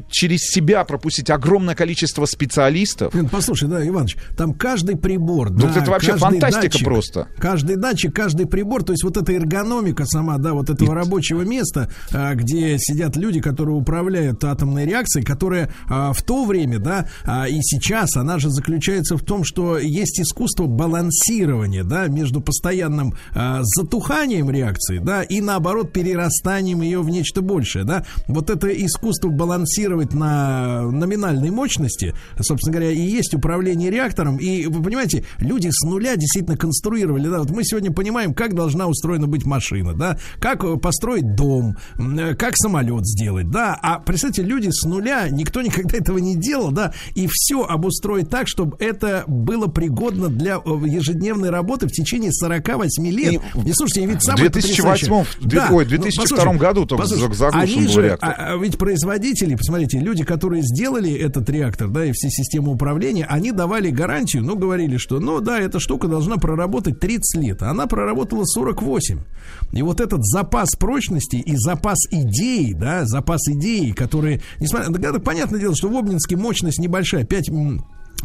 через 0.10 0.42
себя 0.42 0.84
пропустить 0.84 1.30
огромное 1.30 1.76
количество 1.76 2.26
специалистов. 2.26 3.14
Послушай, 3.32 3.70
да, 3.70 3.86
Иванович, 3.86 4.18
там 4.38 4.54
каждый 4.54 4.98
прибор, 4.98 5.50
ну, 5.52 5.68
да, 5.68 5.82
это 5.82 5.92
вообще 5.92 6.18
фантастика 6.18 6.62
датчик, 6.62 6.86
просто. 6.86 7.28
Каждый 7.38 7.76
датчик, 7.76 8.14
каждый 8.14 8.46
прибор, 8.46 8.84
то 8.84 8.94
есть 8.94 9.04
вот 9.06 9.18
эта 9.18 9.34
эргономика 9.34 10.06
сама, 10.06 10.38
да, 10.38 10.54
вот 10.54 10.70
этого 10.70 10.94
рабочего 10.94 11.42
места, 11.44 11.90
а, 12.12 12.34
где 12.36 12.78
сидят 12.80 13.16
люди, 13.16 13.40
которые 13.40 13.76
управляют 13.76 14.44
атомной 14.44 14.86
реакцией, 14.86 15.24
которая 15.24 15.72
а, 15.88 16.12
в 16.12 16.22
то 16.24 16.46
время, 16.46 16.80
да, 16.80 17.08
а, 17.24 17.48
и 17.48 17.60
сейчас, 17.62 18.16
она 18.18 18.40
же 18.40 18.50
заключается 18.50 19.18
в 19.18 19.24
том, 19.24 19.44
что 19.44 19.78
есть 19.78 20.20
искусство 20.20 20.66
балансирования, 20.66 21.84
да, 21.84 22.08
между 22.08 22.42
постоянным 22.42 23.14
затуханием 23.62 24.50
реакции, 24.50 24.98
да, 24.98 25.22
и 25.24 25.42
наоборот 25.42 25.94
перерастанием 25.94 26.82
ее 26.82 27.02
в 27.02 27.10
нечто 27.10 27.42
большее, 27.42 27.86
да. 27.86 28.06
Вот 28.28 28.50
это 28.50 28.68
искусство 28.68 29.30
балансировать 29.30 30.14
на 30.14 30.84
номинальной 30.84 31.52
мощности, 31.52 32.16
собственно 32.40 32.74
говоря, 32.74 32.92
и 32.92 33.02
есть 33.02 33.34
управление 33.34 33.92
реактором. 33.92 34.38
И 34.38 34.66
вы 34.66 34.82
понимаете, 34.82 35.26
люди 35.38 35.70
с 35.72 35.84
нуля 35.86 36.16
действительно 36.16 36.58
конструировали, 36.58 37.28
да, 37.28 37.40
вот 37.40 37.52
мы 37.52 37.64
сегодня 37.64 37.92
понимаем, 37.92 38.34
как 38.34 38.56
должна 38.56 38.88
устроена 38.96 39.28
быть 39.28 39.46
машина, 39.46 39.94
да, 39.94 40.18
как 40.40 40.64
э, 40.64 40.78
построить 40.78 41.36
дом, 41.36 41.78
э, 41.98 42.36
как 42.36 42.54
самолет 42.58 43.06
сделать, 43.06 43.50
да, 43.50 43.78
а 43.82 44.00
представьте, 44.00 44.42
люди 44.42 44.70
с 44.72 44.86
нуля, 44.86 45.28
никто 45.30 45.62
никогда 45.62 45.98
этого 45.98 46.18
не 46.18 46.36
делал, 46.36 46.72
да, 46.72 46.94
и 47.14 47.28
все 47.30 47.64
обустроить 47.64 48.30
так, 48.30 48.48
чтобы 48.48 48.78
это 48.80 49.24
было 49.28 49.68
пригодно 49.68 50.30
для 50.30 50.56
э, 50.56 50.70
ежедневной 50.86 51.50
работы 51.50 51.88
в 51.88 51.92
течение 51.92 52.32
48 52.32 53.08
лет. 53.08 53.34
И, 53.34 53.70
и 53.70 53.74
слушайте, 53.74 54.06
ведь 54.06 54.24
самое 54.24 54.50
В 54.50 54.52
2008, 54.52 55.26
да, 55.42 55.70
ой, 55.72 55.86
2002 55.86 56.46
ну, 56.46 56.60
году 56.60 56.86
только 56.86 57.06
заглушен 57.06 57.86
был 57.86 58.02
реактор. 58.02 58.30
А, 58.30 58.54
а 58.54 58.58
ведь 58.58 58.78
производители, 58.78 59.56
посмотрите, 59.56 60.00
люди, 60.00 60.24
которые 60.24 60.64
сделали 60.64 61.12
этот 61.14 61.50
реактор, 61.50 61.90
да, 61.90 62.06
и 62.06 62.12
все 62.14 62.30
системы 62.30 62.72
управления, 62.72 63.26
они 63.26 63.52
давали 63.52 63.90
гарантию, 63.90 64.44
ну, 64.44 64.56
говорили, 64.56 64.98
что, 64.98 65.20
ну, 65.20 65.40
да, 65.40 65.60
эта 65.60 65.80
штука 65.80 66.08
должна 66.08 66.38
проработать 66.38 67.00
30 67.00 67.42
лет, 67.42 67.64
а 67.64 67.72
она 67.72 67.88
проработала 67.88 68.46
48. 68.46 68.85
И 69.72 69.82
вот 69.82 70.00
этот 70.00 70.24
запас 70.24 70.70
прочности 70.78 71.38
и 71.38 71.56
запас 71.56 71.98
идей, 72.12 72.74
да, 72.74 73.06
запас 73.06 73.42
идей, 73.48 73.94
которые, 73.94 74.42
несмотря, 74.60 75.12
да, 75.12 75.20
понятное 75.20 75.60
дело, 75.60 75.76
что 75.76 75.90
в 75.90 75.98
Обнинске 75.98 76.36
мощность 76.36 76.80
небольшая, 76.80 77.26
5 77.26 77.50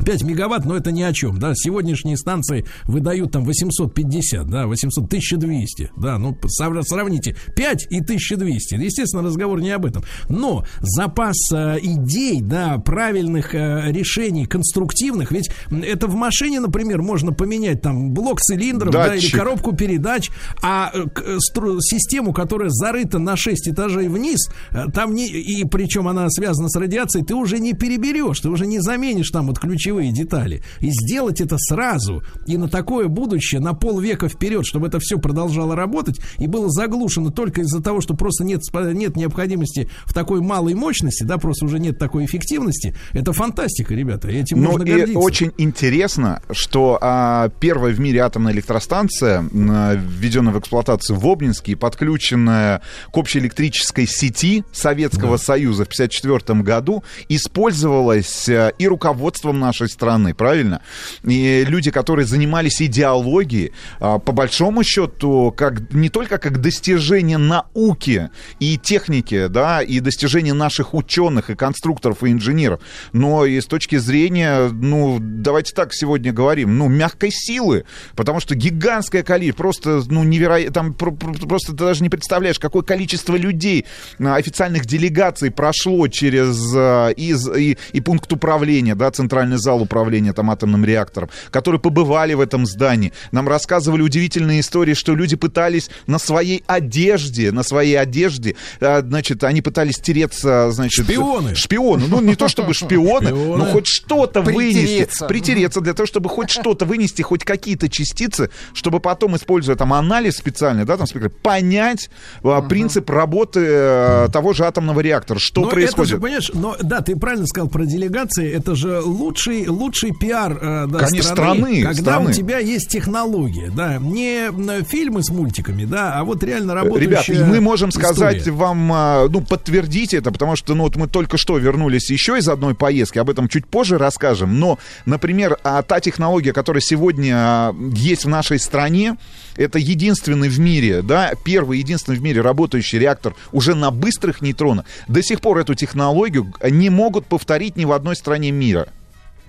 5 0.04 0.22
мегаватт, 0.22 0.64
но 0.64 0.76
это 0.76 0.92
ни 0.92 1.02
о 1.02 1.12
чем, 1.12 1.38
да, 1.38 1.52
сегодняшние 1.54 2.16
станции 2.16 2.64
выдают 2.84 3.32
там 3.32 3.44
850, 3.44 4.48
да, 4.48 4.66
800, 4.66 5.04
1200, 5.04 5.90
да, 5.96 6.18
ну, 6.18 6.36
сравните 6.48 7.36
5 7.54 7.86
и 7.90 8.00
1200, 8.00 8.74
естественно, 8.74 9.22
разговор 9.22 9.60
не 9.60 9.70
об 9.70 9.86
этом, 9.86 10.02
но 10.28 10.64
запас 10.80 11.36
э, 11.52 11.78
идей, 11.82 12.40
да, 12.40 12.78
правильных 12.78 13.54
э, 13.54 13.90
решений, 13.92 14.46
конструктивных, 14.46 15.32
ведь 15.32 15.50
это 15.70 16.06
в 16.06 16.14
машине, 16.14 16.60
например, 16.60 17.02
можно 17.02 17.32
поменять 17.32 17.82
там 17.82 18.12
блок 18.12 18.40
цилиндров, 18.40 18.92
да, 18.92 19.14
или 19.14 19.30
коробку 19.30 19.74
передач, 19.74 20.30
а 20.62 20.90
э, 20.94 21.06
э 21.16 21.38
систему, 21.80 22.32
которая 22.32 22.70
зарыта 22.70 23.18
на 23.18 23.36
6 23.36 23.68
этажей 23.68 24.08
вниз, 24.08 24.48
э, 24.70 24.86
там 24.94 25.14
не, 25.14 25.28
и 25.28 25.64
причем 25.64 26.08
она 26.08 26.28
связана 26.30 26.68
с 26.68 26.76
радиацией, 26.76 27.24
ты 27.24 27.34
уже 27.34 27.58
не 27.58 27.74
переберешь, 27.74 28.40
ты 28.40 28.48
уже 28.48 28.66
не 28.66 28.80
заменишь 28.80 29.30
там 29.30 29.46
вот 29.46 29.58
ключи 29.58 29.79
ключевые 29.80 30.12
детали. 30.12 30.62
И 30.80 30.90
сделать 30.90 31.40
это 31.40 31.56
сразу 31.58 32.22
и 32.46 32.58
на 32.58 32.68
такое 32.68 33.08
будущее, 33.08 33.60
на 33.60 33.72
полвека 33.72 34.28
вперед, 34.28 34.66
чтобы 34.66 34.88
это 34.88 34.98
все 35.00 35.18
продолжало 35.18 35.74
работать 35.74 36.20
и 36.38 36.46
было 36.46 36.68
заглушено 36.68 37.30
только 37.30 37.62
из-за 37.62 37.82
того, 37.82 38.02
что 38.02 38.14
просто 38.14 38.44
нет, 38.44 38.60
нет 38.92 39.16
необходимости 39.16 39.88
в 40.04 40.12
такой 40.12 40.42
малой 40.42 40.74
мощности, 40.74 41.22
да, 41.22 41.38
просто 41.38 41.64
уже 41.64 41.78
нет 41.78 41.98
такой 41.98 42.26
эффективности. 42.26 42.94
Это 43.12 43.32
фантастика, 43.32 43.94
ребята. 43.94 44.28
Этим 44.28 44.60
ну, 44.60 44.72
можно 44.72 44.82
и 44.82 44.90
гордиться. 44.90 45.18
очень 45.18 45.52
интересно, 45.56 46.42
что 46.50 46.98
а, 47.00 47.48
первая 47.60 47.94
в 47.94 48.00
мире 48.00 48.20
атомная 48.20 48.52
электростанция, 48.52 49.42
а, 49.42 49.94
введенная 49.94 50.52
в 50.52 50.58
эксплуатацию 50.58 51.18
в 51.18 51.26
Обнинске, 51.26 51.76
подключенная 51.76 52.82
к 53.10 53.16
общей 53.16 53.38
электрической 53.38 54.06
сети 54.06 54.64
Советского 54.72 55.38
да. 55.38 55.42
Союза 55.42 55.84
в 55.84 55.88
1954 55.88 56.60
году, 56.62 57.02
использовалась 57.28 58.48
а, 58.48 58.68
и 58.68 58.86
руководством 58.86 59.58
нашей 59.58 59.69
нашей 59.70 59.88
страны, 59.88 60.34
правильно? 60.34 60.80
И 61.24 61.64
люди, 61.68 61.90
которые 61.90 62.26
занимались 62.26 62.82
идеологией, 62.82 63.72
а, 64.00 64.18
по 64.18 64.32
большому 64.32 64.82
счету, 64.82 65.54
как, 65.56 65.92
не 65.92 66.08
только 66.08 66.38
как 66.38 66.60
достижение 66.60 67.38
науки 67.38 68.30
и 68.58 68.78
техники, 68.78 69.46
да, 69.46 69.80
и 69.80 70.00
достижение 70.00 70.54
наших 70.54 70.94
ученых 70.94 71.50
и 71.50 71.54
конструкторов 71.54 72.24
и 72.24 72.32
инженеров, 72.32 72.80
но 73.12 73.46
и 73.46 73.60
с 73.60 73.66
точки 73.66 73.96
зрения, 73.98 74.68
ну, 74.72 75.18
давайте 75.20 75.72
так 75.72 75.94
сегодня 75.94 76.32
говорим, 76.32 76.76
ну, 76.76 76.88
мягкой 76.88 77.30
силы, 77.32 77.84
потому 78.16 78.40
что 78.40 78.54
гигантское 78.56 79.22
количество, 79.22 79.62
просто, 79.62 80.02
ну, 80.08 80.24
невероятно, 80.24 80.72
там 80.72 80.94
просто 80.94 81.72
ты 81.72 81.84
даже 81.84 82.02
не 82.02 82.08
представляешь, 82.08 82.58
какое 82.58 82.82
количество 82.82 83.36
людей, 83.36 83.86
официальных 84.18 84.84
делегаций 84.86 85.50
прошло 85.50 86.08
через 86.08 86.72
а, 86.74 87.10
из, 87.10 87.48
и, 87.48 87.78
и 87.92 88.00
пункт 88.00 88.32
управления, 88.32 88.94
да, 88.94 89.10
центральный 89.10 89.58
зал 89.60 89.70
зал 89.70 89.82
управления 89.82 90.32
там 90.32 90.50
атомным 90.50 90.84
реактором, 90.84 91.28
которые 91.50 91.80
побывали 91.80 92.34
в 92.34 92.40
этом 92.40 92.66
здании. 92.66 93.12
Нам 93.32 93.48
рассказывали 93.48 94.02
удивительные 94.02 94.60
истории, 94.60 94.94
что 94.94 95.14
люди 95.14 95.36
пытались 95.36 95.90
на 96.06 96.18
своей 96.18 96.64
одежде, 96.66 97.52
на 97.52 97.62
своей 97.62 97.96
одежде, 97.96 98.56
э, 98.80 99.02
значит, 99.02 99.44
они 99.44 99.62
пытались 99.62 99.96
тереться, 99.96 100.70
значит... 100.72 101.04
Шпионы! 101.06 101.54
Шпионы. 101.54 102.06
Ну, 102.08 102.20
не 102.20 102.34
то 102.34 102.48
чтобы 102.48 102.74
шпионы, 102.74 103.30
но 103.30 103.64
хоть 103.66 103.86
что-то 103.86 104.42
вынести. 104.42 105.06
Притереться 105.28 105.80
для 105.80 105.94
того, 105.94 106.06
чтобы 106.06 106.28
хоть 106.28 106.50
что-то 106.50 106.84
вынести, 106.84 107.22
хоть 107.22 107.44
какие-то 107.44 107.88
частицы, 107.88 108.50
чтобы 108.74 109.00
потом, 109.00 109.36
используя 109.36 109.76
там 109.76 109.92
анализ 109.92 110.36
специальный, 110.36 110.84
да, 110.84 110.96
там, 110.96 111.06
понять 111.42 112.10
а, 112.42 112.62
принцип 112.62 113.08
работы 113.10 113.60
э, 113.62 114.28
того 114.32 114.52
же 114.52 114.64
атомного 114.64 115.00
реактора, 115.00 115.38
что 115.38 115.68
происходит. 115.68 115.98
Это 115.98 116.04
же, 116.04 116.18
понимаешь, 116.18 116.50
но 116.54 116.76
да, 116.82 117.00
ты 117.00 117.16
правильно 117.16 117.46
сказал 117.46 117.68
про 117.68 117.84
делегации, 117.84 118.50
это 118.52 118.74
же 118.74 119.00
лучший 119.00 119.49
лучший, 119.50 119.68
лучший 119.68 120.12
пиар 120.12 120.58
э, 120.60 120.86
да, 120.86 120.98
Конечно, 120.98 121.22
страны, 121.22 121.60
страны, 121.60 121.82
когда 121.82 122.12
страны. 122.12 122.30
у 122.30 122.32
тебя 122.32 122.58
есть 122.58 122.88
технология, 122.88 123.70
да, 123.74 123.98
не 123.98 124.50
фильмы 124.84 125.22
с 125.22 125.30
мультиками, 125.30 125.84
да, 125.84 126.14
а 126.18 126.24
вот 126.24 126.42
реально 126.42 126.74
работающая 126.74 127.34
Ребят, 127.34 127.48
мы 127.48 127.60
можем 127.60 127.90
история. 127.90 128.06
сказать 128.06 128.48
вам, 128.48 128.92
а, 128.92 129.28
ну, 129.28 129.40
подтвердить 129.40 130.14
это, 130.14 130.30
потому 130.30 130.56
что, 130.56 130.74
ну, 130.74 130.84
вот 130.84 130.96
мы 130.96 131.08
только 131.08 131.36
что 131.36 131.58
вернулись 131.58 132.10
еще 132.10 132.38
из 132.38 132.48
одной 132.48 132.74
поездки, 132.74 133.18
об 133.18 133.30
этом 133.30 133.48
чуть 133.48 133.66
позже 133.66 133.98
расскажем, 133.98 134.58
но, 134.58 134.78
например, 135.06 135.58
а, 135.64 135.82
та 135.82 136.00
технология, 136.00 136.52
которая 136.52 136.80
сегодня 136.80 137.34
а, 137.36 137.74
есть 137.92 138.24
в 138.24 138.28
нашей 138.28 138.58
стране, 138.58 139.16
это 139.56 139.78
единственный 139.78 140.48
в 140.48 140.58
мире, 140.58 141.02
да, 141.02 141.32
первый 141.44 141.78
единственный 141.78 142.16
в 142.16 142.22
мире 142.22 142.40
работающий 142.40 142.98
реактор 142.98 143.34
уже 143.52 143.74
на 143.74 143.90
быстрых 143.90 144.40
нейтронах. 144.40 144.86
До 145.08 145.22
сих 145.22 145.40
пор 145.40 145.58
эту 145.58 145.74
технологию 145.74 146.52
не 146.62 146.90
могут 146.90 147.26
повторить 147.26 147.76
ни 147.76 147.84
в 147.84 147.92
одной 147.92 148.16
стране 148.16 148.50
мира. 148.50 148.88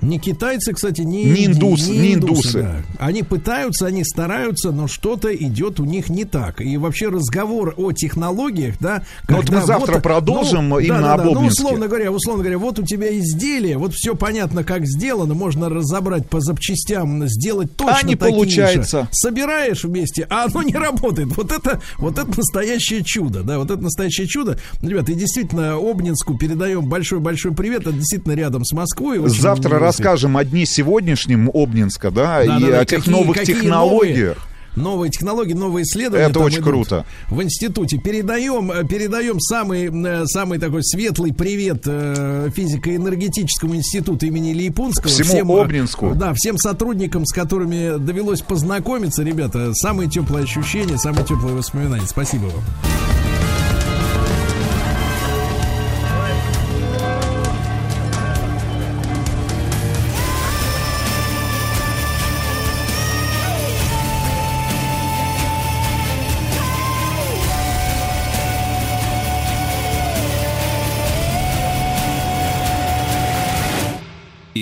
Не 0.02 0.18
китайцы, 0.20 0.74
кстати, 0.74 1.02
не, 1.02 1.26
не 1.26 1.46
индусы. 1.46 1.92
Не, 1.92 2.16
индусы, 2.16 2.64
Да. 2.64 2.76
Они 2.98 3.22
пытаются, 3.24 3.86
они 3.86 4.04
стараются, 4.04 4.72
но 4.72 4.88
что-то 4.88 5.34
идет 5.36 5.80
у 5.80 5.86
них 5.86 6.10
не 6.10 6.26
так. 6.26 6.62
И 6.62 6.78
вообще 6.78 7.10
разговор 7.10 7.76
о 7.78 7.92
технологиях, 7.92 8.76
да. 8.80 9.04
Ну 9.30 9.38
вот 9.38 9.50
мы 9.50 9.62
завтра 9.62 9.94
вот, 9.94 10.04
продолжим 10.04 10.70
ну, 10.70 10.80
именно 10.80 11.02
да, 11.02 11.18
да, 11.18 11.24
об 11.24 11.34
да, 11.34 11.40
Ну, 11.40 11.46
условно 11.48 11.88
говоря, 11.88 12.12
условно 12.12 12.44
говоря, 12.44 12.58
вот 12.58 12.80
у 12.80 12.84
тебя 12.84 13.16
изделие, 13.18 13.78
вот 13.78 13.94
все 13.94 14.16
понятно, 14.16 14.64
как 14.64 14.86
сделано, 14.86 15.34
можно 15.36 15.70
разобрать 15.70 16.28
по 16.28 16.40
запчастям, 16.40 17.28
сделать 17.28 17.76
точно 17.76 17.98
а 17.98 18.04
не 18.04 18.16
такие 18.16 18.36
получается. 18.36 19.02
Же. 19.02 19.08
Собираешь 19.12 19.84
вместе, 19.84 20.26
а 20.30 20.46
оно 20.46 20.64
не 20.64 20.74
работает. 20.74 21.36
Вот 21.38 21.52
это, 21.52 21.82
вот 21.98 22.18
это 22.18 22.36
настоящее 22.36 23.04
чудо, 23.04 23.44
да, 23.44 23.60
вот 23.60 23.70
это 23.70 23.82
настоящее 23.82 24.28
чудо. 24.28 24.58
Ребята, 24.82 25.12
и 25.12 25.16
действительно, 25.16 25.76
Обнинску 25.76 26.38
передаем 26.38 26.86
большой-большой 26.86 27.54
привет. 27.54 27.82
Это 27.82 27.94
действительно 27.94 28.34
рядом 28.34 28.66
с 28.66 28.74
Москвой. 28.74 29.20
Завтра 29.30 29.80
расскажем 29.92 30.38
о 30.38 30.44
дне 30.44 30.66
сегодняшнем 30.66 31.50
Обнинска, 31.54 32.12
да, 32.12 32.44
да 32.44 32.58
и 32.58 32.72
да, 32.72 32.80
о 32.80 32.86
тех 32.86 33.00
какие, 33.00 33.14
новых 33.14 33.38
какие 33.38 33.56
технологиях. 33.56 34.38
Новые 34.38 34.52
новые 34.76 35.12
технологии, 35.12 35.54
новые 35.54 35.84
исследования. 35.84 36.30
Это 36.30 36.40
очень 36.40 36.62
круто. 36.62 37.06
В 37.30 37.42
институте. 37.42 37.98
Передаем, 37.98 38.72
э, 38.72 38.88
передаем 38.88 39.40
самый, 39.40 39.90
э, 39.90 40.26
самый 40.26 40.60
такой 40.60 40.84
светлый 40.84 41.34
привет 41.34 41.84
э, 41.86 42.50
физико-энергетическому 42.54 43.76
институту 43.76 44.26
имени 44.26 44.54
Липунского. 44.54 45.10
Всему 45.10 45.30
всем, 45.30 45.52
Обнинску. 45.52 46.14
Да, 46.16 46.34
всем 46.34 46.58
сотрудникам, 46.58 47.26
с 47.26 47.34
которыми 47.34 47.98
довелось 47.98 48.42
познакомиться, 48.42 49.24
ребята, 49.24 49.74
самые 49.74 50.10
теплые 50.10 50.44
ощущения, 50.44 50.98
самые 50.98 51.26
теплые 51.26 51.56
воспоминания. 51.56 52.08
Спасибо 52.08 52.46
вам. 52.46 53.31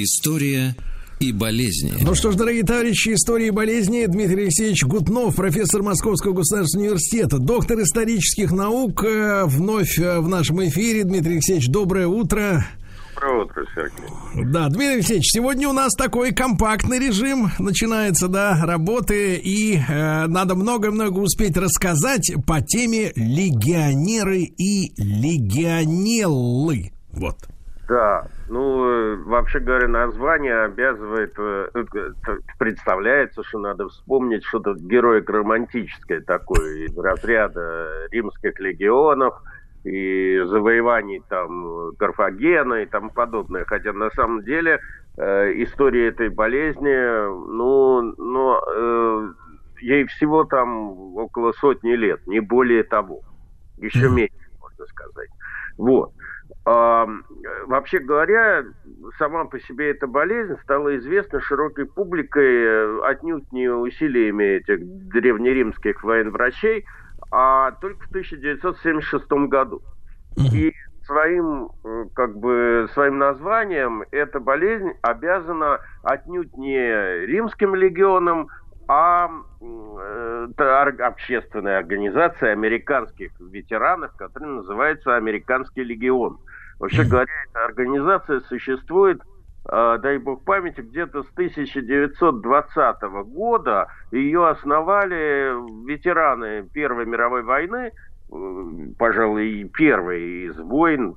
История 0.10 0.76
и 1.20 1.32
болезни. 1.32 1.94
Ну 2.02 2.16
что 2.16 2.32
ж, 2.32 2.36
дорогие 2.36 2.64
товарищи, 2.64 3.14
истории 3.14 3.48
и 3.48 3.52
болезни. 3.52 4.06
Дмитрий 4.08 4.44
Алексеевич 4.44 4.84
Гутнов, 4.84 5.36
профессор 5.36 5.84
Московского 5.84 6.34
государственного 6.34 6.88
университета, 6.88 7.38
доктор 7.38 7.80
исторических 7.82 8.52
наук, 8.52 9.04
э, 9.04 9.44
вновь 9.46 10.00
э, 10.00 10.20
в 10.20 10.28
нашем 10.28 10.66
эфире. 10.68 11.04
Дмитрий 11.04 11.34
Алексеевич, 11.34 11.68
доброе 11.68 12.08
утро. 12.08 12.66
Доброе 13.14 13.44
утро, 13.44 13.66
Сергей. 13.76 14.52
Да, 14.52 14.70
Дмитрий 14.70 14.96
Алексеевич, 14.96 15.26
сегодня 15.32 15.70
у 15.70 15.74
нас 15.74 15.94
такой 15.94 16.34
компактный 16.34 16.98
режим 16.98 17.52
начинается, 17.60 18.28
да, 18.28 18.66
работы, 18.66 19.36
и 19.36 19.78
э, 19.78 20.26
надо 20.26 20.56
много-много 20.56 21.20
успеть 21.20 21.56
рассказать 21.56 22.32
по 22.48 22.62
теме 22.62 23.12
легионеры 23.16 24.42
и 24.42 24.92
легионеллы. 24.98 26.94
Вот. 27.12 27.38
Да, 27.90 28.28
ну, 28.48 28.86
э, 28.88 29.16
вообще 29.26 29.60
говоря, 29.60 29.88
название 29.88 30.66
обязывает, 30.66 31.34
э, 31.40 31.70
э, 31.74 32.38
представляется, 32.60 33.44
что 33.44 33.58
надо 33.58 33.90
вспомнить 33.90 34.46
что-то 34.46 34.76
героико-романтическое 34.76 36.22
такое 36.22 36.86
из 36.86 36.96
разряда 36.96 38.08
римских 38.12 38.60
легионов 38.60 39.42
и 39.84 40.40
завоеваний 40.46 41.24
там 41.30 41.96
Карфагена 41.98 42.84
и 42.84 42.86
тому 42.86 43.10
подобное. 43.10 43.66
Хотя 43.66 43.92
на 43.92 44.12
самом 44.12 44.44
деле 44.44 44.80
история 45.18 46.10
этой 46.10 46.30
болезни, 46.30 46.94
ну, 47.52 48.14
ну 48.18 48.56
э, 48.72 49.34
ей 49.82 50.06
всего 50.06 50.44
там 50.44 51.16
около 51.18 51.54
сотни 51.54 51.94
лет, 51.94 52.26
не 52.28 52.40
более 52.40 52.84
того. 52.84 53.22
Еще 53.80 54.10
меньше, 54.10 54.36
можно 54.62 54.86
сказать. 54.86 55.30
Вот. 55.80 56.14
Вообще 56.66 58.00
говоря, 58.00 58.64
сама 59.18 59.46
по 59.46 59.60
себе 59.60 59.92
эта 59.92 60.08
болезнь 60.08 60.56
стала 60.64 60.96
известна 60.98 61.40
широкой 61.40 61.86
публикой 61.86 62.64
э, 62.64 63.02
отнюдь 63.06 63.52
не 63.52 63.70
усилиями 63.70 64.44
этих 64.44 64.80
древнеримских 65.10 66.04
военврачей, 66.04 66.86
а 67.32 67.72
только 67.72 68.06
в 68.06 68.10
1976 68.10 69.32
году. 69.48 69.82
И 70.54 70.74
своим, 71.06 71.72
э, 71.84 72.06
как 72.14 72.38
бы, 72.38 72.88
своим 72.94 73.18
названием 73.18 74.04
эта 74.12 74.40
болезнь 74.40 74.92
обязана 75.02 75.80
отнюдь 76.04 76.56
не 76.56 77.26
римским 77.26 77.74
легионам, 77.74 78.50
а 78.88 79.30
э, 79.62 80.48
общественной 81.00 81.78
организации 81.78 82.50
американских 82.50 83.32
ветеранов, 83.40 84.16
которая 84.16 84.52
называется 84.52 85.16
Американский 85.16 85.84
легион. 85.84 86.40
Вообще 86.80 87.04
говоря, 87.04 87.32
эта 87.50 87.66
организация 87.66 88.40
существует 88.42 89.22
э, 89.70 89.98
дай 90.02 90.18
бог 90.18 90.44
памяти, 90.44 90.82
где-то 90.82 91.24
с 91.24 91.30
1920 91.34 93.02
года 93.26 93.88
ее 94.12 94.48
основали 94.48 95.54
ветераны 95.86 96.64
Первой 96.74 97.06
мировой 97.06 97.44
войны, 97.44 97.92
пожалуй, 98.98 99.70
первой 99.74 100.48
из 100.48 100.58
войн 100.58 101.16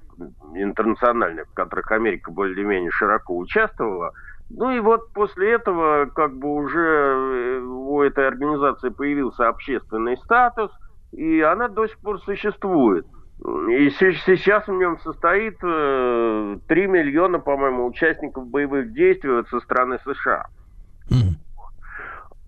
интернациональных, 0.55 1.49
в 1.49 1.55
которых 1.55 1.91
Америка 1.93 2.31
более-менее 2.31 2.91
широко 2.91 3.37
участвовала. 3.37 4.13
Ну 4.51 4.71
и 4.71 4.81
вот 4.81 5.13
после 5.13 5.53
этого 5.53 6.07
как 6.07 6.37
бы 6.37 6.55
уже 6.55 6.81
э, 6.81 7.61
у 7.61 8.03
этой 8.03 8.27
организации 8.27 8.91
появился 8.91 9.49
общественный 9.49 10.17
статус, 10.19 10.71
и 11.13 11.41
она 11.41 11.69
до 11.69 11.87
сих 11.87 11.99
пор 11.99 12.21
существует. 12.21 13.07
И 13.45 13.91
сейчас 13.91 14.69
в 14.69 14.73
нем 14.73 15.01
состоит 15.01 15.59
3 15.59 15.67
э, 15.69 16.87
миллиона, 16.87 17.41
по-моему, 17.41 17.87
участников 17.87 18.47
боевых 18.47 18.93
действий 18.93 19.43
со 19.51 19.59
стороны 19.61 19.99
США. 20.05 20.47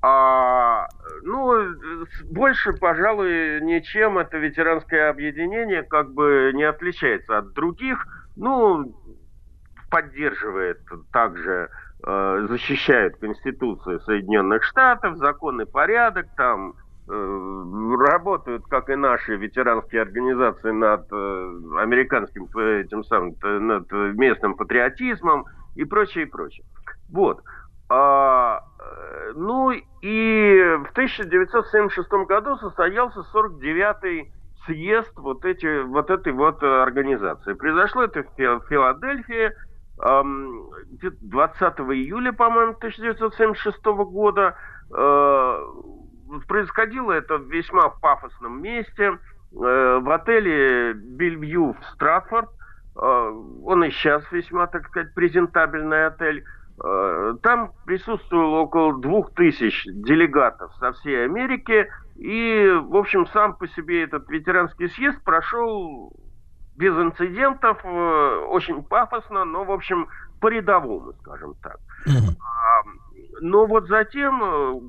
А, 0.06 0.86
ну, 1.22 1.74
больше, 2.30 2.74
пожалуй, 2.74 3.60
ничем 3.62 4.18
это 4.18 4.36
ветеранское 4.36 5.08
объединение 5.08 5.82
как 5.82 6.12
бы 6.12 6.52
не 6.54 6.62
отличается 6.62 7.38
от 7.38 7.54
других. 7.54 8.06
Ну, 8.36 8.94
поддерживает 9.90 10.80
также, 11.10 11.70
э, 12.06 12.46
защищает 12.50 13.16
Конституцию 13.16 14.00
Соединенных 14.00 14.62
Штатов, 14.64 15.16
законный 15.16 15.66
порядок, 15.66 16.26
там 16.36 16.74
работают, 17.06 18.64
как 18.68 18.88
и 18.88 18.96
наши 18.96 19.36
ветеранские 19.36 20.02
организации, 20.02 20.70
над 20.70 21.06
э, 21.12 21.60
американским, 21.78 22.44
этим 22.44 23.04
самым, 23.04 23.36
над 23.42 23.92
местным 23.92 24.54
патриотизмом 24.54 25.44
и 25.76 25.84
прочее, 25.84 26.24
и 26.24 26.28
прочее. 26.28 26.64
Вот. 27.10 27.42
А, 27.90 28.62
э, 28.80 29.32
ну 29.34 29.70
и 29.72 30.76
в 30.86 30.90
1976 30.92 32.10
году 32.26 32.56
состоялся 32.56 33.20
49-й 33.34 34.32
съезд 34.64 35.12
вот, 35.16 35.44
эти, 35.44 35.82
вот 35.82 36.08
этой 36.08 36.32
вот 36.32 36.62
организации. 36.62 37.52
Произошло 37.52 38.04
это 38.04 38.22
в 38.22 38.62
Филадельфии 38.66 39.52
20 39.98 41.62
июля, 41.92 42.32
по-моему, 42.32 42.72
1976 42.72 43.84
года. 43.84 44.56
Э, 46.34 46.46
происходило 46.46 47.12
это 47.12 47.38
в 47.38 47.50
весьма 47.50 47.88
пафосном 47.88 48.62
месте, 48.62 49.04
э, 49.04 49.98
в 50.02 50.10
отеле 50.10 50.94
Бельвью 50.94 51.74
в 51.74 51.84
Стратфорд. 51.94 52.50
Он 52.96 53.82
и 53.82 53.90
сейчас 53.90 54.22
весьма, 54.30 54.68
так 54.68 54.86
сказать, 54.86 55.12
презентабельный 55.14 56.06
отель. 56.06 56.44
Э, 56.82 57.34
там 57.42 57.72
присутствовало 57.86 58.60
около 58.60 59.00
двух 59.00 59.32
тысяч 59.34 59.84
делегатов 59.86 60.72
со 60.80 60.92
всей 60.92 61.24
Америки, 61.24 61.88
и, 62.16 62.72
в 62.82 62.96
общем, 62.96 63.26
сам 63.28 63.56
по 63.56 63.68
себе 63.68 64.02
этот 64.02 64.28
ветеранский 64.28 64.88
съезд 64.90 65.22
прошел 65.22 66.12
без 66.76 66.92
инцидентов, 66.96 67.78
э, 67.84 68.46
очень 68.48 68.82
пафосно, 68.82 69.44
но, 69.44 69.64
в 69.64 69.70
общем, 69.70 70.08
по-рядовому, 70.40 71.12
скажем 71.20 71.54
так. 71.62 71.78
Но 73.40 73.66
вот 73.66 73.86
затем 73.86 74.42
э, 74.42 74.80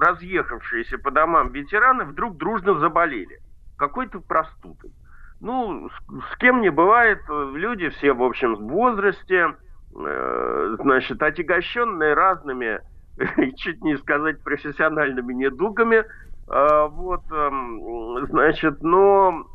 разъехавшиеся 0.00 0.98
по 0.98 1.10
домам 1.10 1.52
ветераны 1.52 2.04
вдруг 2.04 2.36
дружно 2.36 2.78
заболели 2.78 3.40
какой-то 3.76 4.20
простудой. 4.20 4.92
Ну, 5.40 5.88
с, 5.88 6.32
с 6.32 6.36
кем 6.38 6.60
не 6.60 6.70
бывает, 6.70 7.20
люди 7.28 7.88
все, 7.90 8.12
в 8.12 8.22
общем, 8.22 8.56
в 8.56 8.68
возрасте, 8.68 9.54
Э, 9.92 10.76
значит, 10.78 11.20
отягощенные 11.20 12.14
разными, 12.14 12.80
чуть 13.56 13.82
не 13.82 13.96
сказать, 13.98 14.40
профессиональными 14.40 15.32
недугами. 15.34 16.04
Э, 16.48 16.88
вот, 16.88 17.22
эм, 17.32 18.26
значит, 18.28 18.82
но 18.82 19.46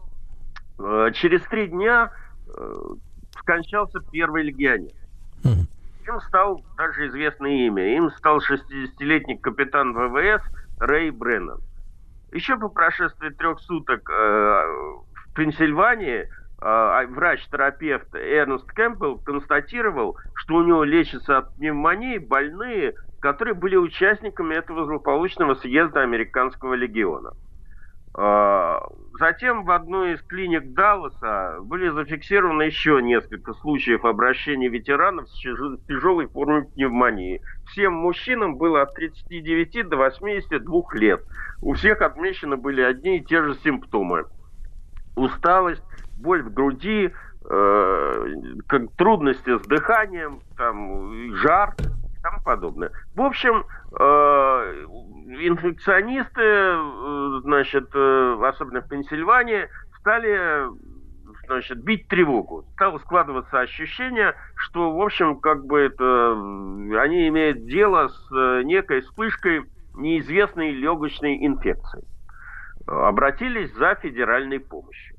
э, 0.77 1.11
через 1.13 1.41
три 1.43 1.67
дня 1.67 2.11
скончался 3.39 3.99
первый 4.11 4.43
легионер. 4.43 4.91
Им 6.07 6.19
стал 6.21 6.63
даже 6.77 7.07
известное 7.07 7.51
имя. 7.67 7.95
Им 7.97 8.09
стал 8.11 8.39
60-летний 8.39 9.37
капитан 9.37 9.93
ВВС 9.93 10.41
Рэй 10.79 11.09
Бреннан. 11.09 11.59
Еще 12.31 12.57
по 12.57 12.69
прошествии 12.69 13.29
трех 13.29 13.59
суток 13.61 14.07
в 14.09 15.05
Пенсильвании 15.35 16.27
а, 16.61 16.99
а 16.99 17.07
врач-терапевт 17.07 18.15
Эрнст 18.15 18.65
Кэмпбелл 18.71 19.19
констатировал, 19.19 20.17
что 20.33 20.55
у 20.55 20.63
него 20.63 20.83
лечатся 20.83 21.39
от 21.39 21.55
пневмонии 21.55 22.17
больные, 22.17 22.93
которые 23.19 23.53
были 23.53 23.75
участниками 23.75 24.55
этого 24.55 24.85
злополучного 24.85 25.55
съезда 25.55 26.01
Американского 26.01 26.73
легиона. 26.73 27.31
А, 28.17 28.81
затем 29.19 29.65
в 29.65 29.71
одной 29.71 30.13
из 30.13 30.21
клиник 30.21 30.73
Далласа 30.73 31.57
были 31.61 31.89
зафиксированы 31.89 32.63
еще 32.63 33.01
несколько 33.01 33.53
случаев 33.55 34.05
обращения 34.05 34.69
ветеранов 34.69 35.27
с 35.29 35.37
тяжелой 35.41 36.27
формой 36.27 36.63
пневмонии. 36.63 37.41
Всем 37.67 37.93
мужчинам 37.93 38.55
было 38.55 38.83
от 38.83 38.93
39 38.93 39.89
до 39.89 39.97
82 39.97 40.81
лет. 40.93 41.23
У 41.61 41.73
всех 41.73 42.01
отмечены 42.01 42.55
были 42.55 42.81
одни 42.81 43.17
и 43.17 43.25
те 43.25 43.43
же 43.43 43.55
симптомы. 43.55 44.25
Усталость, 45.17 45.83
боль 46.17 46.41
в 46.41 46.53
груди, 46.53 47.11
э, 47.49 48.25
трудности 48.97 49.57
с 49.57 49.67
дыханием, 49.67 50.39
там, 50.55 51.35
жар 51.35 51.75
тому 52.25 52.41
подобное. 52.43 52.91
В 53.13 53.21
общем, 53.21 53.65
э, 53.99 54.03
инфекционисты, 55.47 56.41
э, 56.41 57.39
значит, 57.43 57.89
э, 57.93 58.37
особенно 58.43 58.81
в 58.81 58.87
Пенсильвании, 58.87 59.67
стали 59.99 60.65
значит, 61.45 61.83
бить 61.83 62.07
тревогу. 62.07 62.65
Стало 62.73 62.97
складываться 62.97 63.59
ощущение, 63.59 64.33
что, 64.55 64.91
в 64.91 65.01
общем, 65.01 65.39
как 65.39 65.65
бы 65.65 65.79
это, 65.81 66.31
они 66.99 67.27
имеют 67.27 67.65
дело 67.65 68.07
с 68.07 68.63
некой 68.63 69.01
вспышкой 69.01 69.65
неизвестной 69.93 70.71
легочной 70.71 71.45
инфекции. 71.45 72.03
Обратились 72.87 73.71
за 73.75 73.95
федеральной 73.95 74.59
помощью. 74.59 75.14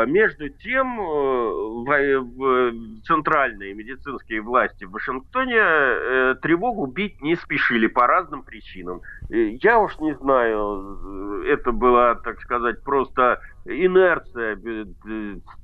А 0.00 0.06
между 0.06 0.48
тем, 0.48 0.98
э, 0.98 2.18
в 2.18 2.72
центральные 3.04 3.74
медицинские 3.74 4.40
власти 4.40 4.84
в 4.84 4.92
Вашингтоне 4.92 5.58
э, 5.58 6.34
тревогу 6.40 6.86
бить 6.86 7.20
не 7.20 7.36
спешили 7.36 7.86
по 7.86 8.06
разным 8.06 8.42
причинам. 8.42 9.02
Я 9.28 9.78
уж 9.78 9.98
не 9.98 10.14
знаю, 10.14 11.44
это 11.44 11.72
была, 11.72 12.14
так 12.14 12.40
сказать, 12.40 12.82
просто 12.82 13.40
инерция 13.66 14.56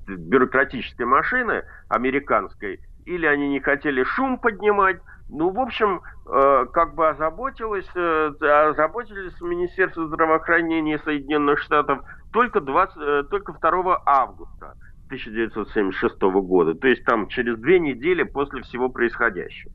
бюрократической 0.06 1.06
машины 1.06 1.64
американской, 1.88 2.80
или 3.06 3.24
они 3.24 3.48
не 3.48 3.60
хотели 3.60 4.04
шум 4.04 4.38
поднимать, 4.38 4.98
ну, 5.28 5.50
в 5.50 5.58
общем, 5.58 6.02
э, 6.26 6.66
как 6.72 6.94
бы 6.94 7.08
озаботилось, 7.08 7.88
э, 7.94 8.32
озаботились 8.70 9.40
Министерство 9.40 10.06
здравоохранения 10.06 11.00
Соединенных 11.00 11.58
Штатов 11.60 12.00
только, 12.32 12.60
20, 12.60 12.96
э, 12.96 13.24
только 13.28 13.52
2 13.52 14.02
августа 14.06 14.74
1976 15.08 16.40
года, 16.42 16.74
то 16.74 16.86
есть 16.86 17.04
там 17.04 17.26
через 17.28 17.58
две 17.58 17.80
недели 17.80 18.22
после 18.22 18.62
всего 18.62 18.88
происходящего. 18.88 19.72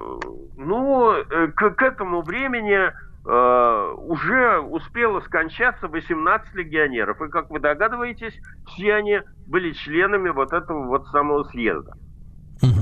к, 1.55 1.69
к 1.71 1.81
этому 1.81 2.21
времени 2.21 2.91
Э, 3.25 3.93
уже 3.97 4.59
успело 4.59 5.21
скончаться 5.21 5.87
18 5.87 6.53
легионеров. 6.55 7.21
И, 7.21 7.29
как 7.29 7.49
вы 7.49 7.59
догадываетесь, 7.59 8.37
все 8.67 8.95
они 8.95 9.21
были 9.47 9.71
членами 9.71 10.29
вот 10.29 10.51
этого 10.51 10.85
вот 10.87 11.07
самого 11.07 11.43
съезда. 11.45 11.93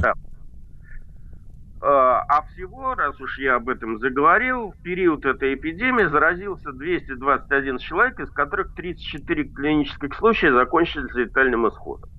Да. 0.01 0.13
Э, 1.83 2.23
а 2.27 2.41
всего, 2.49 2.95
раз 2.95 3.19
уж 3.21 3.37
я 3.37 3.55
об 3.55 3.69
этом 3.69 3.99
заговорил, 3.99 4.71
в 4.71 4.81
период 4.81 5.25
этой 5.25 5.53
эпидемии 5.53 6.05
заразился 6.05 6.71
221 6.71 7.77
человек, 7.77 8.19
из 8.19 8.31
которых 8.31 8.73
34 8.73 9.43
клинических 9.43 10.15
случая 10.15 10.53
закончились 10.53 11.13
летальным 11.13 11.67
исходом. 11.67 12.09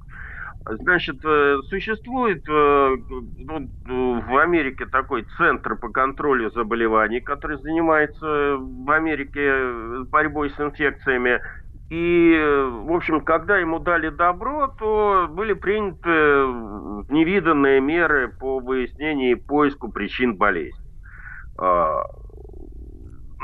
Значит, 0.65 1.17
э, 1.25 1.59
существует 1.69 2.45
э, 2.49 2.97
ну, 3.39 4.21
в 4.21 4.39
Америке 4.39 4.87
такой 4.87 5.27
центр 5.37 5.77
по 5.77 5.89
контролю 5.89 6.51
заболеваний, 6.53 7.21
который 7.21 7.59
занимается 7.59 8.57
в 8.59 8.91
Америке 8.91 10.05
борьбой 10.11 10.51
с 10.51 10.61
инфекциями. 10.61 11.41
И, 11.91 12.35
в 12.87 12.93
общем, 12.93 13.21
когда 13.23 13.59
ему 13.59 13.81
дали 13.81 14.09
добро, 14.09 14.69
то 14.79 15.27
были 15.29 15.53
приняты 15.53 16.09
невиданные 17.13 17.81
меры 17.81 18.29
по 18.29 18.61
выяснению 18.61 19.33
и 19.33 19.35
поиску 19.35 19.91
причин 19.91 20.37
болезни. 20.37 20.79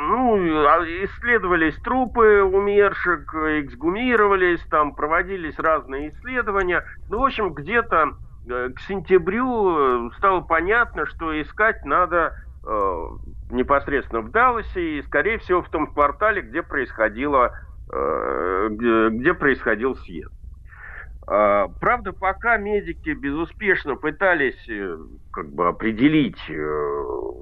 Ну, 0.01 0.65
а 0.69 0.85
исследовались 0.85 1.75
трупы 1.83 2.43
умерших, 2.43 3.35
эксгумировались, 3.35 4.61
там 4.71 4.95
проводились 4.95 5.59
разные 5.59 6.11
исследования. 6.11 6.85
Ну, 7.09 7.19
в 7.19 7.25
общем, 7.25 7.53
где-то 7.53 8.13
э, 8.49 8.69
к 8.77 8.81
сентябрю 8.83 10.13
стало 10.13 10.43
понятно, 10.43 11.05
что 11.07 11.41
искать 11.43 11.85
надо 11.85 12.33
э, 12.65 13.09
непосредственно 13.51 14.21
в 14.21 14.31
Далласе 14.31 14.99
и, 14.99 15.03
скорее 15.03 15.39
всего, 15.39 15.63
в 15.63 15.69
том 15.69 15.89
квартале, 15.89 16.43
где 16.43 16.63
происходило, 16.63 17.59
э, 17.93 18.69
где, 18.71 19.09
где 19.09 19.35
происходил 19.35 19.97
съезд. 19.97 20.38
А, 21.31 21.69
правда, 21.81 22.15
пока 22.15 22.57
медики 22.57 23.11
безуспешно 23.11 23.97
пытались 23.97 24.67
э, 24.67 24.97
как 25.31 25.51
бы 25.53 25.69
определить 25.69 26.41
э, 26.49 26.53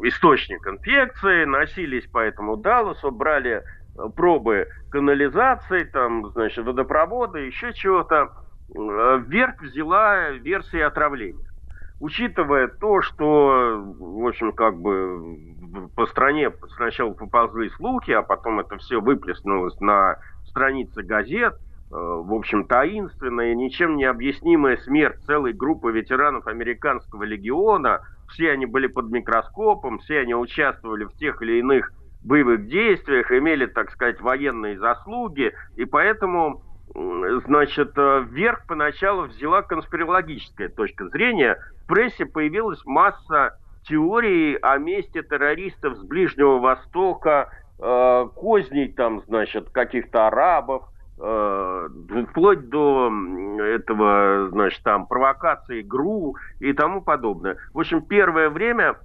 источник 0.03 0.67
инфекции, 0.67 1.45
носились 1.45 2.05
по 2.09 2.19
этому 2.19 2.57
Далласу, 2.57 3.13
брали 3.13 3.63
э, 3.63 4.09
пробы 4.17 4.67
канализации, 4.91 5.85
там, 5.85 6.33
значит, 6.33 6.65
водопровода, 6.65 7.39
еще 7.39 7.73
чего-то, 7.75 8.33
вверх 8.69 9.63
взяла 9.63 10.31
версия 10.31 10.87
отравления. 10.87 11.47
Учитывая 12.01 12.67
то, 12.67 13.01
что, 13.03 13.81
в 14.01 14.27
общем, 14.27 14.51
как 14.51 14.81
бы 14.81 15.39
по 15.95 16.07
стране 16.07 16.51
сначала 16.75 17.13
поползли 17.13 17.71
слухи, 17.71 18.11
а 18.11 18.23
потом 18.23 18.59
это 18.59 18.79
все 18.79 19.01
выплеснулось 19.01 19.79
на 19.79 20.19
страницы 20.49 21.05
газет, 21.05 21.57
в 21.91 22.35
общем, 22.35 22.65
таинственная, 22.65 23.55
ничем 23.55 23.97
не 23.97 24.05
объяснимая 24.05 24.77
смерть 24.79 25.21
целой 25.25 25.53
группы 25.53 25.93
ветеранов 25.93 26.47
американского 26.47 27.23
легиона. 27.23 28.01
Все 28.29 28.51
они 28.51 28.67
были 28.67 28.89
под 28.89 29.11
микроскопом, 29.11 30.01
все 30.01 30.21
они 30.21 30.35
участвовали 30.35 31.05
в 31.05 31.13
тех 31.15 31.41
или 31.43 31.61
иных 31.61 31.93
боевых 32.25 32.67
действиях, 32.67 33.31
имели, 33.31 33.67
так 33.67 33.93
сказать, 33.93 34.21
военные 34.21 34.79
заслуги, 34.81 35.53
и 35.77 35.85
поэтому, 35.85 36.61
значит, 36.93 37.93
э, 37.97 38.25
вверх 38.29 38.67
поначалу 38.67 39.27
взяла 39.27 39.63
конспирологическая 39.63 40.69
точка 40.69 41.07
зрения. 41.07 41.57
В 41.85 41.87
прессе 41.87 42.27
появилась 42.27 42.85
масса 42.85 43.57
теорий 43.85 44.57
о 44.57 44.77
месте 44.79 45.23
террористов 45.23 45.99
с 45.99 46.03
Ближнего 46.03 46.59
Востока, 46.59 47.49
э, 47.79 48.29
козней 48.35 48.93
там, 48.93 49.23
значит, 49.29 49.71
каких-то 49.71 50.27
арабов, 50.27 50.83
Э, 50.83 50.96
вплоть 51.17 52.69
до 52.69 53.11
этого, 53.59 54.49
значит, 54.51 54.83
там, 54.83 55.07
провокации 55.07 55.81
ГРУ 55.83 56.37
и 56.61 56.73
тому 56.73 57.01
подобное. 57.01 57.57
В 57.73 57.81
общем, 57.81 58.03
первое 58.03 58.51
время 58.51 58.97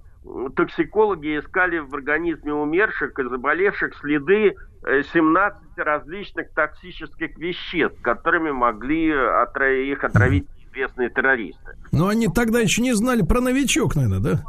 токсикологи 0.54 1.38
искали 1.38 1.78
в 1.78 1.94
организме 1.94 2.52
умерших 2.52 3.18
и 3.18 3.22
заболевших 3.22 3.94
следы 3.96 4.54
17 4.84 5.58
э, 5.76 5.82
различных 5.82 6.50
токсических 6.52 7.36
веществ, 7.38 8.00
которыми 8.02 8.50
могли 8.50 9.08
их 9.08 10.04
отравить 10.04 10.46
известные 10.70 11.10
террористы. 11.10 11.76
Но 11.92 12.08
они 12.08 12.28
тогда 12.28 12.60
еще 12.60 12.82
не 12.82 12.94
знали 12.94 13.22
про 13.22 13.40
новичок, 13.40 13.96
наверное, 13.96 14.20
да? 14.20 14.42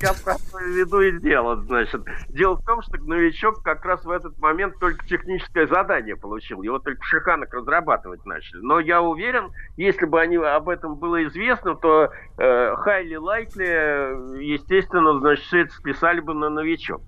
Я 0.00 0.12
просто 0.24 0.64
веду 0.64 1.00
и 1.00 1.18
дело, 1.20 1.56
значит. 1.62 2.02
Дело 2.28 2.56
в 2.56 2.64
том, 2.64 2.82
что 2.82 2.96
новичок 2.98 3.62
как 3.62 3.84
раз 3.84 4.04
в 4.04 4.10
этот 4.10 4.38
момент 4.38 4.78
только 4.78 5.06
техническое 5.06 5.66
задание 5.66 6.16
получил. 6.16 6.62
Его 6.62 6.78
только 6.78 7.02
в 7.02 7.52
разрабатывать 7.52 8.24
начали. 8.24 8.60
Но 8.60 8.80
я 8.80 9.02
уверен, 9.02 9.50
если 9.76 10.06
бы 10.06 10.20
они 10.20 10.36
об 10.36 10.68
этом 10.68 10.96
было 10.96 11.24
известно, 11.24 11.74
то 11.74 12.10
хайли 12.36 13.14
э, 13.14 13.18
лайкли, 13.18 14.42
естественно, 14.42 15.18
значит, 15.18 15.44
все 15.44 15.60
это 15.62 15.72
списали 15.74 16.20
бы 16.20 16.34
на 16.34 16.48
новичок. 16.48 17.02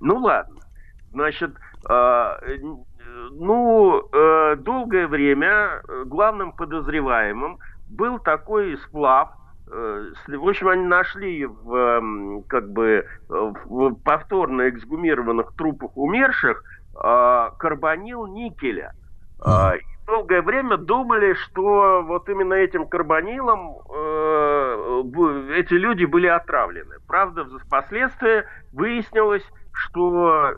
Ну 0.00 0.18
ладно. 0.18 0.60
Значит, 1.12 1.52
э, 1.88 2.58
ну, 3.32 4.08
э, 4.12 4.56
долгое 4.56 5.06
время 5.06 5.82
главным 6.06 6.52
подозреваемым 6.52 7.58
был 7.88 8.18
такой 8.18 8.78
сплав, 8.78 9.30
Э, 9.30 9.41
в 9.72 10.48
общем, 10.48 10.68
они 10.68 10.84
нашли 10.84 11.46
в, 11.46 11.74
эм, 11.74 12.42
как 12.44 12.70
бы, 12.70 13.06
в 13.28 13.94
повторно 14.04 14.68
эксгумированных 14.68 15.54
трупах 15.56 15.96
умерших 15.96 16.62
э, 16.94 17.50
карбонил 17.58 18.26
никеля. 18.26 18.92
Э, 19.44 19.72
долгое 20.06 20.42
время 20.42 20.76
думали, 20.76 21.34
что 21.34 22.02
вот 22.06 22.28
именно 22.28 22.54
этим 22.54 22.86
карбонилом 22.86 23.78
эти 25.54 25.74
люди 25.74 26.04
были 26.04 26.26
отравлены. 26.26 26.96
Правда, 27.06 27.46
впоследствии 27.64 28.44
выяснилось, 28.72 29.44
что 29.72 30.54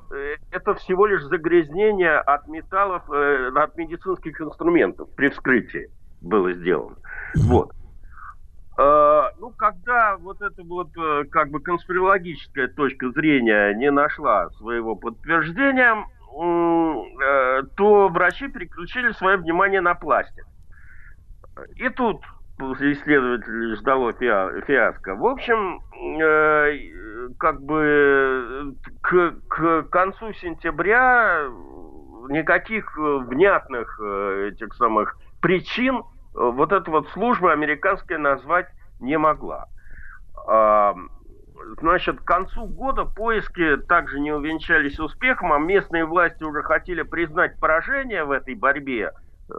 это 0.51 0.74
всего 0.74 1.07
лишь 1.07 1.23
загрязнение 1.23 2.19
от 2.19 2.49
металлов, 2.49 3.09
от 3.11 3.77
медицинских 3.77 4.41
инструментов 4.41 5.09
при 5.15 5.28
вскрытии 5.28 5.89
было 6.20 6.53
сделано. 6.53 6.97
Вот. 7.36 7.70
Э, 8.76 9.28
ну, 9.38 9.51
когда 9.51 10.16
вот 10.16 10.42
эта 10.42 10.64
вот 10.64 10.88
э, 10.96 11.24
как 11.30 11.51
бы 11.51 11.60
конспирологическая 11.60 12.68
точка 12.68 13.10
зрения 13.10 13.72
не 13.74 13.90
нашла 13.90 14.51
своего 14.51 14.96
подтверждения, 14.96 15.94
э, 15.94 17.62
то 17.76 18.09
врачи 18.09 18.48
переключили 18.48 19.12
свое 19.12 19.36
внимание 19.36 19.80
на 19.80 19.94
пластик. 19.94 20.44
И 21.76 21.88
тут 21.88 22.20
исследователей 22.59 23.76
ждало 23.76 24.12
фиаско. 24.12 25.14
В 25.14 25.24
общем, 25.24 25.80
как 27.38 27.62
бы 27.62 28.74
к, 29.02 29.34
к 29.48 29.82
концу 29.84 30.32
сентября 30.32 31.46
никаких 32.28 32.96
внятных 32.96 34.01
этих 34.01 34.74
самых 34.74 35.16
причин 35.40 36.02
вот 36.35 36.73
эта 36.73 36.90
вот 36.90 37.09
служба 37.11 37.52
американская 37.52 38.19
назвать 38.19 38.66
не 39.01 39.16
могла. 39.16 39.66
А, 40.47 40.94
значит, 41.81 42.20
к 42.20 42.24
концу 42.24 42.66
года 42.66 43.05
поиски 43.05 43.77
также 43.89 44.20
не 44.20 44.32
увенчались 44.32 44.98
успехом, 44.98 45.52
а 45.52 45.59
местные 45.59 46.05
власти 46.05 46.43
уже 46.43 46.62
хотели 46.62 47.02
признать 47.02 47.59
поражение 47.61 48.24
в 48.24 48.32
этой 48.32 48.55
борьбе, 48.55 49.12
э, 49.48 49.55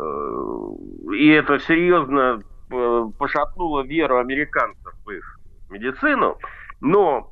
и 1.14 1.30
это 1.30 1.60
серьезно 1.60 2.41
э, 2.72 3.06
пошатнуло 3.18 3.84
веру 3.84 4.19
американцев 4.19 4.93
в 5.06 5.10
их 5.10 5.39
медицину. 5.69 6.38
Но 6.81 7.31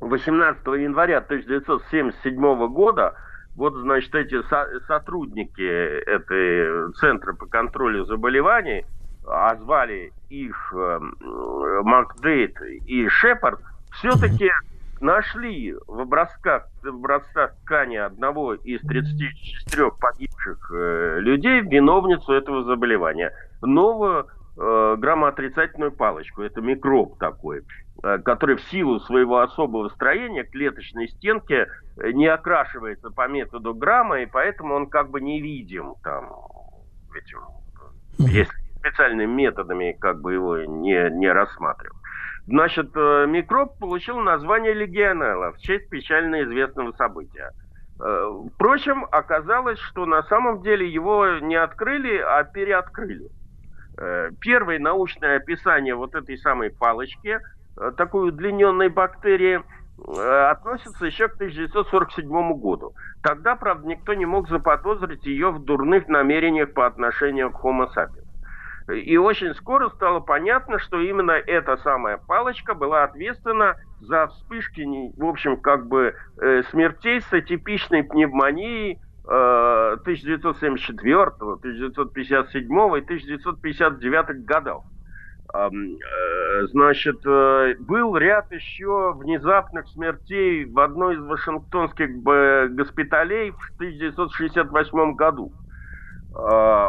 18 0.00 0.66
января 0.66 1.18
1977 1.18 2.66
года 2.68 3.14
вот, 3.58 3.74
значит, 3.74 4.14
эти 4.14 4.40
со- 4.48 4.68
сотрудники 4.86 5.60
этой 5.60 6.92
Центра 6.94 7.34
по 7.34 7.46
контролю 7.46 8.04
заболеваний, 8.04 8.86
а 9.26 9.56
звали 9.56 10.12
их 10.30 10.72
э, 10.74 10.98
Макдейт 11.82 12.56
и 12.86 13.08
Шепард, 13.08 13.60
все-таки 13.94 14.48
нашли 15.00 15.74
в 15.88 16.00
образцах, 16.00 16.68
в 16.82 16.86
образцах 16.86 17.52
ткани 17.64 17.96
одного 17.96 18.54
из 18.54 18.80
34 18.82 19.90
погибших 20.00 20.70
э, 20.72 21.18
людей 21.18 21.60
виновницу 21.60 22.32
этого 22.32 22.62
заболевания. 22.62 23.32
Новую 23.60 24.28
э, 24.58 24.96
граммоотрицательную 24.98 25.92
палочку. 25.92 26.42
Это 26.42 26.60
микроб 26.60 27.18
такой. 27.18 27.62
Э, 28.00 28.18
который 28.18 28.56
в 28.56 28.62
силу 28.70 29.00
своего 29.00 29.40
особого 29.40 29.88
строения 29.88 30.44
клеточной 30.44 31.08
стенки 31.08 31.66
э, 31.96 32.12
не 32.12 32.28
окрашивается 32.28 33.10
по 33.10 33.26
методу 33.26 33.74
грамма, 33.74 34.20
и 34.20 34.26
поэтому 34.26 34.76
он 34.76 34.86
как 34.86 35.10
бы 35.10 35.20
невидим 35.20 35.96
там 36.04 36.30
этим, 37.12 37.40
если 38.18 38.52
специальными 38.78 39.32
методами 39.32 39.96
как 39.98 40.20
бы 40.20 40.32
его 40.32 40.58
не, 40.58 41.10
не 41.10 41.32
рассматривал. 41.32 41.96
Значит, 42.46 42.92
э, 42.94 43.26
микроб 43.26 43.76
получил 43.80 44.20
название 44.20 44.74
легионелла 44.74 45.50
в 45.50 45.58
честь 45.58 45.88
печально 45.88 46.44
известного 46.44 46.92
события. 46.92 47.52
Впрочем, 48.54 49.06
оказалось, 49.10 49.80
что 49.80 50.06
на 50.06 50.22
самом 50.22 50.62
деле 50.62 50.88
его 50.88 51.40
не 51.40 51.56
открыли, 51.56 52.18
а 52.18 52.44
переоткрыли. 52.44 53.28
Первое 54.40 54.78
научное 54.78 55.36
описание 55.36 55.94
вот 55.94 56.14
этой 56.14 56.38
самой 56.38 56.70
палочки– 56.70 57.38
Э, 57.80 57.92
такой 57.96 58.28
удлиненной 58.28 58.88
бактерии 58.88 59.60
э, 59.60 60.48
относится 60.50 61.06
еще 61.06 61.28
к 61.28 61.34
1947 61.34 62.54
году. 62.54 62.92
Тогда, 63.22 63.54
правда, 63.56 63.86
никто 63.86 64.14
не 64.14 64.26
мог 64.26 64.48
заподозрить 64.48 65.24
ее 65.26 65.50
в 65.50 65.64
дурных 65.64 66.08
намерениях 66.08 66.72
по 66.72 66.86
отношению 66.86 67.52
к 67.52 67.64
Homo 67.64 67.88
sapiens. 67.94 68.24
И 68.92 69.18
очень 69.18 69.54
скоро 69.54 69.90
стало 69.90 70.20
понятно, 70.20 70.78
что 70.78 70.98
именно 70.98 71.32
эта 71.32 71.76
самая 71.78 72.16
палочка 72.16 72.74
была 72.74 73.04
ответственна 73.04 73.76
за 74.00 74.28
вспышки, 74.28 74.82
в 75.16 75.24
общем, 75.26 75.60
как 75.60 75.86
бы 75.86 76.14
э, 76.40 76.62
смертей 76.70 77.20
с 77.20 77.32
атипичной 77.32 78.02
пневмонией 78.02 78.98
1974, 79.30 81.22
1957 81.22 82.64
и 82.64 83.00
1959 83.00 84.44
годов. 84.44 84.84
Э, 85.54 85.70
значит, 86.72 87.24
э, 87.24 87.74
был 87.80 88.16
ряд 88.16 88.52
еще 88.52 89.14
внезапных 89.14 89.88
смертей 89.88 90.66
в 90.66 90.78
одной 90.78 91.14
из 91.14 91.20
вашингтонских 91.20 92.22
госпиталей 92.74 93.52
в 93.52 93.70
1968 93.76 95.14
году. 95.14 95.52
Э, 96.36 96.88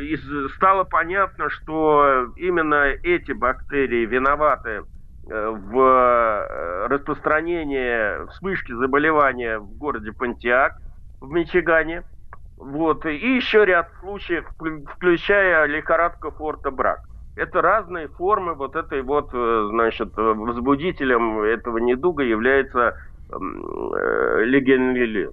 и 0.00 0.16
стало 0.56 0.84
понятно, 0.84 1.50
что 1.50 2.32
именно 2.36 2.84
эти 3.02 3.32
бактерии 3.32 4.04
виноваты 4.04 4.82
в 5.24 6.86
распространении 6.88 8.26
вспышки 8.30 8.72
заболевания 8.72 9.58
в 9.58 9.78
городе 9.78 10.12
Пантиак 10.12 10.74
в 11.20 11.30
Мичигане. 11.30 12.02
Вот. 12.56 13.06
И 13.06 13.36
еще 13.36 13.64
ряд 13.64 13.90
случаев, 14.00 14.46
включая 14.94 15.66
лихорадка 15.66 16.30
Форта 16.30 16.70
Брак 16.70 17.00
это 17.36 17.62
разные 17.62 18.08
формы 18.08 18.54
вот 18.54 18.76
этой 18.76 19.02
вот, 19.02 19.30
э, 19.32 19.66
значит, 19.70 20.10
возбудителем 20.16 21.40
этого 21.40 21.78
недуга 21.78 22.22
является 22.22 22.96
э, 23.30 24.44
легенлилез. 24.44 25.32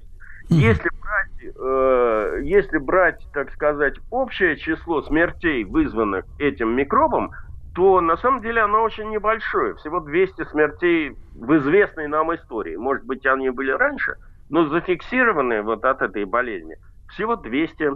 Если 0.50 0.90
брать, 1.02 1.56
э, 1.60 2.40
если 2.44 2.78
брать, 2.78 3.28
так 3.34 3.52
сказать, 3.52 3.96
общее 4.10 4.56
число 4.56 5.02
смертей, 5.02 5.66
вызванных 5.66 6.24
этим 6.40 6.74
микробом, 6.76 7.32
то 7.76 8.00
на 8.00 8.16
самом 8.18 8.42
деле 8.42 8.62
оно 8.62 8.84
очень 8.84 9.10
небольшое. 9.10 9.76
Всего 9.76 10.00
200 10.00 10.46
смертей 10.46 11.18
в 11.36 11.58
известной 11.58 12.08
нам 12.08 12.34
истории. 12.34 12.78
Может 12.78 13.06
быть, 13.06 13.26
они 13.26 13.50
были 13.50 13.72
раньше, 13.72 14.16
но 14.50 14.68
зафиксированные 14.68 15.62
вот 15.62 15.86
от 15.86 16.02
этой 16.02 16.26
болезни 16.26 16.78
всего 17.10 17.36
200 17.36 17.92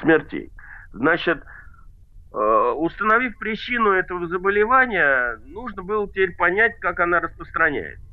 смертей. 0.00 0.50
Значит, 0.92 1.42
Э, 2.30 2.72
установив 2.76 3.38
причину 3.38 3.92
этого 3.92 4.26
заболевания, 4.26 5.40
нужно 5.46 5.82
было 5.82 6.06
теперь 6.08 6.36
понять, 6.36 6.78
как 6.78 7.00
она 7.00 7.20
распространяется. 7.20 8.04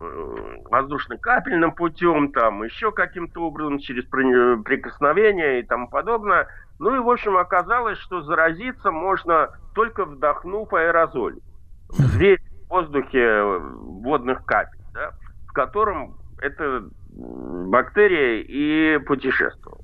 Э, 0.00 0.56
воздушно-капельным 0.70 1.72
путем, 1.72 2.30
там, 2.30 2.62
еще 2.62 2.92
каким-то 2.92 3.40
образом, 3.40 3.80
через 3.80 4.04
прикосновение 4.04 5.60
и 5.60 5.66
тому 5.66 5.88
подобное. 5.88 6.46
Ну 6.78 6.94
и, 6.94 7.00
в 7.00 7.10
общем, 7.10 7.36
оказалось, 7.36 7.98
что 7.98 8.22
заразиться 8.22 8.92
можно 8.92 9.50
только 9.74 10.04
вдохнув 10.04 10.72
аэрозоль. 10.72 11.40
Зверь 11.88 12.40
в 12.66 12.70
воздухе 12.70 13.42
водных 13.42 14.44
капель, 14.44 14.80
да, 14.94 15.10
в 15.48 15.52
котором 15.52 16.16
эта 16.40 16.84
бактерия 17.14 18.42
и 18.42 18.98
путешествовала. 18.98 19.82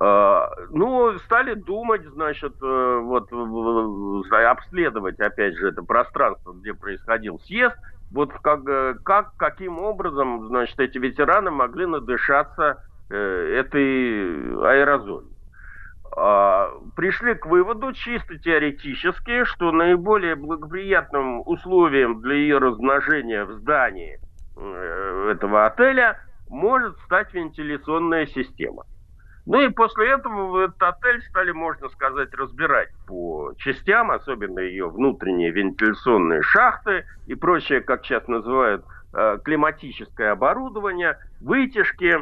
А, 0.00 0.50
ну, 0.70 1.18
стали 1.20 1.54
думать, 1.54 2.04
значит, 2.06 2.54
э, 2.62 3.00
вот 3.02 3.32
обследовать, 4.32 5.18
опять 5.18 5.56
же, 5.56 5.68
это 5.68 5.82
пространство, 5.82 6.52
где 6.52 6.74
происходил 6.74 7.40
съезд, 7.40 7.76
вот 8.12 8.32
как, 8.42 8.60
э, 8.68 8.94
как 9.04 9.34
каким 9.36 9.78
образом, 9.78 10.46
значит, 10.48 10.78
эти 10.78 10.98
ветераны 10.98 11.50
могли 11.50 11.86
надышаться 11.86 12.82
э, 13.10 13.60
этой 13.60 14.54
аэрозолью. 14.62 15.32
А, 16.16 16.70
пришли 16.94 17.34
к 17.34 17.46
выводу 17.46 17.92
чисто 17.92 18.38
теоретически, 18.38 19.44
что 19.44 19.72
наиболее 19.72 20.36
благоприятным 20.36 21.40
условием 21.46 22.20
для 22.20 22.34
ее 22.34 22.58
размножения 22.58 23.44
в 23.44 23.52
здании 23.52 24.20
этого 25.30 25.66
отеля 25.66 26.18
может 26.48 26.98
стать 27.04 27.32
вентиляционная 27.34 28.26
система. 28.26 28.84
Ну 29.46 29.62
и 29.62 29.70
после 29.70 30.10
этого 30.10 30.64
этот 30.64 30.82
отель 30.82 31.22
стали, 31.22 31.52
можно 31.52 31.88
сказать, 31.88 32.34
разбирать 32.34 32.90
по 33.06 33.54
частям, 33.56 34.10
особенно 34.10 34.60
ее 34.60 34.90
внутренние 34.90 35.50
вентиляционные 35.50 36.42
шахты 36.42 37.06
и 37.26 37.34
прочее, 37.34 37.80
как 37.80 38.04
сейчас 38.04 38.28
называют, 38.28 38.84
э, 39.14 39.38
климатическое 39.42 40.32
оборудование, 40.32 41.16
вытяжки 41.40 42.18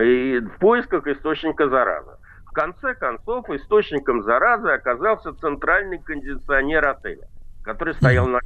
и 0.00 0.38
в 0.40 0.58
поисках 0.60 1.06
источника 1.06 1.68
заразы. 1.68 2.12
В 2.46 2.52
конце 2.52 2.94
концов, 2.94 3.50
источником 3.50 4.22
заразы 4.22 4.70
оказался 4.70 5.34
центральный 5.34 5.98
кондиционер 5.98 6.88
отеля, 6.88 7.28
который 7.64 7.92
стоял 7.94 8.26
на 8.26 8.40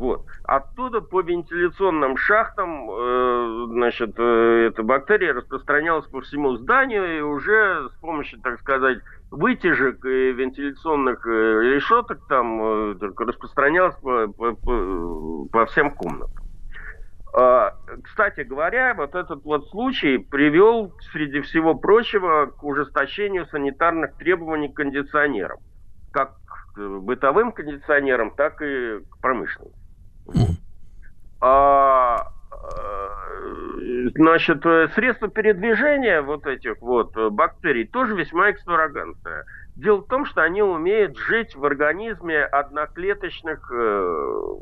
вот. 0.00 0.24
Оттуда 0.44 1.02
по 1.02 1.20
вентиляционным 1.20 2.16
шахтам, 2.16 2.90
э, 2.90 3.66
значит, 3.68 4.14
э, 4.16 4.68
эта 4.68 4.82
бактерия 4.82 5.34
распространялась 5.34 6.06
по 6.06 6.22
всему 6.22 6.56
зданию 6.56 7.18
и 7.18 7.20
уже 7.20 7.90
с 7.90 8.00
помощью, 8.00 8.40
так 8.40 8.58
сказать, 8.60 9.00
вытяжек 9.30 10.02
и 10.06 10.32
вентиляционных 10.32 11.26
э, 11.26 11.30
решеток 11.74 12.26
там 12.30 12.62
э, 12.62 12.94
распространялась 13.14 13.94
по, 13.96 14.28
по, 14.28 14.54
по, 14.54 15.44
по 15.52 15.66
всем 15.66 15.90
комнатам. 15.90 16.32
Э, 17.38 17.72
кстати 18.02 18.40
говоря, 18.40 18.94
вот 18.94 19.14
этот 19.14 19.44
вот 19.44 19.68
случай 19.68 20.16
привел, 20.16 20.94
среди 21.12 21.42
всего 21.42 21.74
прочего, 21.74 22.46
к 22.46 22.64
ужесточению 22.64 23.44
санитарных 23.48 24.16
требований 24.16 24.70
к 24.70 24.76
кондиционерам. 24.76 25.58
Как 26.10 26.38
к 26.74 26.80
бытовым 27.00 27.52
кондиционерам, 27.52 28.30
так 28.30 28.62
и 28.62 29.00
к 29.00 29.20
промышленным. 29.20 29.74
А, 31.42 32.28
э, 32.52 34.08
значит, 34.14 34.64
э, 34.66 34.88
средства 34.94 35.28
передвижения 35.28 36.20
вот 36.20 36.46
этих 36.46 36.80
вот 36.82 37.16
бактерий 37.16 37.86
тоже 37.86 38.14
весьма 38.14 38.50
экстравагантное. 38.50 39.46
Дело 39.76 40.02
в 40.02 40.06
том, 40.08 40.26
что 40.26 40.42
они 40.42 40.62
умеют 40.62 41.16
жить 41.16 41.54
в 41.56 41.64
организме 41.64 42.42
одноклеточных 42.42 43.70
э, 43.72 44.54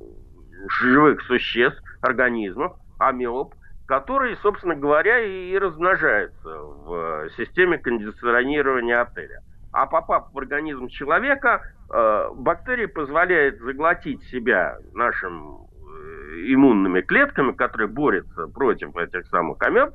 живых 0.80 1.22
существ, 1.22 1.82
организмов, 2.00 2.76
амеб, 2.98 3.54
которые, 3.86 4.36
собственно 4.36 4.76
говоря, 4.76 5.18
и 5.20 5.56
размножаются 5.56 6.48
в 6.48 7.30
системе 7.36 7.78
кондиционирования 7.78 9.00
отеля. 9.00 9.42
А 9.78 9.86
попав 9.86 10.32
в 10.32 10.38
организм 10.38 10.88
человека, 10.88 11.62
э, 11.88 12.28
бактерии 12.34 12.86
позволяют 12.86 13.60
заглотить 13.60 14.20
себя 14.24 14.76
нашим 14.92 15.58
э, 15.68 16.52
иммунными 16.52 17.00
клетками, 17.00 17.52
которые 17.52 17.86
борются 17.86 18.48
против 18.48 18.96
этих 18.96 19.24
самых 19.26 19.62
амеб, 19.62 19.90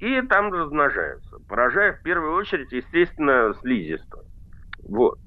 и 0.00 0.20
там 0.22 0.52
размножаются, 0.52 1.36
поражая 1.48 1.92
в 1.92 2.02
первую 2.02 2.34
очередь, 2.34 2.72
естественно, 2.72 3.54
слизистую. 3.60 4.24
Вот. 4.88 5.20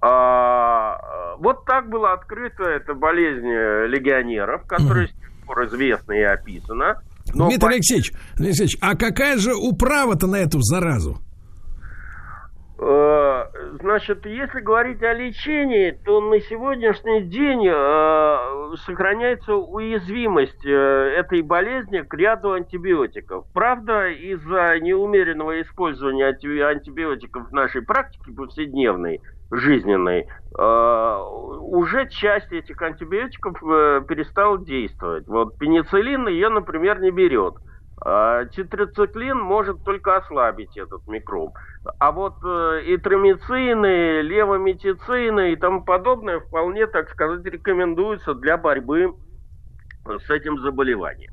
А, 0.00 1.36
вот 1.36 1.66
так 1.66 1.90
была 1.90 2.14
открыта 2.14 2.62
эта 2.62 2.94
болезнь 2.94 3.46
легионеров, 3.46 4.66
которая 4.66 5.08
с 5.08 5.12
тех 5.12 5.46
пор 5.46 5.66
известна 5.66 6.12
и 6.12 6.22
описана. 6.22 7.02
Но 7.34 7.48
Дмитрий 7.48 7.60
по... 7.60 7.68
Алексеевич, 7.68 8.12
Дмитрий 8.36 8.46
Алексеевич, 8.46 8.78
а 8.80 8.96
какая 8.96 9.36
же 9.36 9.54
управа-то 9.54 10.26
на 10.26 10.36
эту 10.36 10.62
заразу? 10.62 11.18
Э, 12.78 13.44
значит, 13.80 14.24
если 14.26 14.60
говорить 14.60 15.02
о 15.02 15.12
лечении, 15.12 15.90
то 16.04 16.20
на 16.20 16.40
сегодняшний 16.40 17.22
день 17.22 17.68
э, 17.68 18.76
сохраняется 18.84 19.54
уязвимость 19.54 20.64
э, 20.64 20.70
этой 20.70 21.42
болезни 21.42 22.00
к 22.00 22.14
ряду 22.14 22.52
антибиотиков. 22.52 23.44
Правда, 23.52 24.08
из-за 24.08 24.78
неумеренного 24.80 25.60
использования 25.60 26.26
антибиотиков 26.26 27.50
в 27.50 27.52
нашей 27.52 27.82
практике 27.82 28.32
повседневной, 28.32 29.20
жизненной, 29.50 30.26
уже 30.54 32.08
часть 32.08 32.50
этих 32.52 32.80
антибиотиков 32.80 33.60
перестала 34.06 34.58
действовать. 34.64 35.26
Вот 35.26 35.58
пенициллин 35.58 36.26
ее, 36.28 36.48
например, 36.48 37.00
не 37.00 37.10
берет. 37.10 37.56
А 38.04 38.46
тетрациклин 38.46 39.38
может 39.38 39.84
только 39.84 40.16
ослабить 40.16 40.76
этот 40.76 41.06
микроб. 41.06 41.54
А 42.00 42.10
вот 42.10 42.34
э, 42.44 42.82
и 42.86 42.96
тромицины, 42.96 44.22
левометицины 44.22 45.52
и 45.52 45.56
тому 45.56 45.84
подобное 45.84 46.40
вполне, 46.40 46.86
так 46.88 47.10
сказать, 47.10 47.44
рекомендуются 47.44 48.34
для 48.34 48.56
борьбы 48.56 49.14
с 50.04 50.30
этим 50.30 50.58
заболеванием. 50.60 51.32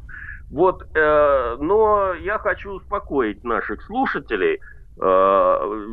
Вот, 0.51 0.83
э, 0.95 1.57
но 1.59 2.13
я 2.13 2.37
хочу 2.37 2.71
успокоить 2.73 3.43
наших 3.43 3.81
слушателей. 3.83 4.59
Э, 5.01 5.85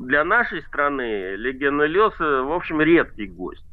для 0.00 0.24
нашей 0.24 0.62
страны 0.62 1.36
легионеллез, 1.36 2.18
в 2.18 2.52
общем, 2.52 2.80
редкий 2.80 3.28
гость. 3.28 3.64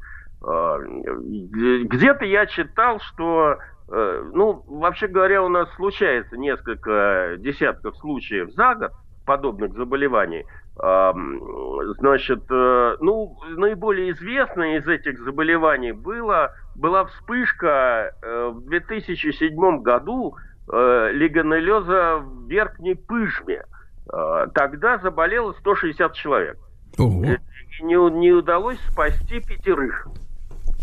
Э, 0.46 0.78
где-то 0.78 2.24
я 2.24 2.46
читал, 2.46 3.00
что 3.00 3.58
Э, 3.58 3.73
ну, 3.88 4.64
вообще 4.66 5.08
говоря, 5.08 5.42
у 5.42 5.48
нас 5.48 5.68
случается 5.76 6.36
несколько 6.36 7.36
десятков 7.38 7.96
случаев 7.98 8.50
за 8.52 8.74
год 8.74 8.92
подобных 9.26 9.74
заболеваний. 9.74 10.44
Значит, 10.76 12.44
э, 12.50 12.96
ну, 13.00 13.38
наиболее 13.56 14.10
известное 14.10 14.78
из 14.78 14.88
этих 14.88 15.20
заболеваний 15.20 15.92
было, 15.92 16.52
была 16.74 17.04
вспышка 17.04 18.12
э, 18.22 18.50
в 18.52 18.66
2007 18.66 19.82
году 19.82 20.34
э, 20.72 21.10
легионеллеза 21.12 22.16
в 22.16 22.48
верхней 22.48 22.94
пыжме. 22.96 23.64
Э, 24.12 24.46
тогда 24.52 24.98
заболело 24.98 25.52
160 25.52 26.12
человек. 26.14 26.58
Ого. 26.98 27.24
И 27.24 27.38
не, 27.82 28.10
не 28.18 28.32
удалось 28.32 28.80
спасти 28.90 29.40
пятерых. 29.40 30.08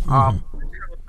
А 0.10 0.32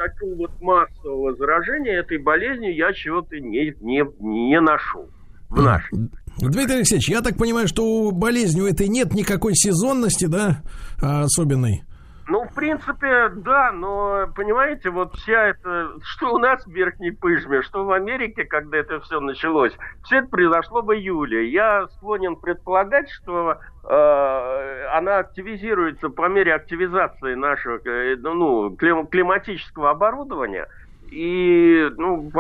такого 0.02 0.34
вот 0.34 0.60
массового 0.60 1.34
заражения 1.34 2.00
этой 2.00 2.18
болезнью 2.18 2.74
я 2.74 2.92
чего-то 2.92 3.38
не, 3.38 3.74
не, 3.80 4.02
не 4.20 4.60
нашел 4.60 5.08
в 5.48 5.62
нашей. 5.62 6.10
Дмитрий 6.38 6.76
Алексеевич, 6.76 7.08
я 7.10 7.20
так 7.20 7.36
понимаю, 7.36 7.68
что 7.68 7.84
у 7.84 8.10
болезни 8.10 8.60
у 8.60 8.66
этой 8.66 8.88
нет 8.88 9.14
никакой 9.14 9.54
сезонности, 9.54 10.26
да, 10.26 10.62
а, 11.00 11.22
особенной? 11.22 11.82
Ну, 12.28 12.44
в 12.44 12.54
принципе, 12.54 13.28
да, 13.36 13.72
но, 13.72 14.28
понимаете, 14.34 14.90
вот 14.90 15.14
вся 15.16 15.48
эта, 15.48 15.90
что 16.02 16.34
у 16.34 16.38
нас 16.38 16.64
в 16.64 16.70
Верхней 16.70 17.10
Пыжме, 17.10 17.62
что 17.62 17.84
в 17.84 17.90
Америке, 17.90 18.44
когда 18.44 18.78
это 18.78 19.00
все 19.00 19.20
началось, 19.20 19.72
все 20.04 20.18
это 20.18 20.28
произошло 20.28 20.82
в 20.82 20.94
июле. 20.94 21.50
Я 21.50 21.86
склонен 21.96 22.36
предполагать, 22.36 23.10
что 23.10 23.58
она 23.84 25.18
активизируется 25.18 26.08
по 26.08 26.28
мере 26.28 26.54
активизации 26.54 27.34
нашего 27.34 27.80
э, 27.84 28.16
ну, 28.16 28.70
клим, 28.76 29.06
климатического 29.06 29.90
оборудования– 29.90 30.68
и, 31.12 31.90
ну, 31.98 32.30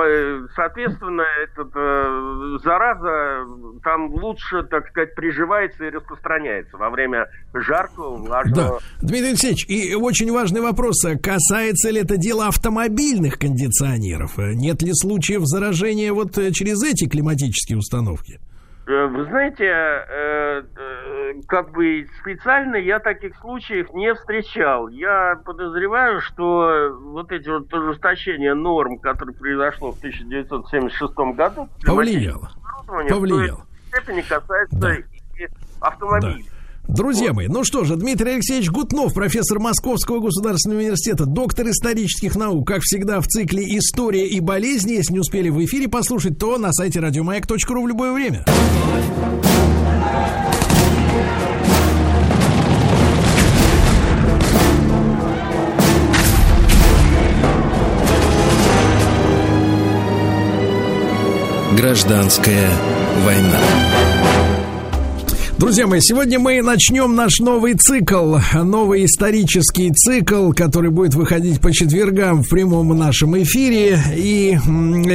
соответственно, 0.56 1.24
этот, 1.44 1.70
э, 1.74 2.58
зараза 2.64 3.46
там 3.84 4.10
лучше, 4.14 4.62
так 4.62 4.88
сказать, 4.88 5.14
приживается 5.14 5.84
и 5.84 5.90
распространяется 5.90 6.78
во 6.78 6.88
время 6.88 7.26
жаркого, 7.52 8.16
влажного. 8.16 8.80
Да. 8.80 9.06
Дмитрий 9.06 9.28
Алексеевич, 9.28 9.66
и 9.68 9.94
очень 9.94 10.32
важный 10.32 10.62
вопрос. 10.62 11.04
Касается 11.22 11.90
ли 11.90 12.00
это 12.00 12.16
дело 12.16 12.46
автомобильных 12.46 13.38
кондиционеров? 13.38 14.38
Нет 14.38 14.80
ли 14.82 14.92
случаев 14.94 15.42
заражения 15.44 16.12
вот 16.12 16.38
э, 16.38 16.50
через 16.52 16.82
эти 16.82 17.06
климатические 17.06 17.76
установки? 17.76 18.40
Э, 18.84 19.06
вы 19.06 19.24
знаете, 19.26 19.64
э, 19.64 20.62
э, 20.76 21.34
как 21.46 21.70
бы 21.70 22.08
специально 22.20 22.76
я 22.76 22.98
таких 22.98 23.36
случаев 23.36 23.92
не 23.94 24.12
встречал. 24.14 24.88
Я 24.88 25.40
подозреваю, 25.44 26.20
что 26.20 26.90
вот 27.00 27.30
эти 27.30 27.48
вот 27.48 27.72
ужесточения 27.72 28.54
норм, 28.54 28.98
которые 28.98 29.36
произошло 29.36 29.92
в 29.92 29.98
1976 29.98 31.14
году, 31.34 31.68
повлияло. 31.86 32.50
Повлияло. 32.86 33.64
В 33.84 33.96
степени 33.96 34.22
касается 34.22 34.78
да. 34.78 34.94
и 34.94 35.48
автомобилей. 35.80 36.44
Да. 36.48 36.61
Друзья 36.88 37.32
мои, 37.32 37.46
ну 37.46 37.62
что 37.64 37.84
же, 37.84 37.96
Дмитрий 37.96 38.32
Алексеевич 38.32 38.68
Гутнов, 38.70 39.14
профессор 39.14 39.60
Московского 39.60 40.20
государственного 40.20 40.80
университета, 40.80 41.26
доктор 41.26 41.70
исторических 41.70 42.34
наук, 42.34 42.66
как 42.66 42.82
всегда 42.82 43.20
в 43.20 43.26
цикле 43.26 43.64
«История 43.78 44.26
и 44.26 44.40
болезни». 44.40 44.94
Если 44.94 45.12
не 45.12 45.20
успели 45.20 45.48
в 45.48 45.64
эфире 45.64 45.88
послушать, 45.88 46.38
то 46.38 46.58
на 46.58 46.72
сайте 46.72 47.00
радиомаяк.ру 47.00 47.82
в 47.82 47.88
любое 47.88 48.12
время. 48.12 48.44
Гражданская 61.76 62.70
война. 63.24 63.58
Друзья 65.62 65.86
мои, 65.86 66.00
сегодня 66.00 66.40
мы 66.40 66.60
начнем 66.60 67.14
наш 67.14 67.38
новый 67.38 67.74
цикл, 67.74 68.38
новый 68.52 69.04
исторический 69.04 69.92
цикл, 69.92 70.50
который 70.50 70.90
будет 70.90 71.14
выходить 71.14 71.60
по 71.60 71.70
четвергам 71.72 72.42
в 72.42 72.48
прямом 72.48 72.88
нашем 72.98 73.40
эфире. 73.40 73.96
И 74.16 74.58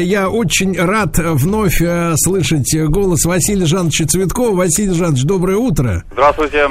я 0.05 0.29
очень 0.29 0.79
рад 0.79 1.17
вновь 1.17 1.81
э, 1.81 2.13
слышать 2.15 2.73
голос 2.87 3.25
Василия 3.25 3.65
Жановича 3.65 4.05
Цветкова. 4.05 4.55
Василий 4.55 4.93
Жанович, 4.93 5.23
доброе 5.23 5.57
утро. 5.57 6.05
Здравствуйте. 6.13 6.69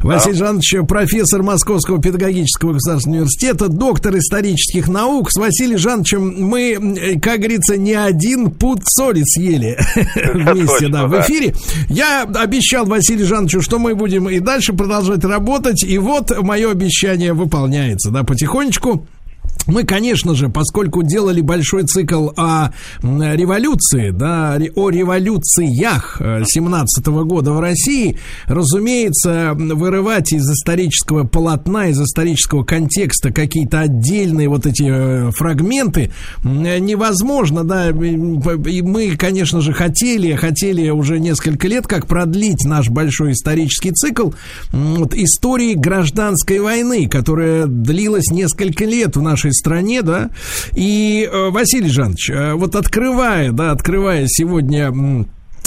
Василий 0.00 0.38
да. 0.38 0.46
Жанович, 0.46 0.76
профессор 0.88 1.42
Московского 1.42 2.00
педагогического 2.00 2.72
государственного 2.72 3.18
университета, 3.18 3.68
доктор 3.68 4.16
исторических 4.16 4.88
наук. 4.88 5.30
С 5.30 5.36
Василием 5.36 5.76
Жановичем 5.76 6.46
мы, 6.46 7.18
как 7.22 7.40
говорится, 7.40 7.76
не 7.76 7.92
один 7.92 8.52
пуд 8.52 8.78
соли 8.84 9.22
съели 9.26 9.78
вместе, 10.32 10.88
да, 10.88 11.06
в 11.06 11.20
эфире. 11.20 11.54
Я 11.90 12.22
обещал 12.22 12.86
Василию 12.86 13.17
Василию 13.18 13.26
Жановичу, 13.36 13.62
что 13.62 13.78
мы 13.80 13.96
будем 13.96 14.28
и 14.28 14.38
дальше 14.38 14.72
продолжать 14.72 15.24
работать. 15.24 15.82
И 15.82 15.98
вот 15.98 16.30
мое 16.40 16.70
обещание 16.70 17.32
выполняется, 17.32 18.10
да, 18.10 18.22
потихонечку. 18.22 19.06
Мы, 19.68 19.84
конечно 19.84 20.34
же, 20.34 20.48
поскольку 20.48 21.02
делали 21.02 21.42
большой 21.42 21.84
цикл 21.84 22.30
о 22.36 22.70
революции, 23.02 24.10
да, 24.10 24.58
о 24.74 24.90
революциях 24.90 26.20
17 26.20 27.06
-го 27.06 27.24
года 27.24 27.52
в 27.52 27.60
России, 27.60 28.18
разумеется, 28.46 29.52
вырывать 29.54 30.32
из 30.32 30.48
исторического 30.50 31.24
полотна, 31.24 31.88
из 31.88 32.00
исторического 32.00 32.64
контекста 32.64 33.30
какие-то 33.30 33.80
отдельные 33.80 34.48
вот 34.48 34.64
эти 34.64 34.84
э, 34.88 35.30
фрагменты 35.32 36.12
невозможно, 36.42 37.62
да, 37.62 37.90
и 37.90 38.82
мы, 38.82 39.16
конечно 39.16 39.60
же, 39.60 39.74
хотели, 39.74 40.34
хотели 40.34 40.88
уже 40.88 41.20
несколько 41.20 41.68
лет, 41.68 41.86
как 41.86 42.06
продлить 42.06 42.64
наш 42.64 42.88
большой 42.88 43.32
исторический 43.32 43.92
цикл 43.92 44.30
вот, 44.72 45.12
истории 45.12 45.74
гражданской 45.74 46.58
войны, 46.60 47.06
которая 47.06 47.66
длилась 47.66 48.30
несколько 48.30 48.86
лет 48.86 49.14
в 49.16 49.20
нашей 49.20 49.52
стране, 49.58 50.02
да. 50.02 50.30
И, 50.74 51.28
э, 51.30 51.50
Василий 51.50 51.90
Жанович, 51.90 52.30
э, 52.30 52.54
вот 52.54 52.74
открывая, 52.74 53.52
да, 53.52 53.72
открывая 53.72 54.24
сегодня 54.28 54.92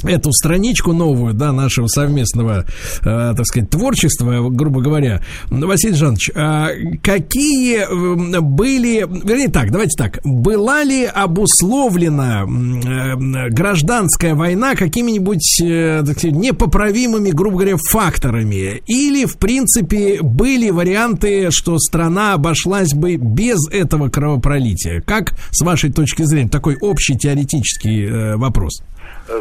эту 0.04 0.32
страничку 0.32 0.94
новую, 0.94 1.34
да, 1.34 1.52
нашего 1.52 1.88
совместного, 1.88 2.66
э, 3.02 3.04
так 3.04 3.46
сказать, 3.46 3.70
творчества, 3.70 4.50
грубо 4.50 4.82
говоря. 4.82 5.22
Василий 5.50 5.96
Жанович, 5.96 6.32
э, 6.34 6.98
какие 7.02 7.80
э, 7.80 8.42
были, 8.42 9.06
вернее 9.08 9.50
так, 9.50 9.72
давайте 9.72 9.98
так, 9.98 10.20
была 10.24 10.84
ли 10.84 11.06
обусловлена 11.06 12.44
э, 12.44 13.50
гражданская 13.50 14.36
война 14.36 14.76
какими-нибудь, 14.76 15.62
э, 15.62 16.04
так 16.06 16.18
сказать, 16.18 16.36
непоправимыми, 16.36 17.32
грубо 17.32 17.58
говоря, 17.58 17.78
факторами? 17.78 18.82
Или, 18.88 19.26
в 19.26 19.38
принципе, 19.38 20.20
были 20.22 20.70
варианты, 20.70 21.50
что 21.52 21.78
страна 21.80 22.34
обошлась 22.34 22.94
бы 22.94 23.16
без 23.16 23.60
этого 23.72 24.10
кровопролития? 24.10 25.02
Как, 25.02 25.34
с 25.52 25.62
вашей 25.62 25.92
точки 25.92 26.24
зрения, 26.24 26.50
такой 26.50 26.78
общий 26.82 27.18
теоретический 27.18 28.06
э, 28.06 28.36
вопрос? 28.38 28.82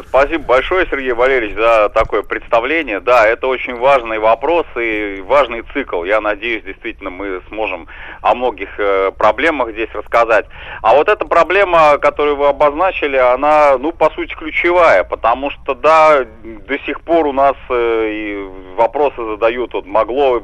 Спасибо 0.08 0.44
большое, 0.44 0.86
Сергей 0.90 1.12
Валерьевич, 1.12 1.56
за 1.56 1.88
такое 1.88 2.22
представление. 2.22 3.00
Да, 3.00 3.26
это 3.26 3.46
очень 3.46 3.74
важный 3.74 4.18
вопрос 4.18 4.66
и 4.76 5.22
важный 5.26 5.62
цикл. 5.72 6.04
Я 6.04 6.20
надеюсь, 6.20 6.62
действительно, 6.62 7.10
мы 7.10 7.40
сможем 7.48 7.88
о 8.22 8.34
многих 8.34 8.68
э, 8.78 9.10
проблемах 9.16 9.72
здесь 9.72 9.88
рассказать. 9.92 10.46
А 10.82 10.94
вот 10.94 11.08
эта 11.08 11.24
проблема, 11.26 11.98
которую 11.98 12.36
вы 12.36 12.48
обозначили, 12.48 13.16
она, 13.16 13.78
ну, 13.78 13.92
по 13.92 14.10
сути, 14.10 14.34
ключевая, 14.34 15.02
потому 15.04 15.50
что, 15.50 15.74
да, 15.74 16.24
до 16.44 16.78
сих 16.80 17.00
пор 17.00 17.26
у 17.26 17.32
нас 17.32 17.56
э, 17.68 18.48
вопросы 18.76 19.24
задают, 19.24 19.74
вот, 19.74 19.86
могло, 19.86 20.42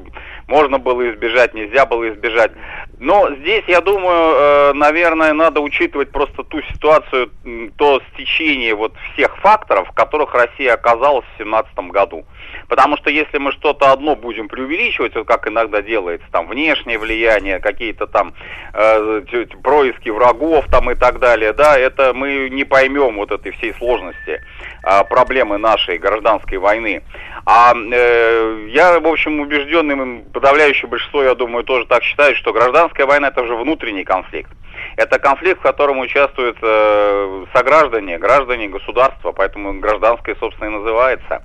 можно 0.48 0.78
было 0.78 1.10
избежать, 1.10 1.54
нельзя 1.54 1.86
было 1.86 2.08
избежать. 2.08 2.52
Но 2.98 3.28
здесь, 3.36 3.64
я 3.66 3.82
думаю, 3.82 4.34
э, 4.34 4.72
наверное, 4.72 5.34
надо 5.34 5.60
учитывать 5.60 6.10
просто 6.10 6.42
ту 6.44 6.62
ситуацию, 6.62 7.30
то 7.76 8.00
стечение 8.14 8.74
вот 8.74 8.94
всех 9.12 9.36
факторов, 9.38 9.88
в 9.90 9.92
которых 9.92 10.34
Россия 10.34 10.72
оказалась 10.72 11.26
в 11.34 11.36
2017 11.36 11.78
году. 11.90 12.24
Потому 12.68 12.96
что 12.96 13.10
если 13.10 13.38
мы 13.38 13.52
что-то 13.52 13.92
одно 13.92 14.16
будем 14.16 14.48
преувеличивать, 14.48 15.14
вот 15.14 15.26
как 15.26 15.48
иногда 15.48 15.82
делается, 15.82 16.26
там 16.30 16.48
внешнее 16.48 16.98
влияние, 16.98 17.60
какие-то 17.60 18.06
там 18.06 18.34
э, 18.74 19.22
происки 19.62 20.10
врагов 20.10 20.66
там 20.70 20.90
и 20.90 20.94
так 20.94 21.18
далее, 21.18 21.52
да, 21.52 21.78
это 21.78 22.12
мы 22.12 22.48
не 22.50 22.64
поймем 22.64 23.16
вот 23.16 23.30
этой 23.30 23.52
всей 23.52 23.72
сложности 23.74 24.40
э, 24.82 25.04
проблемы 25.04 25.58
нашей 25.58 25.98
гражданской 25.98 26.58
войны. 26.58 27.02
А 27.44 27.74
э, 27.74 28.66
я, 28.70 28.98
в 28.98 29.06
общем, 29.06 29.40
убежденным, 29.40 30.24
подавляющее 30.32 30.88
большинство, 30.88 31.22
я 31.22 31.34
думаю, 31.34 31.64
тоже 31.64 31.86
так 31.86 32.02
считает, 32.02 32.36
что 32.36 32.52
гражданская 32.52 33.06
война 33.06 33.28
это 33.28 33.42
уже 33.42 33.54
внутренний 33.54 34.04
конфликт. 34.04 34.50
Это 34.96 35.18
конфликт, 35.18 35.60
в 35.60 35.62
котором 35.62 35.98
участвуют 35.98 36.56
э, 36.62 37.44
сограждане, 37.54 38.16
граждане 38.18 38.68
государства, 38.68 39.32
поэтому 39.32 39.78
гражданское, 39.78 40.34
собственно, 40.40 40.68
и 40.68 40.78
называется. 40.78 41.42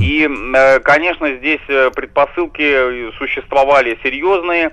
И, 0.00 0.28
э, 0.28 0.80
конечно, 0.80 1.32
здесь 1.36 1.60
э, 1.68 1.90
предпосылки 1.94 3.12
существовали 3.12 3.96
серьезные. 4.02 4.72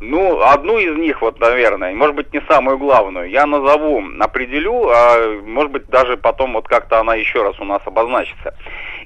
Ну, 0.00 0.42
одну 0.42 0.78
из 0.78 0.96
них, 0.96 1.22
вот, 1.22 1.40
наверное, 1.40 1.92
может 1.92 2.14
быть, 2.14 2.32
не 2.32 2.40
самую 2.48 2.78
главную, 2.78 3.30
я 3.30 3.46
назову, 3.46 4.04
определю, 4.20 4.88
а 4.90 5.40
может 5.42 5.72
быть, 5.72 5.86
даже 5.86 6.16
потом 6.16 6.52
вот 6.52 6.68
как-то 6.68 7.00
она 7.00 7.14
еще 7.16 7.42
раз 7.42 7.58
у 7.58 7.64
нас 7.64 7.80
обозначится. 7.84 8.54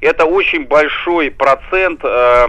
Это 0.02 0.26
очень 0.26 0.66
большой 0.66 1.30
процент 1.30 2.00
э, 2.02 2.46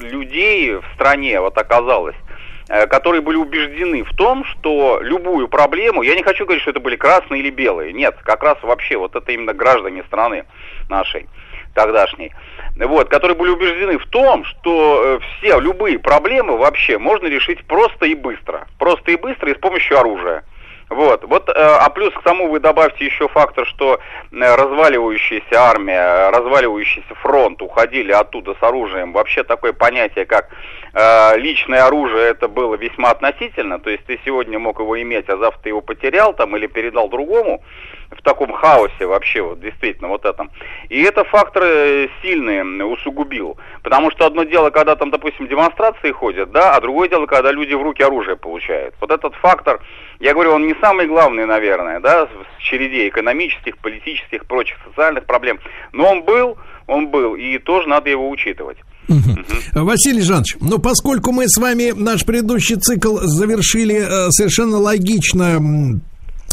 людей 0.00 0.74
в 0.74 0.84
стране, 0.94 1.40
вот 1.40 1.56
оказалось, 1.56 2.16
э, 2.16 2.27
которые 2.68 3.22
были 3.22 3.36
убеждены 3.36 4.04
в 4.04 4.14
том, 4.14 4.44
что 4.44 5.00
любую 5.02 5.48
проблему, 5.48 6.02
я 6.02 6.14
не 6.14 6.22
хочу 6.22 6.44
говорить, 6.44 6.62
что 6.62 6.70
это 6.70 6.80
были 6.80 6.96
красные 6.96 7.40
или 7.40 7.50
белые, 7.50 7.92
нет, 7.92 8.16
как 8.22 8.42
раз 8.42 8.58
вообще 8.62 8.96
вот 8.96 9.16
это 9.16 9.32
именно 9.32 9.54
граждане 9.54 10.04
страны 10.04 10.44
нашей 10.88 11.28
тогдашней, 11.74 12.32
вот, 12.76 13.08
которые 13.08 13.36
были 13.36 13.50
убеждены 13.50 13.98
в 13.98 14.06
том, 14.06 14.44
что 14.44 15.02
э, 15.04 15.18
все, 15.38 15.60
любые 15.60 15.98
проблемы 15.98 16.56
вообще 16.56 16.98
можно 16.98 17.26
решить 17.26 17.64
просто 17.64 18.06
и 18.06 18.14
быстро, 18.14 18.66
просто 18.78 19.12
и 19.12 19.16
быстро 19.16 19.50
и 19.50 19.54
с 19.54 19.58
помощью 19.58 19.98
оружия. 19.98 20.44
Вот, 20.90 21.24
вот, 21.24 21.48
э, 21.50 21.52
а 21.54 21.90
плюс 21.90 22.14
к 22.14 22.22
тому 22.22 22.48
вы 22.48 22.60
добавьте 22.60 23.04
еще 23.04 23.28
фактор, 23.28 23.66
что 23.66 24.00
э, 24.32 24.54
разваливающаяся 24.54 25.60
армия, 25.60 26.30
разваливающийся 26.30 27.14
фронт 27.16 27.60
уходили 27.60 28.12
оттуда 28.12 28.54
с 28.58 28.62
оружием. 28.62 29.12
Вообще 29.12 29.44
такое 29.44 29.74
понятие, 29.74 30.24
как 30.24 30.48
э, 30.94 31.36
личное 31.36 31.84
оружие, 31.84 32.28
это 32.28 32.48
было 32.48 32.74
весьма 32.76 33.10
относительно. 33.10 33.78
То 33.78 33.90
есть 33.90 34.06
ты 34.06 34.18
сегодня 34.24 34.58
мог 34.58 34.80
его 34.80 35.00
иметь, 35.02 35.28
а 35.28 35.36
завтра 35.36 35.60
ты 35.62 35.68
его 35.68 35.82
потерял 35.82 36.32
там 36.32 36.56
или 36.56 36.66
передал 36.66 37.10
другому 37.10 37.62
в 38.10 38.22
таком 38.22 38.52
хаосе 38.52 39.06
вообще, 39.06 39.42
вот 39.42 39.60
действительно, 39.60 40.08
вот 40.08 40.24
этом. 40.24 40.50
И 40.88 41.00
это 41.02 41.24
фактор 41.24 41.62
э, 41.64 42.08
сильный 42.22 42.62
усугубил. 42.92 43.58
Потому 43.82 44.10
что 44.10 44.26
одно 44.26 44.44
дело, 44.44 44.70
когда 44.70 44.96
там, 44.96 45.10
допустим, 45.10 45.46
демонстрации 45.46 46.12
ходят, 46.12 46.50
да, 46.50 46.74
а 46.74 46.80
другое 46.80 47.08
дело, 47.08 47.26
когда 47.26 47.52
люди 47.52 47.74
в 47.74 47.82
руки 47.82 48.02
оружие 48.02 48.36
получают. 48.36 48.94
Вот 49.00 49.10
этот 49.10 49.34
фактор, 49.36 49.80
я 50.20 50.32
говорю, 50.32 50.52
он 50.52 50.66
не 50.66 50.74
самый 50.80 51.06
главный, 51.06 51.44
наверное, 51.44 52.00
да, 52.00 52.26
в 52.26 52.62
череде 52.62 53.08
экономических, 53.08 53.76
политических, 53.78 54.46
прочих 54.46 54.76
социальных 54.86 55.26
проблем. 55.26 55.60
Но 55.92 56.10
он 56.10 56.22
был, 56.22 56.58
он 56.86 57.08
был, 57.08 57.36
и 57.36 57.58
тоже 57.58 57.88
надо 57.88 58.08
его 58.08 58.30
учитывать. 58.30 58.78
Угу. 59.08 59.84
Василий 59.84 60.20
Жанович, 60.20 60.56
ну 60.60 60.78
поскольку 60.78 61.32
мы 61.32 61.48
с 61.48 61.58
вами 61.58 61.92
наш 61.96 62.26
предыдущий 62.26 62.76
цикл 62.76 63.16
завершили 63.20 63.96
э, 63.96 64.30
совершенно 64.30 64.76
логично 64.76 65.58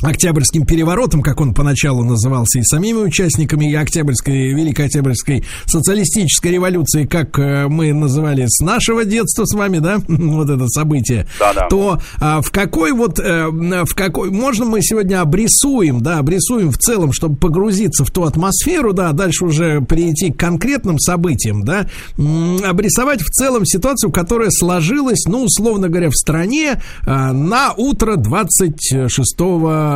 Октябрьским 0.02 0.66
переворотом, 0.66 1.22
как 1.22 1.40
он 1.40 1.54
поначалу 1.54 2.04
назывался, 2.04 2.60
и 2.60 2.64
самими 2.64 2.98
участниками 2.98 3.72
и 3.72 3.76
Октябрьской, 3.76 4.54
Великой 4.54 4.88
Октябрьской 4.88 5.44
социалистической 5.66 6.52
революции, 6.52 7.06
как 7.06 7.40
э, 7.40 7.68
мы 7.68 7.94
называли 7.94 8.46
с 8.48 8.60
нашего 8.60 9.06
детства 9.06 9.46
с 9.46 9.56
вами, 9.56 9.80
да, 9.80 10.00
вот 10.08 10.50
это 10.50 10.68
событие, 10.68 11.28
да, 11.40 11.54
да. 11.54 11.68
то 11.68 12.02
а, 12.20 12.42
в 12.42 12.52
какой 12.52 12.92
вот, 12.92 13.20
а, 13.20 13.50
в 13.50 13.96
какой, 13.96 14.32
можно 14.32 14.66
мы 14.66 14.82
сегодня 14.82 15.22
обрисуем, 15.22 16.02
да, 16.02 16.20
обрисуем 16.20 16.72
в 16.72 16.78
целом, 16.78 17.14
чтобы 17.14 17.38
погрузиться 17.38 18.04
в 18.04 18.12
ту 18.12 18.24
атмосферу, 18.24 18.94
да, 18.94 19.14
дальше 19.14 19.46
уже 19.46 19.82
перейти 19.82 20.32
к 20.32 20.38
конкретным 20.38 21.00
событиям, 21.00 21.64
да, 21.64 21.88
обрисовать 22.18 23.22
в 23.22 23.30
целом 23.30 23.66
ситуацию, 23.66 24.12
которая 24.12 24.50
сложилась, 24.52 25.24
ну, 25.26 25.44
условно 25.44 25.88
говоря, 25.88 26.10
в 26.10 26.16
стране 26.16 26.82
а, 27.06 27.32
на 27.32 27.74
утро 27.74 28.18
26 28.18 29.38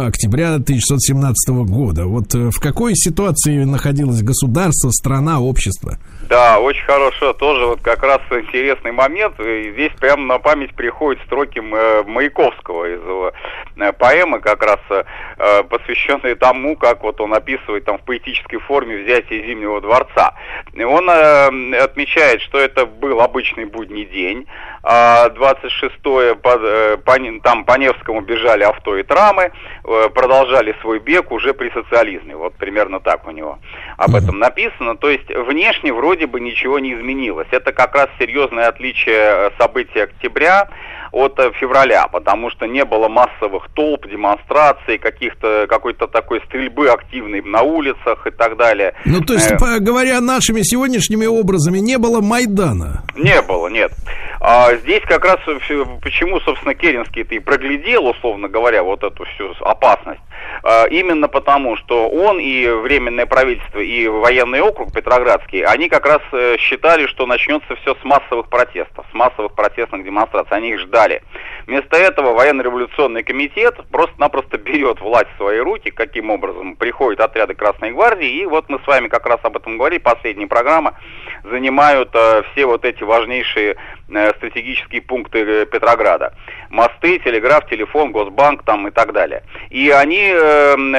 октября 0.08 0.56
1617 0.56 1.50
года. 1.70 2.06
Вот 2.06 2.34
э, 2.36 2.50
в 2.50 2.60
какой 2.60 2.96
ситуации 2.96 3.64
находилось 3.64 4.22
государство, 4.22 4.90
страна, 4.92 5.40
общество? 5.40 5.98
Да, 6.30 6.60
очень 6.60 6.86
хорошо. 6.86 7.34
Тоже 7.34 7.66
вот 7.66 7.82
как 7.82 8.04
раз 8.04 8.22
интересный 8.30 8.92
момент. 8.92 9.40
И 9.40 9.72
здесь 9.72 9.92
прямо 10.00 10.24
на 10.24 10.38
память 10.38 10.76
приходят 10.76 11.20
строки 11.26 11.58
э, 11.58 12.04
Маяковского 12.06 12.86
из 12.86 13.02
его 13.02 13.34
э, 13.78 13.94
поэмы, 13.94 14.40
как 14.40 14.64
раз 14.64 14.80
посвященные 15.70 16.36
тому, 16.36 16.76
как 16.76 17.02
вот 17.02 17.22
он 17.22 17.34
описывает 17.34 17.86
там 17.86 17.98
в 17.98 18.02
поэтической 18.02 18.60
форме 18.60 18.98
взятие 18.98 19.44
Зимнего 19.46 19.82
дворца. 19.82 20.34
И 20.74 20.84
он 20.84 21.10
отмечает, 21.10 22.42
что 22.42 22.60
это 22.60 22.86
был 22.86 23.22
обычный 23.22 23.66
будний 23.66 24.06
день. 24.06 24.46
26-е 24.84 26.36
по, 26.36 26.58
там 27.44 27.66
по 27.66 27.78
Невскому 27.78 28.22
бежали 28.22 28.64
авто 28.64 28.98
и 28.98 29.04
трамы. 29.04 29.52
Э, 29.84 30.10
продолжали 30.14 30.76
свой 30.82 31.00
бег 31.00 31.32
уже 31.32 31.54
при 31.54 31.70
социализме. 31.72 32.36
Вот 32.36 32.54
примерно 32.56 33.00
так 33.00 33.28
у 33.28 33.32
него 33.32 33.60
об 33.98 34.16
этом 34.16 34.40
написано. 34.40 34.96
То 34.96 35.10
есть 35.10 35.30
внешне 35.30 35.94
вроде 35.94 36.19
бы 36.26 36.40
ничего 36.40 36.80
не 36.80 36.94
изменилось. 36.94 37.48
Это 37.52 37.72
как 37.72 37.96
раз 37.96 38.08
серьезное 38.20 38.68
отличие 38.68 39.16
э, 39.16 39.50
событий 39.58 40.00
октября 40.00 40.70
от 41.12 41.40
э, 41.40 41.52
февраля, 41.60 42.08
потому 42.08 42.50
что 42.50 42.66
не 42.66 42.86
было 42.86 43.08
массовых 43.08 43.68
толп, 43.74 44.08
демонстраций, 44.08 44.98
каких-то 44.98 45.66
какой-то 45.68 46.08
такой 46.08 46.42
стрельбы 46.46 46.90
активной 46.90 47.42
на 47.42 47.62
улицах 47.62 48.28
и 48.28 48.32
так 48.32 48.58
далее. 48.58 48.94
Ну, 49.06 49.22
то 49.22 49.34
есть, 49.34 49.52
э, 49.52 49.80
говоря 49.80 50.22
нашими 50.22 50.62
сегодняшними 50.62 51.26
образами, 51.26 51.80
не 51.80 51.98
было 51.98 52.22
Майдана? 52.22 53.04
Не 53.16 53.42
было, 53.42 53.68
нет. 53.68 53.92
А 54.42 54.74
здесь 54.76 55.02
как 55.06 55.26
раз 55.26 55.40
почему, 56.02 56.40
собственно, 56.42 56.74
Керенский-то 56.74 57.36
и 57.36 57.40
проглядел, 57.40 58.08
условно 58.08 58.48
говоря, 58.48 58.84
вот 58.84 59.04
эту 59.04 59.26
всю 59.26 59.54
опасность. 59.62 60.22
А, 60.64 60.86
именно 60.86 61.28
потому, 61.28 61.78
что 61.78 62.10
он 62.10 62.40
и 62.40 62.68
Временное 62.68 63.26
правительство, 63.26 63.80
и 63.80 64.08
военный 64.08 64.62
округ 64.62 64.94
Петроградский, 64.94 65.64
они 65.64 65.90
как 65.90 66.06
раз 66.06 66.22
э, 66.32 66.58
считали, 66.60 67.08
что 67.08 67.26
начнется 67.26 67.76
все 67.78 67.96
с 67.96 68.04
массовых 68.04 68.50
протестов, 68.50 69.06
с 69.12 69.14
массовых 69.14 69.54
протестных 69.54 70.04
демонстраций. 70.04 70.58
Они 70.58 70.72
их 70.72 70.80
ждали. 70.80 71.22
Вместо 71.68 71.98
этого 71.98 72.34
военно-революционный 72.34 73.24
комитет 73.24 73.76
просто-напросто 73.92 74.58
берет 74.58 75.02
власть 75.02 75.30
в 75.36 75.38
свои 75.38 75.60
руки, 75.60 75.92
каким 75.92 76.30
образом 76.30 76.76
приходят 76.76 77.20
отряды 77.22 77.54
Красной 77.54 77.92
Гвардии, 77.92 78.42
и 78.42 78.46
вот 78.46 78.70
мы 78.70 78.80
с 78.80 78.88
вами 78.88 79.08
как 79.08 79.26
раз 79.26 79.40
об 79.44 79.58
этом 79.58 79.78
говорили, 79.78 80.00
последняя 80.00 80.48
программа, 80.48 80.96
занимают 81.44 82.10
э, 82.14 82.44
все 82.52 82.66
вот 82.66 82.86
эти 82.86 83.04
важнейшие 83.04 83.76
э, 84.10 84.30
стратегические 84.38 85.02
пункты 85.02 85.66
Петрограда. 85.66 86.34
Мосты, 86.70 87.20
телеграф, 87.20 87.70
телефон, 87.70 88.12
Госбанк 88.12 88.64
там 88.64 88.88
и 88.88 88.92
так 88.92 89.14
далее. 89.14 89.44
И 89.70 89.90
они, 89.90 90.34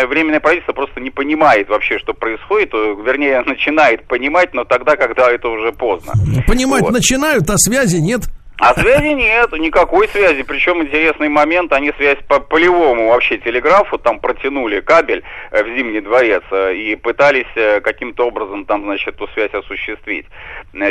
Временное 0.06 0.40
правительство 0.40 0.72
просто 0.72 1.00
не 1.00 1.10
понимает 1.10 1.68
вообще, 1.68 1.98
что 1.98 2.14
происходит, 2.14 2.70
э, 2.72 2.96
вернее, 3.04 3.42
начинает 3.46 4.06
понимать, 4.06 4.54
но 4.54 4.64
тогда, 4.64 4.96
когда 4.96 5.30
это 5.30 5.48
уже 5.48 5.72
поздно. 5.72 6.12
Понимать 6.46 6.82
вот. 6.82 6.92
начинают, 6.92 7.48
а 7.50 7.56
связи 7.58 7.96
нет. 7.96 8.22
А 8.60 8.74
связи 8.74 9.14
нет, 9.14 9.50
никакой 9.52 10.06
связи. 10.08 10.42
Причем 10.42 10.82
интересный 10.82 11.30
момент, 11.30 11.72
они 11.72 11.92
связь 11.96 12.18
по 12.28 12.40
полевому 12.40 13.08
вообще 13.08 13.38
телеграфу 13.38 13.96
там 13.96 14.20
протянули 14.20 14.80
кабель 14.80 15.22
э, 15.50 15.62
в 15.62 15.66
Зимний 15.74 16.02
дворец 16.02 16.42
э, 16.50 16.74
и 16.74 16.94
пытались 16.94 17.46
э, 17.54 17.80
каким-то 17.80 18.26
образом 18.26 18.66
там, 18.66 18.82
значит, 18.82 19.14
эту 19.14 19.28
связь 19.28 19.54
осуществить. 19.54 20.26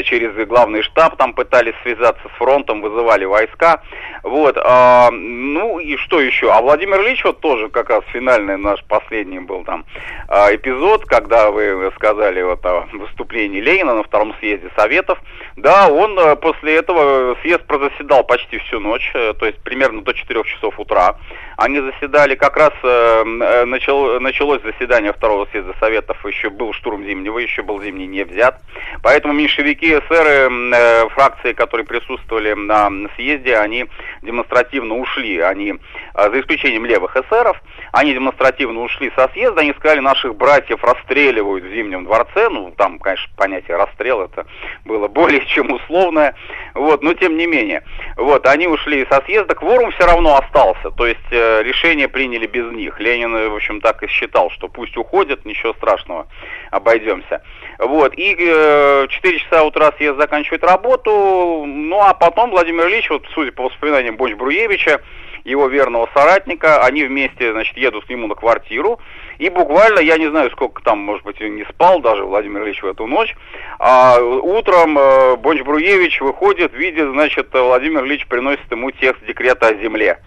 Через 0.06 0.34
главный 0.48 0.82
штаб 0.82 1.16
там 1.18 1.34
пытались 1.34 1.76
связаться 1.84 2.24
с 2.28 2.38
фронтом, 2.40 2.82
вызывали 2.82 3.26
войска. 3.26 3.84
Вот. 4.24 4.58
А, 4.58 5.12
ну 5.12 5.78
и 5.78 5.96
что 5.98 6.22
еще? 6.22 6.52
А 6.52 6.62
Владимир 6.62 7.00
Ильич 7.02 7.24
вот 7.24 7.40
тоже 7.40 7.70
как 7.70 7.91
раз 7.91 8.04
финальный 8.12 8.58
наш 8.58 8.84
последний 8.86 9.40
был 9.40 9.64
там 9.64 9.86
эпизод, 10.28 11.06
когда 11.06 11.52
вы 11.52 11.91
сказали 11.96 12.41
вот 12.41 12.66
о 12.66 12.88
выступлении 12.94 13.62
Ленина 13.62 13.94
на 13.94 14.04
втором 14.04 14.34
съезде 14.40 14.72
Советов. 14.76 15.20
Да, 15.56 15.88
он 15.88 16.18
после 16.38 16.78
этого 16.78 17.38
съезд 17.41 17.59
Съезд 17.60 17.65
прозаседал 17.65 18.23
почти 18.23 18.57
всю 18.60 18.80
ночь, 18.80 19.11
э, 19.14 19.34
то 19.34 19.45
есть 19.45 19.60
примерно 19.60 20.02
до 20.02 20.14
4 20.14 20.44
часов 20.44 20.80
утра. 20.80 21.18
Они 21.57 21.80
заседали, 21.80 22.36
как 22.36 22.57
раз 22.57 22.72
э, 22.84 23.23
э, 23.23 23.65
начал, 23.65 24.19
началось 24.19 24.61
заседание 24.64 25.14
второго 25.14 25.45
съезда 25.52 25.73
Советов, 25.80 26.18
еще 26.26 26.49
был 26.49 26.73
штурм 26.73 27.03
Зимнего, 27.03 27.40
еще 27.40 27.61
был 27.61 27.81
Зимний 27.81 28.07
не 28.07 28.23
взят. 28.23 28.61
Поэтому 29.03 29.34
меньшевики, 29.34 29.88
эсеры, 29.88 31.10
фракции, 31.10 31.53
которые 31.53 31.86
присутствовали 31.86 32.53
на 32.53 32.90
съезде, 33.15 33.57
они 33.57 33.86
демонстративно 34.22 34.95
ушли. 34.95 35.40
Они, 35.40 35.76
за 36.15 36.40
исключением 36.40 36.86
левых 36.86 37.15
эсеров, 37.15 37.61
они 37.91 38.14
демонстративно 38.14 38.81
ушли 38.81 39.11
со 39.15 39.30
съезда, 39.30 39.61
они 39.61 39.73
сказали, 39.73 39.99
наших 39.99 40.36
братьев 40.36 40.84
расстреливают 40.84 41.64
в 41.64 41.73
Зимнем 41.73 42.06
дворце. 42.06 42.49
Ну, 42.49 42.73
там, 42.77 42.99
конечно, 42.99 43.31
понятие 43.36 43.77
расстрел 43.77 44.22
это 44.22 44.45
было 44.86 45.07
более 45.19 45.45
чем 45.45 45.72
условное. 45.72 46.36
Вот, 46.73 47.02
но 47.02 47.14
тем 47.14 47.38
не 47.38 47.45
менее. 47.50 47.84
Вот, 48.16 48.46
они 48.48 48.68
ушли 48.68 49.06
со 49.10 49.22
съезда, 49.26 49.56
кворум 49.56 49.92
все 49.92 50.06
равно 50.06 50.38
остался. 50.38 50.92
То 50.92 51.06
есть 51.08 51.20
э, 51.32 51.64
решение 51.64 52.08
приняли 52.08 52.48
без 52.48 52.72
них. 52.72 53.00
Ленин, 53.00 53.50
в 53.52 53.56
общем, 53.56 53.82
так 53.82 54.04
и 54.04 54.08
считал, 54.08 54.50
что 54.52 54.68
пусть 54.68 54.96
уходят, 54.98 55.46
ничего 55.46 55.74
страшного, 55.74 56.28
обойдемся. 56.72 57.42
Вот, 57.80 58.14
и 58.18 58.36
э, 58.40 59.08
4 59.10 59.40
часа 59.40 59.64
утра 59.64 59.92
съезд 59.98 60.18
заканчивает 60.18 60.64
работу, 60.64 61.64
ну 61.66 62.02
а 62.02 62.14
потом 62.14 62.52
Владимир 62.52 62.88
Ильич, 62.88 63.10
вот 63.10 63.26
судя 63.34 63.52
по 63.52 63.64
воспоминаниям 63.64 64.18
Боч-Бруевича, 64.18 65.02
его 65.44 65.68
верного 65.68 66.10
соратника, 66.14 66.84
они 66.84 67.03
вместе, 67.03 67.52
значит, 67.52 67.76
едут 67.78 68.06
к 68.06 68.10
нему 68.10 68.28
на 68.28 68.36
квартиру, 68.36 68.99
и 69.38 69.49
буквально, 69.49 69.99
я 69.99 70.18
не 70.18 70.28
знаю, 70.30 70.52
сколько 70.52 70.82
там, 70.84 70.99
может 70.99 71.24
быть, 71.24 71.40
не 71.40 71.64
спал 71.66 71.99
даже 71.99 72.24
Владимир 72.24 72.64
Ильич 72.64 72.82
в 72.82 72.88
эту 72.88 73.06
ночь, 73.06 73.36
а 73.80 74.20
утром 74.20 74.98
э, 74.98 75.36
Бонч-Бруевич 75.38 76.22
выходит, 76.22 76.74
видит, 76.74 77.10
значит, 77.10 77.49
Владимир 77.53 78.03
Ильич 78.06 78.28
приносит 78.28 78.70
ему 78.72 78.91
текст 78.91 79.26
декрета 79.26 79.68
о 79.68 79.76
земле. 79.76 80.20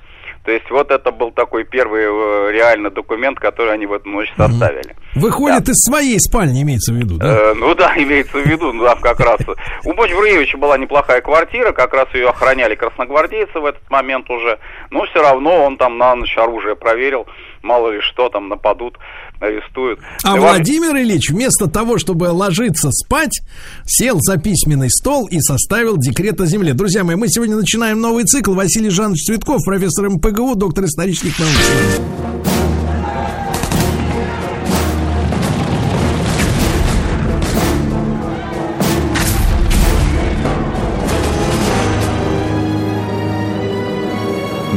То 0.44 0.50
есть 0.50 0.68
вот 0.70 0.90
это 0.90 1.12
был 1.12 1.30
такой 1.30 1.64
первый 1.64 2.02
э, 2.02 2.52
реально 2.52 2.90
документ, 2.90 3.38
который 3.38 3.72
они 3.72 3.86
в 3.86 3.92
эту 3.92 4.08
ночь 4.08 4.32
составили. 4.36 4.96
Выходит 5.14 5.64
да. 5.64 5.72
из 5.72 5.84
своей 5.84 6.18
спальни, 6.18 6.62
имеется 6.62 6.92
в 6.92 6.96
виду, 6.96 7.16
да? 7.16 7.52
Э, 7.52 7.54
ну 7.54 7.74
да, 7.76 7.94
имеется 7.96 8.38
в 8.38 8.46
виду, 8.46 8.72
ну, 8.72 8.84
там 8.84 9.00
как 9.00 9.20
раз. 9.20 9.40
У 9.84 9.92
Бонч-Бруевича 9.92 10.58
была 10.58 10.76
неплохая 10.78 11.20
квартира, 11.20 11.72
как 11.72 11.94
раз 11.94 12.08
ее 12.12 12.28
охраняли 12.28 12.74
красногвардейцы 12.74 13.60
в 13.60 13.66
этот 13.66 13.88
момент 13.88 14.28
уже. 14.30 14.58
Но 14.90 15.04
все 15.04 15.22
равно 15.22 15.64
он 15.64 15.76
там 15.76 15.96
на 15.96 16.16
ночь 16.16 16.36
оружие 16.36 16.74
проверил, 16.74 17.26
мало 17.62 17.90
ли 17.90 18.00
что 18.00 18.28
там 18.28 18.48
нападут 18.48 18.98
арестуют. 19.42 19.98
А 20.22 20.38
Иван... 20.38 20.56
Владимир 20.56 20.96
Ильич 20.96 21.30
вместо 21.30 21.66
того, 21.66 21.98
чтобы 21.98 22.24
ложиться 22.26 22.90
спать, 22.92 23.40
сел 23.84 24.18
за 24.20 24.38
письменный 24.38 24.88
стол 24.88 25.26
и 25.26 25.40
составил 25.40 25.96
декрет 25.98 26.40
о 26.40 26.46
земле. 26.46 26.74
Друзья 26.74 27.02
мои, 27.02 27.16
мы 27.16 27.28
сегодня 27.28 27.56
начинаем 27.56 28.00
новый 28.00 28.24
цикл. 28.24 28.54
Василий 28.54 28.90
Жанович 28.90 29.26
Цветков, 29.26 29.64
профессор 29.64 30.08
МПГУ, 30.10 30.54
доктор 30.54 30.84
исторических 30.84 31.38
наук. 31.38 31.50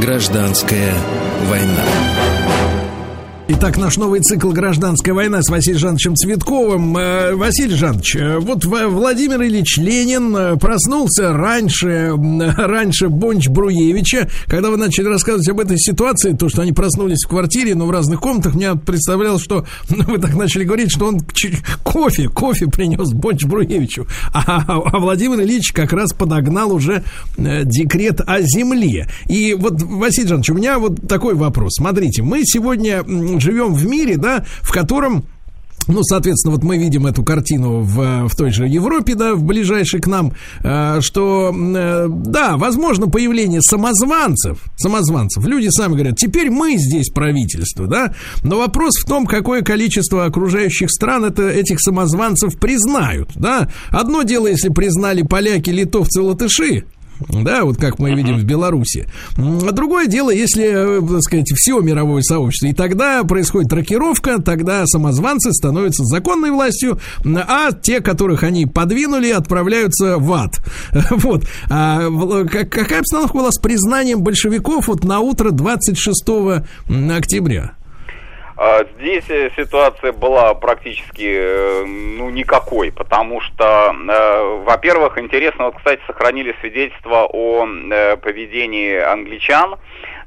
Гражданская 0.02 0.94
война. 1.50 2.35
Итак, 3.48 3.78
наш 3.78 3.98
новый 3.98 4.22
цикл 4.22 4.50
«Гражданская 4.50 5.14
война» 5.14 5.44
с 5.44 5.50
Василием 5.50 5.80
Жановичем 5.80 6.16
Цветковым. 6.16 6.98
Э, 6.98 7.36
Василий 7.36 7.76
Жанович, 7.76 8.16
э, 8.16 8.40
вот 8.40 8.66
Владимир 8.66 9.40
Ильич 9.44 9.78
Ленин 9.78 10.36
э, 10.36 10.56
проснулся 10.58 11.32
раньше, 11.32 12.14
раньше 12.58 13.08
Бонч-Бруевича. 13.07 14.30
Когда 14.48 14.72
вы 14.72 14.78
начали 14.78 15.06
рассказывать 15.06 15.48
об 15.48 15.60
этой 15.60 15.78
ситуации, 15.78 16.34
то, 16.34 16.50
что 16.50 16.64
они 16.64 16.72
проснулись 16.72 17.24
в 17.24 17.30
квартире, 17.30 17.76
но 17.76 17.86
в 17.86 17.92
разных 17.92 18.20
комнатах, 18.20 18.56
мне 18.56 18.74
представлялось, 18.74 19.44
что 19.44 19.68
вы 19.90 20.18
так 20.18 20.34
начали 20.34 20.64
говорить, 20.64 20.90
что 20.90 21.06
он 21.06 21.20
кофе, 21.84 22.30
кофе 22.30 22.66
принес 22.66 23.14
Бонч-Бруевичу. 23.14 24.07
А, 24.34 24.64
а 24.68 25.00
Владимир 25.00 25.40
Ильич 25.42 25.72
как 25.72 25.94
раз 25.94 26.14
подогнал 26.14 26.74
уже 26.74 27.04
декрет 27.38 28.22
о 28.26 28.42
земле. 28.42 29.08
И 29.28 29.54
вот, 29.54 29.84
Василий 29.84 30.30
Жанович, 30.30 30.50
у 30.50 30.56
меня 30.56 30.80
вот 30.80 31.08
такой 31.08 31.36
вопрос. 31.36 31.76
Смотрите, 31.76 32.24
мы 32.24 32.42
сегодня 32.44 33.04
живем 33.40 33.74
в 33.74 33.86
мире, 33.86 34.18
да, 34.18 34.45
в 34.62 34.72
котором 34.72 35.26
ну, 35.88 36.03
соответственно, 36.03 36.56
вот 36.56 36.64
мы 36.64 36.78
видим 36.78 37.06
эту 37.06 37.24
картину 37.24 37.82
в, 37.82 38.28
в 38.28 38.36
той 38.36 38.52
же 38.52 38.68
Европе, 38.68 39.16
да, 39.16 39.36
в 39.36 39.44
ближайшей 39.44 39.99
к 39.99 40.07
нам, 40.07 40.34
э, 40.64 40.99
что, 41.02 41.53
э, 41.56 42.07
да, 42.10 42.57
возможно, 42.57 43.07
появление 43.07 43.62
самозванцев, 43.62 44.60
самозванцев. 44.78 45.45
Люди 45.45 45.68
сами 45.70 45.94
говорят, 45.94 46.18
теперь 46.18 46.49
мы 46.49 46.78
здесь 46.78 47.10
правительство, 47.10 47.88
да, 47.88 48.14
но 48.44 48.57
вопрос 48.57 48.94
в 49.03 49.07
том, 49.07 49.26
какое 49.26 49.62
количество 49.62 50.26
окружающих 50.26 50.90
стран 50.90 51.26
это, 51.26 51.48
этих 51.48 51.80
самозванцев 51.80 52.57
признают, 52.57 53.32
да. 53.36 53.70
Одно 53.90 54.24
дело, 54.24 54.48
если 54.48 54.70
признали 54.70 55.22
поляки, 55.22 55.70
литовцы, 55.70 56.22
латыши, 56.22 56.86
да, 57.30 57.64
вот 57.64 57.78
как 57.78 58.00
мы 58.00 58.14
видим 58.14 58.38
в 58.38 58.44
Беларуси. 58.44 59.08
Другое 59.38 60.08
дело, 60.08 60.30
если, 60.30 61.00
э, 61.00 61.02
так 61.02 61.22
сказать, 61.22 61.52
все 61.56 61.80
мировое 61.80 62.22
сообщество, 62.22 62.68
и 62.68 62.74
тогда 62.74 63.24
происходит 63.24 63.72
рокировка, 63.74 64.42
тогда 64.42 64.86
самозванцы 64.86 65.52
становятся 65.52 66.04
законной 66.06 66.52
властью, 66.52 67.00
а 67.26 67.72
те, 67.72 68.02
которых 68.02 68.44
они 68.44 68.66
подвинули, 68.66 69.30
отправляются 69.30 70.18
в 70.18 70.34
ад. 70.34 70.60
Вот. 71.26 71.46
А 71.70 72.10
какая 72.46 73.00
обстановка 73.00 73.38
была 73.38 73.52
с 73.52 73.58
признанием 73.58 74.22
большевиков 74.22 74.88
вот 74.88 75.04
на 75.04 75.20
утро 75.20 75.52
26 75.52 76.24
октября? 76.88 77.74
А, 78.57 78.86
здесь 78.95 79.26
э, 79.30 79.52
ситуация 79.57 80.14
была 80.14 80.53
практически 80.53 81.38
э, 81.38 81.84
ну, 81.86 82.30
никакой, 82.30 82.90
потому 82.91 83.41
что, 83.41 83.94
э, 83.94 84.64
во-первых, 84.64 85.18
интересно, 85.18 85.65
вот, 85.65 85.76
кстати, 85.76 86.02
сохранили 86.07 86.56
свидетельства 86.61 87.26
о 87.26 87.68
поведении 88.22 88.98
англичан, 88.98 89.76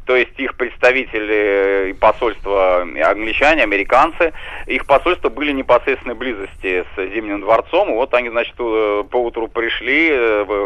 то 0.08 0.16
есть 0.16 0.32
их 0.38 0.54
представители 0.54 1.90
и 1.90 1.92
посольства 1.92 2.80
англичане, 2.80 3.62
американцы, 3.62 4.32
их 4.64 4.86
посольства 4.86 5.28
были 5.28 5.52
непосредственной 5.52 6.14
близости 6.14 6.86
с 6.96 7.12
Зимним 7.12 7.42
дворцом, 7.42 7.92
вот 7.92 8.14
они, 8.14 8.30
значит, 8.30 8.54
по 8.56 9.16
утру 9.16 9.48
пришли, 9.48 10.10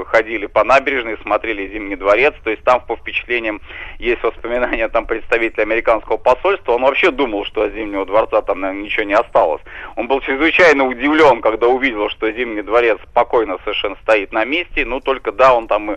ходили 0.06 0.46
по 0.46 0.62
набережной, 0.62 1.18
смотрели 1.22 1.66
Зимний 1.66 1.96
дворец, 1.96 2.34
то 2.44 2.50
есть 2.50 2.62
там 2.62 2.82
по 2.82 2.94
впечатлениям 2.94 3.60
есть 3.98 4.22
воспоминания 4.22 4.86
там 4.86 5.06
представителя 5.06 5.64
американского 5.64 6.18
посольства, 6.18 6.74
он 6.74 6.82
вообще 6.82 7.10
думал, 7.10 7.44
что 7.44 7.62
от 7.62 7.72
Зимнего 7.72 8.06
дворца 8.06 8.42
там, 8.42 8.60
наверное, 8.60 8.84
ничего 8.84 9.06
не 9.06 9.14
осталось. 9.14 9.62
Он 9.96 10.06
был 10.06 10.20
чрезвычайно 10.20 10.86
удивлен, 10.86 11.40
когда 11.40 11.66
увидел, 11.66 12.08
что 12.10 12.30
Зимний 12.30 12.62
дворец 12.62 12.98
спокойно 13.10 13.58
совершенно 13.64 13.96
стоит 14.02 14.32
на 14.32 14.44
месте, 14.44 14.84
ну 14.84 15.00
только 15.00 15.32
да, 15.32 15.52
он 15.52 15.66
там 15.66 15.90
э, 15.90 15.96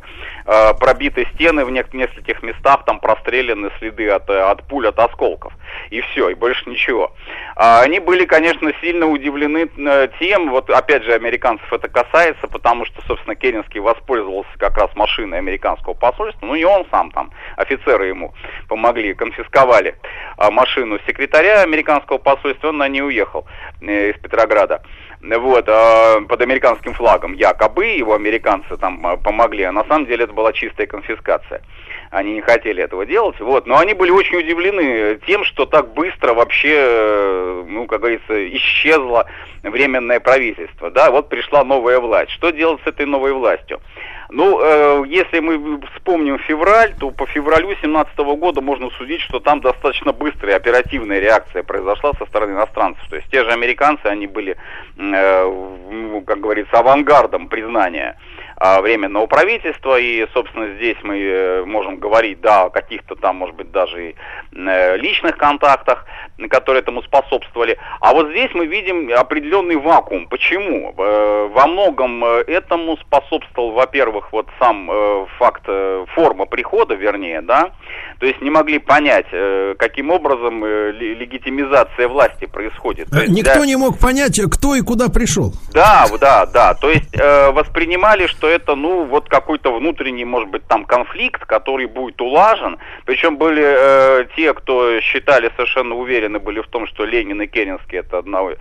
пробиты 0.80 1.28
стены 1.36 1.64
в 1.64 1.70
нескольких 1.70 2.42
местах, 2.42 2.86
там 2.86 3.00
простреляны 3.00 3.35
прострелены 3.36 3.72
следы 3.80 4.10
от, 4.10 4.30
от 4.30 4.64
пуль, 4.68 4.88
от 4.88 5.00
осколков. 5.00 5.54
И 5.90 6.02
все, 6.02 6.30
и 6.30 6.34
больше 6.34 6.70
ничего. 6.70 7.12
А 7.56 7.82
они 7.82 8.00
были, 8.00 8.26
конечно, 8.26 8.72
сильно 8.82 9.08
удивлены 9.08 9.70
э, 9.78 10.08
тем, 10.20 10.50
вот 10.50 10.70
опять 10.70 11.04
же 11.04 11.14
американцев 11.14 11.72
это 11.72 11.88
касается, 11.88 12.48
потому 12.48 12.86
что, 12.86 13.02
собственно, 13.08 13.36
Керенский 13.36 13.80
воспользовался 13.80 14.50
как 14.58 14.78
раз 14.78 14.90
машиной 14.96 15.38
американского 15.38 15.94
посольства, 15.94 16.46
ну 16.46 16.56
и 16.56 16.64
он 16.64 16.86
сам 16.92 17.12
там, 17.12 17.32
офицеры 17.58 18.08
ему 18.08 18.34
помогли, 18.68 19.14
конфисковали 19.14 19.96
а, 20.38 20.52
машину 20.52 21.00
секретаря 21.06 21.62
американского 21.62 22.18
посольства, 22.18 22.70
он 22.70 22.78
на 22.78 22.88
ней 22.88 23.02
уехал 23.02 23.46
э, 23.82 24.12
из 24.12 24.20
Петрограда 24.20 24.82
вот, 25.22 25.66
э, 25.68 26.22
под 26.28 26.42
американским 26.42 26.94
флагом 26.94 27.34
якобы, 27.34 27.86
его 27.86 28.14
американцы 28.14 28.78
там 28.78 29.06
э, 29.06 29.18
помогли, 29.18 29.64
а 29.64 29.72
на 29.72 29.84
самом 29.86 30.06
деле 30.06 30.26
это 30.26 30.34
была 30.34 30.54
чистая 30.54 30.88
конфискация 30.88 31.62
они 32.12 32.34
не 32.34 32.42
хотели 32.42 32.84
этого 32.84 33.06
делать, 33.06 33.40
вот, 33.40 33.66
но 33.66 33.78
они 33.78 33.94
были 33.94 34.12
очень 34.12 34.38
удивлены 34.38 35.20
тем, 35.28 35.44
что 35.44 35.66
так 35.66 35.94
быстро 35.94 36.34
вообще, 36.34 36.76
э, 36.78 37.64
ну, 37.68 37.86
как 37.86 38.00
говорится, 38.02 38.56
исчезло 38.56 39.26
временное 39.64 40.20
правительство, 40.20 40.92
да, 40.92 41.12
вот 41.12 41.30
пришла 41.30 41.64
новая 41.64 42.00
власть. 42.00 42.32
Что 42.32 42.52
делать 42.52 42.82
с 42.84 42.88
этой 42.88 43.06
новой 43.06 43.34
властью? 43.34 43.80
Ну, 44.30 44.60
э, 44.60 45.04
если 45.08 45.40
мы 45.40 45.80
вспомним 45.96 46.40
февраль, 46.40 46.94
то 47.00 47.12
по 47.12 47.26
февралю 47.28 47.68
2017 47.68 48.18
года 48.38 48.62
можно 48.62 48.90
судить, 48.92 49.22
что 49.22 49.40
там 49.40 49.62
достаточно 49.62 50.14
быстрая 50.14 50.56
оперативная 50.56 51.20
реакция 51.20 51.64
произошла 51.64 52.14
со 52.18 52.26
стороны 52.26 52.54
иностранцев. 52.54 53.04
То 53.10 53.18
есть 53.18 53.30
те 53.30 53.44
же 53.44 53.52
американцы, 53.52 54.06
они 54.06 54.28
были, 54.28 54.58
э, 54.98 56.22
как 56.26 56.40
говорится, 56.40 56.80
авангардом 56.80 57.50
признания 57.50 58.18
временного 58.58 59.28
правительства, 59.28 60.00
и, 60.00 60.26
собственно, 60.34 60.76
здесь 60.76 60.96
мы 61.04 61.20
э, 61.20 61.66
можем 61.66 61.98
говорить, 61.98 62.40
да, 62.40 62.64
о 62.64 62.70
каких-то 62.70 63.16
там, 63.16 63.36
может 63.38 63.56
быть, 63.56 63.72
даже 63.72 64.12
и 64.12 64.16
э, 64.54 64.98
личных 64.98 65.38
контактах, 65.38 66.06
которые 66.50 66.82
этому 66.82 67.04
способствовали. 67.04 67.78
А 68.00 68.14
вот 68.14 68.30
здесь 68.30 68.52
мы 68.54 68.66
видим 68.66 69.12
определенный 69.14 69.76
вакуум. 69.76 70.28
Почему? 70.28 70.94
Э, 70.98 71.50
во 71.52 71.68
многом 71.68 72.24
этому 72.24 72.98
способствовал, 72.98 73.72
во-первых, 73.72 74.32
вот 74.32 74.48
сам 74.60 74.90
факт 75.38 75.66
форма 76.14 76.46
прихода, 76.46 76.96
вернее, 76.96 77.42
да, 77.42 77.72
то 78.20 78.26
есть 78.26 78.42
не 78.42 78.50
могли 78.50 78.80
понять, 78.80 79.26
каким 79.78 80.12
образом 80.12 80.66
легитимизация 80.66 82.08
власти 82.08 82.46
происходит. 82.46 83.08
Никто 83.28 83.56
для... 83.56 83.66
не 83.66 83.76
мог 83.76 84.00
понять, 84.00 84.40
кто 84.52 84.76
и 84.76 84.82
куда 84.82 85.10
пришел. 85.10 85.54
Да, 85.74 86.06
да, 86.20 86.46
да. 86.46 86.74
То 86.76 86.90
есть 86.90 87.14
воспринимали, 87.52 88.28
что 88.28 88.45
что 88.46 88.52
это, 88.52 88.76
ну, 88.76 89.06
вот 89.06 89.28
какой-то 89.28 89.74
внутренний, 89.74 90.26
может 90.26 90.50
быть, 90.50 90.68
там 90.68 90.86
конфликт, 90.86 91.46
который 91.46 91.88
будет 91.88 92.22
улажен. 92.22 92.78
Причем 93.06 93.38
были 93.38 93.64
э, 93.66 94.26
те, 94.36 94.54
кто 94.54 95.00
считали, 95.02 95.50
совершенно 95.56 95.96
уверены 95.96 96.38
были 96.38 96.62
в 96.62 96.68
том, 96.68 96.86
что 96.86 97.06
Ленин 97.06 97.42
и 97.42 97.48
Керенский 97.48 98.00
это 98.00 98.18
э, 98.18 98.56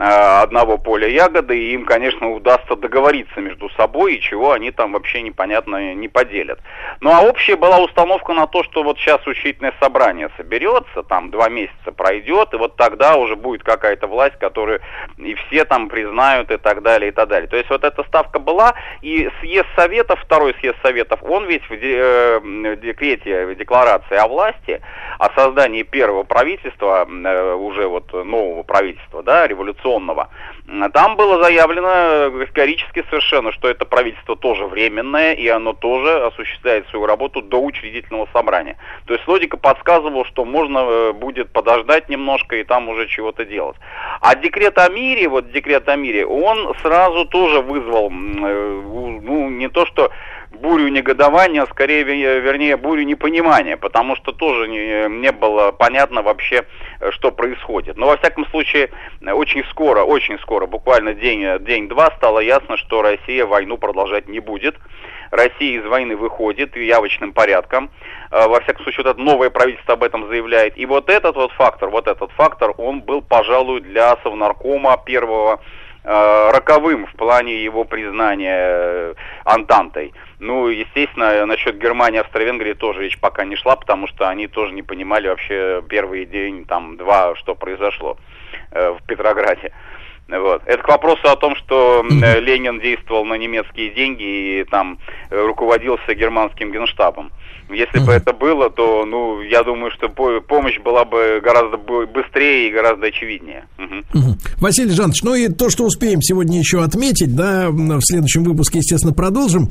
одного 0.00 0.78
поля 0.78 1.08
ягоды, 1.08 1.58
и 1.58 1.74
им, 1.74 1.84
конечно, 1.84 2.30
удастся 2.30 2.74
договориться 2.74 3.40
между 3.40 3.68
собой, 3.70 4.14
и 4.14 4.20
чего 4.20 4.52
они 4.52 4.70
там 4.70 4.92
вообще 4.92 5.20
непонятно 5.20 5.94
не 5.94 6.08
поделят. 6.08 6.58
Ну, 7.00 7.10
а 7.10 7.20
общая 7.20 7.56
была 7.56 7.78
установка 7.78 8.32
на 8.32 8.46
то, 8.46 8.62
что 8.64 8.82
вот 8.82 8.98
сейчас 8.98 9.26
учительное 9.26 9.74
собрание 9.80 10.30
соберется, 10.36 11.02
там 11.02 11.30
два 11.30 11.48
месяца 11.48 11.92
пройдет, 11.92 12.54
и 12.54 12.56
вот 12.56 12.76
тогда 12.76 13.16
уже 13.16 13.36
будет 13.36 13.62
какая-то 13.62 14.06
власть, 14.06 14.38
которую 14.38 14.80
и 15.18 15.34
все 15.34 15.64
там 15.64 15.88
признают 15.88 16.50
и 16.50 16.56
так 16.56 16.82
далее, 16.82 17.10
и 17.10 17.12
так 17.12 17.28
далее. 17.28 17.48
То 17.48 17.56
есть 17.56 17.68
вот 17.68 17.84
эта 17.84 18.02
ставка 18.04 18.38
была, 18.38 18.74
и 19.02 19.28
съезд 19.40 19.68
Советов, 19.76 20.20
второй 20.20 20.54
съезд 20.60 20.78
Советов, 20.82 21.20
он 21.22 21.46
ведь 21.46 21.68
в, 21.68 21.72
э, 21.72 22.76
декрете, 22.80 23.54
декларации 23.54 24.16
о 24.16 24.28
власти, 24.28 24.80
о 25.18 25.30
создании 25.34 25.82
первого 25.82 26.22
правительства, 26.22 27.06
э, 27.06 27.54
уже 27.54 27.86
вот 27.86 28.12
нового 28.12 28.62
правительства, 28.62 29.22
да, 29.22 29.46
революционного, 29.46 29.89
Там 30.92 31.16
было 31.16 31.42
заявлено 31.42 32.30
категорически 32.30 33.04
совершенно, 33.10 33.52
что 33.52 33.68
это 33.68 33.84
правительство 33.84 34.36
тоже 34.36 34.66
временное, 34.66 35.32
и 35.32 35.48
оно 35.48 35.72
тоже 35.72 36.26
осуществляет 36.26 36.88
свою 36.88 37.06
работу 37.06 37.42
до 37.42 37.62
учредительного 37.62 38.28
собрания. 38.32 38.76
То 39.06 39.14
есть 39.14 39.26
логика 39.26 39.56
подсказывала, 39.56 40.24
что 40.26 40.44
можно 40.44 40.78
э, 40.78 41.12
будет 41.12 41.50
подождать 41.52 42.08
немножко 42.08 42.56
и 42.56 42.64
там 42.64 42.88
уже 42.88 43.08
чего-то 43.08 43.44
делать. 43.44 43.76
А 44.20 44.34
декрет 44.34 44.78
о 44.78 44.88
мире, 44.88 45.28
вот 45.28 45.50
декрет 45.52 45.88
о 45.88 45.96
мире, 45.96 46.26
он 46.26 46.74
сразу 46.82 47.24
тоже 47.24 47.60
вызвал, 47.60 48.10
э, 48.10 48.82
ну, 49.22 49.50
не 49.50 49.68
то 49.68 49.86
что 49.86 50.10
бурю 50.52 50.88
негодования, 50.88 51.62
а 51.62 51.66
скорее, 51.66 52.04
вернее, 52.04 52.76
бурю 52.76 53.02
непонимания, 53.02 53.76
потому 53.76 54.16
что 54.16 54.32
тоже 54.32 54.68
не, 54.68 55.08
не 55.20 55.32
было 55.32 55.72
понятно 55.72 56.22
вообще, 56.22 56.64
э, 57.00 57.10
что 57.12 57.30
происходит. 57.30 57.96
Но, 57.96 58.06
во 58.06 58.16
всяком 58.16 58.46
случае, 58.46 58.90
очень 59.22 59.64
скоро, 59.70 60.02
очень 60.02 60.38
скоро, 60.40 60.66
буквально 60.66 61.14
день, 61.14 61.64
день-два, 61.64 62.12
стало 62.16 62.40
ясно, 62.40 62.76
что 62.76 63.02
Россия 63.02 63.46
войну 63.46 63.78
продолжать 63.78 64.28
не 64.28 64.40
будет. 64.40 64.76
Россия 65.30 65.78
из 65.78 65.86
войны 65.86 66.16
выходит 66.16 66.76
явочным 66.76 67.32
порядком. 67.32 67.90
Э, 68.30 68.48
во 68.48 68.60
всяком 68.60 68.82
случае, 68.82 69.04
вот 69.04 69.10
это 69.12 69.20
новое 69.20 69.50
правительство 69.50 69.94
об 69.94 70.02
этом 70.02 70.28
заявляет. 70.28 70.76
И 70.76 70.86
вот 70.86 71.08
этот 71.08 71.36
вот 71.36 71.52
фактор, 71.52 71.90
вот 71.90 72.06
этот 72.08 72.32
фактор, 72.32 72.74
он 72.76 73.00
был, 73.00 73.22
пожалуй, 73.22 73.80
для 73.80 74.16
Совнаркома 74.22 75.00
первого 75.04 75.60
Э, 76.02 76.50
роковым 76.52 77.06
в 77.06 77.12
плане 77.12 77.62
его 77.62 77.84
признания 77.84 78.56
э, 78.56 79.14
Антантой. 79.44 80.14
Ну, 80.40 80.68
естественно, 80.68 81.44
насчет 81.44 81.76
Германии, 81.76 82.18
Австро-Венгрии 82.18 82.72
тоже 82.72 83.02
речь 83.02 83.18
пока 83.18 83.44
не 83.44 83.56
шла, 83.56 83.76
потому 83.76 84.06
что 84.06 84.26
они 84.26 84.48
тоже 84.48 84.72
не 84.72 84.82
понимали 84.82 85.28
вообще 85.28 85.82
первый 85.86 86.24
день, 86.24 86.64
там, 86.64 86.96
два, 86.96 87.36
что 87.36 87.54
произошло 87.54 88.16
э, 88.70 88.90
в 88.92 89.02
Петрограде. 89.06 89.70
Вот. 90.30 90.62
Это 90.66 90.82
к 90.82 90.88
вопросу 90.88 91.28
о 91.28 91.36
том, 91.36 91.56
что 91.56 92.04
э, 92.22 92.40
Ленин 92.40 92.80
действовал 92.80 93.24
на 93.24 93.34
немецкие 93.34 93.90
деньги 93.90 94.60
и 94.60 94.64
там 94.64 94.98
э, 95.30 95.40
руководился 95.46 96.14
германским 96.14 96.72
генштабом. 96.72 97.30
Если 97.72 98.00
бы 98.00 98.12
это 98.12 98.32
было, 98.32 98.68
то, 98.68 99.04
ну, 99.06 99.40
я 99.42 99.62
думаю, 99.62 99.92
что 99.92 100.08
помощь 100.08 100.78
была 100.80 101.04
бы 101.04 101.40
гораздо 101.42 101.76
быстрее 101.76 102.68
и 102.68 102.72
гораздо 102.72 103.06
очевиднее. 103.06 103.66
Угу. 103.78 104.36
Василий 104.60 104.90
Жанович, 104.90 105.22
ну 105.22 105.34
и 105.34 105.48
то, 105.48 105.70
что 105.70 105.84
успеем 105.84 106.20
сегодня 106.20 106.58
еще 106.58 106.82
отметить, 106.82 107.34
да, 107.36 107.68
в 107.70 108.00
следующем 108.02 108.44
выпуске, 108.44 108.78
естественно, 108.78 109.14
продолжим. 109.14 109.68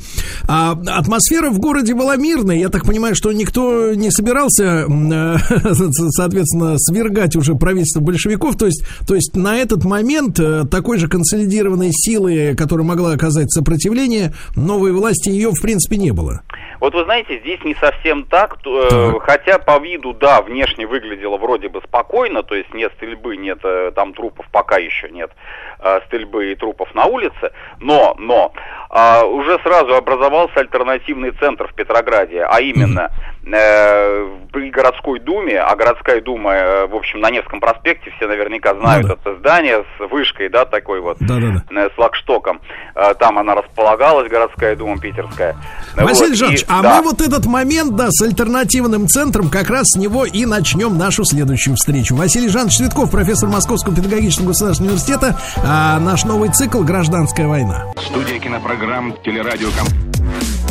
А 0.48 0.72
атмосфера 0.72 1.50
в 1.50 1.60
городе 1.60 1.94
была 1.94 2.16
мирная. 2.16 2.56
Я 2.56 2.70
так 2.70 2.86
понимаю, 2.86 3.16
что 3.16 3.32
никто 3.32 3.94
не 3.94 4.12
собирался, 4.12 4.86
соответственно, 6.12 6.76
свергать 6.78 7.36
уже 7.36 7.56
правительство 7.56 8.00
большевиков. 8.00 8.58
То 8.58 8.66
есть, 8.66 8.84
то 9.08 9.16
есть 9.16 9.36
на 9.36 9.58
этот 9.58 9.84
момент 9.84 10.40
э, 10.40 10.44
такой 10.70 10.98
же 10.98 11.08
консолидированной 11.08 11.92
силы, 11.92 12.56
которая 12.58 12.86
могла 12.86 13.14
оказать 13.14 13.52
сопротивление, 13.52 14.34
новой 14.56 14.92
власти 14.92 15.30
ее, 15.30 15.52
в 15.52 15.62
принципе, 15.62 15.98
не 15.98 16.12
было. 16.12 16.42
Вот 16.80 16.94
вы 16.94 17.04
знаете, 17.04 17.40
здесь 17.40 17.62
не 17.66 17.76
совсем 17.76 18.24
так, 18.24 18.58
э, 18.66 19.12
хотя 19.22 19.60
по 19.60 19.80
виду, 19.80 20.14
да, 20.14 20.42
внешне 20.42 20.88
выглядело 20.88 21.38
вроде 21.38 21.68
бы 21.68 21.82
спокойно, 21.82 22.42
то 22.42 22.56
есть 22.56 22.74
нет 22.74 22.94
стрельбы, 22.96 23.36
нет 23.36 23.60
э, 23.64 23.92
там 23.94 24.14
трупов, 24.14 24.46
пока 24.52 24.78
еще 24.78 25.10
нет 25.10 25.32
э, 25.80 26.00
стрельбы 26.08 26.52
и 26.52 26.56
трупов 26.56 26.94
на 26.96 27.06
улице, 27.06 27.52
но, 27.80 28.16
но 28.18 28.54
э, 28.90 29.26
уже 29.26 29.60
сразу 29.60 29.94
образовался 29.94 30.62
альтернативный 30.62 31.32
центр 31.32 31.68
в 31.68 31.74
Петрограде, 31.74 32.44
а 32.44 32.62
именно 32.62 33.12
э, 33.12 33.39
при 33.50 34.72
городской 34.72 35.20
думе, 35.20 35.60
а 35.60 35.76
городская 35.76 36.22
дума, 36.22 36.54
э, 36.54 36.88
в 36.88 36.96
общем, 36.96 37.20
на 37.20 37.30
Невском 37.30 37.60
проспекте, 37.60 38.12
все 38.18 38.28
наверняка 38.28 38.74
знают 38.76 39.08
да, 39.08 39.14
это 39.14 39.36
здание 39.40 39.84
с 39.98 40.12
вышкой, 40.12 40.50
да, 40.50 40.66
такой 40.66 41.02
вот, 41.02 41.18
да, 41.20 41.36
да, 41.36 41.64
да. 41.70 41.86
Э, 41.86 41.90
с 41.94 41.98
лагштоком, 41.98 42.60
э, 42.96 43.14
там 43.20 43.38
она 43.38 43.56
располагалась, 43.56 44.30
городская 44.30 44.76
дума 44.76 45.00
питерская. 45.00 45.56
Василий 45.96 46.30
вот, 46.30 46.38
Жанович, 46.38 46.66
а 46.68 46.82
да. 46.82 46.98
мы 46.98 47.10
вот 47.10 47.22
этот 47.22 47.46
момент, 47.46 47.96
да, 47.96 48.08
с 48.10 48.22
альтернативным 48.22 49.08
центром, 49.08 49.50
как 49.50 49.70
раз 49.70 49.84
с 49.86 49.98
него 49.98 50.26
и 50.26 50.46
начнем 50.46 50.98
нашу 50.98 51.24
следующую 51.24 51.76
встречу. 51.76 52.16
Василий 52.16 52.50
Жанович 52.50 52.78
Цветков, 52.78 53.12
профессор 53.12 53.50
Московского 53.50 53.96
педагогического 53.96 54.48
государственного 54.48 54.94
университета, 54.94 55.38
а 55.64 56.00
наш 56.00 56.26
новый 56.26 56.50
цикл 56.50 56.84
«Гражданская 56.84 57.48
война». 57.48 57.86
Студия 57.98 58.40
кинопрограмм 58.40 59.16
«Телерадиоком» 59.24 59.88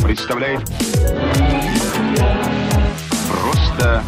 представляет 0.03 0.61
«Просто...» 3.79 4.03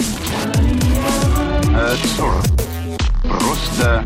э, 1.73 1.95
«Просто...» 3.23 4.05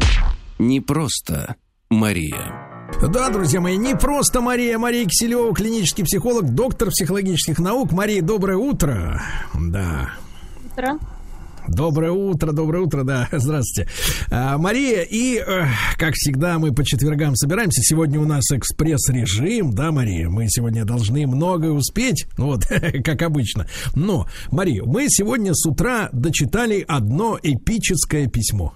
Не 0.59 0.79
просто 0.79 1.55
Мария. 1.89 2.53
Да, 3.01 3.29
друзья 3.29 3.59
мои, 3.59 3.75
не 3.75 3.95
просто 3.95 4.41
Мария, 4.41 4.77
Мария 4.77 5.05
Киселева, 5.05 5.53
клинический 5.55 6.03
психолог, 6.03 6.53
доктор 6.53 6.89
психологических 6.89 7.57
наук. 7.57 7.91
Мария, 7.91 8.21
доброе 8.21 8.57
утро. 8.57 9.21
Да. 9.55 10.11
Утро. 10.71 10.99
Доброе 11.67 12.11
утро, 12.11 12.51
доброе 12.51 12.83
утро, 12.83 13.03
да, 13.03 13.27
здравствуйте. 13.31 13.89
А, 14.29 14.57
Мария, 14.57 15.01
и, 15.01 15.37
э, 15.37 15.65
как 15.97 16.13
всегда, 16.13 16.59
мы 16.59 16.73
по 16.73 16.83
четвергам 16.83 17.35
собираемся. 17.35 17.81
Сегодня 17.81 18.19
у 18.19 18.25
нас 18.25 18.51
экспресс-режим, 18.51 19.71
да, 19.73 19.91
Мария? 19.91 20.29
Мы 20.29 20.47
сегодня 20.47 20.85
должны 20.85 21.25
многое 21.25 21.71
успеть, 21.71 22.27
вот, 22.37 22.65
как 23.03 23.21
обычно. 23.21 23.67
Но, 23.95 24.27
Мария, 24.51 24.83
мы 24.83 25.05
сегодня 25.09 25.53
с 25.53 25.65
утра 25.65 26.09
дочитали 26.11 26.85
одно 26.87 27.39
эпическое 27.41 28.27
письмо. 28.27 28.73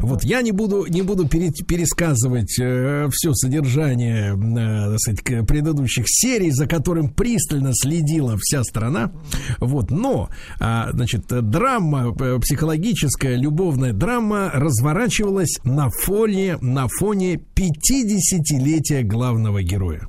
Вот 0.00 0.24
я 0.24 0.42
не 0.42 0.52
буду, 0.52 0.86
не 0.86 1.02
буду 1.02 1.26
пересказывать 1.28 2.58
э, 2.58 3.08
все 3.12 3.32
содержание 3.34 4.34
э, 4.34 4.96
сказать, 4.98 5.46
предыдущих 5.46 6.04
серий, 6.06 6.50
за 6.50 6.66
которым 6.66 7.08
пристально 7.08 7.70
следила 7.74 8.36
вся 8.38 8.62
страна. 8.64 9.12
Вот, 9.58 9.90
но, 9.90 10.28
э, 10.60 10.90
значит, 10.92 11.26
драма, 11.28 12.14
э, 12.18 12.38
психологическая, 12.40 13.36
любовная 13.36 13.92
драма 13.92 14.50
разворачивалась 14.52 15.58
на 15.64 15.90
фоне, 15.90 16.56
на 16.60 16.86
фоне 16.88 17.40
50-летия 17.54 19.02
главного 19.02 19.62
героя. 19.62 20.08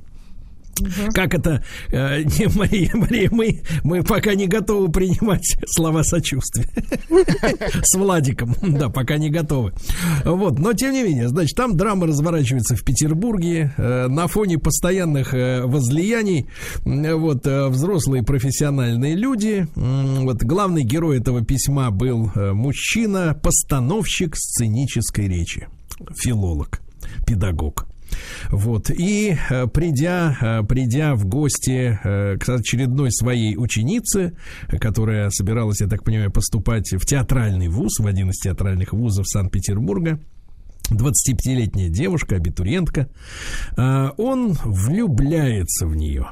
Угу. 0.80 1.12
Как 1.14 1.34
это, 1.34 1.62
э, 1.90 2.22
не, 2.22 2.46
Мария, 2.56 2.90
Мария, 2.94 3.28
мы, 3.30 3.62
мы 3.84 4.02
пока 4.02 4.34
не 4.34 4.46
готовы 4.46 4.90
принимать 4.90 5.56
слова 5.66 6.02
сочувствия. 6.02 6.68
С 7.82 7.96
Владиком, 7.96 8.54
да, 8.62 8.88
пока 8.88 9.18
не 9.18 9.30
готовы. 9.30 9.72
Вот, 10.24 10.58
но 10.58 10.72
тем 10.72 10.92
не 10.92 11.02
менее, 11.02 11.28
значит, 11.28 11.56
там 11.56 11.76
драма 11.76 12.06
разворачивается 12.06 12.76
в 12.76 12.84
Петербурге 12.84 13.72
э, 13.76 14.08
на 14.08 14.26
фоне 14.26 14.58
постоянных 14.58 15.34
э, 15.34 15.62
возлияний. 15.64 16.46
Вот, 16.84 17.46
э, 17.46 17.68
взрослые 17.68 18.22
профессиональные 18.22 19.14
люди. 19.14 19.66
Вот, 19.74 20.42
главный 20.42 20.84
герой 20.84 21.18
этого 21.18 21.44
письма 21.44 21.90
был 21.90 22.30
мужчина, 22.34 23.38
постановщик 23.40 24.36
сценической 24.36 25.28
речи, 25.28 25.68
филолог, 26.16 26.80
педагог. 27.26 27.91
Вот. 28.50 28.90
И 28.90 29.36
э, 29.50 29.66
придя, 29.66 30.36
э, 30.40 30.62
придя 30.66 31.14
в 31.14 31.26
гости 31.26 31.98
э, 32.02 32.38
к 32.38 32.48
очередной 32.48 33.10
своей 33.12 33.56
ученице, 33.56 34.34
которая 34.80 35.30
собиралась, 35.30 35.80
я 35.80 35.88
так 35.88 36.04
понимаю, 36.04 36.30
поступать 36.30 36.92
в 36.92 37.06
театральный 37.06 37.68
вуз, 37.68 37.98
в 37.98 38.06
один 38.06 38.30
из 38.30 38.38
театральных 38.38 38.92
вузов 38.92 39.28
Санкт-Петербурга, 39.28 40.20
25-летняя 40.90 41.88
девушка, 41.88 42.36
абитуриентка, 42.36 43.08
он 43.76 44.52
влюбляется 44.64 45.86
в 45.86 45.96
нее 45.96 46.26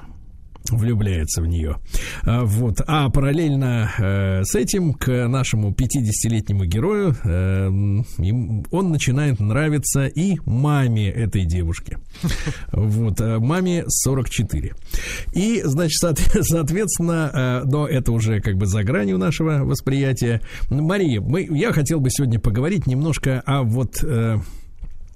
влюбляется 0.70 1.42
в 1.42 1.46
нее. 1.46 1.76
А, 2.22 2.44
вот. 2.44 2.80
А 2.86 3.08
параллельно 3.10 3.90
э, 3.98 4.44
с 4.44 4.54
этим 4.54 4.94
к 4.94 5.28
нашему 5.28 5.70
50-летнему 5.70 6.64
герою 6.64 7.16
э, 7.24 7.68
он 7.68 8.90
начинает 8.90 9.40
нравиться 9.40 10.06
и 10.06 10.36
маме 10.44 11.08
этой 11.08 11.44
девушки. 11.44 11.98
Вот. 12.72 13.20
Э, 13.20 13.38
маме 13.38 13.84
44. 13.86 14.72
И, 15.34 15.62
значит, 15.64 15.98
соответственно, 16.42 17.62
но 17.64 17.86
это 17.86 18.12
уже 18.12 18.40
как 18.40 18.56
бы 18.56 18.66
за 18.66 18.82
гранью 18.84 19.18
нашего 19.18 19.64
восприятия. 19.64 20.40
Мария, 20.68 21.20
мы, 21.20 21.46
я 21.50 21.72
хотел 21.72 22.00
бы 22.00 22.10
сегодня 22.10 22.38
поговорить 22.38 22.86
немножко 22.86 23.42
о 23.44 23.62
вот 23.62 24.02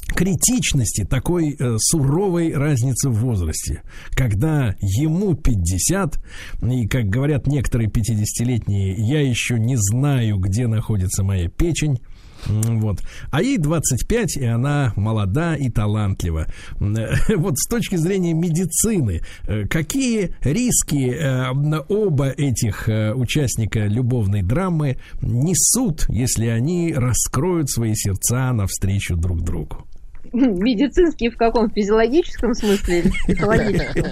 критичности 0.07 1.05
такой 1.05 1.57
э, 1.59 1.77
суровой 1.79 2.53
разницы 2.55 3.09
в 3.09 3.15
возрасте, 3.15 3.83
когда 4.11 4.75
ему 4.81 5.35
50, 5.35 6.19
и, 6.63 6.87
как 6.87 7.07
говорят 7.07 7.47
некоторые 7.47 7.89
50-летние, 7.89 8.95
я 8.99 9.21
еще 9.21 9.59
не 9.59 9.77
знаю, 9.77 10.39
где 10.39 10.67
находится 10.67 11.25
моя 11.25 11.49
печень, 11.49 11.99
вот. 12.47 13.01
А 13.31 13.43
ей 13.43 13.57
25, 13.57 14.37
и 14.37 14.45
она 14.45 14.93
молода 14.97 15.57
и 15.57 15.71
талантлива. 15.71 16.47
Вот 17.37 17.59
с 17.59 17.67
точки 17.69 17.97
зрения 17.97 18.35
медицины, 18.35 19.23
э, 19.47 19.67
какие 19.67 20.35
риски 20.43 21.11
э, 21.11 21.51
оба 21.89 22.29
этих 22.29 22.89
участника 23.15 23.87
любовной 23.87 24.43
драмы 24.43 24.99
несут, 25.23 26.07
если 26.09 26.47
они 26.47 26.93
раскроют 26.95 27.71
свои 27.71 27.95
сердца 27.95 28.53
навстречу 28.53 29.17
друг 29.17 29.43
другу? 29.43 29.87
медицинский 30.63 31.31
в 31.31 31.37
каком? 31.37 31.71
Физиологическом 31.71 32.55
смысле 32.55 33.01
или 33.01 33.11
психологическом? 33.11 34.05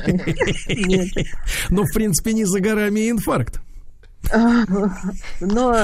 Нет. 0.69 1.09
Ну, 1.71 1.85
в 1.85 1.93
принципе, 1.93 2.33
не 2.33 2.45
за 2.45 2.61
горами 2.61 3.11
инфаркт. 3.11 3.61
Но, 5.41 5.75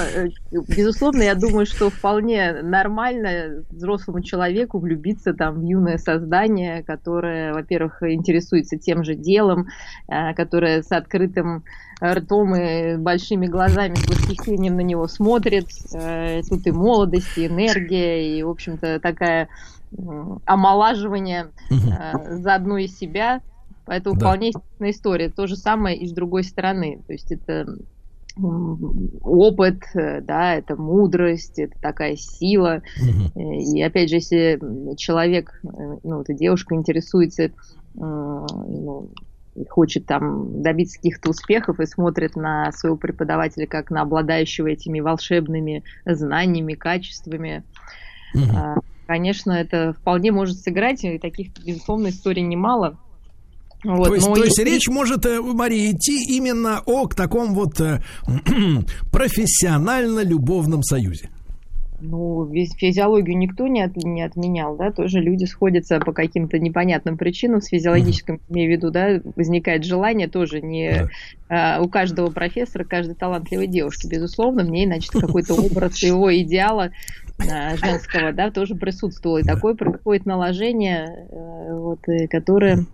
безусловно, 0.69 1.23
я 1.23 1.35
думаю, 1.35 1.67
что 1.67 1.91
вполне 1.91 2.63
нормально 2.63 3.65
взрослому 3.69 4.23
человеку 4.23 4.79
влюбиться 4.79 5.35
там 5.35 5.61
в 5.61 5.65
юное 5.65 5.99
создание, 5.99 6.85
которое, 6.85 7.53
во-первых, 7.53 8.03
интересуется 8.05 8.79
тем 8.79 9.03
же 9.03 9.17
делом, 9.17 9.67
э, 10.07 10.35
которое 10.35 10.83
с 10.83 10.93
открытым 10.93 11.65
ртом 12.03 12.55
и 12.55 12.97
большими 12.97 13.47
глазами 13.47 13.97
с 13.97 14.07
восхищением 14.07 14.77
на 14.77 14.83
него 14.83 15.09
смотрит. 15.09 15.67
Э, 15.93 16.41
тут 16.49 16.67
и 16.67 16.71
молодость, 16.71 17.37
и 17.37 17.47
энергия, 17.47 18.39
и, 18.39 18.43
в 18.43 18.51
общем-то, 18.51 19.01
такая 19.01 19.49
омолаживание 20.45 21.51
заодно 22.41 22.79
и 22.79 22.87
себя. 22.87 23.41
Поэтому 23.85 24.17
да. 24.17 24.27
вполне 24.27 24.49
естественная 24.49 24.91
история. 24.91 25.29
То 25.31 25.47
же 25.47 25.57
самое 25.57 25.97
и 25.97 26.07
с 26.07 26.13
другой 26.13 26.45
стороны. 26.45 27.03
То 27.07 27.13
есть 27.15 27.33
это 27.33 27.67
опыт, 29.23 29.83
э, 29.95 30.21
да, 30.21 30.55
это 30.55 30.77
мудрость, 30.77 31.59
это 31.59 31.75
такая 31.81 32.17
сила. 32.17 32.83
Угу. 33.35 33.41
И 33.41 33.83
опять 33.83 34.11
же, 34.11 34.17
если 34.17 34.95
человек, 34.97 35.61
э, 35.65 35.69
ну, 36.05 36.21
эта 36.21 36.35
девушка 36.35 36.75
интересуется, 36.75 37.51
ну, 37.95 39.09
хочет 39.71 40.07
там 40.07 40.63
добиться 40.63 40.99
каких-то 40.99 41.31
успехов 41.31 41.81
и 41.81 41.87
смотрит 41.87 42.37
на 42.37 42.71
своего 42.71 42.97
преподавателя 42.97 43.67
как 43.67 43.91
на 43.91 44.03
обладающего 44.03 44.69
этими 44.69 45.01
волшебными 45.01 45.83
знаниями, 46.05 46.75
качествами, 46.75 47.65
угу. 48.35 48.83
Конечно, 49.09 49.53
это 49.53 49.95
вполне 49.95 50.31
может 50.31 50.59
сыграть, 50.59 51.03
и 51.03 51.19
таких, 51.19 51.49
безусловно, 51.65 52.09
историй 52.09 52.43
немало. 52.43 52.99
Вот, 53.83 54.09
то 54.09 54.15
есть, 54.15 54.27
то 54.27 54.45
есть 54.45 54.59
речь 54.59 54.89
может, 54.89 55.25
э, 55.25 55.41
Мария, 55.41 55.93
идти 55.93 56.37
именно 56.37 56.83
о 56.85 57.07
таком 57.09 57.55
вот 57.55 57.81
э, 57.81 58.03
профессионально-любовном 59.13 60.83
союзе. 60.83 61.31
Ну, 62.01 62.49
физиологию 62.77 63.37
никто 63.39 63.67
не, 63.67 63.83
от, 63.83 63.97
не 63.97 64.23
отменял, 64.23 64.77
да, 64.77 64.93
тоже 64.93 65.21
люди 65.21 65.45
сходятся 65.45 65.99
по 66.01 66.13
каким-то 66.13 66.59
непонятным 66.59 67.17
причинам, 67.17 67.61
с 67.61 67.69
физиологическим, 67.69 68.37
mm-hmm. 68.37 68.51
имею 68.51 68.69
в 68.69 68.73
виду, 68.77 68.91
да, 68.91 69.21
возникает 69.37 69.85
желание 69.85 70.29
тоже 70.29 70.61
не 70.61 71.09
да. 71.49 71.79
а, 71.79 71.83
у 71.83 71.89
каждого 71.89 72.31
профессора, 72.31 72.85
каждой 72.85 73.17
талантливой 73.17 73.67
девушки, 73.67 74.07
безусловно, 74.07 74.65
в 74.65 74.71
ней, 74.71 74.87
значит, 74.87 75.11
какой-то 75.11 75.55
образ 75.61 76.01
его 76.03 76.33
идеала 76.37 76.93
женского, 77.39 78.33
да, 78.33 78.51
тоже 78.51 78.75
присутствовал, 78.75 79.39
и 79.39 79.43
такое 79.43 79.75
происходит 79.75 80.27
наложение, 80.27 81.29
э, 81.31 81.75
вот, 81.75 82.01
которое 82.31 82.87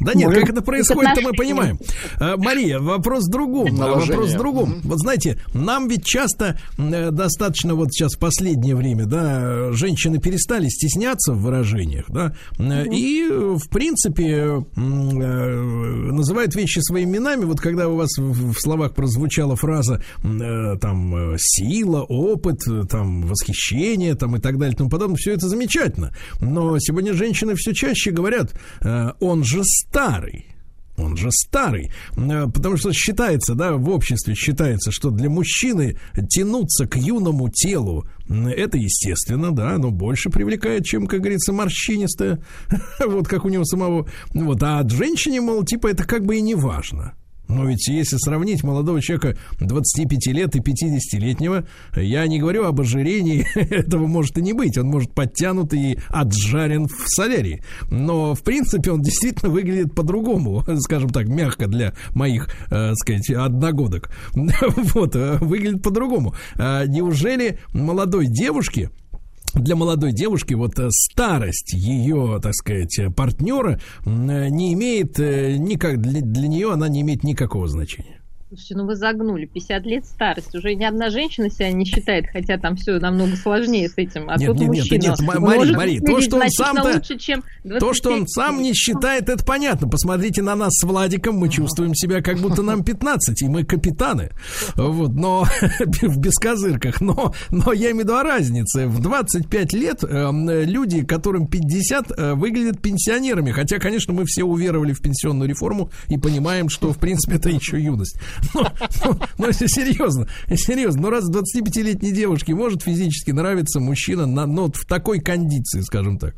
да 0.00 0.14
нет, 0.14 0.32
как 0.32 0.50
это 0.50 0.62
происходит, 0.62 1.14
то 1.14 1.20
мы 1.20 1.32
понимаем. 1.32 1.78
А, 2.18 2.36
Мария, 2.36 2.78
вопрос 2.78 3.26
в 3.26 3.30
другом. 3.30 3.74
Наложение. 3.74 4.16
Вопрос 4.16 4.34
в 4.34 4.38
другом. 4.38 4.80
Вот 4.84 4.98
знаете, 4.98 5.38
нам 5.54 5.88
ведь 5.88 6.04
часто 6.04 6.58
э, 6.78 7.10
достаточно 7.10 7.74
вот 7.74 7.92
сейчас 7.92 8.14
в 8.14 8.18
последнее 8.18 8.74
время, 8.74 9.06
да, 9.06 9.72
женщины 9.72 10.18
перестали 10.18 10.68
стесняться 10.68 11.32
в 11.32 11.42
выражениях, 11.42 12.06
да, 12.08 12.34
и 12.58 13.28
в 13.30 13.68
принципе 13.68 14.26
э, 14.26 14.60
называют 14.76 16.54
вещи 16.54 16.80
своими 16.80 17.12
именами. 17.12 17.44
Вот 17.44 17.60
когда 17.60 17.88
у 17.88 17.96
вас 17.96 18.10
в 18.16 18.54
словах 18.58 18.94
прозвучала 18.94 19.56
фраза 19.56 20.02
э, 20.22 20.78
там 20.78 21.36
сила, 21.38 22.02
опыт, 22.02 22.60
там 22.88 23.26
восхищение, 23.26 24.14
там 24.14 24.36
и 24.36 24.40
так 24.40 24.58
далее, 24.58 24.74
и 24.74 24.76
тому 24.76 24.90
подобное, 24.90 25.16
все 25.16 25.32
это 25.32 25.48
замечательно. 25.48 26.12
Но 26.40 26.78
сегодня 26.78 27.12
женщины 27.12 27.54
все 27.54 27.74
чаще 27.74 28.10
говорят, 28.10 28.54
он 29.20 29.44
же 29.44 29.62
старый. 29.88 30.46
Он 30.98 31.16
же 31.16 31.30
старый, 31.30 31.90
э, 32.16 32.46
потому 32.52 32.76
что 32.76 32.92
считается, 32.92 33.54
да, 33.54 33.76
в 33.76 33.88
обществе 33.88 34.34
считается, 34.34 34.92
что 34.92 35.10
для 35.10 35.30
мужчины 35.30 35.96
тянуться 36.28 36.86
к 36.86 36.96
юному 36.96 37.48
телу, 37.48 38.06
это 38.28 38.76
естественно, 38.76 39.52
да, 39.52 39.78
но 39.78 39.90
больше 39.90 40.28
привлекает, 40.28 40.84
чем, 40.84 41.06
как 41.06 41.20
говорится, 41.20 41.52
морщинистое, 41.52 42.40
вот 43.06 43.26
как 43.26 43.46
у 43.46 43.48
него 43.48 43.64
самого, 43.64 44.06
вот, 44.34 44.62
а 44.62 44.80
от 44.80 44.90
женщине, 44.90 45.40
мол, 45.40 45.64
типа, 45.64 45.88
это 45.88 46.04
как 46.04 46.26
бы 46.26 46.36
и 46.36 46.42
не 46.42 46.54
важно. 46.54 47.14
Но 47.48 47.66
ведь 47.66 47.86
если 47.88 48.16
сравнить 48.16 48.62
молодого 48.62 49.00
человека 49.02 49.36
25 49.60 50.26
лет 50.28 50.56
и 50.56 50.60
50-летнего, 50.60 51.66
я 51.96 52.26
не 52.26 52.38
говорю 52.38 52.64
об 52.64 52.80
ожирении, 52.80 53.46
этого 53.54 54.06
может 54.06 54.38
и 54.38 54.42
не 54.42 54.52
быть. 54.52 54.78
Он 54.78 54.86
может 54.86 55.12
подтянут 55.12 55.74
и 55.74 55.98
отжарен 56.08 56.86
в 56.86 57.04
солярии. 57.06 57.62
Но, 57.90 58.34
в 58.34 58.42
принципе, 58.42 58.90
он 58.90 59.02
действительно 59.02 59.50
выглядит 59.50 59.94
по-другому, 59.94 60.64
скажем 60.80 61.10
так, 61.10 61.28
мягко 61.28 61.66
для 61.66 61.94
моих, 62.14 62.48
э, 62.70 62.94
сказать, 62.94 63.30
одногодок. 63.30 64.10
Вот, 64.94 65.16
э, 65.16 65.38
выглядит 65.38 65.82
по-другому. 65.82 66.34
А 66.56 66.86
неужели 66.86 67.58
молодой 67.72 68.26
девушке, 68.26 68.90
для 69.54 69.76
молодой 69.76 70.12
девушки 70.12 70.54
вот 70.54 70.78
э, 70.78 70.88
старость 70.90 71.72
ее, 71.72 72.40
так 72.42 72.54
сказать, 72.54 72.98
партнера 73.14 73.80
не 74.04 74.72
имеет 74.74 75.18
э, 75.18 75.56
никак 75.58 76.00
для, 76.00 76.20
для 76.20 76.48
нее 76.48 76.72
она 76.72 76.88
не 76.88 77.02
имеет 77.02 77.22
никакого 77.24 77.68
значения. 77.68 78.21
Слушайте, 78.52 78.76
ну 78.76 78.86
вы 78.86 78.96
загнули. 78.96 79.46
50 79.46 79.86
лет 79.86 80.04
старость. 80.04 80.54
Уже 80.54 80.74
ни 80.74 80.84
одна 80.84 81.08
женщина 81.08 81.48
себя 81.48 81.72
не 81.72 81.86
считает, 81.86 82.26
хотя 82.30 82.58
там 82.58 82.76
все 82.76 82.98
намного 82.98 83.34
сложнее 83.34 83.88
с 83.88 83.94
этим. 83.96 84.28
А 84.28 84.36
нет, 84.36 84.46
тут 84.46 84.60
нет, 84.60 84.68
мужчина. 84.68 84.94
Нет, 84.94 85.20
нет, 85.20 85.38
Мари, 85.38 85.74
Мари, 85.74 85.98
то, 86.00 86.20
что 86.20 86.36
он 86.36 86.50
сам-то... 86.50 86.92
Лучше, 86.92 87.18
чем 87.18 87.44
то, 87.80 87.94
что 87.94 88.12
он 88.12 88.28
сам 88.28 88.60
не 88.60 88.74
считает, 88.74 89.30
это 89.30 89.42
понятно. 89.42 89.88
Посмотрите 89.88 90.42
на 90.42 90.54
нас 90.54 90.74
с 90.74 90.84
Владиком, 90.84 91.36
мы 91.36 91.48
чувствуем 91.48 91.94
себя, 91.94 92.20
как 92.20 92.40
будто 92.40 92.60
нам 92.60 92.84
15, 92.84 93.40
и 93.40 93.48
мы 93.48 93.64
капитаны. 93.64 94.28
Вот, 94.76 95.14
но 95.14 95.46
в 96.02 96.18
бескозырках. 96.18 97.00
Но, 97.00 97.32
но 97.50 97.72
я 97.72 97.92
имею 97.92 97.96
в 97.96 98.00
виду 98.00 98.16
о 98.16 98.22
разнице. 98.22 98.86
В 98.86 99.00
25 99.00 99.72
лет 99.72 100.04
э, 100.04 100.64
люди, 100.66 101.06
которым 101.06 101.46
50, 101.46 102.10
э, 102.10 102.34
выглядят 102.34 102.82
пенсионерами. 102.82 103.50
Хотя, 103.50 103.78
конечно, 103.78 104.12
мы 104.12 104.26
все 104.26 104.44
уверовали 104.44 104.92
в 104.92 105.00
пенсионную 105.00 105.48
реформу 105.48 105.90
и 106.08 106.18
понимаем, 106.18 106.68
что, 106.68 106.92
в 106.92 106.98
принципе, 106.98 107.36
это 107.36 107.48
еще 107.48 107.80
юность. 107.80 108.18
Ну, 108.54 108.62
ну, 109.04 109.18
ну, 109.38 109.46
если 109.46 109.66
серьезно, 109.66 110.26
серьезно, 110.50 111.02
ну 111.02 111.10
раз 111.10 111.30
25-летней 111.30 112.12
девушке 112.12 112.54
может 112.54 112.82
физически 112.82 113.30
нравиться 113.30 113.80
мужчина 113.80 114.26
на, 114.26 114.46
ну, 114.46 114.70
в 114.72 114.84
такой 114.86 115.20
кондиции, 115.20 115.80
скажем 115.80 116.18
так. 116.18 116.34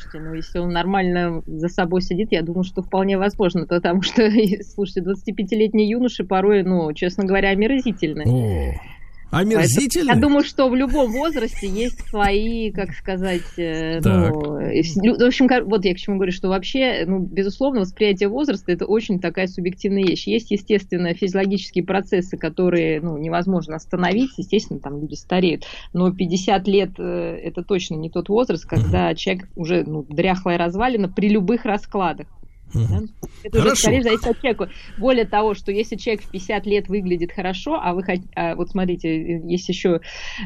Слушайте, 0.00 0.28
ну 0.28 0.34
если 0.34 0.58
он 0.58 0.70
нормально 0.70 1.42
за 1.46 1.68
собой 1.68 2.02
сидит, 2.02 2.28
я 2.30 2.42
думаю, 2.42 2.64
что 2.64 2.82
вполне 2.82 3.18
возможно, 3.18 3.66
потому 3.66 4.02
что, 4.02 4.28
слушайте, 4.74 5.02
25-летние 5.02 5.88
юноши 5.88 6.24
порой, 6.24 6.62
ну, 6.62 6.92
честно 6.94 7.24
говоря, 7.24 7.50
омерзительны. 7.50 8.24
О. 8.26 8.72
Омерзительно? 9.30 10.12
Я 10.12 10.16
думаю, 10.16 10.44
что 10.44 10.68
в 10.68 10.74
любом 10.74 11.12
возрасте 11.12 11.68
есть 11.68 12.08
свои, 12.08 12.70
как 12.72 12.92
сказать, 12.92 13.56
э, 13.56 14.00
ну, 14.02 14.32
в 14.32 15.26
общем, 15.26 15.48
вот 15.66 15.84
я 15.84 15.94
к 15.94 15.98
чему 15.98 16.16
говорю, 16.16 16.32
что 16.32 16.48
вообще, 16.48 17.04
ну, 17.06 17.20
безусловно, 17.20 17.80
восприятие 17.80 18.28
возраста 18.28 18.72
это 18.72 18.86
очень 18.86 19.20
такая 19.20 19.46
субъективная 19.46 20.02
вещь. 20.02 20.26
Есть, 20.26 20.50
естественно, 20.50 21.14
физиологические 21.14 21.84
процессы, 21.84 22.36
которые, 22.36 23.00
ну, 23.00 23.18
невозможно 23.18 23.76
остановить, 23.76 24.30
естественно, 24.36 24.80
там 24.80 25.00
люди 25.00 25.14
стареют, 25.14 25.64
но 25.92 26.12
50 26.12 26.66
лет 26.66 26.90
э, 26.98 27.40
это 27.44 27.62
точно 27.62 27.94
не 27.94 28.10
тот 28.10 28.28
возраст, 28.28 28.64
когда 28.66 29.14
человек 29.14 29.48
уже, 29.54 29.84
ну, 29.84 30.04
дряхлая 30.08 30.58
развалина 30.58 31.08
при 31.08 31.28
любых 31.28 31.64
раскладах. 31.64 32.26
Да? 32.74 33.00
Это 33.42 33.58
хорошо. 33.58 33.72
уже 33.72 33.76
скорее 33.76 34.02
зависит 34.02 34.26
от 34.26 34.40
человека. 34.40 34.70
Более 34.98 35.24
того, 35.24 35.54
что 35.54 35.72
если 35.72 35.96
человек 35.96 36.22
в 36.22 36.30
50 36.30 36.66
лет 36.66 36.88
выглядит 36.88 37.32
хорошо, 37.32 37.80
а 37.82 37.94
вы 37.94 38.04
а 38.34 38.54
вот 38.54 38.70
смотрите, 38.70 39.40
есть 39.44 39.68
еще 39.68 40.00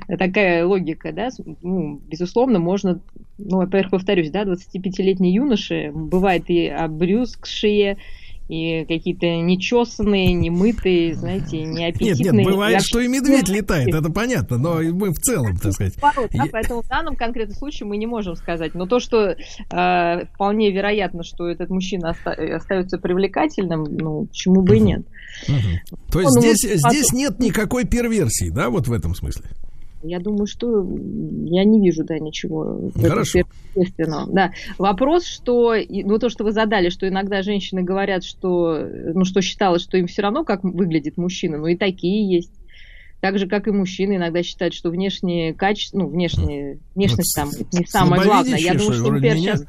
такая 0.06 0.66
логика, 0.66 1.12
да, 1.12 1.28
ну, 1.62 2.00
безусловно, 2.06 2.58
можно, 2.58 3.00
ну, 3.38 3.58
во-первых, 3.58 3.90
повторюсь, 3.90 4.30
да, 4.30 4.44
25-летние 4.44 5.34
юноши, 5.34 5.90
бывает 5.92 6.44
и 6.48 6.66
обрюзгшие, 6.68 7.98
и 8.48 8.84
какие-то 8.84 9.26
нечесанные, 9.26 10.32
немытые, 10.34 11.14
знаете, 11.14 11.62
неаппетитные. 11.62 12.32
Нет, 12.32 12.32
нет, 12.32 12.44
бывает, 12.44 12.82
что 12.82 13.00
и 13.00 13.08
медведь 13.08 13.48
летает, 13.48 13.94
это 13.94 14.10
понятно, 14.10 14.58
но 14.58 14.80
мы 14.82 15.10
в 15.10 15.18
целом, 15.18 15.56
так 15.56 15.72
сказать. 15.72 15.94
Пород, 16.00 16.30
да, 16.32 16.44
поэтому 16.52 16.82
в 16.82 16.88
данном 16.88 17.16
конкретном 17.16 17.56
случае 17.56 17.88
мы 17.88 17.96
не 17.96 18.06
можем 18.06 18.36
сказать. 18.36 18.74
Но 18.74 18.86
то, 18.86 19.00
что 19.00 19.30
э, 19.30 20.24
вполне 20.34 20.70
вероятно, 20.70 21.22
что 21.22 21.48
этот 21.48 21.70
мужчина 21.70 22.10
оста- 22.10 22.56
остается 22.56 22.98
привлекательным, 22.98 23.84
ну, 23.84 24.26
почему 24.26 24.62
бы 24.62 24.76
и 24.76 24.80
нет. 24.80 25.06
Угу. 25.48 25.98
То 26.12 26.20
есть 26.20 26.34
ну, 26.34 26.40
здесь, 26.40 26.80
здесь 26.80 27.12
нет 27.12 27.38
никакой 27.38 27.84
перверсии, 27.84 28.50
да, 28.50 28.68
вот 28.68 28.88
в 28.88 28.92
этом 28.92 29.14
смысле? 29.14 29.46
Я 30.06 30.20
думаю, 30.20 30.46
что 30.46 30.86
я 31.46 31.64
не 31.64 31.80
вижу, 31.80 32.04
да, 32.04 32.18
ничего 32.18 32.90
Хорошо. 32.94 33.40
естественного. 33.74 34.30
Да. 34.30 34.52
Вопрос, 34.76 35.24
что, 35.24 35.74
ну, 35.88 36.18
то, 36.18 36.28
что 36.28 36.44
вы 36.44 36.52
задали, 36.52 36.90
что 36.90 37.08
иногда 37.08 37.40
женщины 37.40 37.82
говорят, 37.82 38.22
что, 38.22 38.86
ну, 39.14 39.24
что 39.24 39.40
считалось, 39.40 39.82
что 39.82 39.96
им 39.96 40.06
все 40.06 40.20
равно, 40.20 40.44
как 40.44 40.62
выглядит 40.62 41.16
мужчина, 41.16 41.56
ну, 41.56 41.66
и 41.68 41.76
такие 41.76 42.30
есть. 42.30 42.52
Так 43.20 43.38
же, 43.38 43.48
как 43.48 43.66
и 43.66 43.70
мужчины 43.70 44.16
иногда 44.16 44.42
считают, 44.42 44.74
что 44.74 44.90
внешние 44.90 45.54
качества, 45.54 46.00
ну, 46.00 46.08
внешние, 46.08 46.80
внешность 46.94 47.34
там 47.34 47.48
не 47.72 47.86
самое 47.86 48.22
главное. 48.22 48.58
Я 48.58 48.74
думаю, 48.74 48.92
что 48.92 49.16
теперь 49.16 49.38
сейчас... 49.38 49.64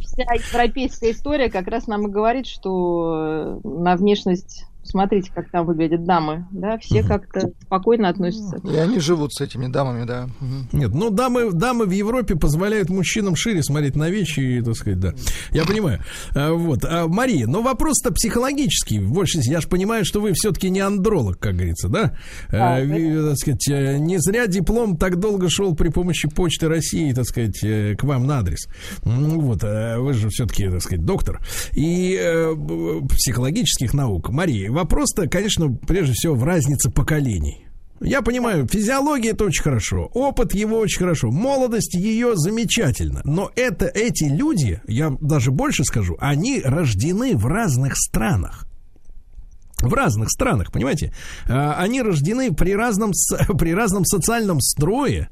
Вся 0.00 0.24
европейская 0.34 1.10
история 1.10 1.50
как 1.50 1.68
раз 1.68 1.86
нам 1.86 2.06
и 2.06 2.10
говорит, 2.10 2.46
что 2.46 3.60
на 3.64 3.96
внешность 3.96 4.66
Смотрите, 4.84 5.30
как 5.34 5.50
там 5.50 5.66
выглядят 5.66 6.04
дамы, 6.04 6.46
да, 6.50 6.78
все 6.78 7.00
угу. 7.00 7.08
как-то 7.08 7.52
спокойно 7.62 8.08
относятся. 8.08 8.60
И 8.64 8.76
они 8.76 8.98
живут 8.98 9.32
с 9.32 9.40
этими 9.40 9.68
дамами, 9.68 10.04
да. 10.04 10.28
Угу. 10.40 10.78
Нет, 10.78 10.94
ну 10.94 11.10
дамы, 11.10 11.52
дамы 11.52 11.86
в 11.86 11.90
Европе 11.90 12.34
позволяют 12.36 12.90
мужчинам 12.90 13.36
шире 13.36 13.62
смотреть 13.62 13.96
на 13.96 14.10
вещи, 14.10 14.40
и, 14.40 14.62
так 14.62 14.74
сказать, 14.74 15.00
да. 15.00 15.12
Я 15.50 15.64
понимаю. 15.64 16.00
А, 16.34 16.52
вот, 16.52 16.84
а, 16.84 17.06
Мария, 17.06 17.46
но 17.46 17.62
вопрос-то 17.62 18.12
психологический. 18.12 18.98
Больше, 18.98 19.38
я 19.42 19.60
же 19.60 19.68
понимаю, 19.68 20.04
что 20.04 20.20
вы 20.20 20.32
все-таки 20.32 20.68
не 20.70 20.80
андролог, 20.80 21.38
как 21.38 21.54
говорится, 21.54 21.88
да? 21.88 22.14
А, 22.50 22.78
а, 22.78 23.28
так 23.28 23.38
сказать, 23.38 23.68
э, 23.68 23.98
не 23.98 24.18
зря 24.18 24.46
диплом 24.46 24.96
так 24.96 25.18
долго 25.18 25.48
шел 25.48 25.74
при 25.74 25.88
помощи 25.88 26.28
Почты 26.28 26.68
России, 26.68 27.12
так 27.12 27.24
сказать, 27.24 27.62
э, 27.62 27.94
к 27.96 28.02
вам 28.02 28.26
на 28.26 28.38
адрес. 28.38 28.66
Ну 29.04 29.40
вот, 29.40 29.62
э, 29.62 29.98
вы 29.98 30.12
же 30.14 30.28
все-таки, 30.28 30.68
так 30.68 30.82
сказать, 30.82 31.04
доктор. 31.04 31.40
И 31.72 32.18
э, 32.20 32.54
психологических 33.08 33.94
наук. 33.94 34.30
Мария, 34.30 34.71
вопрос-то, 34.72 35.28
конечно, 35.28 35.72
прежде 35.72 36.14
всего 36.14 36.34
в 36.34 36.44
разнице 36.44 36.90
поколений. 36.90 37.66
Я 38.00 38.20
понимаю, 38.20 38.66
физиология 38.66 39.30
это 39.30 39.44
очень 39.44 39.62
хорошо, 39.62 40.10
опыт 40.12 40.54
его 40.54 40.78
очень 40.78 40.98
хорошо, 40.98 41.30
молодость 41.30 41.94
ее 41.94 42.32
замечательно. 42.34 43.20
Но 43.24 43.50
это 43.54 43.86
эти 43.86 44.24
люди, 44.24 44.80
я 44.88 45.16
даже 45.20 45.52
больше 45.52 45.84
скажу, 45.84 46.16
они 46.18 46.60
рождены 46.64 47.36
в 47.36 47.46
разных 47.46 47.96
странах 47.96 48.66
в 49.82 49.92
разных 49.94 50.30
странах, 50.30 50.70
понимаете? 50.70 51.12
А, 51.48 51.74
они 51.74 52.02
рождены 52.02 52.52
при 52.52 52.74
разном, 52.74 53.12
при 53.58 53.74
разном 53.74 54.04
социальном 54.04 54.60
строе, 54.60 55.28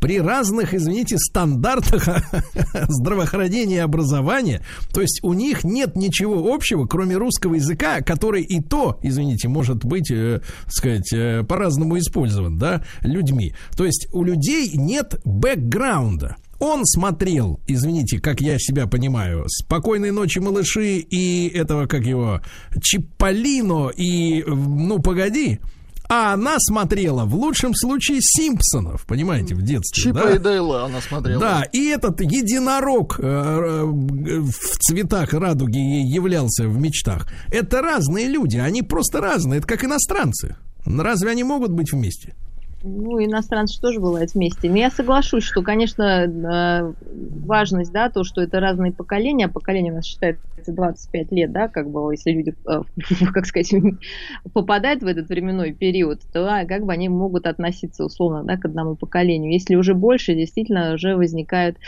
при 0.00 0.20
разных, 0.20 0.74
извините, 0.74 1.16
стандартах 1.18 2.08
здравоохранения 2.88 3.76
и 3.76 3.80
образования. 3.80 4.62
То 4.92 5.00
есть 5.00 5.20
у 5.22 5.32
них 5.32 5.64
нет 5.64 5.96
ничего 5.96 6.52
общего, 6.52 6.86
кроме 6.86 7.16
русского 7.16 7.54
языка, 7.54 8.00
который 8.00 8.42
и 8.42 8.60
то, 8.60 8.98
извините, 9.02 9.48
может 9.48 9.84
быть, 9.84 10.10
э, 10.10 10.40
сказать, 10.66 11.12
э, 11.12 11.44
по-разному 11.44 11.98
использован, 11.98 12.58
да, 12.58 12.82
людьми. 13.02 13.54
То 13.76 13.84
есть 13.84 14.08
у 14.12 14.22
людей 14.22 14.70
нет 14.74 15.20
бэкграунда. 15.24 16.36
Он 16.60 16.84
смотрел, 16.84 17.60
извините, 17.68 18.18
как 18.18 18.40
я 18.40 18.58
себя 18.58 18.88
понимаю, 18.88 19.44
«Спокойной 19.46 20.10
ночи, 20.10 20.40
малыши» 20.40 20.98
и 20.98 21.48
этого, 21.48 21.86
как 21.86 22.04
его, 22.04 22.40
Чиполлино 22.82 23.90
и 23.90 24.42
«Ну, 24.44 24.98
погоди», 24.98 25.60
а 26.08 26.32
она 26.32 26.56
смотрела 26.58 27.24
в 27.24 27.34
лучшем 27.34 27.74
случае 27.74 28.18
Симпсонов, 28.22 29.04
понимаете, 29.06 29.54
в 29.54 29.62
детстве. 29.62 30.04
Чипа 30.04 30.20
да? 30.20 30.30
и 30.30 30.38
Дейла 30.38 30.84
она 30.86 31.00
смотрела. 31.00 31.40
Да, 31.40 31.62
и 31.72 31.88
этот 31.88 32.20
единорог 32.20 33.20
э, 33.20 33.22
э, 33.22 33.84
в 33.84 34.78
цветах 34.78 35.34
радуги 35.34 35.78
являлся 35.78 36.66
в 36.66 36.78
мечтах. 36.78 37.28
Это 37.52 37.82
разные 37.82 38.28
люди, 38.28 38.56
они 38.56 38.82
просто 38.82 39.20
разные, 39.20 39.58
это 39.58 39.66
как 39.66 39.84
иностранцы. 39.84 40.56
Разве 40.86 41.30
они 41.30 41.44
могут 41.44 41.70
быть 41.72 41.92
вместе? 41.92 42.34
Ну, 42.80 43.18
иностранцы 43.24 43.80
тоже 43.80 43.98
бывают 43.98 44.34
вместе. 44.34 44.70
Но 44.70 44.76
я 44.76 44.90
соглашусь, 44.90 45.42
что, 45.42 45.62
конечно, 45.62 46.26
э, 46.26 46.92
важность, 47.00 47.92
да, 47.92 48.08
то, 48.08 48.22
что 48.22 48.40
это 48.40 48.60
разные 48.60 48.92
поколения, 48.92 49.46
а 49.46 49.48
поколение 49.48 49.92
у 49.92 49.96
нас 49.96 50.04
считается 50.04 50.40
25 50.68 51.32
лет, 51.32 51.50
да, 51.50 51.66
как 51.66 51.90
бы, 51.90 52.12
если 52.12 52.30
люди, 52.30 52.54
э, 52.68 52.82
как 53.34 53.46
сказать, 53.46 53.74
попадают 54.52 55.02
в 55.02 55.06
этот 55.08 55.28
временной 55.28 55.72
период, 55.72 56.20
то 56.32 56.46
а, 56.46 56.66
как 56.66 56.84
бы 56.84 56.92
они 56.92 57.08
могут 57.08 57.48
относиться, 57.48 58.04
условно, 58.04 58.44
да, 58.44 58.56
к 58.56 58.64
одному 58.64 58.94
поколению. 58.94 59.52
Если 59.52 59.74
уже 59.74 59.94
больше, 59.94 60.36
действительно, 60.36 60.94
уже 60.94 61.16
возникают 61.16 61.78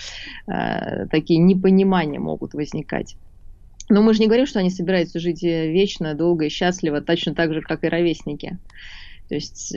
э, 0.50 1.06
такие 1.06 1.38
непонимания 1.38 2.18
могут 2.18 2.54
возникать. 2.54 3.16
Но 3.88 4.02
мы 4.02 4.12
же 4.12 4.20
не 4.20 4.26
говорим, 4.26 4.46
что 4.46 4.58
они 4.58 4.70
собираются 4.70 5.20
жить 5.20 5.42
вечно, 5.42 6.14
долго 6.14 6.46
и 6.46 6.48
счастливо, 6.48 7.00
точно 7.00 7.34
так 7.36 7.54
же, 7.54 7.60
как 7.60 7.84
и 7.84 7.88
ровесники. 7.88 8.58
То 9.28 9.36
есть 9.36 9.72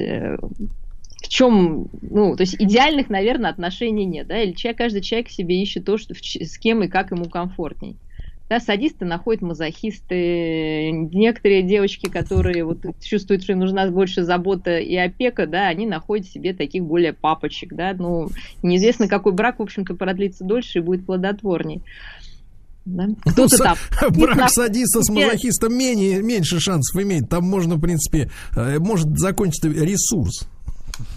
в 1.23 1.29
чем, 1.29 1.87
ну, 2.01 2.35
то 2.35 2.41
есть 2.41 2.55
идеальных, 2.59 3.09
наверное, 3.09 3.49
отношений 3.49 4.05
нет, 4.05 4.27
да, 4.27 4.41
или 4.41 4.51
человек, 4.51 4.77
каждый 4.77 5.01
человек 5.01 5.29
себе 5.29 5.61
ищет 5.61 5.85
то, 5.85 5.97
что, 5.97 6.13
с 6.13 6.57
кем 6.57 6.83
и 6.83 6.89
как 6.89 7.11
ему 7.11 7.25
комфортней. 7.25 7.95
Да, 8.49 8.59
садисты 8.59 9.05
находят 9.05 9.41
мазохисты, 9.41 10.91
некоторые 10.91 11.63
девочки, 11.63 12.07
которые 12.07 12.65
вот 12.65 12.79
чувствуют, 13.01 13.43
что 13.43 13.53
им 13.53 13.59
нужна 13.59 13.89
больше 13.89 14.23
забота 14.23 14.77
и 14.79 14.95
опека, 14.97 15.47
да, 15.47 15.67
они 15.67 15.85
находят 15.85 16.27
себе 16.27 16.53
таких 16.53 16.83
более 16.83 17.13
папочек, 17.13 17.73
да, 17.73 17.95
ну, 17.97 18.27
неизвестно, 18.61 19.07
какой 19.07 19.31
брак, 19.31 19.59
в 19.59 19.61
общем-то, 19.61 19.95
продлится 19.95 20.43
дольше 20.43 20.79
и 20.79 20.81
будет 20.81 21.05
плодотворней. 21.05 21.81
Да? 22.85 23.07
Кто-то 23.31 23.57
там. 23.57 23.77
Брак 24.11 24.49
садиста 24.49 25.01
с 25.01 25.09
мазохистом 25.09 25.73
менее, 25.73 26.21
меньше 26.21 26.59
шансов 26.59 27.01
имеет. 27.01 27.29
Там 27.29 27.45
можно, 27.45 27.75
в 27.75 27.79
принципе, 27.79 28.29
э, 28.57 28.77
может 28.77 29.07
закончиться 29.17 29.69
ресурс. 29.69 30.49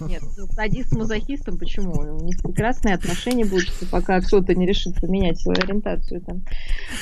Нет, 0.00 0.22
ну, 0.36 0.46
садист 0.46 0.90
с 0.90 0.96
мазохистом, 0.96 1.58
почему? 1.58 1.92
У 1.92 2.24
них 2.24 2.42
прекрасные 2.42 2.94
отношения 2.94 3.44
будут, 3.44 3.70
пока 3.90 4.20
кто-то 4.20 4.54
не 4.54 4.66
решит 4.66 5.00
поменять 5.00 5.38
свою 5.38 5.58
ориентацию 5.58 6.20
там. 6.22 6.42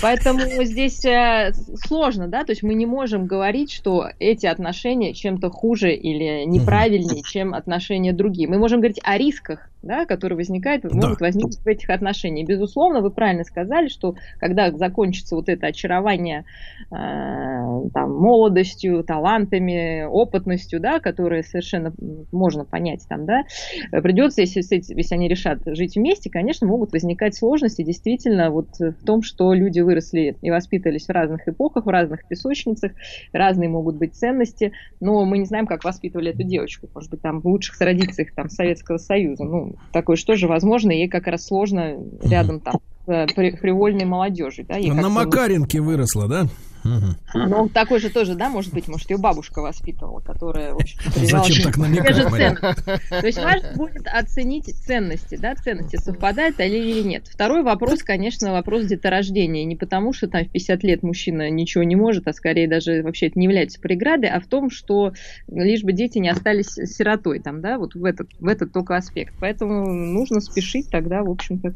Поэтому 0.02 0.40
здесь 0.64 1.04
э, 1.04 1.52
сложно, 1.86 2.28
да, 2.28 2.44
то 2.44 2.52
есть 2.52 2.62
мы 2.62 2.74
не 2.74 2.86
можем 2.86 3.26
говорить, 3.26 3.72
что 3.72 4.08
эти 4.18 4.46
отношения 4.46 5.14
чем-то 5.14 5.50
хуже 5.50 5.94
или 5.94 6.44
неправильнее, 6.44 7.22
чем 7.22 7.54
отношения 7.54 8.12
другие. 8.12 8.48
Мы 8.48 8.58
можем 8.58 8.80
говорить 8.80 9.00
о 9.02 9.16
рисках, 9.18 9.70
да, 9.84 10.06
которые 10.06 10.36
возникают, 10.36 10.82
да. 10.82 10.94
могут 10.94 11.20
возникнуть 11.20 11.58
в 11.58 11.66
этих 11.66 11.90
отношениях. 11.90 12.48
Безусловно, 12.48 13.00
вы 13.00 13.10
правильно 13.10 13.44
сказали, 13.44 13.88
что 13.88 14.16
когда 14.38 14.70
закончится 14.72 15.36
вот 15.36 15.48
это 15.48 15.68
очарование 15.68 16.44
э, 16.90 16.94
там, 17.92 18.14
молодостью, 18.14 19.04
талантами, 19.04 20.04
опытностью, 20.04 20.80
да, 20.80 21.00
которые 21.00 21.42
совершенно 21.42 21.92
можно 22.32 22.63
понять 22.64 23.06
там, 23.08 23.26
да, 23.26 23.44
придется, 23.90 24.42
если, 24.42 24.62
если 24.70 25.14
они 25.14 25.28
решат 25.28 25.60
жить 25.64 25.96
вместе, 25.96 26.30
конечно, 26.30 26.66
могут 26.66 26.92
возникать 26.92 27.34
сложности 27.34 27.82
действительно 27.82 28.50
вот 28.50 28.78
в 28.78 29.04
том, 29.04 29.22
что 29.22 29.52
люди 29.52 29.80
выросли 29.80 30.36
и 30.40 30.50
воспитывались 30.50 31.06
в 31.06 31.10
разных 31.10 31.48
эпохах, 31.48 31.86
в 31.86 31.88
разных 31.88 32.26
песочницах, 32.28 32.92
разные 33.32 33.68
могут 33.68 33.96
быть 33.96 34.14
ценности, 34.14 34.72
но 35.00 35.24
мы 35.24 35.38
не 35.38 35.46
знаем, 35.46 35.66
как 35.66 35.84
воспитывали 35.84 36.30
эту 36.30 36.42
девочку, 36.42 36.88
может 36.94 37.10
быть, 37.10 37.22
там 37.22 37.40
в 37.40 37.46
лучших 37.46 37.78
традициях 37.78 38.34
там 38.34 38.48
Советского 38.48 38.98
Союза, 38.98 39.44
ну, 39.44 39.76
такое 39.92 40.16
что 40.16 40.36
же 40.36 40.48
возможно, 40.48 40.90
ей 40.90 41.08
как 41.08 41.26
раз 41.26 41.46
сложно 41.46 41.96
рядом 42.22 42.60
там 42.60 42.80
с 43.06 43.26
привольной 43.60 44.04
молодежью. 44.04 44.66
Да, 44.66 44.78
На 44.78 45.08
Макаренке 45.08 45.80
выросла, 45.80 46.28
да? 46.28 46.46
Угу. 46.84 47.38
Ну, 47.48 47.68
такой 47.68 47.98
же 47.98 48.10
тоже, 48.10 48.34
да, 48.34 48.50
может 48.50 48.72
быть, 48.72 48.88
может, 48.88 49.08
ее 49.10 49.16
бабушка 49.16 49.60
воспитывала, 49.62 50.20
которая, 50.20 50.74
в 50.74 50.76
общем 50.76 50.98
Зачем 51.14 51.64
так 51.64 51.76
намекать, 51.78 52.16
То 53.08 53.26
есть 53.26 53.42
важно 53.42 53.72
будет 53.74 54.06
оценить 54.06 54.66
ценности, 54.66 55.36
да, 55.36 55.54
ценности, 55.54 55.96
совпадают 55.96 56.60
они 56.60 56.76
или 56.76 57.02
нет. 57.02 57.26
Второй 57.26 57.62
вопрос, 57.62 58.02
конечно, 58.02 58.52
вопрос 58.52 58.86
деторождения. 58.86 59.64
Не 59.64 59.76
потому, 59.76 60.12
что 60.12 60.28
там 60.28 60.44
в 60.44 60.50
50 60.50 60.82
лет 60.84 61.02
мужчина 61.02 61.50
ничего 61.50 61.84
не 61.84 61.96
может, 61.96 62.28
а 62.28 62.32
скорее 62.32 62.68
даже 62.68 63.02
вообще 63.02 63.28
это 63.28 63.38
не 63.38 63.46
является 63.46 63.80
преградой, 63.80 64.28
а 64.28 64.40
в 64.40 64.46
том, 64.46 64.70
что 64.70 65.12
лишь 65.48 65.82
бы 65.82 65.92
дети 65.92 66.18
не 66.18 66.28
остались 66.28 66.74
сиротой, 66.74 67.40
там, 67.40 67.60
да, 67.60 67.78
вот 67.78 67.94
в 67.94 68.04
этот, 68.04 68.28
в 68.38 68.46
этот 68.46 68.72
только 68.72 68.96
аспект. 68.96 69.34
Поэтому 69.40 69.86
нужно 69.92 70.40
спешить 70.40 70.90
тогда, 70.90 71.22
в 71.22 71.30
общем-то, 71.30 71.72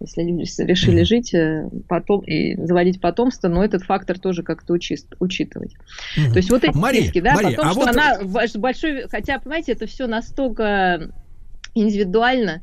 если 0.00 0.22
люди 0.22 0.44
решили 0.62 1.02
жить 1.02 1.34
э, 1.34 1.68
потом 1.88 2.20
и 2.20 2.56
заводить 2.56 3.00
потомство, 3.00 3.48
но 3.48 3.64
этот 3.64 3.82
фактор 3.82 4.18
тоже 4.18 4.39
тоже 4.40 4.42
как-то 4.42 4.74
учит, 4.74 5.06
учитывать. 5.18 5.74
Угу. 6.16 6.32
То 6.32 6.36
есть 6.36 6.50
вот 6.50 6.64
эти 6.64 6.76
Мария, 6.76 7.02
риски, 7.02 7.20
да, 7.20 7.34
Мария, 7.34 7.56
потом, 7.56 7.66
а 7.66 7.72
что 7.72 7.80
вот... 7.80 7.88
она 7.88 8.50
большой, 8.56 9.08
хотя, 9.08 9.38
понимаете, 9.38 9.72
это 9.72 9.86
все 9.86 10.06
настолько 10.06 11.12
индивидуально, 11.74 12.62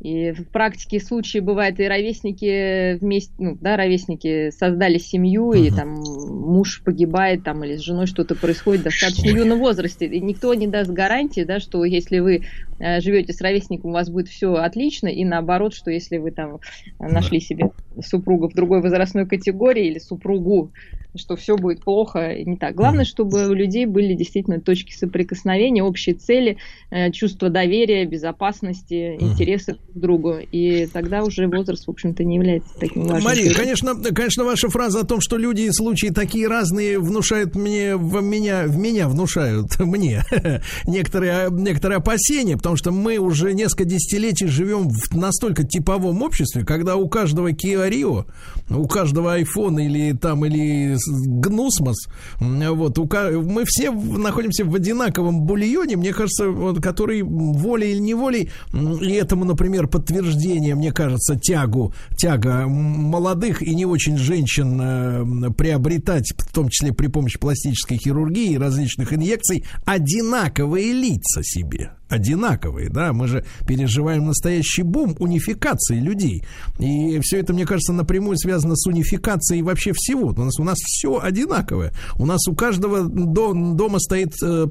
и 0.00 0.32
в 0.32 0.44
практике 0.48 1.00
случаи 1.00 1.38
бывают 1.38 1.80
и 1.80 1.88
ровесники 1.88 2.98
вместе, 2.98 3.32
ну, 3.38 3.56
да, 3.60 3.76
ровесники 3.76 4.50
создали 4.50 4.98
семью, 4.98 5.52
uh-huh. 5.52 5.66
и 5.66 5.70
там 5.70 5.94
муж 5.94 6.82
погибает, 6.84 7.44
там, 7.44 7.64
или 7.64 7.76
с 7.76 7.80
женой 7.80 8.06
что-то 8.06 8.34
происходит 8.34 8.82
в 8.82 8.84
достаточно 8.84 9.28
юном 9.28 9.58
возрасте. 9.58 10.06
И 10.06 10.20
никто 10.20 10.52
не 10.52 10.66
даст 10.66 10.90
гарантии, 10.90 11.44
да, 11.44 11.60
что 11.60 11.84
если 11.84 12.18
вы 12.18 12.42
э, 12.78 13.00
живете 13.00 13.32
с 13.32 13.40
ровесником, 13.40 13.90
у 13.90 13.94
вас 13.94 14.10
будет 14.10 14.28
все 14.28 14.54
отлично, 14.54 15.08
и 15.08 15.24
наоборот, 15.24 15.74
что 15.74 15.90
если 15.90 16.18
вы 16.18 16.30
там 16.30 16.60
нашли 16.98 17.40
себе 17.40 17.70
супруга 18.04 18.50
в 18.50 18.54
другой 18.54 18.82
возрастной 18.82 19.26
категории 19.26 19.86
или 19.86 19.98
супругу, 19.98 20.72
что 21.18 21.36
все 21.36 21.56
будет 21.56 21.82
плохо 21.82 22.32
и 22.32 22.44
не 22.44 22.56
так. 22.56 22.74
Главное, 22.74 23.04
чтобы 23.04 23.48
у 23.48 23.52
людей 23.54 23.86
были 23.86 24.14
действительно 24.14 24.60
точки 24.60 24.92
соприкосновения, 24.92 25.82
общие 25.82 26.14
цели, 26.14 26.58
э, 26.90 27.10
чувство 27.12 27.48
доверия, 27.48 28.04
безопасности, 28.04 29.16
интересы 29.18 29.76
другу, 29.98 30.36
и 30.52 30.86
тогда 30.86 31.22
уже 31.22 31.48
возраст, 31.48 31.86
в 31.86 31.90
общем-то, 31.90 32.24
не 32.24 32.36
является 32.36 32.68
таким 32.78 33.04
важным. 33.04 33.24
Мария, 33.24 33.54
конечно, 33.54 33.94
конечно, 33.94 34.44
ваша 34.44 34.68
фраза 34.68 35.00
о 35.00 35.04
том, 35.04 35.20
что 35.20 35.36
люди 35.36 35.62
и 35.62 35.72
случаи 35.72 36.08
такие 36.08 36.48
разные 36.48 36.98
внушают 36.98 37.54
мне, 37.54 37.96
в 37.96 38.22
меня, 38.22 38.64
в 38.66 38.76
меня 38.76 39.08
внушают 39.08 39.78
мне 39.78 40.24
некоторые, 40.86 41.48
некоторые 41.50 41.98
опасения, 41.98 42.56
потому 42.56 42.76
что 42.76 42.92
мы 42.92 43.18
уже 43.18 43.52
несколько 43.54 43.84
десятилетий 43.84 44.46
живем 44.46 44.88
в 44.88 45.16
настолько 45.16 45.64
типовом 45.64 46.22
обществе, 46.22 46.64
когда 46.64 46.96
у 46.96 47.08
каждого 47.08 47.52
Kia 47.52 47.88
Rio, 47.90 48.26
у 48.70 48.86
каждого 48.86 49.38
iPhone 49.38 49.82
или 49.82 50.12
там, 50.16 50.44
или 50.44 50.96
Гнусмос, 51.08 52.08
вот, 52.38 52.98
у, 52.98 53.08
мы 53.42 53.64
все 53.66 53.90
находимся 53.90 54.64
в 54.64 54.74
одинаковом 54.74 55.42
бульоне, 55.42 55.96
мне 55.96 56.12
кажется, 56.12 56.48
вот, 56.48 56.82
который 56.82 57.22
волей 57.22 57.92
или 57.92 57.98
неволей, 57.98 58.50
и 58.72 59.12
этому, 59.12 59.44
например, 59.44 59.85
подтверждение, 59.86 60.74
мне 60.74 60.92
кажется, 60.92 61.36
тягу, 61.36 61.94
тяга 62.16 62.66
молодых 62.66 63.62
и 63.62 63.74
не 63.74 63.86
очень 63.86 64.16
женщин 64.16 64.80
э, 64.80 65.50
приобретать, 65.56 66.32
в 66.36 66.52
том 66.52 66.68
числе 66.68 66.92
при 66.92 67.08
помощи 67.08 67.38
пластической 67.38 67.98
хирургии 67.98 68.52
и 68.52 68.58
различных 68.58 69.12
инъекций, 69.12 69.64
одинаковые 69.84 70.92
лица 70.92 71.42
себе 71.42 71.90
одинаковые, 72.08 72.88
да, 72.88 73.12
мы 73.12 73.26
же 73.26 73.44
переживаем 73.66 74.26
настоящий 74.26 74.82
бум 74.82 75.16
унификации 75.18 75.98
людей. 75.98 76.44
И 76.78 77.18
все 77.20 77.38
это, 77.38 77.52
мне 77.52 77.66
кажется, 77.66 77.92
напрямую 77.92 78.38
связано 78.38 78.76
с 78.76 78.86
унификацией 78.86 79.62
вообще 79.62 79.92
всего. 79.94 80.28
У 80.28 80.44
нас, 80.44 80.58
у 80.58 80.64
нас 80.64 80.78
все 80.78 81.18
одинаковое. 81.18 81.92
У 82.18 82.26
нас 82.26 82.46
у 82.48 82.54
каждого 82.54 83.04
дома 83.04 83.98
стоит 83.98 84.34
э, 84.42 84.66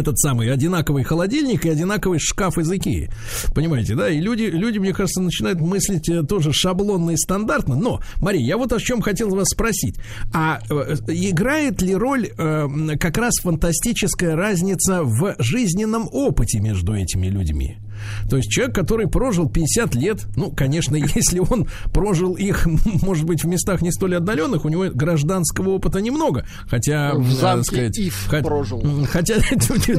этот 0.00 0.18
самый 0.18 0.50
одинаковый 0.50 1.04
холодильник 1.04 1.64
и 1.66 1.70
одинаковый 1.70 2.18
шкаф 2.18 2.58
из 2.58 2.70
Икеи. 2.70 3.10
Понимаете, 3.54 3.94
да? 3.94 4.10
И 4.10 4.20
люди, 4.20 4.44
люди, 4.44 4.78
мне 4.78 4.92
кажется, 4.92 5.20
начинают 5.20 5.60
мыслить 5.60 6.08
э, 6.08 6.22
тоже 6.22 6.52
шаблонно 6.52 7.12
и 7.12 7.16
стандартно. 7.16 7.76
Но, 7.76 8.00
Мария, 8.20 8.42
я 8.42 8.56
вот 8.56 8.72
о 8.72 8.78
чем 8.78 9.02
хотел 9.02 9.30
вас 9.30 9.48
спросить. 9.48 9.96
А 10.32 10.60
э, 10.68 10.96
играет 11.08 11.82
ли 11.82 11.94
роль 11.94 12.28
э, 12.36 12.68
как 12.98 13.18
раз 13.18 13.34
фантастическая 13.42 14.36
разница 14.36 15.02
в 15.02 15.36
жизненном 15.38 16.08
опыте 16.10 16.60
между 16.60 16.94
этими 16.94 17.26
людьми? 17.26 17.78
То 18.28 18.36
есть 18.36 18.50
человек, 18.50 18.74
который 18.74 19.08
прожил 19.08 19.48
50 19.48 19.94
лет, 19.94 20.26
ну, 20.36 20.50
конечно, 20.50 20.96
если 21.14 21.38
он 21.38 21.68
прожил 21.92 22.34
их, 22.34 22.66
может 23.02 23.24
быть, 23.24 23.44
в 23.44 23.46
местах 23.46 23.82
не 23.82 23.92
столь 23.92 24.16
отдаленных, 24.16 24.64
у 24.64 24.68
него 24.68 24.86
гражданского 24.92 25.70
опыта 25.70 26.00
немного. 26.00 26.46
Хотя, 26.66 27.14
в 27.14 27.30
замке 27.30 27.64
сказать, 27.64 27.98
Ив 27.98 28.26
хотя, 28.28 28.44
прожил. 28.46 28.82
Хотя, 29.10 29.36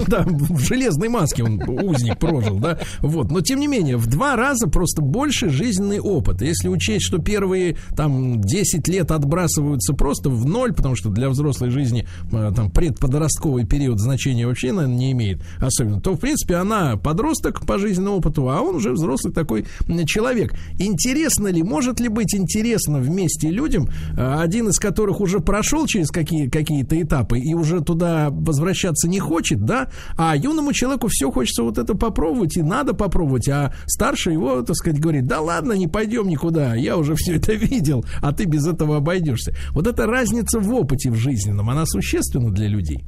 да, 0.08 0.26
в 0.26 0.60
железной 0.60 1.10
маске 1.10 1.44
он 1.44 1.62
узник 1.68 2.18
прожил, 2.20 2.60
да. 2.60 2.80
Вот. 3.00 3.32
Но, 3.32 3.42
тем 3.42 3.60
не 3.60 3.68
менее, 3.68 3.98
в 3.98 4.08
два 4.08 4.36
раза 4.36 4.68
просто 4.68 5.02
больше 5.02 5.50
жизненный 5.50 6.00
опыт. 6.00 6.42
Если 6.42 6.68
учесть, 6.68 7.06
что 7.06 7.20
первые 7.20 7.78
там 7.96 8.42
10 8.42 8.88
лет 8.88 9.12
отбрасываются 9.12 9.94
просто 9.94 10.30
в 10.30 10.46
ноль, 10.46 10.74
потому 10.74 10.96
что 10.96 11.10
для 11.10 11.30
взрослой 11.30 11.70
жизни 11.70 12.08
э, 12.32 12.52
там 12.56 12.72
предподростковый 12.72 13.66
период 13.66 14.00
значения 14.00 14.48
вообще, 14.48 14.72
наверное, 14.72 14.98
не 14.98 15.12
имеет 15.12 15.42
особенно, 15.60 16.02
то, 16.02 16.14
в 16.14 16.20
принципе, 16.20 16.56
она 16.56 16.98
подросток 16.98 17.66
по 17.66 17.78
жизни 17.78 17.93
жизненному 17.94 18.18
опыту, 18.18 18.50
а 18.50 18.62
он 18.62 18.76
уже 18.76 18.92
взрослый 18.92 19.34
такой 19.34 19.66
человек. 20.06 20.54
Интересно 20.80 21.48
ли, 21.48 21.64
может 21.64 22.00
ли 22.00 22.10
быть 22.10 22.36
интересно 22.36 23.00
вместе 23.00 23.50
людям, 23.50 23.88
э, 24.18 24.36
один 24.40 24.70
из 24.70 24.80
которых 24.80 25.22
уже 25.22 25.40
прошел 25.40 25.86
через 25.86 26.10
какие, 26.10 26.50
какие-то 26.50 27.00
этапы 27.00 27.40
и 27.40 27.54
уже 27.54 27.82
туда 27.82 28.30
возвращаться 28.32 29.08
не 29.08 29.20
хочет, 29.20 29.64
да, 29.66 29.90
а 30.18 30.36
юному 30.36 30.74
человеку 30.74 31.08
все 31.10 31.32
хочется 31.32 31.64
вот 31.64 31.78
это 31.78 31.96
попробовать, 31.96 32.58
и 32.58 32.62
надо 32.62 32.94
попробовать, 32.94 33.48
а 33.50 33.74
старший 33.86 34.34
его, 34.34 34.62
так 34.62 34.76
сказать, 34.76 35.00
говорит, 35.00 35.28
да 35.28 35.42
ладно, 35.42 35.74
не 35.74 35.88
пойдем 35.88 36.28
никуда, 36.28 36.76
я 36.76 36.98
уже 36.98 37.16
все 37.16 37.36
это 37.36 37.54
видел, 37.54 38.04
а 38.22 38.32
ты 38.32 38.46
без 38.46 38.68
этого 38.68 38.98
обойдешься. 38.98 39.54
Вот 39.72 39.88
эта 39.88 40.06
разница 40.06 40.60
в 40.60 40.74
опыте 40.74 41.12
в 41.12 41.16
жизненном, 41.16 41.70
она 41.70 41.86
существенна 41.86 42.52
для 42.52 42.68
людей 42.68 43.04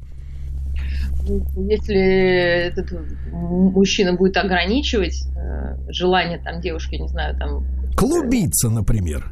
если 1.55 2.67
этот 2.67 2.91
мужчина 3.31 4.13
будет 4.13 4.37
ограничивать 4.37 5.23
э, 5.35 5.91
желание 5.91 6.39
там 6.39 6.61
девушки, 6.61 6.95
не 6.95 7.07
знаю, 7.07 7.37
там... 7.37 7.65
Клубиться, 7.95 8.69
например. 8.69 9.31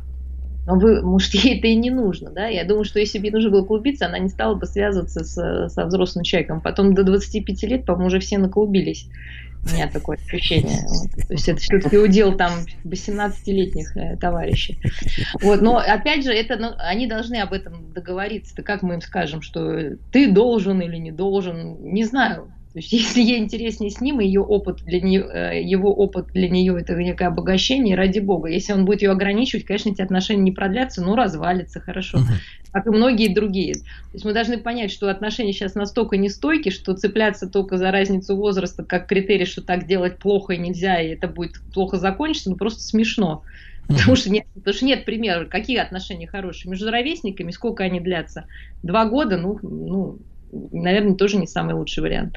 Но 0.65 0.75
вы, 0.75 1.01
может, 1.01 1.33
ей 1.33 1.57
это 1.57 1.67
и 1.67 1.75
не 1.75 1.89
нужно, 1.89 2.31
да? 2.31 2.47
Я 2.47 2.63
думаю, 2.63 2.85
что 2.85 2.99
если 2.99 3.19
бы 3.19 3.25
ей 3.25 3.31
нужно 3.31 3.49
было 3.49 3.65
клубиться, 3.65 4.05
она 4.05 4.17
не 4.17 4.29
стала 4.29 4.55
бы 4.55 4.65
связываться 4.65 5.23
с, 5.23 5.69
со 5.69 5.85
взрослым 5.85 6.23
человеком. 6.23 6.61
Потом 6.61 6.93
до 6.93 7.03
25 7.03 7.63
лет, 7.63 7.85
по-моему, 7.85 8.07
уже 8.07 8.19
все 8.19 8.37
наклубились. 8.37 9.09
У 9.65 9.73
меня 9.73 9.87
такое 9.87 10.17
ощущение. 10.17 10.85
Вот. 10.87 11.27
То 11.27 11.33
есть 11.33 11.47
это 11.47 11.61
все-таки 11.61 11.97
удел 11.97 12.35
там 12.35 12.51
18-летних 12.83 13.95
э, 13.95 14.17
товарищей. 14.17 14.79
Вот. 15.41 15.61
Но 15.61 15.77
опять 15.77 16.23
же, 16.25 16.33
это, 16.33 16.57
ну, 16.57 16.71
они 16.77 17.07
должны 17.07 17.37
об 17.37 17.53
этом 17.53 17.93
договориться. 17.93 18.55
Да 18.55 18.63
как 18.63 18.81
мы 18.81 18.95
им 18.95 19.01
скажем, 19.01 19.41
что 19.41 19.95
ты 20.11 20.31
должен 20.31 20.81
или 20.81 20.97
не 20.97 21.11
должен, 21.11 21.77
не 21.81 22.03
знаю. 22.03 22.51
То 22.73 22.79
есть, 22.79 22.91
если 22.91 23.21
ей 23.21 23.39
интереснее 23.39 23.91
с 23.91 24.01
ним, 24.01 24.19
и 24.19 24.25
ее 24.25 24.41
опыт 24.41 24.83
для 24.83 24.99
нее, 24.99 25.25
э, 25.31 25.61
его 25.63 25.93
опыт 25.93 26.27
для 26.33 26.49
нее 26.49 26.77
это 26.79 26.95
некое 26.95 27.27
обогащение, 27.27 27.95
ради 27.95 28.19
бога. 28.19 28.49
Если 28.49 28.73
он 28.73 28.85
будет 28.85 29.01
ее 29.01 29.11
ограничивать, 29.11 29.65
конечно, 29.65 29.89
эти 29.89 30.01
отношения 30.01 30.41
не 30.41 30.51
продлятся, 30.51 31.01
но 31.01 31.15
развалится, 31.15 31.79
хорошо. 31.79 32.19
Как 32.73 32.87
и 32.87 32.89
многие 32.89 33.33
другие. 33.33 33.75
То 33.75 34.13
есть 34.13 34.25
мы 34.25 34.33
должны 34.33 34.57
понять, 34.57 34.91
что 34.91 35.07
отношения 35.09 35.53
сейчас 35.53 35.75
настолько 35.75 36.17
нестойки, 36.17 36.69
что 36.69 36.95
цепляться 36.95 37.47
только 37.47 37.77
за 37.77 37.91
разницу 37.91 38.35
возраста 38.35 38.83
как 38.83 39.07
критерий, 39.07 39.45
что 39.45 39.61
так 39.61 39.85
делать 39.85 40.17
плохо 40.17 40.53
и 40.53 40.57
нельзя, 40.57 40.99
и 40.99 41.09
это 41.09 41.27
будет 41.27 41.61
плохо 41.73 41.97
закончиться, 41.97 42.49
ну 42.49 42.55
просто 42.55 42.81
смешно. 42.81 43.43
Потому 43.87 44.15
что, 44.15 44.31
нет, 44.31 44.45
потому 44.55 44.73
что 44.73 44.85
нет 44.85 45.05
примеров, 45.05 45.49
какие 45.49 45.77
отношения 45.77 46.25
хорошие. 46.25 46.71
Между 46.71 46.89
ровесниками, 46.89 47.51
сколько 47.51 47.83
они 47.83 47.99
длятся? 47.99 48.45
Два 48.81 49.05
года, 49.05 49.37
ну, 49.37 49.59
ну 49.61 50.17
наверное, 50.71 51.15
тоже 51.15 51.37
не 51.37 51.47
самый 51.47 51.75
лучший 51.75 52.01
вариант. 52.01 52.35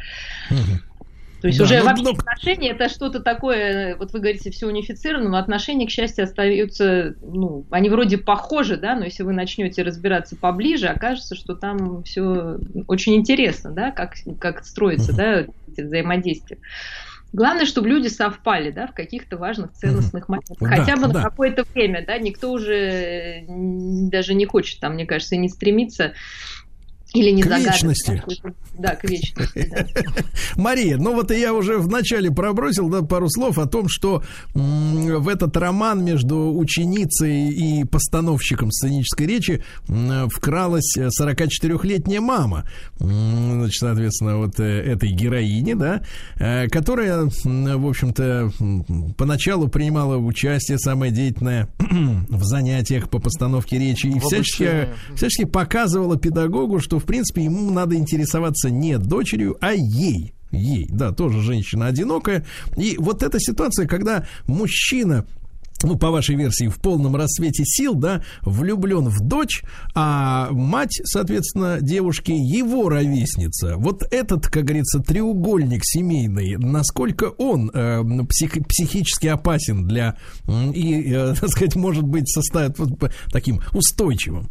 То 1.41 1.49
есть 1.49 1.59
да, 1.59 1.65
уже 1.65 1.79
ну, 1.79 1.85
вообще 1.85 2.05
ну... 2.05 2.11
отношения 2.13 2.71
это 2.71 2.89
что-то 2.89 3.21
такое, 3.21 3.97
вот 3.97 4.13
вы 4.13 4.21
говорите, 4.21 4.51
все 4.51 4.67
унифицировано, 4.67 5.29
но 5.29 5.39
отношения, 5.39 5.87
к 5.87 5.91
счастью, 5.91 6.25
остаются, 6.25 7.15
ну, 7.21 7.67
они 7.71 7.91
вроде 7.91 8.19
похожи, 8.19 8.77
да, 8.77 8.95
но 8.95 9.05
если 9.05 9.23
вы 9.23 9.33
начнете 9.33 9.83
разбираться 9.83 10.37
поближе, 10.37 10.87
окажется, 10.87 11.35
что 11.35 11.55
там 11.55 12.03
все 12.05 12.59
очень 12.87 13.17
интересно, 13.17 13.71
да, 13.71 13.91
как, 13.91 14.15
как 14.41 14.65
строится, 14.65 15.13
uh-huh. 15.13 15.17
да, 15.17 15.47
эти 15.71 15.83
взаимодействия. 15.83 16.59
Главное, 17.33 17.67
чтобы 17.67 17.89
люди 17.89 18.09
совпали, 18.09 18.71
да, 18.71 18.87
в 18.87 18.95
каких-то 18.95 19.37
важных 19.37 19.73
ценностных 19.73 20.29
моментах. 20.29 20.57
Хотя 20.59 20.97
бы 20.97 21.09
да. 21.09 21.09
на 21.09 21.23
какое-то 21.23 21.65
время, 21.75 22.03
да, 22.07 22.17
никто 22.17 22.51
уже 22.51 23.45
даже 23.47 24.33
не 24.33 24.47
хочет 24.47 24.81
там, 24.81 24.95
мне 24.95 25.05
кажется, 25.05 25.35
и 25.35 25.39
не 25.39 25.49
стремится 25.49 26.15
или 27.17 27.31
не 27.31 27.43
к 27.43 27.47
вечности. 27.47 28.23
Да, 28.79 28.95
к 28.95 29.05
вечности. 29.05 29.71
Да. 29.71 29.87
Мария, 30.57 30.99
ну 30.99 31.15
вот 31.15 31.31
я 31.31 31.55
уже 31.55 31.79
в 31.79 31.89
начале 31.89 32.31
пробросил 32.31 32.91
да, 32.91 33.03
пару 33.03 33.31
слов 33.31 33.59
о 33.59 33.67
том, 33.67 33.89
что 33.89 34.23
в 34.55 35.29
этот 35.29 35.57
роман 35.57 36.05
между 36.05 36.55
ученицей 36.55 37.49
и 37.49 37.85
постановщиком 37.85 38.71
сценической 38.71 39.27
речи 39.27 39.65
вкралась 40.29 40.95
44-летняя 40.97 42.21
мама, 42.21 42.65
м- 43.01 43.61
значит, 43.61 43.79
соответственно, 43.81 44.37
вот 44.37 44.61
э, 44.61 44.65
этой 44.65 45.11
героини, 45.11 45.73
да, 45.73 46.03
э, 46.39 46.69
которая, 46.69 47.31
в 47.45 47.89
общем-то, 47.89 48.53
поначалу 49.17 49.69
принимала 49.69 50.17
участие 50.19 50.79
самое 50.79 51.13
деятельное 51.13 51.69
в 52.29 52.45
занятиях 52.45 53.09
по 53.09 53.19
постановке 53.19 53.79
речи 53.79 54.07
и 54.07 54.21
всячески, 54.21 54.89
всячески 55.15 55.45
показывала 55.45 56.19
педагогу, 56.19 56.81
что 56.81 56.99
в 56.99 57.05
принципе, 57.07 57.45
ему 57.45 57.71
надо 57.71 57.97
интересоваться 57.97 58.71
не 58.71 58.99
дочерью, 58.99 59.57
а 59.61 59.73
ей. 59.73 60.33
Ей, 60.53 60.87
да, 60.91 61.13
тоже 61.13 61.41
женщина 61.41 61.87
одинокая. 61.87 62.47
И 62.77 62.97
вот 62.99 63.23
эта 63.23 63.39
ситуация, 63.41 63.87
когда 63.87 64.27
мужчина 64.47 65.27
ну, 65.83 65.97
по 65.97 66.11
вашей 66.11 66.37
версии, 66.37 66.69
в 66.69 66.77
полном 66.77 67.17
расцвете 67.17 67.65
сил, 67.65 67.95
да, 67.95 68.23
влюблен 68.43 69.09
в 69.09 69.21
дочь, 69.21 69.63
а 69.95 70.51
мать, 70.51 71.01
соответственно, 71.05 71.79
девушки 71.81 72.33
его 72.33 72.89
ровесница. 72.89 73.77
Вот 73.77 74.03
этот, 74.11 74.47
как 74.47 74.65
говорится, 74.65 75.01
треугольник 75.01 75.83
семейный, 75.85 76.57
насколько 76.57 77.25
он 77.25 77.71
э, 77.73 78.03
псих, 78.29 78.53
психически 78.67 79.27
опасен 79.27 79.87
для, 79.87 80.17
и, 80.75 81.13
э, 81.13 81.35
так 81.41 81.51
сказать, 81.51 81.77
может 81.77 82.05
быть, 82.05 82.29
составит 82.29 82.79
вот, 82.79 83.13
таким 83.31 83.61
устойчивым? 83.73 84.49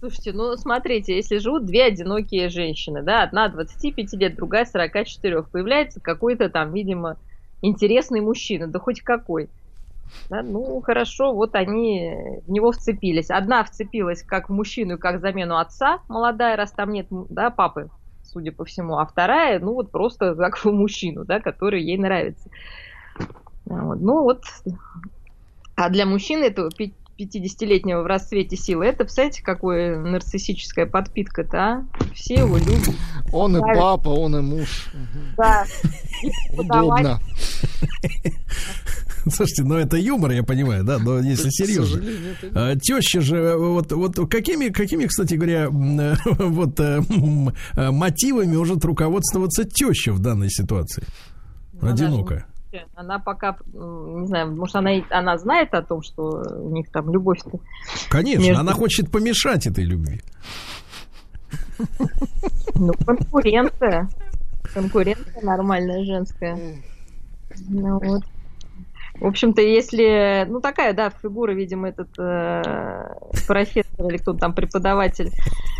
Слушайте, 0.00 0.32
ну 0.32 0.56
смотрите, 0.56 1.14
если 1.14 1.36
живут 1.36 1.66
две 1.66 1.84
одинокие 1.84 2.48
женщины, 2.48 3.02
да, 3.02 3.22
одна 3.22 3.48
25 3.48 4.14
лет, 4.14 4.34
другая 4.34 4.64
44, 4.64 5.42
появляется 5.42 6.00
какой-то 6.00 6.48
там, 6.48 6.72
видимо, 6.72 7.18
интересный 7.60 8.22
мужчина, 8.22 8.66
да 8.66 8.78
хоть 8.78 9.02
какой. 9.02 9.50
Да, 10.30 10.42
ну, 10.42 10.80
хорошо, 10.80 11.34
вот 11.34 11.54
они 11.54 12.40
в 12.46 12.50
него 12.50 12.72
вцепились. 12.72 13.30
Одна 13.30 13.62
вцепилась 13.62 14.22
как 14.22 14.48
в 14.48 14.52
мужчину, 14.52 14.96
как 14.98 15.20
замену 15.20 15.58
отца, 15.58 16.00
молодая, 16.08 16.56
раз 16.56 16.72
там 16.72 16.92
нет, 16.92 17.06
да, 17.10 17.50
папы, 17.50 17.90
судя 18.24 18.52
по 18.52 18.64
всему, 18.64 18.96
а 18.96 19.04
вторая, 19.04 19.60
ну, 19.60 19.74
вот 19.74 19.90
просто 19.90 20.34
как 20.34 20.56
в 20.56 20.72
мужчину, 20.72 21.26
да, 21.26 21.40
который 21.40 21.82
ей 21.82 21.98
нравится. 21.98 22.48
Вот. 23.66 24.00
Ну 24.00 24.22
вот, 24.22 24.44
а 25.76 25.90
для 25.90 26.06
мужчины 26.06 26.44
этого 26.44 26.70
50-летнего 27.20 28.02
в 28.02 28.06
расцвете 28.06 28.56
силы, 28.56 28.86
это, 28.86 29.04
представляете, 29.04 29.42
какое 29.42 29.98
нарциссическая 29.98 30.86
подпитка-то, 30.86 31.58
а? 31.58 31.86
Все 32.14 32.34
его 32.34 32.56
любят. 32.56 32.94
Он 33.32 33.56
и 33.56 33.60
папа, 33.60 34.08
он 34.08 34.36
и 34.36 34.40
муж. 34.40 34.86
Да. 35.36 35.64
Удобно. 36.52 37.20
Слушайте, 39.28 39.64
ну 39.64 39.74
это 39.74 39.96
юмор, 39.96 40.30
я 40.30 40.42
понимаю, 40.42 40.84
да, 40.84 40.98
но 40.98 41.18
если 41.18 41.50
серьезно. 41.50 42.02
А, 42.54 42.76
теща 42.76 43.20
же, 43.20 43.56
вот, 43.56 43.92
вот 43.92 44.16
какими, 44.30 44.68
какими, 44.68 45.06
кстати 45.06 45.34
говоря, 45.34 45.68
вот 45.70 46.80
э, 46.80 47.02
мотивами 47.76 48.56
может 48.56 48.84
руководствоваться 48.84 49.64
теща 49.64 50.12
в 50.12 50.20
данной 50.20 50.50
ситуации? 50.50 51.04
Одинокая. 51.80 52.46
Она 52.94 53.18
пока, 53.18 53.56
не 53.72 54.26
знаю, 54.26 54.54
может, 54.54 54.76
она, 54.76 54.90
она 55.10 55.38
знает 55.38 55.74
о 55.74 55.82
том, 55.82 56.02
что 56.02 56.42
у 56.56 56.70
них 56.70 56.90
там 56.90 57.12
любовь 57.12 57.38
Конечно, 58.08 58.42
между... 58.42 58.60
она 58.60 58.72
хочет 58.72 59.10
помешать 59.10 59.66
этой 59.66 59.84
любви. 59.84 60.20
Ну, 62.74 62.92
конкуренция. 63.04 64.08
Конкуренция 64.74 65.42
нормальная 65.42 66.04
женская. 66.04 66.56
Ну 67.68 67.98
вот. 67.98 68.22
В 69.20 69.26
общем-то, 69.26 69.60
если, 69.60 70.46
ну 70.48 70.60
такая, 70.60 70.94
да, 70.94 71.10
фигура, 71.10 71.52
видимо, 71.52 71.88
этот 71.88 72.08
э, 72.18 72.62
профессор 73.46 74.06
или 74.08 74.16
кто 74.16 74.32
там 74.32 74.54
преподаватель. 74.54 75.30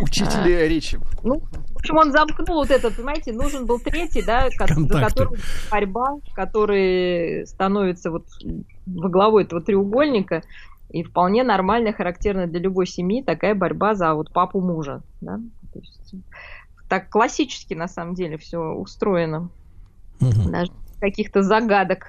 Учитель 0.03 0.47
э, 0.47 0.69
речи. 0.69 1.01
Ну, 1.25 1.41
в 1.41 1.77
общем, 1.77 1.97
он 1.97 2.13
замкнул 2.13 2.57
вот 2.57 2.71
этот, 2.71 2.97
понимаете, 2.97 3.33
нужен 3.33 3.65
был 3.65 3.79
третий, 3.79 4.23
да, 4.23 4.49
за 4.51 4.99
которым 4.99 5.37
борьба, 5.71 6.17
который 6.35 7.47
становится 7.47 8.11
вот 8.11 8.27
во 8.87 9.09
главу 9.09 9.39
этого 9.39 9.63
треугольника, 9.63 10.43
и 10.91 11.03
вполне 11.03 11.43
нормально, 11.43 11.93
характерно 11.93 12.47
для 12.47 12.61
любой 12.61 12.87
семьи 12.87 13.23
такая 13.23 13.55
борьба 13.55 13.95
за 13.95 14.13
вот 14.15 14.33
папу 14.33 14.61
мужа, 14.61 15.03
да. 15.21 15.41
То 15.73 15.79
есть, 15.79 16.15
так 16.91 17.09
классически 17.09 17.75
на 17.75 17.89
самом 17.89 18.15
деле 18.15 18.37
все 18.37 18.59
устроено. 18.59 19.49
Угу. 20.21 20.51
Даже 20.51 20.73
каких-то 21.01 21.43
загадок 21.43 22.09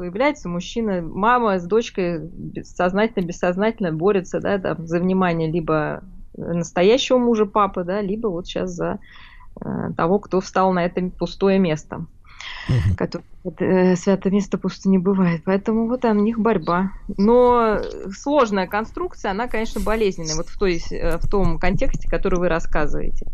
появляется 0.00 0.48
мужчина, 0.48 1.02
мама 1.02 1.58
с 1.58 1.66
дочкой 1.66 2.30
сознательно, 2.64 3.26
бессознательно 3.26 3.92
борется, 3.92 4.40
да, 4.40 4.58
там, 4.58 4.86
за 4.86 4.98
внимание 4.98 5.52
либо 5.52 6.02
настоящего 6.34 7.18
мужа 7.18 7.44
папы, 7.44 7.84
да, 7.84 8.00
либо 8.00 8.28
вот 8.28 8.46
сейчас 8.46 8.70
за 8.70 8.98
э, 9.62 9.90
того, 9.98 10.18
кто 10.18 10.40
встал 10.40 10.72
на 10.72 10.86
это 10.86 11.02
пустое 11.10 11.58
место. 11.58 12.06
Который, 12.96 13.24
вот, 13.44 13.60
э, 13.60 13.94
святое 13.94 14.32
место 14.32 14.56
пусто 14.56 14.88
не 14.88 14.96
бывает. 14.96 15.42
Поэтому 15.44 15.86
вот 15.86 16.02
у 16.06 16.14
них 16.14 16.38
борьба. 16.38 16.92
Но 17.18 17.80
сложная 18.10 18.66
конструкция, 18.66 19.32
она, 19.32 19.48
конечно, 19.48 19.82
болезненная. 19.82 20.36
Вот 20.36 20.48
в, 20.48 20.58
той, 20.58 20.82
э, 20.92 21.18
в 21.18 21.28
том 21.28 21.58
контексте, 21.58 22.08
который 22.08 22.38
вы 22.38 22.48
рассказываете. 22.48 23.26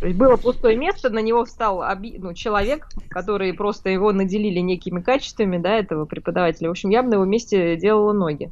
То 0.00 0.06
есть 0.06 0.18
было 0.18 0.36
пустое 0.36 0.76
место, 0.76 1.10
на 1.10 1.18
него 1.18 1.44
встал 1.44 1.82
ну, 2.18 2.32
человек, 2.32 2.88
который 3.08 3.52
просто 3.52 3.90
его 3.90 4.12
наделили 4.12 4.60
некими 4.60 5.00
качествами, 5.00 5.58
да, 5.58 5.76
этого 5.76 6.04
преподавателя. 6.04 6.68
В 6.68 6.72
общем, 6.72 6.90
я 6.90 7.02
бы 7.02 7.08
на 7.08 7.14
его 7.14 7.24
месте 7.24 7.76
делала 7.76 8.12
ноги. 8.12 8.50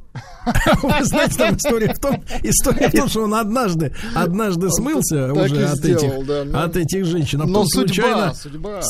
Вы 0.83 1.05
знаете, 1.05 1.37
там 1.37 1.55
история 1.55 1.93
в 1.93 1.99
том, 1.99 2.23
история 2.43 2.89
в 2.89 2.91
том, 2.91 3.07
что 3.07 3.23
он 3.23 3.33
однажды, 3.33 3.93
однажды 4.13 4.69
смылся 4.69 5.31
уже 5.31 5.65
от 5.65 5.85
этих, 5.85 6.53
от 6.53 6.75
этих 6.75 7.05
женщин, 7.05 7.41
а 7.41 7.47
потом 7.47 7.65
случайно 7.67 8.33
судьба. 8.33 8.81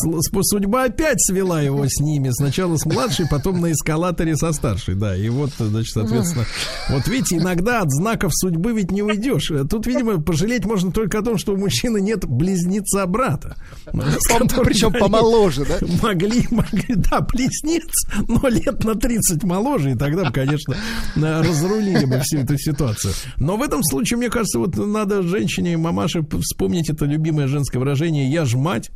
судьба 0.42 0.84
опять 0.86 1.22
свела 1.22 1.62
его 1.62 1.86
с 1.88 2.00
ними. 2.00 2.30
Сначала 2.32 2.78
с 2.78 2.86
младшей, 2.86 3.28
потом 3.30 3.62
на 3.62 3.72
эскалаторе 3.72 4.36
со 4.36 4.52
старшей, 4.52 4.96
да. 4.96 5.16
И 5.16 5.30
вот, 5.30 5.52
значит, 5.60 5.94
соответственно, 5.94 6.46
вот 6.90 7.08
видите, 7.08 7.38
иногда 7.38 7.82
от 7.82 7.92
знаков 7.92 8.32
судьбы 8.34 8.74
ведь 8.74 8.92
не 8.92 9.04
уйдешь. 9.04 9.52
Тут, 9.70 9.86
видимо, 9.86 10.22
пожалеть 10.22 10.66
можно 10.66 10.92
только 10.92 11.20
о 11.20 11.22
том, 11.22 11.38
что 11.38 11.54
у 11.54 11.58
мужчины 11.58 12.02
нет 12.02 12.26
близнеца 12.48 13.06
брата. 13.06 13.56
Причем 13.86 14.94
помоложе, 14.94 15.66
да? 15.66 15.80
Могли, 16.02 16.48
могли, 16.52 16.96
да, 16.96 17.22
близнец, 17.22 17.92
но 18.28 18.48
лет 18.48 18.84
на 18.84 18.96
30 18.96 19.44
моложе, 19.44 19.92
и 19.92 19.96
тогда 19.96 20.26
бы, 20.26 20.32
конечно, 20.32 20.76
разрулили 21.16 22.06
бы 22.06 22.20
всю 22.20 22.40
эту 22.40 22.58
ситуацию. 22.58 23.14
Но 23.38 23.58
в 23.58 23.62
этом 23.62 23.84
случае, 23.84 24.18
мне 24.18 24.30
кажется, 24.30 24.60
вот 24.60 24.78
надо 24.78 25.24
женщине 25.24 25.74
и 25.74 25.76
мамаше 25.76 26.26
вспомнить 26.42 26.90
это 26.90 27.06
любимое 27.06 27.48
женское 27.48 27.80
выражение 27.80 28.32
«я 28.32 28.46
ж 28.46 28.56
мать». 28.56 28.92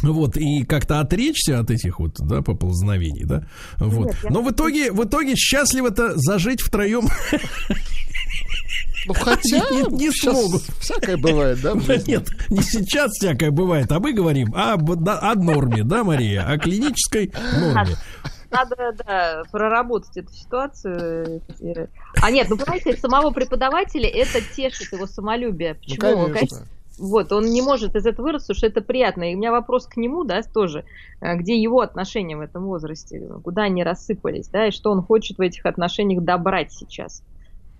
Вот, 0.00 0.38
и 0.38 0.64
как-то 0.64 1.00
отречься 1.00 1.58
от 1.58 1.70
этих 1.70 2.00
вот, 2.00 2.16
да, 2.20 2.40
поползновений, 2.40 3.24
да. 3.24 3.44
Вот. 3.76 4.16
Но 4.30 4.42
в 4.42 4.50
итоге, 4.50 4.90
в 4.92 5.04
итоге 5.04 5.34
счастливо-то 5.36 6.12
зажить 6.16 6.62
втроем 6.62 7.06
ну 9.06 9.14
хотя 9.14 9.58
не, 9.70 9.96
не 9.96 10.10
смогут. 10.10 10.62
Всякое 10.80 11.16
бывает, 11.16 11.60
да? 11.60 11.74
Нет, 12.06 12.28
не 12.50 12.62
сейчас 12.62 13.12
всякое 13.12 13.50
бывает, 13.50 13.90
а 13.90 14.00
мы 14.00 14.12
говорим 14.12 14.54
об, 14.54 14.94
да, 15.02 15.18
о 15.20 15.34
норме, 15.34 15.82
да, 15.84 16.04
Мария, 16.04 16.44
о 16.44 16.58
клинической 16.58 17.32
норме. 17.58 17.96
Надо, 18.50 18.76
да, 19.06 19.42
проработать 19.50 20.14
эту 20.16 20.32
ситуацию. 20.32 21.40
А 22.20 22.30
нет, 22.30 22.48
ну, 22.50 22.58
понимаете, 22.58 22.96
самого 22.98 23.30
преподавателя 23.30 24.06
это 24.06 24.40
тешит 24.54 24.92
его 24.92 25.06
самолюбие. 25.06 25.72
Ну, 25.72 25.80
Почему? 25.80 26.28
Ну, 26.28 26.34
конечно. 26.34 26.66
Вот, 26.98 27.32
он 27.32 27.46
не 27.46 27.62
может 27.62 27.96
из 27.96 28.04
этого 28.04 28.26
вырасти, 28.26 28.52
что 28.52 28.66
это 28.66 28.82
приятно. 28.82 29.32
И 29.32 29.34
у 29.34 29.38
меня 29.38 29.50
вопрос 29.50 29.86
к 29.86 29.96
нему, 29.96 30.24
да, 30.24 30.42
тоже, 30.42 30.84
э, 31.20 31.36
где 31.36 31.60
его 31.60 31.80
отношения 31.80 32.36
в 32.36 32.40
этом 32.40 32.66
возрасте, 32.66 33.20
куда 33.42 33.62
они 33.62 33.82
рассыпались, 33.82 34.48
да, 34.48 34.66
и 34.66 34.70
что 34.70 34.90
он 34.90 35.02
хочет 35.02 35.38
в 35.38 35.40
этих 35.40 35.64
отношениях 35.64 36.22
добрать 36.22 36.72
сейчас. 36.72 37.22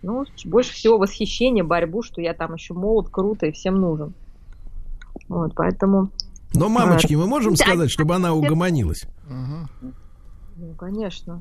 Ну, 0.02 0.24
больше 0.44 0.72
всего 0.72 0.98
восхищение, 0.98 1.62
борьбу, 1.62 2.02
что 2.02 2.20
я 2.20 2.34
там 2.34 2.54
еще 2.54 2.74
молод, 2.74 3.08
круто 3.10 3.46
и 3.46 3.52
всем 3.52 3.76
нужен. 3.76 4.14
Вот, 5.28 5.52
поэтому... 5.54 6.10
Но 6.54 6.68
мамочки 6.68 7.14
мы 7.14 7.26
можем 7.26 7.56
сказать, 7.56 7.90
чтобы 7.90 8.14
она 8.14 8.34
угомонилась? 8.34 9.04
Ну, 9.28 10.74
конечно. 10.76 11.40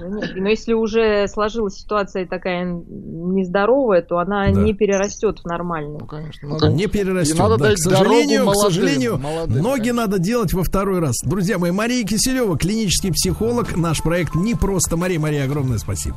Но 0.00 0.48
если 0.48 0.74
уже 0.74 1.26
сложилась 1.28 1.74
ситуация 1.74 2.26
такая 2.26 2.64
нездоровая, 2.64 4.02
то 4.02 4.18
она 4.18 4.44
да. 4.44 4.50
не 4.50 4.74
перерастет 4.74 5.40
в 5.40 5.46
нормальную. 5.46 5.98
Ну, 6.00 6.06
конечно. 6.06 6.48
Надо... 6.48 6.68
Не 6.68 6.86
перерастет. 6.86 7.38
надо 7.38 7.56
да. 7.56 7.72
К 7.72 7.78
сожалению, 7.78 8.44
молодым, 8.44 8.60
к 8.60 8.64
сожалению, 8.64 9.18
молодым, 9.18 9.62
ноги 9.62 9.78
конечно. 9.78 10.00
надо 10.02 10.18
делать 10.18 10.52
во 10.52 10.62
второй 10.62 11.00
раз. 11.00 11.16
Друзья 11.24 11.58
мои, 11.58 11.70
Мария 11.70 12.04
Киселева, 12.04 12.58
клинический 12.58 13.12
психолог. 13.12 13.76
Наш 13.76 14.02
проект 14.02 14.34
не 14.34 14.54
просто. 14.54 14.96
Мария, 14.96 15.18
Мария, 15.18 15.44
огромное 15.44 15.78
спасибо. 15.78 16.16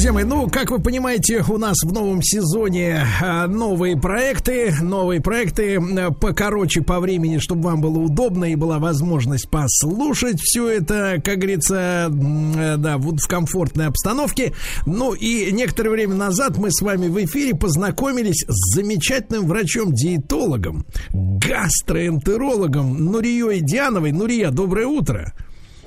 Друзья 0.00 0.14
мои, 0.14 0.24
ну, 0.24 0.48
как 0.48 0.70
вы 0.70 0.78
понимаете, 0.78 1.44
у 1.46 1.58
нас 1.58 1.76
в 1.84 1.92
новом 1.92 2.22
сезоне 2.22 3.06
а, 3.20 3.46
новые 3.46 4.00
проекты, 4.00 4.72
новые 4.80 5.20
проекты 5.20 5.78
покороче 6.18 6.80
по 6.80 7.00
времени, 7.00 7.36
чтобы 7.36 7.64
вам 7.64 7.82
было 7.82 7.98
удобно 7.98 8.46
и 8.46 8.54
была 8.54 8.78
возможность 8.78 9.50
послушать 9.50 10.40
все 10.40 10.68
это, 10.70 11.20
как 11.22 11.36
говорится, 11.36 12.06
да, 12.10 12.96
вот 12.96 13.20
в 13.20 13.28
комфортной 13.28 13.88
обстановке. 13.88 14.54
Ну, 14.86 15.12
и 15.12 15.52
некоторое 15.52 15.90
время 15.90 16.14
назад 16.14 16.56
мы 16.56 16.70
с 16.70 16.80
вами 16.80 17.08
в 17.08 17.22
эфире 17.26 17.54
познакомились 17.54 18.42
с 18.48 18.74
замечательным 18.76 19.46
врачом-диетологом, 19.48 20.86
гастроэнтерологом 21.10 23.04
Нурией 23.04 23.60
Диановой. 23.60 24.12
Нурия, 24.12 24.50
доброе 24.50 24.86
утро. 24.86 25.34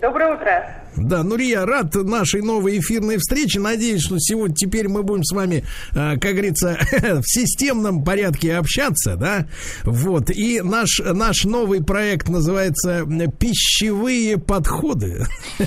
Доброе 0.04 0.36
утро. 0.36 0.66
Да, 0.98 1.24
Нурия, 1.24 1.66
рад 1.66 1.96
нашей 1.96 2.42
новой 2.42 2.78
эфирной 2.80 3.20
встрече. 3.20 3.62
Надеюсь, 3.62 4.02
что 4.02 4.18
сегодня 4.20 4.54
теперь 4.54 4.90
мы 4.90 5.02
будем 5.02 5.24
с 5.24 5.34
вами, 5.34 5.64
э, 5.92 6.18
как 6.20 6.34
говорится, 6.34 6.78
в 6.92 7.24
системном 7.24 8.04
порядке 8.04 8.56
общаться, 8.58 9.16
да. 9.16 9.48
Вот. 9.86 10.30
И 10.30 10.60
наш, 10.60 11.00
наш 11.00 11.46
новый 11.46 11.82
проект 11.82 12.28
называется 12.28 13.06
«Пищевые 13.40 14.38
подходы». 14.38 15.26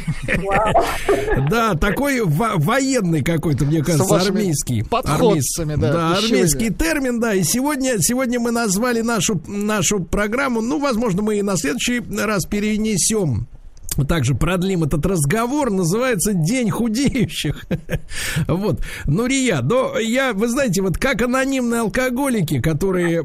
Да, 1.50 1.74
такой 1.74 2.22
военный 2.22 3.22
какой-то, 3.22 3.64
мне 3.64 3.82
кажется, 3.82 4.16
армейский. 4.16 4.82
Подходцами, 4.82 5.76
да. 5.76 5.92
Да, 5.92 6.16
армейский 6.18 6.70
термин, 6.70 7.20
да. 7.20 7.32
И 7.34 7.42
сегодня, 7.42 7.96
сегодня 8.00 8.38
мы 8.38 8.50
назвали 8.50 9.00
нашу, 9.00 9.42
нашу 9.46 10.00
программу, 10.00 10.60
ну, 10.60 10.78
возможно, 10.78 11.22
мы 11.22 11.38
и 11.38 11.42
на 11.42 11.56
следующий 11.56 12.02
раз 12.18 12.44
перенесем 12.44 13.48
также 14.04 14.34
продлим 14.34 14.84
этот 14.84 15.04
разговор, 15.06 15.70
называется 15.70 16.32
День 16.34 16.70
худеющих. 16.70 17.66
вот. 18.48 18.80
Ну, 19.06 19.26
Рия, 19.26 19.60
но 19.62 19.98
я, 19.98 20.32
вы 20.32 20.48
знаете, 20.48 20.82
вот 20.82 20.98
как 20.98 21.22
анонимные 21.22 21.82
алкоголики, 21.82 22.60
которые, 22.60 23.24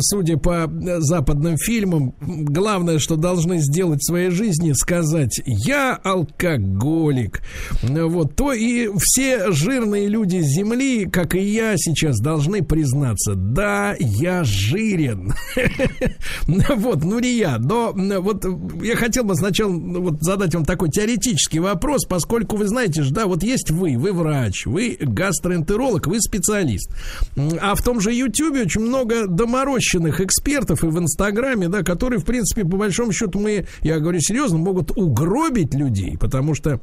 судя 0.00 0.36
по 0.38 0.70
западным 0.98 1.56
фильмам, 1.56 2.14
главное, 2.20 2.98
что 2.98 3.16
должны 3.16 3.58
сделать 3.58 4.00
в 4.00 4.06
своей 4.06 4.30
жизни, 4.30 4.72
сказать, 4.72 5.40
я 5.44 5.94
алкоголик. 5.94 7.42
Вот, 7.82 8.34
то 8.34 8.52
и 8.52 8.88
все 8.98 9.52
жирные 9.52 10.08
люди 10.08 10.40
Земли, 10.40 11.06
как 11.06 11.34
и 11.34 11.40
я 11.40 11.74
сейчас, 11.76 12.18
должны 12.18 12.62
признаться, 12.62 13.34
да, 13.34 13.94
я 13.98 14.44
жирен. 14.44 15.34
вот, 16.46 17.04
ну, 17.04 17.18
Рия, 17.18 17.58
но 17.58 17.92
вот 17.94 18.44
я 18.82 18.96
хотел 18.96 19.24
бы 19.24 19.34
сначала 19.34 19.70
вот 19.98 20.22
задать 20.22 20.54
вам 20.54 20.64
такой 20.64 20.90
теоретический 20.90 21.58
вопрос, 21.58 22.04
поскольку 22.04 22.56
вы 22.56 22.66
знаете 22.66 23.02
же, 23.02 23.12
да, 23.12 23.26
вот 23.26 23.42
есть 23.42 23.70
вы, 23.70 23.96
вы 23.96 24.12
врач, 24.12 24.66
вы 24.66 24.96
гастроэнтеролог, 25.00 26.06
вы 26.06 26.20
специалист. 26.20 26.90
А 27.60 27.74
в 27.74 27.82
том 27.82 28.00
же 28.00 28.12
YouTube 28.12 28.56
очень 28.56 28.82
много 28.82 29.26
доморощенных 29.26 30.20
экспертов 30.20 30.84
и 30.84 30.86
в 30.86 30.98
Инстаграме, 30.98 31.68
да, 31.68 31.82
которые, 31.82 32.18
в 32.18 32.24
принципе, 32.24 32.62
по 32.62 32.76
большому 32.76 33.12
счету 33.12 33.38
мы, 33.40 33.66
я 33.82 33.98
говорю 33.98 34.20
серьезно, 34.20 34.58
могут 34.58 34.96
угробить 34.96 35.74
людей, 35.74 36.16
потому 36.18 36.54
что 36.54 36.80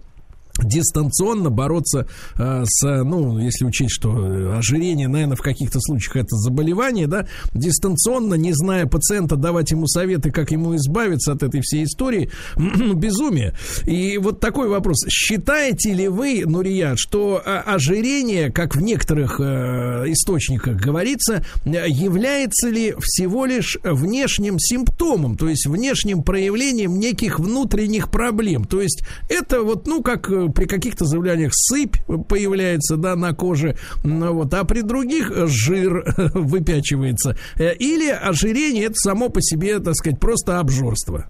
дистанционно 0.64 1.50
бороться 1.50 2.08
э, 2.38 2.64
с, 2.66 3.03
ну, 3.03 3.40
если 3.40 3.66
учесть, 3.66 3.92
что 3.92 4.56
ожирение, 4.58 5.08
наверное, 5.08 5.35
в 5.35 5.42
каких-то 5.42 5.80
случаях 5.80 6.16
это 6.17 6.35
заболевание, 6.35 7.08
да, 7.08 7.27
дистанционно, 7.53 8.35
не 8.35 8.53
зная 8.53 8.85
пациента, 8.85 9.35
давать 9.35 9.72
ему 9.72 9.88
советы, 9.88 10.32
как 10.32 10.51
ему 10.51 10.75
избавиться 10.75 11.34
от 11.34 11.43
этой 11.43 11.61
всей 11.61 11.84
истории, 11.84 12.30
безумие. 12.95 13.53
И 13.85 14.17
вот 14.17 14.40
такой 14.40 14.69
вопрос. 14.69 15.06
Считаете 15.09 15.93
ли 15.93 16.08
вы, 16.08 16.43
Нурия, 16.45 16.95
что 16.95 17.42
э, 17.45 17.58
ожирение, 17.58 18.51
как 18.51 18.75
в 18.75 18.82
некоторых 18.82 19.40
э, 19.40 20.06
источниках 20.08 20.77
говорится, 20.77 21.45
является 21.66 22.69
ли 22.69 22.95
всего 23.00 23.45
лишь 23.45 23.77
внешним 23.84 24.59
симптомом, 24.59 25.38
то 25.38 25.50
есть 25.50 25.66
внешним 25.67 26.24
проявлением 26.24 27.00
неких 27.00 27.40
внутренних 27.40 28.09
проблем? 28.09 28.66
То 28.66 28.82
есть 28.82 29.03
это 29.30 29.64
вот, 29.64 29.88
ну, 29.88 30.01
как 30.01 30.30
э, 30.30 30.44
при 30.49 30.65
каких-то 30.65 31.06
заболеваниях 31.06 31.51
сыпь 31.53 31.98
появляется, 32.27 32.98
да, 32.98 33.15
на 33.15 33.33
коже, 33.33 33.75
ну, 34.03 34.33
вот, 34.33 34.53
а 34.53 34.64
при 34.65 34.82
других 34.82 35.32
жир 35.48 36.03
выпячивается. 36.33 37.35
Э, 37.57 37.74
или 37.74 38.09
ожирение 38.09 38.85
это 38.85 38.95
само 38.95 39.30
по 39.30 39.41
себе, 39.41 39.80
так 39.80 39.95
сказать, 39.95 40.19
просто 40.19 40.59
обжорство. 40.59 41.25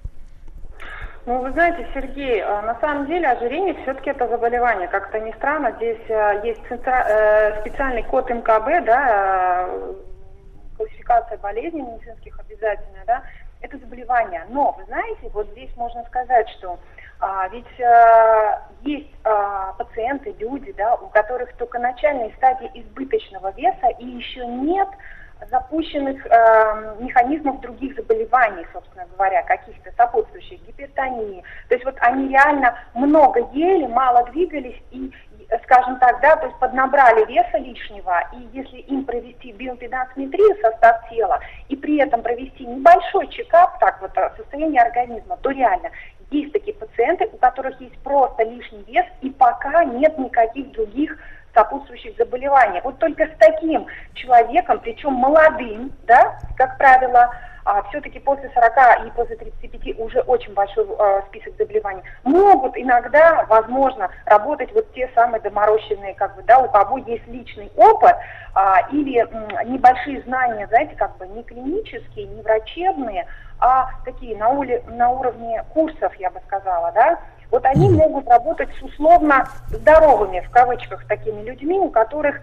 Ну, 1.25 1.41
вы 1.41 1.51
знаете, 1.53 1.87
Сергей, 1.93 2.39
а, 2.43 2.61
на 2.61 2.79
самом 2.79 3.07
деле 3.07 3.27
ожирение 3.27 3.73
все-таки 3.81 4.11
это 4.11 4.27
заболевание. 4.27 4.87
Как-то 4.87 5.19
не 5.19 5.33
странно, 5.33 5.73
здесь 5.77 5.97
э, 6.07 6.41
есть 6.43 6.61
э, 6.69 7.61
специальный 7.61 8.03
код 8.03 8.29
МКБ, 8.29 8.85
да, 8.85 9.67
классификация 10.77 11.39
болезней 11.39 11.81
медицинских 11.81 12.39
обязательно, 12.39 12.99
да, 13.07 13.23
это 13.61 13.77
заболевание. 13.79 14.45
Но, 14.49 14.75
вы 14.77 14.85
знаете, 14.85 15.29
вот 15.33 15.47
здесь 15.53 15.75
можно 15.75 16.03
сказать, 16.05 16.47
что 16.59 16.77
а, 17.19 17.47
ведь 17.49 17.79
а, 17.79 18.61
есть 18.81 19.09
а, 19.23 19.73
пациенты, 19.73 20.35
люди, 20.39 20.71
да, 20.73 20.95
у 20.95 21.07
которых 21.07 21.53
только 21.53 21.79
начальные 21.79 22.33
стадии 22.37 22.69
избыточного 22.73 23.51
веса 23.51 23.87
и 23.99 24.05
еще 24.05 24.45
нет 24.45 24.87
запущенных 25.49 26.25
э, 26.25 26.95
механизмов 26.99 27.59
других 27.61 27.95
заболеваний, 27.95 28.65
собственно 28.73 29.05
говоря, 29.15 29.43
каких-то 29.43 29.91
сопутствующих 29.97 30.61
гипертонии. 30.65 31.43
То 31.67 31.75
есть 31.75 31.85
вот 31.85 31.95
они 31.99 32.29
реально 32.29 32.75
много 32.93 33.41
ели, 33.51 33.85
мало 33.85 34.25
двигались 34.31 34.81
и, 34.91 35.11
скажем 35.63 35.99
так, 35.99 36.21
да, 36.21 36.37
то 36.37 36.47
есть 36.47 36.57
поднабрали 36.59 37.25
веса 37.25 37.57
лишнего, 37.57 38.23
и 38.33 38.49
если 38.53 38.77
им 38.77 39.05
провести 39.05 39.51
биомпедансметрию 39.51 40.55
состав 40.61 41.07
тела, 41.09 41.39
и 41.67 41.75
при 41.75 41.97
этом 41.97 42.21
провести 42.21 42.65
небольшой 42.65 43.27
чекап, 43.27 43.79
так 43.79 44.01
вот, 44.01 44.11
состояние 44.37 44.81
организма, 44.81 45.37
то 45.37 45.49
реально 45.51 45.91
есть 46.31 46.53
такие 46.53 46.75
пациенты, 46.75 47.27
у 47.31 47.37
которых 47.37 47.79
есть 47.81 47.97
просто 47.99 48.43
лишний 48.43 48.83
вес, 48.87 49.05
и 49.21 49.29
пока 49.29 49.83
нет 49.85 50.17
никаких 50.17 50.71
других 50.71 51.17
сопутствующих 51.53 52.15
заболеваний. 52.17 52.81
Вот 52.83 52.99
только 52.99 53.25
с 53.25 53.31
таким 53.39 53.85
человеком, 54.13 54.79
причем 54.79 55.13
молодым, 55.13 55.91
да, 56.05 56.39
как 56.57 56.77
правило, 56.77 57.33
а, 57.65 57.81
все-таки 57.89 58.19
после 58.19 58.49
40 58.53 59.07
и 59.07 59.11
после 59.11 59.35
35 59.35 59.99
уже 59.99 60.21
очень 60.21 60.53
большой 60.53 60.85
а, 60.99 61.23
список 61.27 61.53
заболеваний, 61.57 62.03
могут 62.23 62.77
иногда, 62.77 63.43
возможно, 63.49 64.09
работать 64.25 64.71
вот 64.73 64.91
те 64.93 65.09
самые 65.15 65.41
доморощенные, 65.41 66.13
как 66.13 66.35
бы, 66.35 66.43
да, 66.43 66.59
у 66.59 66.69
кого 66.69 66.99
есть 66.99 67.25
личный 67.27 67.71
опыт 67.75 68.15
а, 68.53 68.87
или 68.91 69.19
м, 69.19 69.73
небольшие 69.73 70.21
знания, 70.21 70.67
знаете, 70.67 70.95
как 70.95 71.17
бы 71.17 71.27
не 71.27 71.43
клинические, 71.43 72.27
не 72.27 72.41
врачебные, 72.43 73.25
а 73.59 73.89
такие 74.05 74.37
на, 74.37 74.49
ули, 74.49 74.83
на 74.87 75.09
уровне 75.09 75.63
курсов, 75.73 76.13
я 76.15 76.29
бы 76.29 76.39
сказала, 76.45 76.91
да, 76.91 77.19
вот 77.49 77.65
они 77.65 77.89
могут 77.89 78.27
работать 78.27 78.69
с 78.79 78.81
условно 78.83 79.47
здоровыми, 79.69 80.41
в 80.41 80.49
кавычках, 80.51 81.05
такими 81.07 81.41
людьми, 81.41 81.79
у 81.79 81.89
которых 81.89 82.39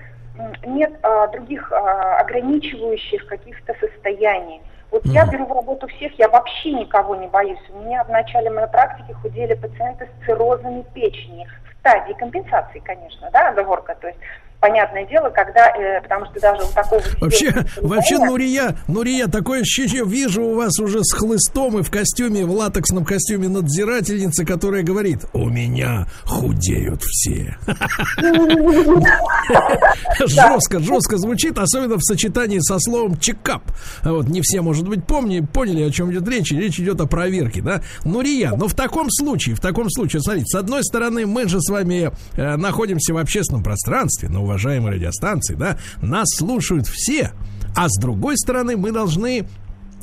нет 0.65 0.92
а, 1.02 1.28
других 1.28 1.70
а, 1.70 2.18
ограничивающих 2.18 3.26
каких-то 3.26 3.75
состояний. 3.78 4.62
Вот 4.93 5.07
mm-hmm. 5.07 5.12
я 5.12 5.27
беру 5.27 5.47
в 5.47 5.53
работу 5.53 5.89
всех, 5.89 6.12
я 6.19 6.29
вообще 6.29 6.71
никого 6.73 7.17
не 7.17 7.27
боюсь. 7.27 7.59
У 7.71 7.81
меня 7.81 8.05
в 8.05 8.11
начале 8.11 8.51
моей 8.51 8.69
практики 8.69 9.12
худели 9.12 9.55
пациенты 9.55 10.07
с 10.07 10.27
циррозами 10.27 10.85
печени, 10.93 11.47
в 11.47 11.81
стадии 11.81 12.12
компенсации, 12.12 12.79
конечно, 12.79 13.31
да, 13.33 13.49
оговорка, 13.49 13.97
то 13.99 14.09
есть 14.09 14.19
понятное 14.62 15.05
дело, 15.07 15.28
когда, 15.31 15.70
э, 15.76 16.00
потому 16.02 16.24
что 16.26 16.41
даже 16.41 16.62
у 16.62 16.73
такого... 16.73 17.02
Вообще, 17.20 17.52
вообще, 17.82 18.18
Нурия, 18.18 18.76
Нурия, 18.86 19.26
такое 19.26 19.62
ощущение, 19.62 20.05
вижу 20.07 20.44
у 20.44 20.55
вас 20.55 20.78
уже 20.78 21.02
с 21.02 21.12
хлыстом 21.12 21.81
и 21.81 21.82
в 21.82 21.91
костюме, 21.91 22.44
в 22.44 22.52
латексном 22.52 23.05
костюме 23.05 23.49
надзирательницы, 23.49 24.44
которая 24.47 24.84
говорит, 24.84 25.26
у 25.32 25.49
меня 25.49 26.07
худеют 26.24 27.02
все. 27.02 27.57
Жестко, 30.26 30.78
жестко 30.78 31.18
звучит, 31.18 31.58
особенно 31.58 31.97
в 31.97 32.02
сочетании 32.02 32.60
со 32.60 32.78
словом 32.78 33.18
чекап. 33.18 33.62
Вот, 34.05 34.28
не 34.28 34.41
все, 34.42 34.60
может 34.62 34.86
быть, 34.89 35.05
помни, 35.05 35.41
поняли, 35.41 35.82
о 35.82 35.91
чем 35.91 36.12
идет 36.12 36.28
речь. 36.28 36.52
Речь 36.52 36.78
идет 36.78 37.00
о 37.00 37.07
проверке, 37.07 37.62
да? 37.62 37.82
Нурия, 38.05 38.52
но 38.57 38.68
в 38.68 38.74
таком 38.74 39.10
случае, 39.10 39.57
в 39.57 39.60
таком 39.60 39.91
случае, 39.91 40.23
смотрите, 40.23 40.47
с 40.47 40.55
одной 40.55 40.84
стороны, 40.84 41.26
мы 41.26 41.49
же 41.49 41.60
с 41.60 41.68
вами 41.68 42.12
э, 42.36 42.57
находимся 42.57 43.12
в 43.12 43.16
общественном 43.16 43.65
пространстве, 43.65 44.28
но 44.28 44.51
уважаемой 44.52 44.92
радиостанции, 44.92 45.55
да, 45.55 45.78
нас 46.00 46.28
слушают 46.36 46.86
все. 46.86 47.32
А 47.74 47.89
с 47.89 47.98
другой 48.00 48.36
стороны, 48.36 48.76
мы 48.76 48.92
должны 48.92 49.47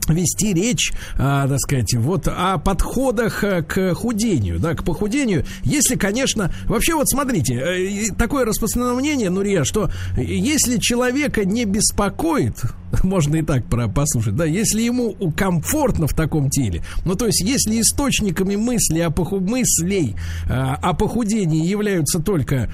вести 0.09 0.53
речь, 0.53 0.91
а, 1.17 1.47
так 1.47 1.59
сказать, 1.59 1.93
вот 1.95 2.27
о 2.27 2.57
подходах 2.57 3.43
э, 3.43 3.63
к 3.63 3.93
худению, 3.93 4.59
да, 4.59 4.73
к 4.73 4.83
похудению. 4.83 5.45
Если, 5.63 5.95
конечно, 5.95 6.51
вообще 6.65 6.95
вот 6.95 7.09
смотрите, 7.09 7.55
э, 7.55 8.13
такое 8.17 8.45
распространенное 8.45 8.95
мнение, 8.95 9.29
Нурия, 9.29 9.63
что 9.63 9.89
если 10.17 10.77
человека 10.77 11.45
не 11.45 11.65
беспокоит, 11.65 12.61
можно 13.03 13.37
и 13.37 13.41
так 13.41 13.65
про 13.65 13.87
послушать, 13.87 14.35
да, 14.35 14.45
если 14.45 14.81
ему 14.81 15.15
комфортно 15.35 16.07
в 16.07 16.13
таком 16.13 16.49
теле, 16.49 16.83
ну, 17.05 17.15
то 17.15 17.25
есть, 17.25 17.41
если 17.41 17.81
источниками 17.81 18.55
мысли 18.55 18.99
о 18.99 19.09
поху... 19.09 19.39
мыслей 19.39 20.15
а, 20.49 20.75
о 20.75 20.93
похудении 20.93 21.65
являются 21.65 22.19
только 22.19 22.71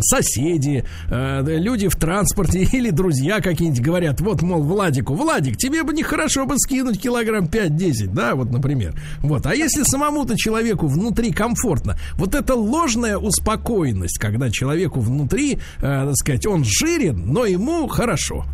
соседи, 0.00 0.84
люди 1.10 1.88
в 1.88 1.96
транспорте 1.96 2.62
или 2.72 2.90
друзья 2.90 3.40
какие-нибудь 3.40 3.82
говорят, 3.82 4.20
вот, 4.20 4.42
мол, 4.42 4.62
Владику, 4.62 5.14
Владик, 5.14 5.56
тебе 5.56 5.82
бы 5.82 5.92
нехорошо 5.92 6.46
бы 6.46 6.56
скинуть 6.70 7.00
килограмм 7.00 7.46
5-10, 7.46 8.12
да, 8.14 8.36
вот, 8.36 8.52
например. 8.52 8.94
Вот. 9.22 9.44
А 9.46 9.54
если 9.54 9.82
самому-то 9.82 10.36
человеку 10.36 10.86
внутри 10.86 11.32
комфортно, 11.32 11.98
вот 12.14 12.36
это 12.36 12.54
ложная 12.54 13.18
успокоенность, 13.18 14.18
когда 14.18 14.50
человеку 14.50 15.00
внутри, 15.00 15.54
э, 15.54 15.58
так 15.80 16.14
сказать, 16.14 16.46
он 16.46 16.64
жирен, 16.64 17.24
но 17.26 17.44
ему 17.44 17.88
хорошо. 17.88 18.44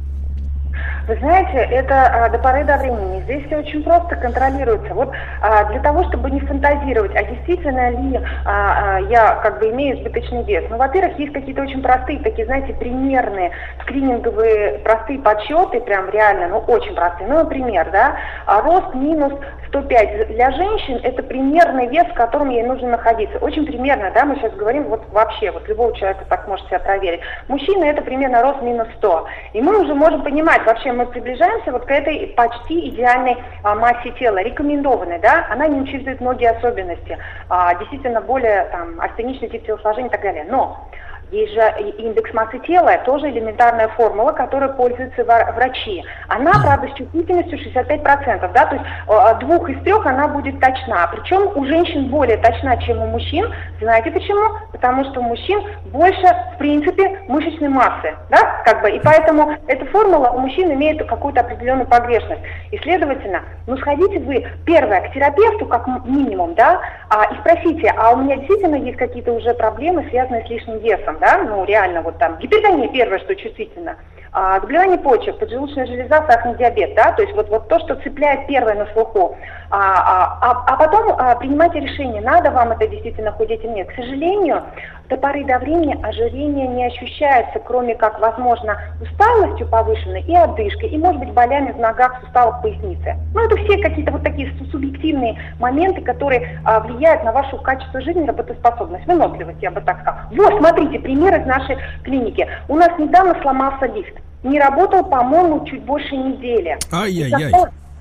Вы 1.07 1.15
знаете, 1.19 1.59
это 1.59 2.25
а, 2.25 2.29
до 2.31 2.39
поры 2.39 2.65
до 2.65 2.77
времени. 2.79 3.23
Здесь 3.23 3.47
все 3.47 3.59
очень 3.59 3.85
просто 3.85 4.17
контролируется. 4.17 4.93
Вот 4.93 5.13
а, 5.41 5.65
для 5.67 5.81
того, 5.81 6.03
чтобы 6.09 6.33
не 6.33 6.41
фантазировать, 6.41 7.15
а 7.15 7.23
действительно 7.23 7.91
ли 7.91 8.21
а, 8.45 8.97
а, 8.97 9.01
я 9.03 9.37
как 9.37 9.61
бы 9.61 9.71
имею 9.71 9.99
избыточный 9.99 10.43
вес. 10.43 10.65
Ну, 10.69 10.77
во-первых, 10.79 11.17
есть 11.21 11.33
какие-то 11.33 11.63
очень 11.63 11.81
простые, 11.81 12.19
такие, 12.19 12.45
знаете, 12.47 12.75
примерные 12.75 13.53
скрининговые 13.83 14.81
простые 14.81 15.21
подсчеты, 15.21 15.81
прям 15.81 16.11
реально, 16.11 16.49
ну, 16.49 16.59
очень 16.59 16.95
простые. 16.97 17.29
Ну, 17.29 17.37
например, 17.37 17.89
да, 17.93 18.17
а, 18.47 18.61
рост 18.63 18.93
минус 18.95 19.33
105 19.69 20.29
для 20.29 20.51
женщин– 20.53 21.01
это 21.03 21.23
примерный 21.23 21.87
вес, 21.87 22.07
в 22.07 22.15
котором 22.15 22.51
ей 22.51 22.63
нужно 22.63 22.89
находиться. 22.89 23.39
Очень 23.39 23.67
примерно, 23.67 24.11
да, 24.13 24.25
мы 24.25 24.37
сейчас 24.37 24.53
говорим 24.55 24.85
вот 24.85 25.03
вообще, 25.13 25.51
вот 25.51 25.69
любого 25.69 25.95
человека 25.97 26.25
так 26.29 26.49
может 26.49 26.67
себя 26.67 26.79
проверить. 26.79 27.21
Мужчина– 27.49 27.85
это 27.87 28.03
примерно 28.03 28.43
рост 28.43 28.63
минус 28.63 28.89
100. 28.97 29.27
И 29.53 29.61
мы 29.61 29.81
уже 29.81 29.95
можем 29.95 30.23
понимать, 30.23 30.65
вообще 30.65 30.93
мы 30.97 31.07
приближаемся 31.07 31.73
вот 31.73 31.85
к 31.85 31.91
этой 31.91 32.29
почти 32.37 32.89
идеальной 32.89 33.37
а, 33.63 33.75
массе 33.75 34.11
тела, 34.13 34.43
рекомендованной, 34.43 35.19
да, 35.19 35.47
она 35.51 35.69
не 35.69 35.81
учитывает 35.81 36.21
многие 36.21 36.51
особенности, 36.51 37.19
а, 37.49 37.75
действительно 37.75 38.21
более 38.21 38.65
там 38.73 39.01
астеничный 39.01 39.49
тип 39.49 39.67
телосложения 39.67 40.09
и 40.09 40.13
так 40.13 40.23
далее. 40.23 40.47
Но 40.49 40.89
есть 41.31 41.53
же 41.55 41.61
индекс 41.99 42.33
массы 42.33 42.59
тела, 42.61 42.99
тоже 43.05 43.31
элементарная 43.31 43.89
формула, 43.89 44.33
которой 44.33 44.73
пользуются 44.75 45.25
врачи. 45.25 46.05
Она, 46.29 46.53
правда, 46.63 46.89
с 46.89 46.97
чувствительностью 46.97 47.59
65%, 47.59 48.53
да, 48.53 48.67
то 48.67 48.77
есть 48.77 49.41
двух 49.41 49.69
из 49.69 49.83
трех 49.83 50.07
она 50.07 50.29
будет 50.29 50.61
точна. 50.61 51.09
Причем 51.13 51.51
у 51.57 51.65
женщин 51.67 52.09
более 52.09 52.37
точна, 52.37 52.77
чем 52.83 53.03
у 53.03 53.07
мужчин. 53.07 53.53
Знаете 53.81 54.11
почему? 54.11 54.43
Потому 54.73 55.05
что 55.05 55.21
у 55.21 55.25
мужчин 55.25 55.63
больше, 55.87 56.27
в 56.55 56.59
принципе, 56.59 57.21
мышечной 57.29 57.69
массы, 57.69 58.15
да, 58.31 58.63
как 58.65 58.83
бы, 58.83 58.91
и 58.91 59.01
поэтому 59.01 59.57
эта 59.67 59.85
формула 59.87 60.31
у 60.31 60.39
мужчин 60.39 60.73
имеет 60.73 61.05
какую-то 61.07 61.41
определенную 61.41 61.87
погрешность. 61.87 62.43
И, 62.71 62.79
следовательно, 62.79 63.43
ну, 63.67 63.77
сходите 63.79 64.21
вы, 64.21 64.47
первое, 64.65 65.09
к 65.09 65.13
терапевту, 65.13 65.67
как 65.67 65.87
минимум, 66.05 66.55
да, 66.55 66.81
а, 67.09 67.25
и 67.33 67.39
спросите, 67.39 67.93
а 67.97 68.13
у 68.13 68.17
меня 68.19 68.37
действительно 68.37 68.77
есть 68.77 68.97
какие-то 68.97 69.33
уже 69.33 69.55
проблемы, 69.55 70.07
связанные 70.11 70.45
с 70.45 70.49
лишним 70.49 70.79
весом, 70.79 71.16
да, 71.21 71.43
ну 71.43 71.65
реально 71.65 72.03
вот 72.03 72.19
там 72.19 72.39
гипертония 72.39 72.89
первое, 72.89 73.19
что 73.19 73.35
чувствительно, 73.35 73.97
а, 74.33 74.61
заболевание 74.61 74.99
почек, 74.99 75.39
поджелудочная 75.39 75.87
железа, 75.87 76.25
сахарный 76.29 76.59
диабет, 76.59 76.95
да, 76.95 77.13
то 77.13 77.23
есть 77.23 77.35
вот, 77.35 77.49
вот 77.49 77.69
то, 77.69 77.79
что 77.81 77.97
цепляет 77.97 78.47
первое 78.47 78.75
на 78.75 78.87
слуху, 78.93 79.37
а, 79.71 79.79
а, 79.79 80.39
а, 80.41 80.65
а 80.67 80.77
потом 80.77 81.15
а, 81.19 81.35
принимайте 81.37 81.81
решение, 81.81 82.21
надо 82.21 82.51
вам 82.51 82.73
это 82.73 82.87
действительно 82.87 83.33
худеть 83.33 83.65
или 83.65 83.73
нет. 83.73 83.89
К 83.89 83.97
сожалению, 83.97 84.63
до 85.09 85.17
поры 85.17 85.45
до 85.45 85.59
времени 85.59 85.99
ожирение 86.03 86.67
не 86.67 86.87
ощущается, 86.87 87.59
кроме 87.61 87.95
как, 87.95 88.21
возможно, 88.21 88.79
усталостью 89.01 89.69
повышенной 89.69 90.23
и 90.23 90.35
одышкой, 90.35 90.91
и, 90.91 90.99
может 90.99 91.21
быть, 91.21 91.33
болями 91.33 91.73
в 91.73 91.79
ногах, 91.79 92.21
суставах, 92.23 92.63
пояснице. 92.63 93.17
Ну, 93.35 93.41
это 93.41 93.57
все 93.57 93.79
какие-то 93.79 94.13
вот 94.13 94.23
такие 94.23 94.53
субъективные 94.71 95.41
моменты, 95.59 96.01
которые 96.01 96.61
а, 96.65 96.81
влияют 96.81 97.25
на 97.25 97.33
ваше 97.33 97.57
качество 97.59 98.01
жизни, 98.01 98.27
работоспособность, 98.27 99.07
выносливость, 99.07 99.63
я 99.63 99.71
бы 99.71 99.81
так 99.81 100.01
сказала. 100.01 100.23
Вот, 100.31 100.59
смотрите, 100.59 100.99
пример 100.99 101.41
из 101.41 101.47
нашей 101.47 101.77
клиники. 102.05 102.49
У 102.69 102.77
нас 102.77 102.91
недавно 102.99 103.37
сломался 103.43 103.87
лифт. 103.87 104.15
Не 104.43 104.61
работал, 104.61 105.05
по-моему, 105.05 105.65
чуть 105.67 105.83
больше 105.83 106.17
недели. 106.17 106.79
Ай-яй-яй. 106.93 107.53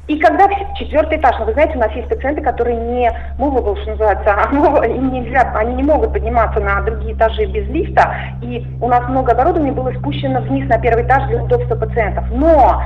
И 0.08 0.20
когда 0.20 0.48
четвертый 0.76 1.18
этаж, 1.18 1.36
ну, 1.40 1.46
вы 1.46 1.54
знаете, 1.54 1.76
у 1.76 1.80
нас 1.80 1.92
есть 1.94 2.08
пациенты, 2.08 2.42
которые 2.42 2.78
не 2.78 3.12
movable, 3.40 3.80
что 3.82 3.92
называется, 3.92 4.36
а 4.36 4.86
им 4.86 5.12
нельзя, 5.12 5.52
они 5.56 5.76
не 5.76 5.84
могут 5.84 6.14
подниматься 6.14 6.60
на 6.60 6.82
другие 6.82 7.16
этажи 7.16 7.46
без 7.46 7.68
лифта, 7.70 8.16
и 8.42 8.66
у 8.82 8.88
нас 8.88 9.08
много 9.10 9.32
оборудования 9.32 9.72
было 9.72 9.92
спущено 9.94 10.42
вниз 10.42 10.70
на 10.70 10.78
первый 10.78 11.06
этаж 11.06 11.28
для 11.28 11.44
удобства 11.44 11.76
пациентов. 11.76 12.26
Но 12.30 12.84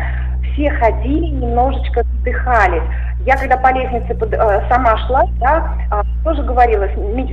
все 0.54 0.72
ходили, 0.72 1.28
немножечко 1.28 2.04
вздыхались. 2.04 2.84
Я 3.26 3.36
когда 3.36 3.58
по 3.58 3.74
лестнице 3.74 4.16
под, 4.16 4.34
э, 4.34 4.62
сама 4.70 4.98
шла, 5.00 5.26
да, 5.42 5.74
э, 5.92 6.02
тоже 6.24 6.42
говорила, 6.44 6.88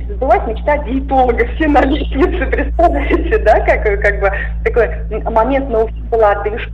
сбылась 0.09 0.45
мечта 0.47 0.79
диетолога, 0.79 1.45
все 1.55 1.67
на 1.69 1.81
лестнице, 1.81 2.45
представляете, 2.51 3.37
да, 3.37 3.61
как, 3.61 3.83
как 4.01 4.19
бы 4.19 4.31
такой 4.65 4.89
момент, 5.31 5.69
но 5.69 5.85
у 5.85 5.87
всех 5.87 6.03
была 6.09 6.31
одышка. 6.31 6.71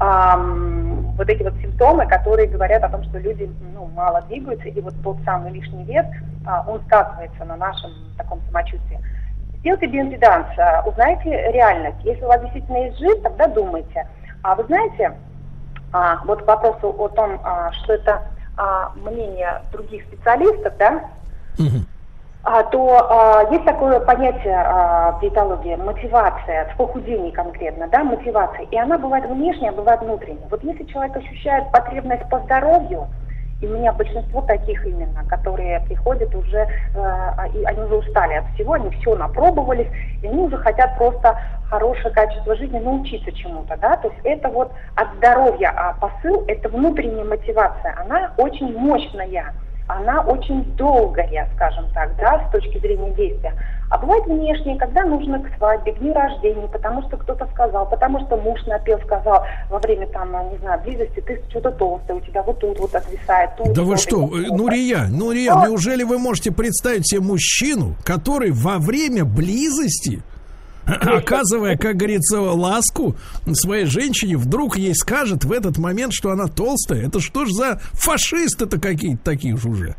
Эм, 0.00 0.91
вот 1.16 1.28
эти 1.28 1.42
вот 1.42 1.54
симптомы, 1.60 2.06
которые 2.06 2.48
говорят 2.48 2.82
о 2.84 2.88
том, 2.88 3.04
что 3.04 3.18
люди 3.18 3.50
ну, 3.74 3.86
мало 3.94 4.22
двигаются, 4.22 4.68
и 4.68 4.80
вот 4.80 4.94
тот 5.02 5.18
самый 5.24 5.52
лишний 5.52 5.84
вес, 5.84 6.06
э, 6.06 6.50
он 6.66 6.80
сказывается 6.86 7.44
на 7.44 7.56
нашем 7.56 7.90
таком 8.16 8.40
самочувствии. 8.46 8.98
Сделайте 9.60 9.86
биоимпеданс, 9.86 10.46
э, 10.56 10.82
узнайте 10.88 11.30
реальность. 11.52 11.98
Если 12.04 12.22
у 12.24 12.28
вас 12.28 12.40
действительно 12.40 12.78
есть 12.78 12.98
жизнь, 12.98 13.22
тогда 13.22 13.46
думайте. 13.46 14.06
А 14.42 14.54
вы 14.54 14.64
знаете, 14.64 15.12
а, 15.92 16.20
вот 16.24 16.42
к 16.42 16.46
вопросу 16.46 16.88
о 16.88 17.08
том, 17.08 17.40
а, 17.44 17.70
что 17.72 17.92
это 17.92 18.22
а, 18.56 18.92
мнение 18.96 19.62
других 19.70 20.04
специалистов, 20.04 20.74
да, 20.78 21.04
а, 21.58 21.62
то 22.44 23.06
а, 23.08 23.52
есть 23.52 23.64
такое 23.64 24.00
понятие 24.00 24.56
а, 24.56 25.12
в 25.12 25.20
диетологии 25.20 25.76
мотивация, 25.76 26.68
в 26.72 26.76
похудении 26.76 27.30
конкретно, 27.30 27.86
да, 27.86 28.02
мотивация, 28.02 28.66
и 28.66 28.76
она 28.76 28.98
бывает 28.98 29.26
внешняя, 29.26 29.68
а 29.68 29.72
бывает 29.72 30.00
внутренняя. 30.00 30.48
Вот 30.50 30.62
если 30.64 30.84
человек 30.84 31.16
ощущает 31.16 31.70
потребность 31.70 32.28
по 32.28 32.40
здоровью, 32.40 33.06
и 33.60 33.66
у 33.66 33.70
меня 33.70 33.92
большинство 33.92 34.42
таких 34.42 34.84
именно, 34.84 35.24
которые 35.28 35.80
приходят 35.82 36.34
уже, 36.34 36.58
э, 36.58 37.48
и 37.54 37.64
они 37.64 37.80
уже 37.80 37.94
устали 37.94 38.34
от 38.34 38.46
всего, 38.54 38.72
они 38.72 38.90
все 38.90 39.14
напробовались, 39.14 39.86
и 40.20 40.26
они 40.26 40.42
уже 40.42 40.56
хотят 40.58 40.98
просто 40.98 41.38
хорошее 41.70 42.12
качество 42.12 42.56
жизни, 42.56 42.80
научиться 42.80 43.30
чему-то, 43.30 43.76
да, 43.76 43.96
то 43.96 44.08
есть 44.08 44.20
это 44.24 44.48
вот 44.48 44.72
от 44.96 45.14
здоровья, 45.14 45.72
а 45.76 45.92
посыл, 45.92 46.44
это 46.48 46.68
внутренняя 46.68 47.24
мотивация, 47.24 47.94
она 48.04 48.32
очень 48.36 48.76
мощная 48.76 49.52
она 49.88 50.20
очень 50.22 50.64
долгая, 50.76 51.48
скажем 51.54 51.86
так, 51.94 52.16
да, 52.16 52.46
с 52.48 52.52
точки 52.52 52.78
зрения 52.78 53.10
действия. 53.12 53.54
А 53.90 53.98
бывает 53.98 54.24
внешнее, 54.24 54.78
когда 54.78 55.04
нужно 55.04 55.38
к 55.38 55.54
свадьбе, 55.58 55.92
к 55.92 55.98
дню 55.98 56.14
рождения, 56.14 56.66
потому 56.68 57.02
что 57.02 57.18
кто-то 57.18 57.46
сказал, 57.52 57.86
потому 57.88 58.20
что 58.20 58.36
муж 58.38 58.64
напел, 58.66 58.98
сказал 59.00 59.44
во 59.68 59.78
время 59.80 60.06
там, 60.06 60.32
не 60.50 60.56
знаю, 60.58 60.80
близости, 60.82 61.20
ты 61.20 61.42
что-то 61.50 61.72
толстое, 61.72 62.16
у 62.16 62.20
тебя 62.20 62.42
вот 62.42 62.58
тут 62.58 62.78
вот 62.78 62.94
отвисает. 62.94 63.50
Тут, 63.56 63.74
да 63.74 63.82
вы 63.82 63.98
что, 63.98 64.26
Нурия, 64.26 65.08
Нурия, 65.10 65.52
а? 65.52 65.66
неужели 65.66 66.04
вы 66.04 66.18
можете 66.18 66.52
представить 66.52 67.06
себе 67.06 67.20
мужчину, 67.20 67.94
который 68.04 68.50
во 68.50 68.78
время 68.78 69.26
близости 69.26 70.22
оказывая, 70.86 71.76
как 71.76 71.96
говорится, 71.96 72.40
ласку 72.40 73.16
своей 73.52 73.86
женщине, 73.86 74.36
вдруг 74.36 74.76
ей 74.76 74.94
скажет 74.94 75.44
в 75.44 75.52
этот 75.52 75.78
момент, 75.78 76.12
что 76.12 76.30
она 76.30 76.46
толстая. 76.46 77.06
Это 77.06 77.20
что 77.20 77.44
ж 77.44 77.50
за 77.50 77.80
фашисты-то 77.92 78.80
какие-то 78.80 79.22
такие 79.22 79.56
же 79.56 79.68
уже? 79.68 79.96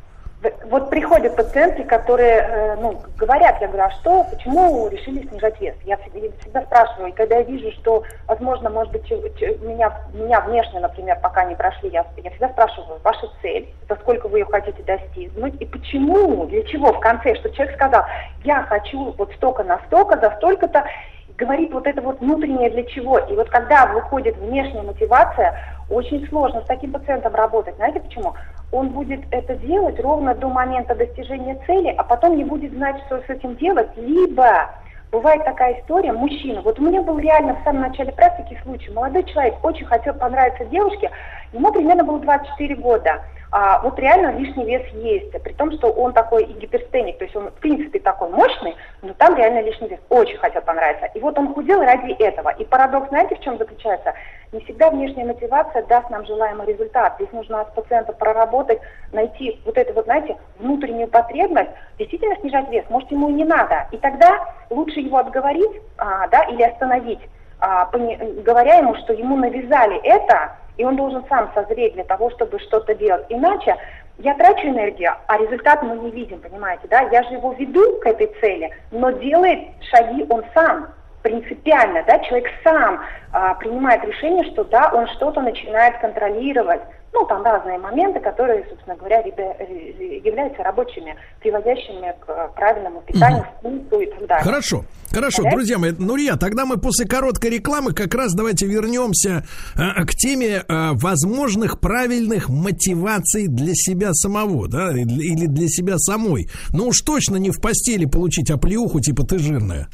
Вот 0.66 0.90
приходят 0.90 1.36
пациенты, 1.36 1.84
которые, 1.84 2.42
э, 2.42 2.76
ну, 2.76 3.00
говорят, 3.18 3.62
я 3.62 3.68
говорю, 3.68 3.84
а 3.84 3.92
что, 3.92 4.26
почему 4.26 4.88
решили 4.90 5.28
снижать 5.28 5.60
вес? 5.62 5.76
Я 5.86 5.98
всегда 5.98 6.62
спрашиваю, 6.64 7.10
и 7.10 7.16
когда 7.16 7.38
я 7.38 7.44
вижу, 7.44 7.72
что, 7.72 8.04
возможно, 8.28 8.70
может 8.70 8.92
быть, 8.92 9.10
меня, 9.62 9.94
меня 10.14 10.42
внешне, 10.42 10.80
например, 10.80 11.20
пока 11.22 11.46
не 11.46 11.56
прошли, 11.56 11.90
я, 11.90 12.06
я 12.18 12.30
всегда 12.32 12.50
спрашиваю, 12.50 13.00
ваша 13.04 13.28
цель, 13.42 13.70
за 13.88 13.96
сколько 13.96 14.28
вы 14.28 14.40
ее 14.40 14.46
хотите 14.46 14.84
достигнуть, 14.84 15.56
и 15.62 15.66
почему, 15.66 16.46
для 16.48 16.64
чего 16.64 16.94
в 16.94 17.00
конце, 17.00 17.36
что 17.36 17.50
человек 17.52 17.76
сказал, 17.76 18.04
я 18.44 18.64
хочу 18.64 19.14
вот 19.18 19.32
столько 19.34 19.64
на 19.64 19.80
столько, 19.88 20.20
за 20.20 20.36
столько-то, 20.38 20.84
говорит 21.38 21.74
вот 21.74 21.88
это 21.88 22.02
вот 22.02 22.20
внутреннее 22.20 22.70
для 22.70 22.84
чего. 22.84 23.18
И 23.18 23.36
вот 23.36 23.50
когда 23.50 23.88
выходит 23.88 24.38
внешняя 24.38 24.84
мотивация, 24.84 25.58
очень 25.90 26.28
сложно 26.28 26.62
с 26.62 26.66
таким 26.66 26.92
пациентом 26.92 27.36
работать. 27.36 27.76
Знаете 27.76 28.00
почему? 28.00 28.34
Он 28.74 28.90
будет 28.90 29.22
это 29.30 29.56
делать 29.58 30.00
ровно 30.00 30.34
до 30.34 30.50
момента 30.50 30.96
достижения 30.96 31.62
цели, 31.68 31.94
а 31.96 32.04
потом 32.04 32.36
не 32.36 32.44
будет 32.44 32.74
знать, 32.74 32.96
что 33.06 33.20
с 33.20 33.30
этим 33.30 33.56
делать, 33.58 33.90
либо 33.96 34.72
бывает 35.12 35.46
такая 35.46 35.80
история, 35.80 36.12
мужчина, 36.12 36.62
вот 36.62 36.80
у 36.80 36.82
меня 36.82 37.04
был 37.04 37.20
реально 37.20 37.54
в 37.54 37.64
самом 37.64 37.82
начале 37.82 38.12
практики 38.12 38.60
случай, 38.64 38.92
молодой 38.92 39.26
человек 39.26 39.64
очень 39.64 39.86
хотел 39.86 40.16
понравиться 40.16 40.66
девушке, 40.66 41.12
ему 41.54 41.72
примерно 41.72 42.04
было 42.04 42.18
24 42.18 42.76
года, 42.78 43.22
а, 43.56 43.80
вот 43.84 44.00
реально 44.00 44.36
лишний 44.40 44.66
вес 44.66 44.82
есть, 44.94 45.32
при 45.44 45.54
том, 45.54 45.72
что 45.74 45.92
он 45.92 46.12
такой 46.14 46.44
и 46.44 46.54
гиперстеник, 46.54 47.20
то 47.20 47.24
есть 47.24 47.36
он 47.36 47.52
в 47.52 47.60
принципе 47.60 48.00
такой 48.00 48.30
мощный, 48.30 48.76
но 49.04 49.14
там 49.14 49.36
реально 49.36 49.62
лишний 49.62 49.90
вес, 49.90 50.00
очень 50.10 50.38
хотел 50.38 50.64
понравиться. 50.64 51.06
И 51.14 51.20
вот 51.20 51.38
он 51.38 51.54
худел 51.54 51.80
ради 51.80 52.14
этого. 52.14 52.50
И 52.50 52.66
парадокс, 52.66 53.10
знаете, 53.10 53.36
в 53.36 53.42
чем 53.42 53.60
заключается? 53.60 54.16
Не 54.54 54.60
всегда 54.62 54.90
внешняя 54.90 55.26
мотивация 55.26 55.84
даст 55.84 56.10
нам 56.10 56.26
желаемый 56.26 56.66
результат. 56.66 57.14
Здесь 57.20 57.32
нужно 57.32 57.64
с 57.72 57.76
пациента 57.76 58.12
проработать, 58.14 58.80
найти 59.12 59.62
вот 59.66 59.78
эту 59.78 59.94
вот, 59.94 60.06
знаете, 60.06 60.36
внутреннюю 60.58 61.08
потребность, 61.10 61.70
действительно 62.00 62.36
снижать 62.38 62.72
вес, 62.72 62.86
может 62.90 63.12
ему 63.12 63.30
и 63.30 63.34
не 63.34 63.46
надо. 63.46 63.88
И 63.92 63.98
тогда 63.98 64.48
лучше 64.72 65.00
его 65.00 65.20
отговорить, 65.20 65.80
а, 66.00 66.28
да, 66.30 66.42
или 66.46 66.64
остановить, 66.64 67.22
а, 67.60 67.88
говоря 68.44 68.78
ему, 68.78 68.96
что 68.96 69.14
ему 69.14 69.38
навязали 69.38 69.98
это, 70.04 70.54
и 70.78 70.84
он 70.84 70.96
должен 70.96 71.24
сам 71.30 71.52
созреть 71.54 71.94
для 71.94 72.04
того, 72.04 72.30
чтобы 72.32 72.60
что-то 72.60 72.96
делать. 72.96 73.26
Иначе 73.30 73.78
я 74.20 74.36
трачу 74.36 74.68
энергию, 74.68 75.14
а 75.28 75.38
результат 75.38 75.82
мы 75.84 75.96
не 75.98 76.12
видим, 76.12 76.40
понимаете, 76.40 76.88
да? 76.88 77.02
Я 77.12 77.24
же 77.24 77.34
его 77.34 77.54
веду 77.54 78.00
к 78.00 78.06
этой 78.06 78.28
цели, 78.40 78.72
но 78.92 79.12
делает 79.12 79.60
шаги 79.92 80.26
он 80.30 80.44
сам, 80.54 80.88
принципиально, 81.24 82.04
да, 82.06 82.20
человек 82.20 82.50
сам 82.64 83.02
а, 83.32 83.56
принимает 83.56 84.04
решение, 84.04 84.44
что 84.52 84.64
да, 84.66 84.92
он 84.94 85.08
что-то 85.08 85.42
начинает 85.42 85.98
контролировать, 86.00 86.82
Ну, 87.14 87.26
там 87.28 87.44
разные 87.44 87.78
моменты, 87.78 88.20
которые, 88.20 88.66
собственно 88.68 88.96
говоря, 88.96 89.20
являются 89.20 90.64
рабочими, 90.64 91.16
приводящими 91.40 92.14
к 92.26 92.54
правильному 92.56 93.02
питанию, 93.02 93.46
вкусу 93.60 94.02
и 94.02 94.06
так 94.08 94.28
далее. 94.28 94.44
Хорошо. 94.44 94.84
Хорошо, 95.12 95.44
друзья 95.44 95.78
мои, 95.78 95.92
Нурия, 95.92 96.38
тогда 96.38 96.66
мы 96.66 96.78
после 96.78 97.06
короткой 97.06 97.52
рекламы 97.52 97.94
как 97.94 98.16
раз 98.16 98.34
давайте 98.34 98.66
вернемся 98.66 99.46
э, 99.76 100.06
к 100.06 100.16
теме 100.16 100.64
э, 100.68 100.92
возможных 100.94 101.80
правильных 101.80 102.50
мотиваций 102.50 103.46
для 103.48 103.74
себя 103.76 104.12
самого, 104.14 104.68
да, 104.68 104.92
или 104.92 105.46
для 105.46 105.68
себя 105.68 106.00
самой. 106.00 106.50
Ну 106.72 106.88
уж 106.88 107.02
точно 107.02 107.36
не 107.36 107.52
в 107.52 107.62
постели 107.62 108.06
получить 108.06 108.50
оплеуху, 108.50 109.02
типа 109.02 109.24
ты 109.24 109.38
жирная. 109.38 109.88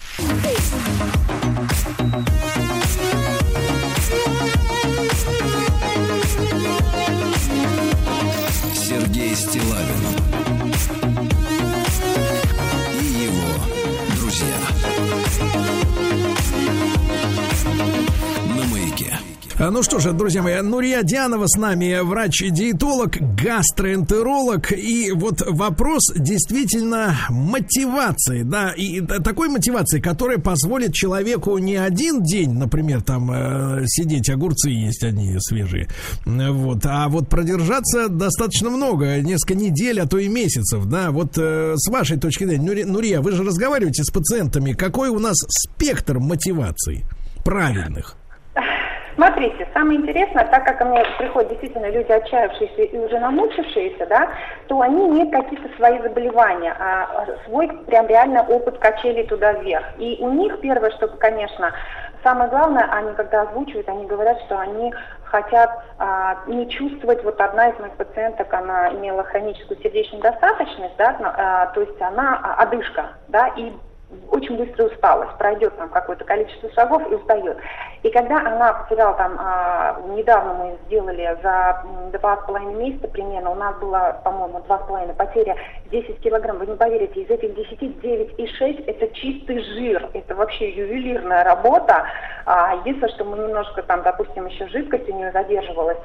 Ну 19.60 19.84
что 19.84 20.00
же, 20.00 20.14
друзья 20.14 20.42
мои, 20.42 20.62
Нурия 20.62 21.04
Дианова 21.04 21.46
с 21.46 21.60
нами, 21.60 22.00
врач-диетолог, 22.02 23.18
гастроэнтеролог. 23.20 24.72
И 24.72 25.12
вот 25.12 25.42
вопрос 25.46 26.04
действительно 26.16 27.18
мотивации, 27.28 28.44
да, 28.44 28.72
и 28.72 29.02
такой 29.02 29.50
мотивации, 29.50 30.00
которая 30.00 30.38
позволит 30.38 30.94
человеку 30.94 31.58
не 31.58 31.76
один 31.76 32.24
день, 32.24 32.54
например, 32.54 33.02
там 33.02 33.30
э, 33.32 33.84
сидеть, 33.88 34.30
огурцы 34.30 34.70
есть 34.70 35.04
они 35.04 35.36
свежие, 35.40 35.90
вот, 36.26 36.86
а 36.86 37.10
вот 37.10 37.28
продержаться 37.28 38.08
достаточно 38.08 38.70
много, 38.70 39.20
несколько 39.20 39.56
недель, 39.56 40.00
а 40.00 40.08
то 40.08 40.18
и 40.18 40.30
месяцев, 40.30 40.86
да. 40.86 41.12
Вот 41.12 41.38
э, 41.38 41.74
с 41.76 41.90
вашей 41.92 42.18
точки 42.18 42.46
зрения, 42.46 42.86
Нурия, 42.86 43.20
вы 43.20 43.34
же 43.34 43.44
разговариваете 43.44 44.06
с 44.06 44.10
пациентами, 44.10 44.72
какой 44.72 45.10
у 45.10 45.20
нас 45.20 45.36
спектр 45.50 46.20
мотиваций 46.20 47.04
правильных? 47.44 48.19
Смотрите, 49.20 49.68
самое 49.74 50.00
интересное, 50.00 50.46
так 50.46 50.64
как 50.64 50.78
ко 50.78 50.86
мне 50.86 51.04
приходят 51.18 51.50
действительно 51.50 51.90
люди 51.90 52.10
отчаявшиеся 52.10 52.84
и 52.84 52.98
уже 52.98 53.20
намучившиеся, 53.20 54.06
да, 54.06 54.30
то 54.70 54.80
они 54.80 55.10
имеют 55.10 55.34
какие-то 55.34 55.68
свои 55.76 56.00
заболевания, 56.00 56.74
а 56.80 57.26
свой 57.44 57.68
прям 57.68 58.08
реально 58.08 58.44
опыт 58.44 58.78
качели 58.78 59.24
туда 59.24 59.52
вверх. 59.52 59.86
И 59.98 60.20
у 60.22 60.32
них 60.32 60.62
первое, 60.62 60.92
что, 60.92 61.10
конечно, 61.10 61.74
самое 62.24 62.50
главное, 62.50 62.88
они 62.94 63.14
когда 63.16 63.42
озвучивают, 63.42 63.90
они 63.90 64.06
говорят, 64.06 64.40
что 64.46 64.58
они 64.58 64.94
хотят 65.26 65.70
а, 65.98 66.38
не 66.48 66.70
чувствовать, 66.70 67.22
вот 67.26 67.42
одна 67.42 67.72
из 67.72 67.80
моих 67.80 67.96
пациенток, 67.96 68.54
она 68.54 68.90
имела 68.94 69.26
хроническую 69.26 69.82
сердечную 69.82 70.24
недостаточность, 70.24 70.96
да, 70.98 71.18
а, 71.20 71.66
то 71.74 71.82
есть 71.82 72.02
она 72.02 72.40
а, 72.42 72.64
одышка, 72.64 73.08
да, 73.28 73.50
и 73.58 73.74
очень 74.32 74.58
быстро 74.58 74.86
усталость, 74.86 75.38
пройдет 75.38 75.76
там 75.78 75.90
какое-то 75.90 76.26
количество 76.26 76.72
шагов 76.72 77.04
и 77.12 77.16
устает. 77.16 77.58
И 78.02 78.10
когда 78.10 78.38
она 78.38 78.74
потеряла 78.74 79.14
там, 79.16 79.38
а, 79.40 80.02
недавно 80.16 80.54
мы 80.54 80.78
сделали 80.86 81.38
за 81.44 81.84
два 82.18 82.38
с 82.38 82.46
половиной 82.46 82.76
месяца 82.76 83.08
примерно, 83.08 83.52
у 83.52 83.56
нас 83.56 83.76
было, 83.78 84.20
по-моему, 84.24 84.62
два 84.62 84.80
с 84.80 84.88
половиной 84.88 85.14
потеря 85.14 85.56
10 85.92 86.20
килограмм, 86.22 86.58
вы 86.58 86.68
не 86.68 86.76
поверите, 86.76 87.22
из 87.22 87.30
этих 87.30 87.54
10, 87.54 88.02
9 88.02 88.40
и 88.40 88.48
6 88.48 88.80
это 88.88 89.08
чистый 89.16 89.60
жир, 89.76 90.10
это 90.14 90.36
вообще 90.36 90.72
ювелирная 90.72 91.44
работа. 91.44 92.06
А, 92.46 92.76
единственное, 92.78 93.14
что 93.14 93.26
мы 93.26 93.38
немножко 93.38 93.84
там, 93.84 94.02
допустим, 94.02 94.48
еще 94.48 94.68
жидкость 94.70 95.08
у 95.10 95.14
нее 95.14 95.32
задерживалась, 95.32 95.98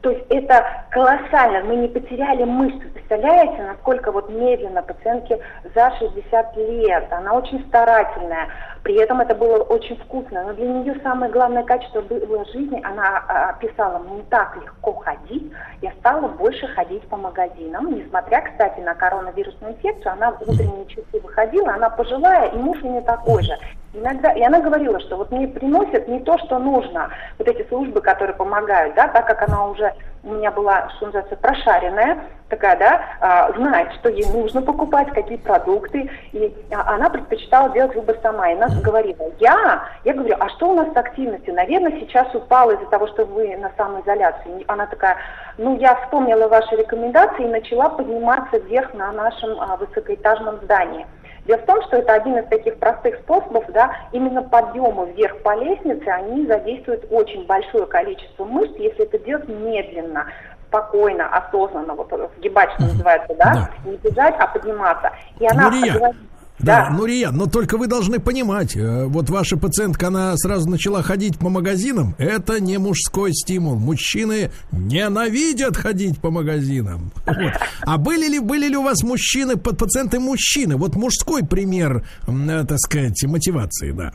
то 0.00 0.10
есть 0.10 0.24
это 0.30 0.84
колоссально, 0.90 1.64
мы 1.64 1.76
не 1.76 1.88
потеряли 1.88 2.44
мышцы. 2.44 2.88
Представляете, 2.90 3.62
насколько 3.62 4.12
вот 4.12 4.28
медленно 4.28 4.82
пациентке 4.82 5.40
за 5.74 5.92
60 5.98 6.56
лет, 6.56 7.06
она 7.10 7.34
очень 7.34 7.47
старательная, 7.68 8.48
при 8.82 8.94
этом 8.96 9.20
это 9.20 9.34
было 9.34 9.62
очень 9.62 9.96
вкусно. 9.96 10.44
Но 10.44 10.52
для 10.52 10.66
нее 10.66 11.00
самое 11.02 11.30
главное 11.32 11.62
качество 11.62 12.00
было 12.00 12.44
жизни, 12.46 12.80
она 12.84 13.24
а, 13.28 13.52
писала, 13.54 13.98
мне 13.98 14.22
так 14.30 14.56
легко 14.56 14.92
ходить, 14.94 15.52
я 15.82 15.92
стала 16.00 16.28
больше 16.28 16.66
ходить 16.68 17.06
по 17.08 17.16
магазинам, 17.16 17.94
несмотря, 17.94 18.42
кстати, 18.42 18.80
на 18.80 18.94
коронавирусную 18.94 19.74
инфекцию, 19.74 20.12
она 20.12 20.32
в 20.32 20.42
утренние 20.42 20.86
часы 20.86 21.20
выходила, 21.22 21.74
она 21.74 21.90
пожилая, 21.90 22.48
и 22.50 22.56
муж 22.56 22.78
у 22.82 22.88
нее 22.88 23.02
такой 23.02 23.42
же. 23.42 23.56
Иногда, 24.00 24.32
и 24.32 24.42
она 24.42 24.60
говорила, 24.60 25.00
что 25.00 25.16
вот 25.16 25.30
мне 25.30 25.48
приносят 25.48 26.06
не 26.08 26.20
то, 26.20 26.38
что 26.38 26.58
нужно, 26.58 27.10
вот 27.38 27.48
эти 27.48 27.66
службы, 27.68 28.00
которые 28.00 28.36
помогают, 28.36 28.94
да, 28.94 29.08
так 29.08 29.26
как 29.26 29.48
она 29.48 29.66
уже 29.66 29.92
у 30.22 30.32
меня 30.32 30.50
была, 30.50 30.88
что 30.96 31.06
называется, 31.06 31.36
прошаренная, 31.36 32.18
такая, 32.48 32.76
да, 32.76 33.02
а, 33.20 33.52
знает, 33.52 33.92
что 33.94 34.08
ей 34.08 34.26
нужно 34.32 34.62
покупать, 34.62 35.08
какие 35.12 35.38
продукты, 35.38 36.10
и 36.32 36.54
а, 36.72 36.94
она 36.94 37.08
предпочитала 37.10 37.70
делать 37.70 37.94
выбор 37.94 38.16
сама. 38.22 38.50
И 38.50 38.54
она 38.54 38.68
говорила, 38.82 39.30
я, 39.38 39.84
я 40.04 40.14
говорю, 40.14 40.36
а 40.38 40.48
что 40.50 40.70
у 40.70 40.74
нас 40.74 40.92
с 40.92 40.96
активностью? 40.96 41.54
Наверное, 41.54 41.92
сейчас 42.00 42.34
упала 42.34 42.72
из-за 42.72 42.86
того, 42.86 43.06
что 43.08 43.24
вы 43.24 43.56
на 43.56 43.70
самоизоляции. 43.76 44.64
Она 44.66 44.86
такая, 44.86 45.16
ну, 45.56 45.76
я 45.78 45.94
вспомнила 45.96 46.48
ваши 46.48 46.74
рекомендации 46.76 47.44
и 47.44 47.48
начала 47.48 47.90
подниматься 47.90 48.58
вверх 48.58 48.94
на 48.94 49.12
нашем 49.12 49.60
а, 49.60 49.76
высокоэтажном 49.76 50.56
здании. 50.62 51.06
Дело 51.48 51.60
в 51.60 51.64
том, 51.64 51.82
что 51.84 51.96
это 51.96 52.12
один 52.12 52.36
из 52.36 52.46
таких 52.48 52.78
простых 52.78 53.16
способов, 53.20 53.64
да, 53.70 53.90
именно 54.12 54.42
подъемы 54.42 55.10
вверх 55.12 55.38
по 55.38 55.56
лестнице, 55.56 56.06
они 56.06 56.46
задействуют 56.46 57.06
очень 57.10 57.46
большое 57.46 57.86
количество 57.86 58.44
мышц, 58.44 58.74
если 58.76 59.04
это 59.06 59.18
делать 59.18 59.48
медленно 59.48 60.26
спокойно, 60.66 61.26
осознанно, 61.34 61.94
вот 61.94 62.12
сгибать, 62.36 62.70
что 62.74 62.82
называется, 62.82 63.34
да, 63.38 63.54
да. 63.54 63.90
не 63.90 63.96
бежать, 63.96 64.34
а 64.38 64.46
подниматься. 64.48 65.10
И 65.40 65.46
она 65.46 65.70
Мария, 65.70 66.14
да, 66.58 66.88
да, 66.88 66.90
Нурия, 66.90 67.30
но 67.30 67.46
только 67.46 67.76
вы 67.78 67.86
должны 67.86 68.18
понимать, 68.18 68.76
э, 68.76 69.04
вот 69.06 69.30
ваша 69.30 69.56
пациентка, 69.56 70.08
она 70.08 70.36
сразу 70.36 70.68
начала 70.68 71.02
ходить 71.02 71.38
по 71.38 71.48
магазинам, 71.48 72.14
это 72.18 72.60
не 72.60 72.78
мужской 72.78 73.32
стимул. 73.32 73.76
Мужчины 73.76 74.50
ненавидят 74.72 75.76
ходить 75.76 76.18
по 76.18 76.30
магазинам. 76.30 77.12
Вот. 77.26 77.52
А 77.82 77.98
были 77.98 78.28
ли, 78.28 78.38
были 78.40 78.68
ли 78.68 78.76
у 78.76 78.82
вас 78.82 79.02
мужчины, 79.02 79.56
пациенты 79.56 80.18
мужчины? 80.18 80.76
Вот 80.76 80.96
мужской 80.96 81.44
пример, 81.44 82.04
э, 82.26 82.64
так 82.68 82.78
сказать, 82.78 83.22
мотивации, 83.24 83.92
да. 83.92 84.12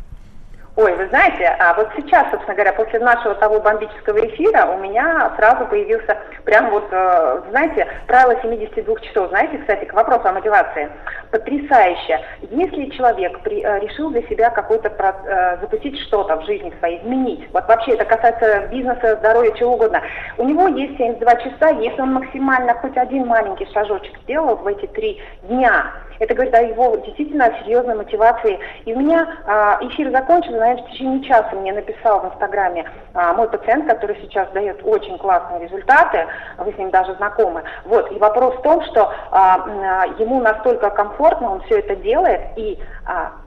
Ой, 0.76 0.92
вы 0.95 1.08
знаете, 1.10 1.56
а 1.60 1.76
вот 1.76 1.90
сейчас, 1.95 2.32
собственно 2.32 2.56
говоря, 2.56 2.74
после 2.74 3.00
нашего 3.00 3.35
того 3.35 3.60
бомбического 3.60 4.18
эфира 4.26 4.66
у 4.66 4.80
меня 4.80 5.32
сразу 5.38 5.68
появился 5.68 6.18
прям 6.45 6.72
вот, 6.72 6.88
э, 6.92 7.42
знаете, 7.52 7.88
правило 8.08 8.35
72 8.42 9.00
часов. 9.02 9.30
Знаете, 9.30 9.60
кстати, 9.60 9.85
к 9.85 9.93
вопросу 9.93 10.27
о 10.27 10.34
мотивации. 10.34 10.90
Потрясающе. 11.30 12.19
Если 12.50 12.85
человек 12.90 13.40
при, 13.42 13.61
э, 13.64 13.82
решил 13.82 14.10
для 14.10 14.24
себя 14.24 14.50
какой-то 14.50 14.90
э, 14.90 15.58
запустить 15.61 16.00
что-то 16.08 16.38
в 16.38 16.45
жизни 16.45 16.74
своей, 16.80 17.00
изменить, 17.02 17.48
вот 17.53 17.68
вообще 17.68 17.92
это 17.92 18.06
касается 18.06 18.68
бизнеса, 18.72 19.18
здоровья, 19.18 19.52
чего 19.52 19.74
угодно, 19.74 20.02
у 20.40 20.43
него 20.43 20.68
есть 20.69 20.98
72 20.98 21.35
часа, 21.35 21.69
если 21.69 22.02
он 22.02 22.14
максимально 22.14 22.74
хоть 22.74 22.98
один 22.98 23.27
маленький 23.27 23.72
шажочек 23.72 24.18
сделал 24.24 24.56
в 24.56 24.66
эти 24.66 24.88
три 24.88 25.22
дня, 25.43 25.92
это 26.24 26.35
говорит 26.35 26.56
о 26.56 26.61
его 26.61 26.95
действительно 26.98 27.53
серьезной 27.60 27.95
мотивации. 27.95 28.60
И 28.85 28.93
у 28.93 29.00
меня 29.00 29.27
а, 29.45 29.77
эфир 29.82 30.11
закончился, 30.11 30.58
наверное, 30.58 30.84
в 30.84 30.92
течение 30.92 31.24
часа 31.24 31.56
мне 31.56 31.74
написал 31.74 32.22
в 32.22 32.26
Инстаграме 32.34 32.90
а, 33.14 33.34
мой 33.34 33.50
пациент, 33.50 33.88
который 33.88 34.18
сейчас 34.22 34.50
дает 34.52 34.80
очень 34.84 35.18
классные 35.18 35.61
результаты, 35.61 36.26
вы 36.58 36.72
с 36.72 36.77
ним 36.77 36.92
даже 36.92 37.16
знакомы. 37.16 37.64
Вот, 37.85 38.11
и 38.11 38.19
вопрос 38.19 38.56
в 38.56 38.61
том, 38.61 38.84
что 38.85 39.11
а, 39.32 40.06
ему 40.18 40.42
настолько 40.42 40.90
комфортно, 40.90 41.52
он 41.52 41.61
все 41.64 41.80
это 41.80 41.95
делает, 41.98 42.42
и 42.56 42.80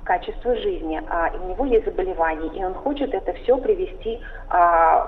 качество 0.05 0.55
жизни, 0.57 1.01
а, 1.09 1.31
у 1.43 1.49
него 1.49 1.65
есть 1.65 1.87
заболевание, 1.87 2.51
и 2.55 2.65
он 2.65 2.75
хочет 2.75 3.15
это 3.15 3.33
все 3.33 3.57
привести, 3.59 4.21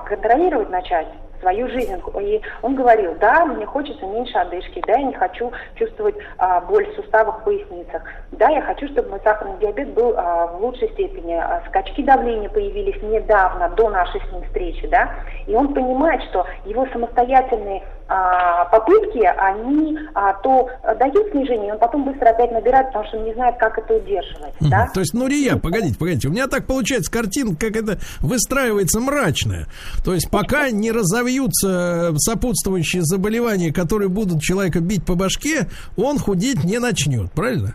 контролировать 0.06 0.70
начать 0.70 1.06
свою 1.41 1.68
жизнь. 1.68 2.00
И 2.20 2.42
он 2.62 2.75
говорил, 2.75 3.15
да, 3.20 3.44
мне 3.44 3.67
хочется 3.67 4.05
меньше 4.07 4.36
одышки, 4.39 4.83
да, 4.86 4.94
я 4.94 5.05
не 5.05 5.15
хочу 5.15 5.52
чувствовать 5.76 6.17
а, 6.39 6.60
боль 6.60 6.86
в 6.86 6.94
суставах, 6.97 7.44
поясницах, 7.44 8.02
да, 8.33 8.49
я 8.49 8.62
хочу, 8.62 8.89
чтобы 8.89 9.10
мой 9.10 9.20
сахарный 9.25 9.58
диабет 9.58 9.94
был 9.94 10.15
а, 10.17 10.47
в 10.47 10.62
лучшей 10.62 10.91
степени. 10.92 11.34
А, 11.34 11.62
скачки 11.68 12.02
давления 12.02 12.49
появились 12.49 13.00
недавно, 13.02 13.68
до 13.70 13.91
нашей 13.91 14.20
с 14.20 14.33
ним 14.33 14.42
встречи, 14.44 14.86
да, 14.89 15.10
и 15.47 15.55
он 15.55 15.75
понимает, 15.75 16.23
что 16.25 16.47
его 16.65 16.86
самостоятельные 16.92 17.83
а, 18.08 18.64
попытки, 18.66 19.18
они 19.18 19.98
а, 20.14 20.32
то 20.34 20.68
дают 20.98 21.30
снижение, 21.30 21.74
он 21.74 21.78
потом 21.78 22.04
быстро 22.04 22.30
опять 22.30 22.50
набирает, 22.50 22.86
потому 22.86 23.06
что 23.06 23.18
он 23.18 23.24
не 23.24 23.34
знает, 23.34 23.56
как 23.58 23.78
это 23.78 23.94
удерживать. 23.94 24.54
Mm-hmm. 24.60 24.68
Да? 24.70 24.88
То 24.92 25.00
есть, 25.00 25.12
ну, 25.12 25.26
Рия, 25.26 25.56
погодите, 25.56 25.98
погодите, 25.98 26.28
у 26.28 26.30
меня 26.30 26.46
так 26.46 26.66
получается 26.66 27.10
картинка, 27.10 27.66
как 27.66 27.76
это 27.76 27.98
выстраивается 28.20 29.00
мрачная. 29.00 29.66
То 30.04 30.14
есть, 30.14 30.30
пока 30.30 30.70
не 30.70 30.90
разовьются 30.90 32.14
сопутствующие 32.16 33.02
заболевания, 33.02 33.72
которые 33.72 34.08
будут 34.08 34.40
человека 34.40 34.80
бить 34.80 35.04
по 35.04 35.14
башке, 35.14 35.68
он 35.96 36.18
худеть 36.18 36.64
не 36.64 36.78
начнет, 36.78 37.30
правильно? 37.32 37.74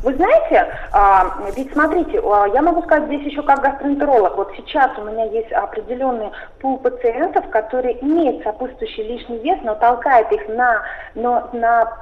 Вы 0.00 0.14
знаете, 0.14 0.66
а, 0.92 1.38
ведь 1.56 1.72
смотрите, 1.72 2.20
а, 2.20 2.46
я 2.46 2.62
могу 2.62 2.82
сказать 2.82 3.06
здесь 3.06 3.32
еще 3.32 3.42
как 3.42 3.60
гастроэнтеролог. 3.62 4.36
Вот 4.36 4.52
сейчас 4.56 4.96
у 4.96 5.02
меня 5.02 5.24
есть 5.24 5.50
определенный 5.52 6.30
пул 6.60 6.78
пациентов, 6.78 7.48
которые 7.50 8.00
имеют 8.04 8.44
сопутствующий 8.44 9.02
лишний 9.02 9.38
вес, 9.38 9.58
но 9.64 9.74
толкает 9.74 10.30
их 10.30 10.48
на, 10.48 10.82
но, 11.16 11.48
на 11.52 11.92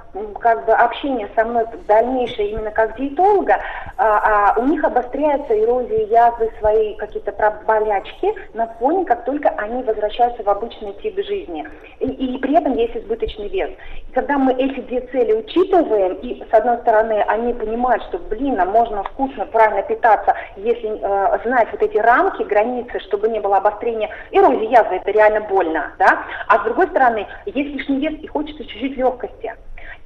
как 0.41 0.65
бы 0.67 0.73
общение 0.73 1.29
со 1.35 1.45
мной 1.45 1.65
дальнейшее 1.87 2.51
именно 2.51 2.71
как 2.71 2.97
диетолога, 2.97 3.59
а, 3.97 4.53
а 4.55 4.61
у 4.61 4.67
них 4.67 4.83
обостряется 4.85 5.59
эрозия 5.59 6.07
язвы, 6.07 6.51
свои 6.59 6.95
какие-то 6.97 7.33
болячки 7.67 8.35
на 8.55 8.67
фоне, 8.79 9.05
как 9.05 9.25
только 9.25 9.49
они 9.51 9.83
возвращаются 9.83 10.43
в 10.43 10.49
обычный 10.49 10.93
тип 11.03 11.17
жизни. 11.25 11.67
И, 12.01 12.07
и 12.07 12.39
при 12.39 12.57
этом 12.57 12.75
есть 12.75 12.97
избыточный 12.97 13.49
вес. 13.49 13.71
И 14.09 14.13
когда 14.13 14.39
мы 14.39 14.53
эти 14.53 14.81
две 14.81 15.01
цели 15.01 15.33
учитываем, 15.33 16.15
и 16.15 16.45
с 16.51 16.55
одной 16.55 16.79
стороны 16.79 17.25
они 17.29 17.53
понимают, 17.55 18.03
что, 18.05 18.19
блин, 18.19 18.61
а 18.61 18.65
можно 18.65 19.03
вкусно, 19.05 19.47
правильно 19.47 19.83
питаться, 19.83 20.35
если 20.57 20.99
э, 21.01 21.39
знать 21.45 21.69
вот 21.73 21.83
эти 21.83 21.97
рамки, 21.99 22.43
границы, 22.43 22.99
чтобы 23.01 23.29
не 23.29 23.41
было 23.41 23.59
обострения 23.59 24.11
эрозии 24.31 24.71
язвы, 24.71 24.97
это 24.97 25.11
реально 25.11 25.41
больно, 25.41 25.93
да, 25.99 26.25
а 26.49 26.59
с 26.59 26.65
другой 26.65 26.89
стороны, 26.89 27.27
есть 27.47 27.75
лишний 27.75 27.99
вес 27.99 28.15
и 28.21 28.27
хочется 28.27 28.65
чуть-чуть 28.65 28.97
легкости. 28.97 29.55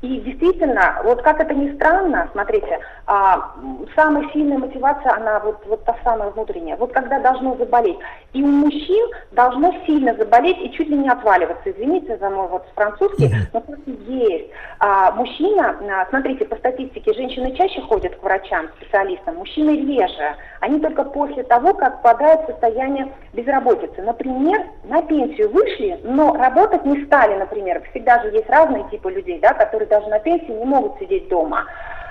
И 0.03 0.21
действительно, 0.21 1.01
вот 1.05 1.21
как 1.23 1.41
это 1.41 1.53
ни 1.53 1.75
странно, 1.75 2.29
смотрите, 2.33 2.81
а, 3.07 3.53
самая 3.95 4.27
сильная 4.33 4.57
мотивация, 4.57 5.13
она 5.13 5.41
вот, 5.41 5.59
вот 5.67 5.85
та 5.85 5.95
самая 6.03 6.31
внутренняя. 6.31 6.77
Вот 6.77 6.93
когда 6.93 7.21
должно 7.21 7.55
заболеть. 7.57 7.99
И 8.33 8.43
у 8.43 8.47
мужчин 8.47 9.11
должно 9.33 9.75
сильно 9.85 10.15
заболеть 10.15 10.59
и 10.59 10.71
чуть 10.73 10.89
ли 10.89 10.97
не 10.97 11.09
отваливаться. 11.09 11.71
Извините 11.71 12.17
за 12.17 12.31
мой 12.31 12.49
вот 12.49 12.65
французский, 12.75 13.31
но 13.53 13.61
просто 13.61 13.91
есть. 14.07 14.51
А, 14.79 15.11
мужчина, 15.13 15.77
а, 15.91 16.07
смотрите, 16.09 16.47
по 16.47 16.57
статистике, 16.57 17.13
женщины 17.13 17.55
чаще 17.57 17.83
ходят 17.83 18.17
к 18.17 18.23
врачам, 18.23 18.69
специалистам, 18.81 19.37
мужчины 19.37 19.85
реже. 19.85 20.35
Они 20.61 20.81
только 20.81 21.05
после 21.05 21.43
того, 21.43 21.75
как 21.75 21.97
попадают 21.97 22.43
в 22.43 22.53
состояние 22.53 23.13
безработицы. 23.35 24.01
Например, 24.01 24.63
на 24.85 25.03
пенсию 25.03 25.51
вышли, 25.51 26.01
но 26.05 26.35
работать 26.35 26.87
не 26.87 27.05
стали, 27.05 27.35
например. 27.35 27.83
Всегда 27.91 28.23
же 28.23 28.29
есть 28.29 28.49
разные 28.49 28.89
типы 28.91 29.11
людей, 29.11 29.39
да, 29.41 29.53
которые 29.53 29.90
даже 29.91 30.09
на 30.09 30.19
пенсии 30.19 30.51
не 30.51 30.65
могут 30.65 30.99
сидеть 30.99 31.29
дома. 31.29 31.67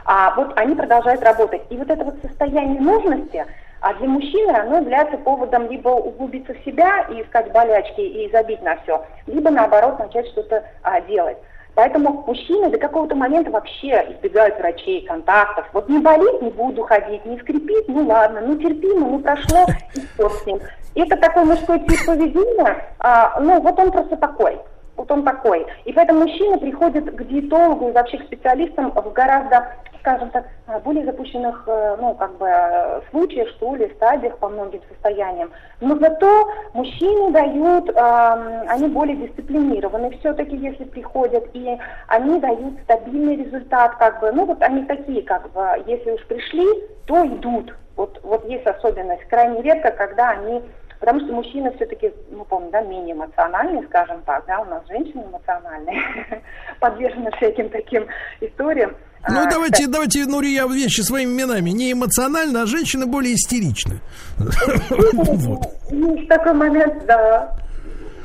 А 0.06 0.34
вот 0.36 0.54
они 0.56 0.76
продолжают 0.76 1.24
работать. 1.24 1.62
И 1.70 1.78
вот 1.78 1.90
это 1.90 2.04
вот 2.04 2.16
состояние 2.22 2.80
нужности, 2.80 3.46
а 3.82 3.94
для 3.96 4.08
мужчины 4.08 4.52
оно 4.52 4.78
является 4.80 5.18
поводом 5.18 5.70
либо 5.70 5.90
углубиться 5.90 6.54
в 6.54 6.64
себя 6.66 7.08
и 7.10 7.22
искать 7.22 7.52
болячки 7.52 8.02
и 8.02 8.30
забить 8.32 8.62
на 8.62 8.76
все, 8.78 9.06
либо 9.26 9.50
наоборот 9.50 10.00
начать 10.00 10.28
что-то 10.28 10.64
а, 10.84 11.00
делать. 11.02 11.38
Поэтому 11.76 12.24
мужчины 12.28 12.70
до 12.70 12.78
какого-то 12.78 13.16
момента 13.16 13.52
вообще 13.52 14.06
избегают 14.10 14.58
врачей, 14.58 15.06
контактов. 15.06 15.66
Вот 15.72 15.88
не 15.88 16.00
болит, 16.00 16.42
не 16.42 16.50
буду 16.50 16.84
ходить, 16.84 17.24
не 17.26 17.40
скрипит, 17.40 17.88
ну 17.88 18.06
ладно, 18.06 18.42
ну 18.42 18.58
терпимо, 18.58 19.08
ну 19.08 19.20
прошло, 19.20 19.66
и 19.96 20.00
все 20.00 20.30
с 20.30 20.46
ним. 20.46 20.60
Это 20.96 21.16
такой 21.16 21.46
мужской 21.46 21.80
тип 21.80 22.06
поведения, 22.06 22.84
а, 23.00 23.40
ну 23.40 23.62
вот 23.62 23.80
он 23.80 23.92
просто 23.92 24.18
такой. 24.18 24.60
Вот 25.00 25.10
он 25.12 25.24
такой. 25.24 25.66
И 25.86 25.94
поэтому 25.94 26.26
мужчины 26.26 26.58
приходят 26.60 27.06
к 27.06 27.24
диетологу 27.24 27.88
и 27.88 27.92
вообще 27.94 28.18
к 28.18 28.26
специалистам 28.26 28.92
в 28.92 29.14
гораздо, 29.14 29.66
скажем 30.02 30.30
так, 30.30 30.46
более 30.84 31.06
запущенных, 31.06 31.64
э, 31.68 31.96
ну, 32.02 32.16
как 32.16 32.38
бы, 32.38 33.02
случаях, 33.10 33.48
что 33.52 33.76
ли, 33.76 33.90
стадиях 33.96 34.38
по 34.40 34.50
многим 34.50 34.82
состояниям. 34.90 35.52
Но 35.80 35.98
зато 36.00 36.50
мужчины 36.74 37.32
дают, 37.32 37.90
э, 37.90 38.66
они 38.68 38.90
более 38.90 39.16
дисциплинированы 39.16 40.18
все-таки, 40.20 40.58
если 40.58 40.84
приходят, 40.84 41.46
и 41.54 41.78
они 42.08 42.42
дают 42.42 42.74
стабильный 42.84 43.38
результат, 43.38 43.96
как 44.00 44.20
бы, 44.20 44.34
ну, 44.34 44.48
вот 44.48 44.62
они 44.62 44.84
такие, 44.84 45.22
как 45.22 45.50
бы, 45.54 45.82
если 45.86 46.12
уж 46.12 46.26
пришли, 46.26 46.68
то 47.06 47.26
идут. 47.26 47.74
Вот, 47.96 48.20
вот 48.24 48.44
есть 48.50 48.68
особенность. 48.68 49.24
Крайне 49.30 49.62
редко, 49.62 49.92
когда 49.92 50.32
они 50.32 50.62
Потому 51.00 51.22
что 51.22 51.34
мужчины 51.34 51.72
все-таки, 51.76 52.12
ну, 52.30 52.44
помню, 52.44 52.70
да, 52.72 52.82
менее 52.82 53.16
эмоциональные, 53.16 53.86
скажем 53.88 54.22
так, 54.26 54.46
да, 54.46 54.60
у 54.60 54.66
нас 54.66 54.86
женщины 54.88 55.24
эмоциональные, 55.24 55.98
подвержены 56.80 57.32
всяким 57.38 57.70
таким 57.70 58.06
историям. 58.42 58.96
Ну, 59.28 59.40
а, 59.42 59.50
давайте, 59.50 59.86
да. 59.86 59.94
давайте, 59.94 60.26
Нурия, 60.26 60.66
вещи 60.68 61.02
своими 61.02 61.32
именами. 61.32 61.70
Не 61.72 61.92
эмоционально, 61.94 62.64
а 62.64 62.66
женщины 62.66 63.06
более 63.06 63.36
истеричны. 63.36 64.00
Есть 65.90 66.28
такой 66.30 66.54
момент, 66.54 67.06
да. 67.06 67.56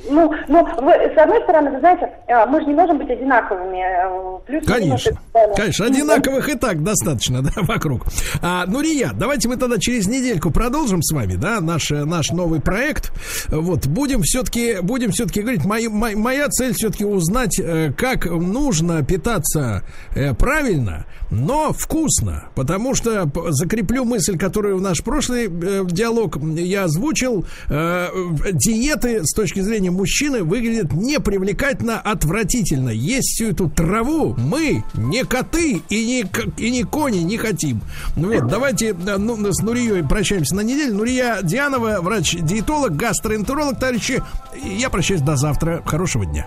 Ну, 0.09 0.31
ну, 0.49 0.67
вы, 0.83 0.93
с 0.93 1.17
одной 1.17 1.43
стороны, 1.43 1.71
вы 1.71 1.81
знаете, 1.81 2.11
а, 2.29 2.47
мы 2.47 2.61
же 2.61 2.67
не 2.67 2.75
можем 2.75 2.99
быть 2.99 3.09
одинаковыми. 3.09 3.79
Э, 3.79 4.39
плюс 4.47 4.65
конечно, 4.67 5.13
конечно, 5.57 5.87
одинаковых 5.87 6.49
и 6.49 6.55
так 6.55 6.83
достаточно, 6.83 7.43
да, 7.43 7.51
вокруг. 7.63 8.03
А, 8.43 8.65
ну, 8.67 8.81
Рия, 8.81 9.13
давайте 9.15 9.49
мы 9.49 9.57
тогда 9.57 9.79
через 9.79 10.07
недельку 10.07 10.51
продолжим 10.51 11.03
с 11.03 11.13
вами, 11.13 11.35
да, 11.37 11.61
наш, 11.61 11.91
наш 11.91 12.31
новый 12.31 12.61
проект. 12.61 13.13
Вот, 13.49 13.87
будем 13.87 14.23
все-таки, 14.23 14.79
будем 14.83 15.11
все-таки 15.11 15.41
говорить, 15.41 15.65
моя, 15.65 15.89
моя 15.91 16.49
цель 16.49 16.75
все-таки 16.75 17.05
узнать, 17.05 17.59
э, 17.59 17.93
как 17.97 18.27
нужно 18.27 19.03
питаться 19.05 19.85
э, 20.15 20.35
правильно, 20.35 21.07
но 21.31 21.73
вкусно, 21.73 22.49
потому 22.55 22.95
что 22.95 23.31
закреплю 23.51 24.05
мысль, 24.05 24.37
которую 24.37 24.77
в 24.79 24.83
наш 24.83 25.03
прошлый 25.03 25.49
диалог 25.49 26.37
я 26.43 26.85
озвучил, 26.85 27.47
диеты 27.69 29.25
с 29.25 29.35
точки 29.35 29.61
зрения 29.61 29.91
мужчины 29.95 30.43
выглядят 30.43 30.93
непривлекательно, 30.93 32.01
отвратительно. 32.01 32.91
Есть 32.91 33.35
всю 33.35 33.51
эту 33.51 33.71
траву 33.71 34.35
мы, 34.37 34.85
не 34.95 35.25
коты 35.25 35.83
и 35.89 36.07
не, 36.07 36.27
и 36.59 36.71
не 36.71 36.83
кони, 36.85 37.19
не 37.19 37.37
хотим. 37.37 37.81
Ну 38.17 38.33
вот, 38.33 38.47
давайте 38.49 38.95
ну, 38.95 39.53
с 39.53 39.63
Нурией 39.63 40.07
прощаемся 40.07 40.55
на 40.55 40.61
неделю. 40.61 40.95
Нурия 40.95 41.41
Дианова, 41.43 42.01
врач-диетолог, 42.01 42.97
гастроэнтеролог, 42.97 43.79
товарищи. 43.79 44.23
Я 44.63 44.91
прощаюсь 44.91 45.23
до 45.23 45.37
завтра. 45.37 45.83
Хорошего 45.87 46.27
дня. 46.27 46.47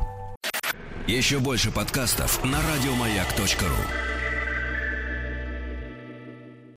Еще 1.07 1.39
больше 1.39 1.71
подкастов 1.71 2.43
на 2.43 2.57
радиомаяк.ру 2.57 4.16